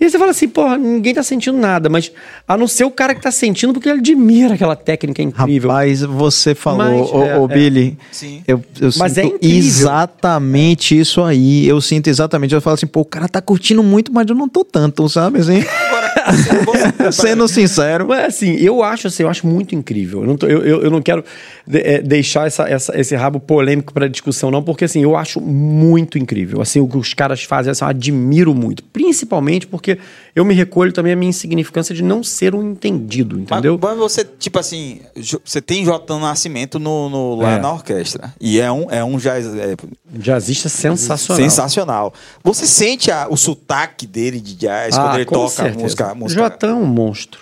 [0.00, 2.10] e aí você fala assim, porra, ninguém tá sentindo nada, mas
[2.48, 5.70] a não ser o cara que tá sentindo porque ele admira aquela técnica incrível.
[5.70, 7.48] Rapaz, você falou, Mas, ô, é, ô, é.
[7.54, 7.96] Billy.
[8.10, 8.42] Sim.
[8.46, 9.56] Eu, eu Mas é sinto incrível.
[9.58, 11.64] exatamente isso aí.
[11.68, 12.52] Eu sinto exatamente.
[12.52, 15.38] Eu falo assim, pô, o cara tá curtindo muito, mas eu não tô tanto, sabe?
[15.38, 15.62] Assim,
[17.12, 18.06] sendo sincero.
[18.08, 20.22] Mas assim, eu acho assim, eu acho muito incrível.
[20.22, 21.24] Eu não, tô- eu, eu, eu não quero
[21.66, 25.40] de- é, deixar essa, essa- esse rabo polêmico para discussão, não, porque assim, eu acho
[25.40, 26.60] muito incrível.
[26.62, 28.82] Assim, o que os caras fazem, assim, eu admiro muito.
[28.84, 29.98] Principalmente porque
[30.34, 33.78] eu me recolho também a minha insignificância de não ser um entendido, entendeu?
[33.80, 35.00] Mas, mas você, tipo assim,
[35.44, 36.18] você tem J.
[36.18, 37.58] Nascimento no, no- lá É.
[37.60, 38.32] na orquestra.
[38.40, 39.76] E é um, é um jazz é,
[40.12, 41.42] Jazzista sensacional.
[41.42, 42.14] sensacional.
[42.42, 45.78] Você sente a- o sotaque dele de jazz quando ele Ah, toca certeza.
[45.82, 46.42] música, música.
[46.42, 47.40] Jotão é um monstro.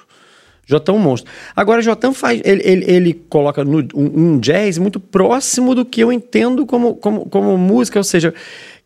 [0.66, 1.30] Jotão é monstro.
[1.54, 2.40] Agora, Jotão faz.
[2.44, 6.94] Ele, ele, ele coloca no, um, um, jazz muito próximo do que eu entendo como,
[6.94, 8.32] como, como música, ou seja,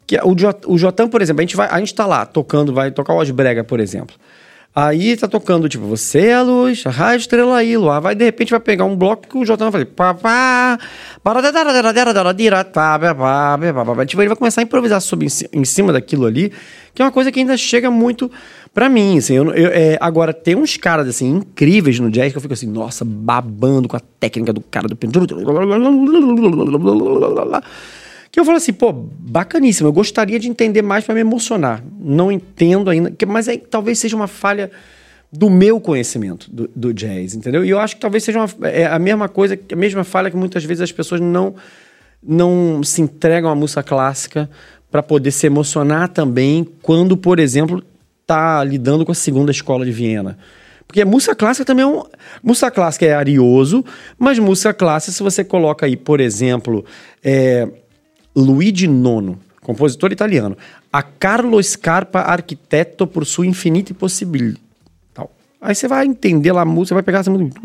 [0.06, 0.34] que o,
[0.66, 3.32] o Jotão, por exemplo, a gente, vai, a gente tá lá tocando, vai tocar o
[3.32, 4.16] Brega, por exemplo.
[4.78, 7.98] Aí tá tocando, tipo, você é a luz, a raio estrela aí, luar.
[7.98, 9.90] Vai, de repente, vai pegar um bloco que o Jotão vai fazer.
[14.06, 16.52] Tipo, ele vai começar a improvisar sobre, em cima daquilo ali,
[16.92, 18.30] que é uma coisa que ainda chega muito
[18.76, 19.34] pra mim, assim.
[19.34, 22.66] Eu, eu- é, agora, tem uns caras, assim, incríveis no jazz que eu fico assim,
[22.66, 24.94] nossa, babando com a técnica do cara do
[28.30, 31.82] que eu falo assim, pô, bacaníssimo, eu gostaria de entender mais pra me emocionar.
[31.98, 34.70] Não entendo ainda, que- mas aí talvez seja uma falha
[35.32, 37.64] do meu conhecimento do, do jazz, entendeu?
[37.64, 40.36] E eu acho que talvez seja uma, é a mesma coisa, a mesma falha que
[40.36, 41.54] muitas vezes as pessoas não
[42.28, 44.50] não se entregam à música clássica
[44.90, 47.82] para poder se emocionar também quando, por exemplo,
[48.26, 50.36] tá lidando com a segunda escola de Viena.
[50.86, 52.02] Porque a música clássica também é um.
[52.42, 53.84] Música clássica é arioso,
[54.18, 56.84] mas música clássica, se você coloca aí, por exemplo,
[57.24, 57.68] é,
[58.34, 60.56] Luigi Nono, compositor italiano,
[60.92, 64.66] a Carlo Scarpa arquiteto por sua infinita possibilidade.
[65.60, 67.60] Aí você vai entender lá a música, vai pegar essa música.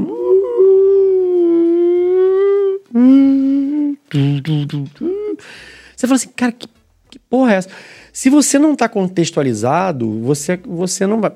[5.96, 6.68] Você fala assim, cara, que,
[7.12, 7.70] que porra é essa?
[8.14, 11.32] Se você não tá contextualizado, você, você não vai.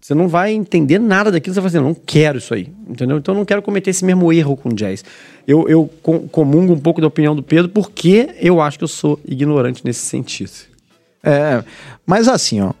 [0.00, 3.18] Você não vai entender nada daquilo, você vai dizer, não quero isso aí, entendeu?
[3.18, 5.04] Então eu não quero cometer esse mesmo erro com jazz.
[5.48, 8.88] Eu, eu com- comungo um pouco da opinião do Pedro, porque eu acho que eu
[8.88, 10.52] sou ignorante nesse sentido.
[11.24, 11.64] É,
[12.06, 12.72] mas assim, ó.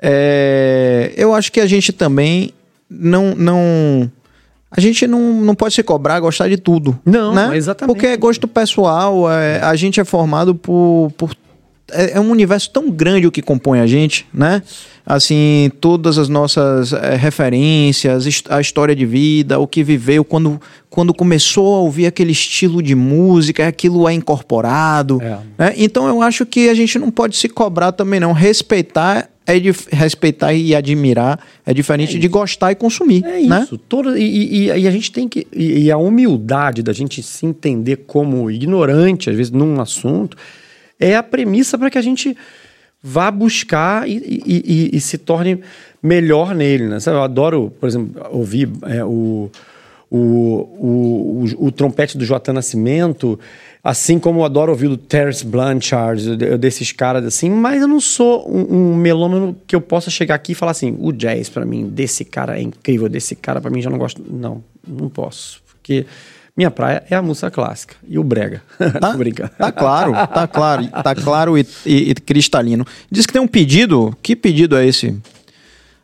[0.00, 2.54] é, eu acho que a gente também
[2.88, 3.34] não.
[3.34, 4.10] não
[4.70, 6.98] a gente não, não pode se cobrar gostar de tudo.
[7.04, 7.54] Não, né?
[7.56, 7.94] exatamente.
[7.94, 11.12] Porque é gosto pessoal, é, a gente é formado por.
[11.18, 11.34] por
[11.92, 14.62] é, é um universo tão grande o que compõe a gente, né?
[15.04, 21.12] Assim, todas as nossas é, referências, a história de vida, o que viveu, quando, quando
[21.12, 25.20] começou a ouvir aquele estilo de música, aquilo é incorporado.
[25.22, 25.38] É.
[25.58, 25.74] né?
[25.76, 28.32] Então eu acho que a gente não pode se cobrar também, não.
[28.32, 33.24] Respeitar é dif- respeitar e admirar é diferente de gostar e consumir.
[33.24, 33.62] É né?
[33.62, 33.76] isso.
[33.78, 35.44] Todo, e, e- e a gente tem que.
[35.52, 40.36] E, e a humildade da gente se entender como ignorante, às vezes, num assunto,
[41.00, 42.36] é a premissa para que a gente
[43.02, 45.60] vá buscar e, e- e- e se torne
[46.02, 46.86] melhor nele.
[46.86, 47.00] Né?
[47.00, 49.50] Sabe, eu adoro, por exemplo, ouvir é, o,
[50.10, 52.52] o, o, o, o trompete do J.
[52.52, 53.38] Nascimento.
[53.82, 58.46] Assim como eu adoro ouvir o Terence Blanchard, desses caras assim, mas eu não sou
[58.46, 61.88] um, um melômano que eu possa chegar aqui e falar assim: o jazz pra mim,
[61.88, 64.22] desse cara é incrível, desse cara pra mim já não gosto.
[64.30, 65.62] Não, não posso.
[65.66, 66.04] Porque
[66.56, 68.62] minha praia é a música clássica e o brega.
[69.00, 69.50] Tá, Tô brincando.
[69.56, 72.84] tá claro, tá claro, tá claro e, e- e cristalino.
[73.10, 74.16] Diz que tem um pedido.
[74.22, 75.16] Que pedido é esse?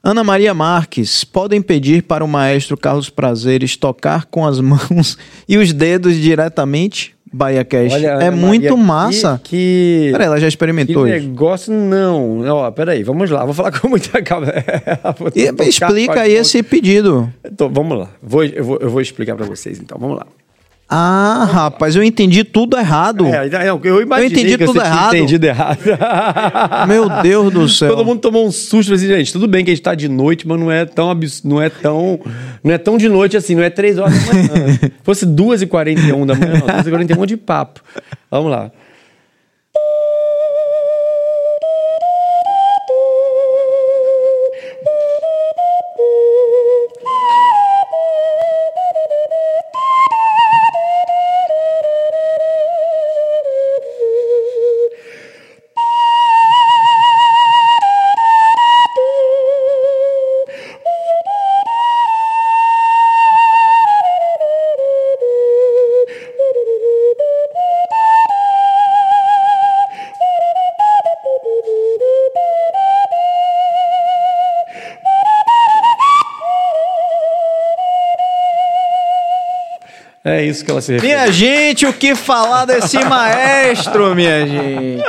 [0.03, 5.19] Ana Maria Marques, podem pedir para o maestro Carlos Prazeres tocar com as mãos
[5.49, 7.16] e os dedos diretamente?
[7.33, 7.93] Bahia Cash.
[7.93, 9.41] Olha, é Ana muito Maria, massa.
[9.43, 11.27] Que, que, Peraí, ela já que experimentou isso.
[11.27, 12.41] negócio, não.
[12.49, 13.45] Ó, peraí, vamos lá.
[13.45, 14.47] Vou falar com muita calma.
[15.67, 17.33] Explica aí esse pedido.
[17.45, 18.09] Então, vamos lá.
[18.23, 19.99] Vou, eu, vou, eu vou explicar pra vocês, então.
[19.99, 20.27] Vamos lá.
[20.89, 23.27] Ah, rapaz, eu entendi tudo errado.
[23.27, 25.15] É, eu, eu imaginei entendi que tudo você tinha errado.
[25.15, 25.81] entendido errado.
[26.87, 27.89] Meu Deus do céu.
[27.89, 29.33] Todo mundo tomou um susto assim, gente.
[29.33, 31.43] Tudo bem que a gente tá de noite, mas não é tão abs...
[31.43, 32.21] não é tão
[32.63, 34.75] não é tão de noite assim, não é três horas da manhã.
[34.79, 37.81] Se fosse 2h41 da manhã, não, 2h41 de papo.
[38.31, 38.71] Vamos lá.
[80.37, 81.15] É isso que ela se refere.
[81.15, 85.03] Minha gente, o que falar desse maestro, minha gente?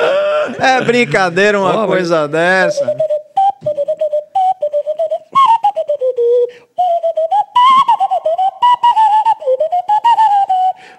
[0.57, 2.31] É brincadeira uma oh, coisa mas...
[2.31, 2.95] dessa.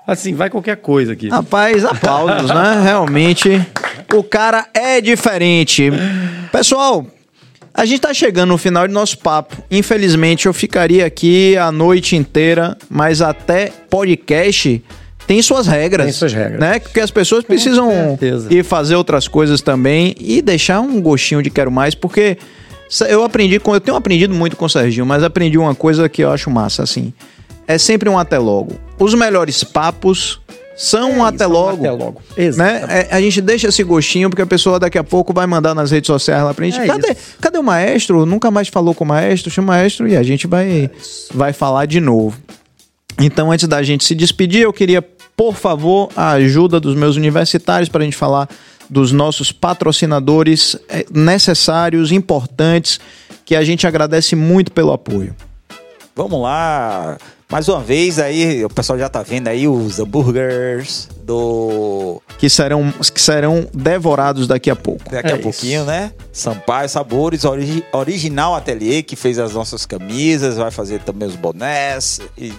[0.06, 1.30] Assim, vai qualquer coisa aqui.
[1.30, 2.82] Rapaz, aplausos, né?
[2.82, 3.66] Realmente,
[4.12, 5.90] o cara é diferente.
[6.52, 7.06] Pessoal,
[7.78, 9.56] a gente tá chegando no final do nosso papo.
[9.70, 14.82] Infelizmente, eu ficaria aqui a noite inteira, mas até podcast
[15.28, 16.06] tem suas regras.
[16.06, 16.58] Tem suas regras.
[16.58, 16.80] Né?
[16.80, 18.18] Porque as pessoas precisam
[18.50, 22.36] ir fazer outras coisas também e deixar um gostinho de quero mais, porque
[23.08, 23.72] eu aprendi com.
[23.72, 26.82] Eu tenho aprendido muito com o Serginho, mas aprendi uma coisa que eu acho massa,
[26.82, 27.12] assim.
[27.64, 28.72] É sempre um até logo.
[28.98, 30.40] Os melhores papos
[30.78, 31.80] são é um até logo.
[31.80, 32.22] Até logo.
[32.56, 32.84] Né?
[32.88, 35.90] É, a gente deixa esse gostinho, porque a pessoa daqui a pouco vai mandar nas
[35.90, 36.78] redes sociais lá pra gente.
[36.78, 38.24] É cadê, cadê o maestro?
[38.24, 40.88] Nunca mais falou com o maestro, chama o maestro e a gente vai,
[41.34, 42.38] vai falar de novo.
[43.20, 45.02] Então, antes da gente se despedir, eu queria,
[45.36, 48.48] por favor, a ajuda dos meus universitários para a gente falar
[48.88, 53.00] dos nossos patrocinadores é, necessários, importantes,
[53.44, 55.34] que a gente agradece muito pelo apoio.
[56.14, 57.18] Vamos lá.
[57.50, 62.20] Mais uma vez aí, o pessoal já tá vendo aí os hambúrgueres do.
[62.36, 65.10] Que serão, que serão devorados daqui a pouco.
[65.10, 66.12] Daqui é a pouquinho, né?
[66.30, 72.20] Sampaio Sabores, Origi Original Ateliê, que fez as nossas camisas, vai fazer também os bonés.
[72.36, 72.52] E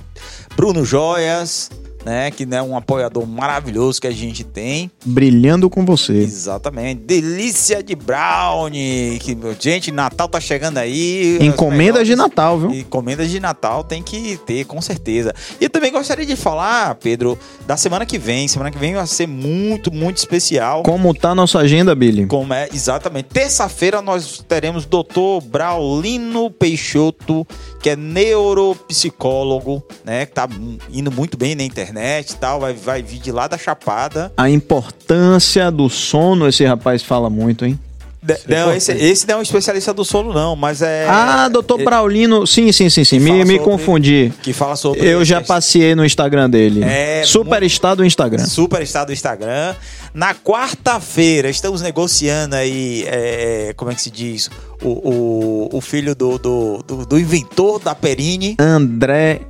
[0.55, 1.69] Bruno Joias,
[2.05, 2.31] né?
[2.31, 4.91] Que é um apoiador maravilhoso que a gente tem.
[5.05, 6.13] Brilhando com você.
[6.13, 7.01] Exatamente.
[7.01, 9.19] Delícia de brownie.
[9.19, 11.37] Que, gente, Natal tá chegando aí.
[11.41, 12.71] Encomendas de Natal, viu?
[12.71, 15.33] Encomendas de Natal tem que ter, com certeza.
[15.59, 17.37] E eu também gostaria de falar, Pedro,
[17.67, 18.47] da semana que vem.
[18.47, 20.83] Semana que vem vai ser muito, muito especial.
[20.83, 22.25] Como tá a nossa agenda, Billy?
[22.25, 23.29] Como é, exatamente.
[23.29, 25.45] Terça-feira nós teremos Dr.
[25.45, 27.45] Braulino Peixoto,
[27.81, 30.25] que é neuropsicólogo, né?
[30.25, 30.47] Que tá
[30.91, 34.31] indo muito bem na internet e tal, vai, vai vir de lá da Chapada.
[34.35, 37.79] A importância do sono, esse rapaz fala muito, hein?
[38.21, 41.07] De, não, esse, esse, não é um especialista do sono, não, mas é.
[41.07, 42.45] Ah, doutor é, Braulino.
[42.45, 43.17] Sim, sim, sim, sim.
[43.17, 44.33] Me, sobre, me confundi.
[44.41, 45.05] Que fala sobre.
[45.05, 46.83] Eu já passei no Instagram dele.
[46.83, 47.23] É.
[47.25, 48.45] Superstar do Instagram.
[48.45, 49.73] Superstar do Instagram.
[50.13, 53.05] Na quarta-feira, estamos negociando aí.
[53.07, 54.49] É, como é que se diz?
[54.81, 58.57] O, o, o filho do, do, do, do inventor da Perini.
[58.59, 59.41] André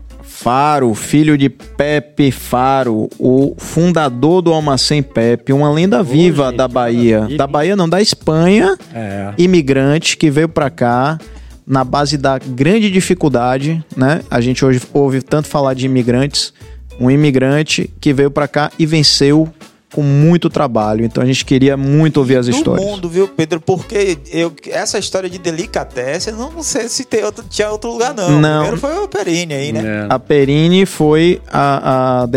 [0.41, 6.65] Faro, filho de Pepe Faro, o fundador do Almacém Pepe, uma lenda viva gente, da
[6.65, 7.27] Bahia.
[7.35, 9.33] Da Bahia não, da Espanha, é.
[9.37, 11.19] imigrante que veio para cá
[11.67, 14.21] na base da grande dificuldade, né?
[14.31, 16.53] A gente hoje ouve tanto falar de imigrantes,
[16.97, 19.51] um imigrante que veio para cá e venceu
[19.93, 21.03] com muito trabalho.
[21.03, 22.85] Então a gente queria muito ouvir as histórias.
[22.85, 23.59] Do mundo, viu, Pedro?
[23.59, 28.39] Porque eu, essa história de delicatesse, não sei se tem outro, tinha outro lugar, não.
[28.39, 28.61] Não.
[28.61, 29.83] Primeiro foi o Perini aí, né?
[29.83, 30.07] É.
[30.13, 32.27] A Perini foi a, a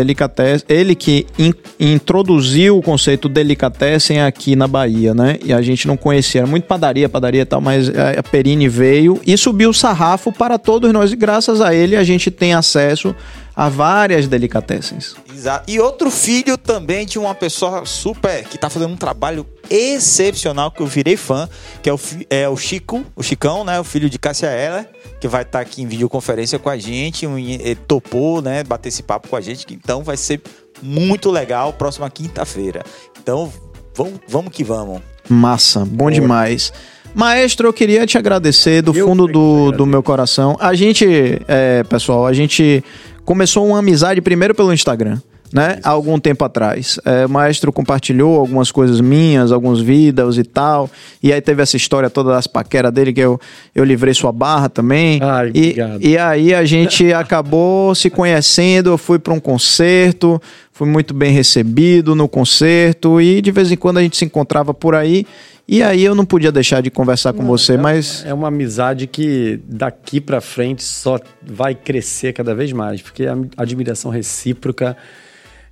[0.67, 5.37] ele que in, introduziu o conceito delicatessen aqui na Bahia, né?
[5.43, 8.67] E a gente não conhecia, era muito padaria, padaria e tal, mas a, a Perini
[8.67, 12.53] veio e subiu o sarrafo para todos nós e graças a ele a gente tem
[12.53, 13.15] acesso
[13.55, 15.15] a várias delicatessens.
[15.31, 15.69] Exato.
[15.69, 20.81] E outro filho também de uma pessoa super que tá fazendo um trabalho excepcional que
[20.81, 21.47] eu virei fã,
[21.81, 21.99] que é o,
[22.29, 25.61] é o Chico, o Chicão, né, o filho de Cássia Heller, que vai estar tá
[25.61, 29.41] aqui em videoconferência com a gente, um, ele topou, né, bater esse papo com a
[29.41, 30.41] gente, que então vai ser
[30.81, 32.83] muito legal próxima quinta-feira.
[33.21, 33.51] Então,
[33.95, 35.01] vamos, vamos que vamos.
[35.29, 36.73] Massa, bom demais.
[37.15, 40.57] Maestro, eu queria te agradecer do eu fundo do, do meu coração.
[40.59, 41.05] A gente,
[41.47, 42.83] é, pessoal, a gente
[43.25, 45.19] começou uma amizade primeiro pelo Instagram.
[45.51, 45.77] Né?
[45.83, 46.99] Há algum tempo atrás.
[47.05, 50.89] É, o maestro compartilhou algumas coisas minhas, alguns vídeos e tal.
[51.21, 53.39] E aí teve essa história toda das paqueras dele, que eu,
[53.75, 55.19] eu livrei sua barra também.
[55.21, 56.01] Ai, e, obrigado.
[56.01, 58.89] e aí a gente acabou se conhecendo.
[58.89, 63.21] Eu fui para um concerto, fui muito bem recebido no concerto.
[63.21, 65.23] E de vez em quando a gente se encontrava por aí.
[65.67, 68.49] E aí eu não podia deixar de conversar com não, você, é, mas é uma
[68.49, 74.97] amizade que daqui para frente só vai crescer cada vez mais, porque a admiração recíproca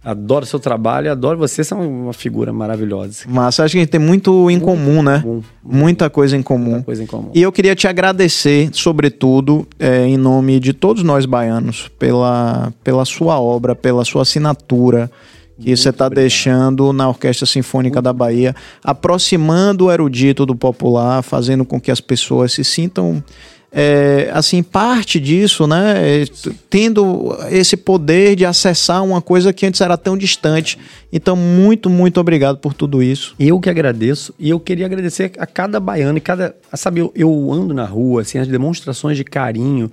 [0.04, 3.24] Adoro seu trabalho, adoro você, você é uma figura maravilhosa.
[3.28, 5.20] Mas acho que a gente tem muito em muito comum, né?
[5.20, 5.44] Comum.
[5.64, 6.72] Muita coisa em comum.
[6.72, 7.30] Muita coisa em comum.
[7.36, 13.06] E eu queria te agradecer, sobretudo, é, em nome de todos nós baianos, pela, pela
[13.06, 15.10] sua obra, pela sua assinatura,
[15.62, 21.22] que você está deixando na Orquestra Sinfônica Muito da Bahia, aproximando o erudito do popular,
[21.22, 23.24] fazendo com que as pessoas se sintam
[23.74, 26.26] é, assim, parte disso, né?
[26.70, 30.78] Tendo esse poder de acessar uma coisa que antes era tão distante.
[31.12, 33.34] Então, muito, muito obrigado por tudo isso.
[33.40, 34.34] Eu que agradeço.
[34.38, 36.54] E eu queria agradecer a cada baiano e cada.
[36.74, 39.90] Sabe, eu, eu ando na rua, assim, as demonstrações de carinho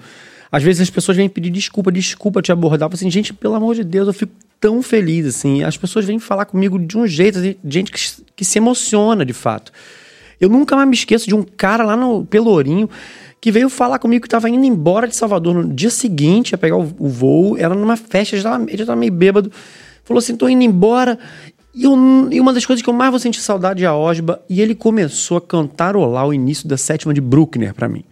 [0.51, 2.91] Às vezes as pessoas vêm pedir desculpa, desculpa te abordar.
[2.93, 5.63] Assim, gente, pelo amor de Deus, eu fico tão feliz, assim.
[5.63, 8.01] As pessoas vêm falar comigo de um jeito, assim, gente que,
[8.37, 9.73] que se emociona, de fato.
[10.41, 12.89] Eu nunca mais me esqueço de um cara lá no Pelourinho
[13.41, 16.77] que veio falar comigo que estava indo embora de Salvador no dia seguinte a pegar
[16.77, 17.57] o, o voo.
[17.57, 19.51] Era numa festa, ele já estava meio bêbado.
[20.05, 21.19] Falou assim: tô indo embora.
[21.75, 21.93] E, eu,
[22.31, 24.43] e, uma das coisas que eu mais vou sentir saudade é a Osba.
[24.49, 28.05] E ele começou a cantarolar o início da sétima de Bruckner para mim.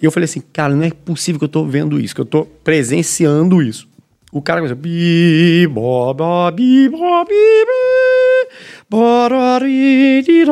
[0.00, 2.26] E eu falei assim, cara, não é possível que eu tô vendo isso, que eu
[2.26, 3.86] tô presenciando isso.
[4.32, 4.76] O cara começou.
[4.76, 7.64] Bi, bo, bo, bi, bo, bi,
[8.88, 10.44] bi,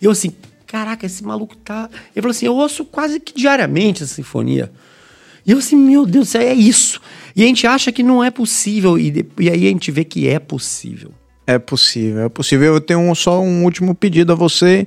[0.00, 0.32] E eu assim,
[0.66, 1.90] caraca, esse maluco tá.
[2.14, 4.70] Ele falou assim: eu ouço quase que diariamente essa sinfonia.
[5.44, 7.00] E eu assim, meu Deus, é isso.
[7.34, 10.28] E a gente acha que não é possível, e, e aí a gente vê que
[10.28, 11.12] é possível.
[11.46, 12.74] É possível, é possível.
[12.74, 14.86] Eu tenho só um último pedido a você.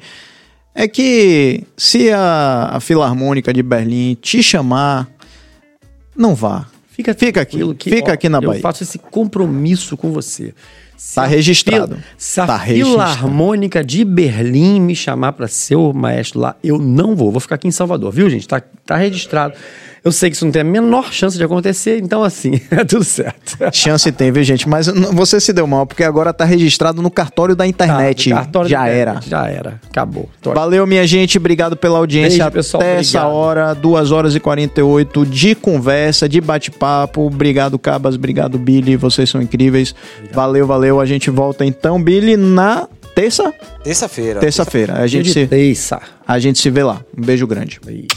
[0.74, 5.10] É que se a, a Filarmônica de Berlim te chamar,
[6.16, 6.68] não vá.
[6.91, 8.57] Fica, fica aqui, que, fica ó, aqui na Bahia.
[8.57, 10.53] Eu faço esse compromisso com você.
[11.15, 11.97] Tá registrado.
[12.15, 17.15] Se a tá Filarmônica de Berlim me chamar para ser o maestro lá, eu não
[17.15, 17.31] vou.
[17.31, 18.47] Vou ficar aqui em Salvador, viu, gente?
[18.47, 19.55] Tá, tá registrado.
[20.03, 23.03] Eu sei que isso não tem a menor chance de acontecer, então assim, é tudo
[23.03, 23.55] certo.
[23.71, 24.67] Chance tem, viu, gente?
[24.67, 28.31] Mas você se deu mal, porque agora tá registrado no cartório da internet.
[28.31, 29.11] Tá, cartório já da era.
[29.11, 29.80] Internet, já era.
[29.88, 30.27] Acabou.
[30.41, 31.38] Tô Valeu, minha gente.
[31.38, 32.45] Obrigado pela audiência.
[32.45, 33.15] Beijo, pessoal, Até obrigado.
[33.15, 37.27] essa hora, 2 horas e 48 de conversa, de bate-papo.
[37.27, 38.15] Obrigado, Cabas.
[38.15, 38.95] Obrigado, Billy.
[38.95, 39.93] Vocês são incríveis.
[40.15, 40.35] Obrigado.
[40.35, 40.99] Valeu, valeu.
[40.99, 43.53] A gente volta então, Billy, na terça?
[43.83, 44.39] Terça-feira.
[44.39, 44.95] Terça-feira.
[44.95, 45.45] A gente se...
[45.45, 46.01] terça.
[46.27, 47.01] A gente se vê lá.
[47.15, 47.80] Um beijo grande.
[47.85, 48.07] Beijo.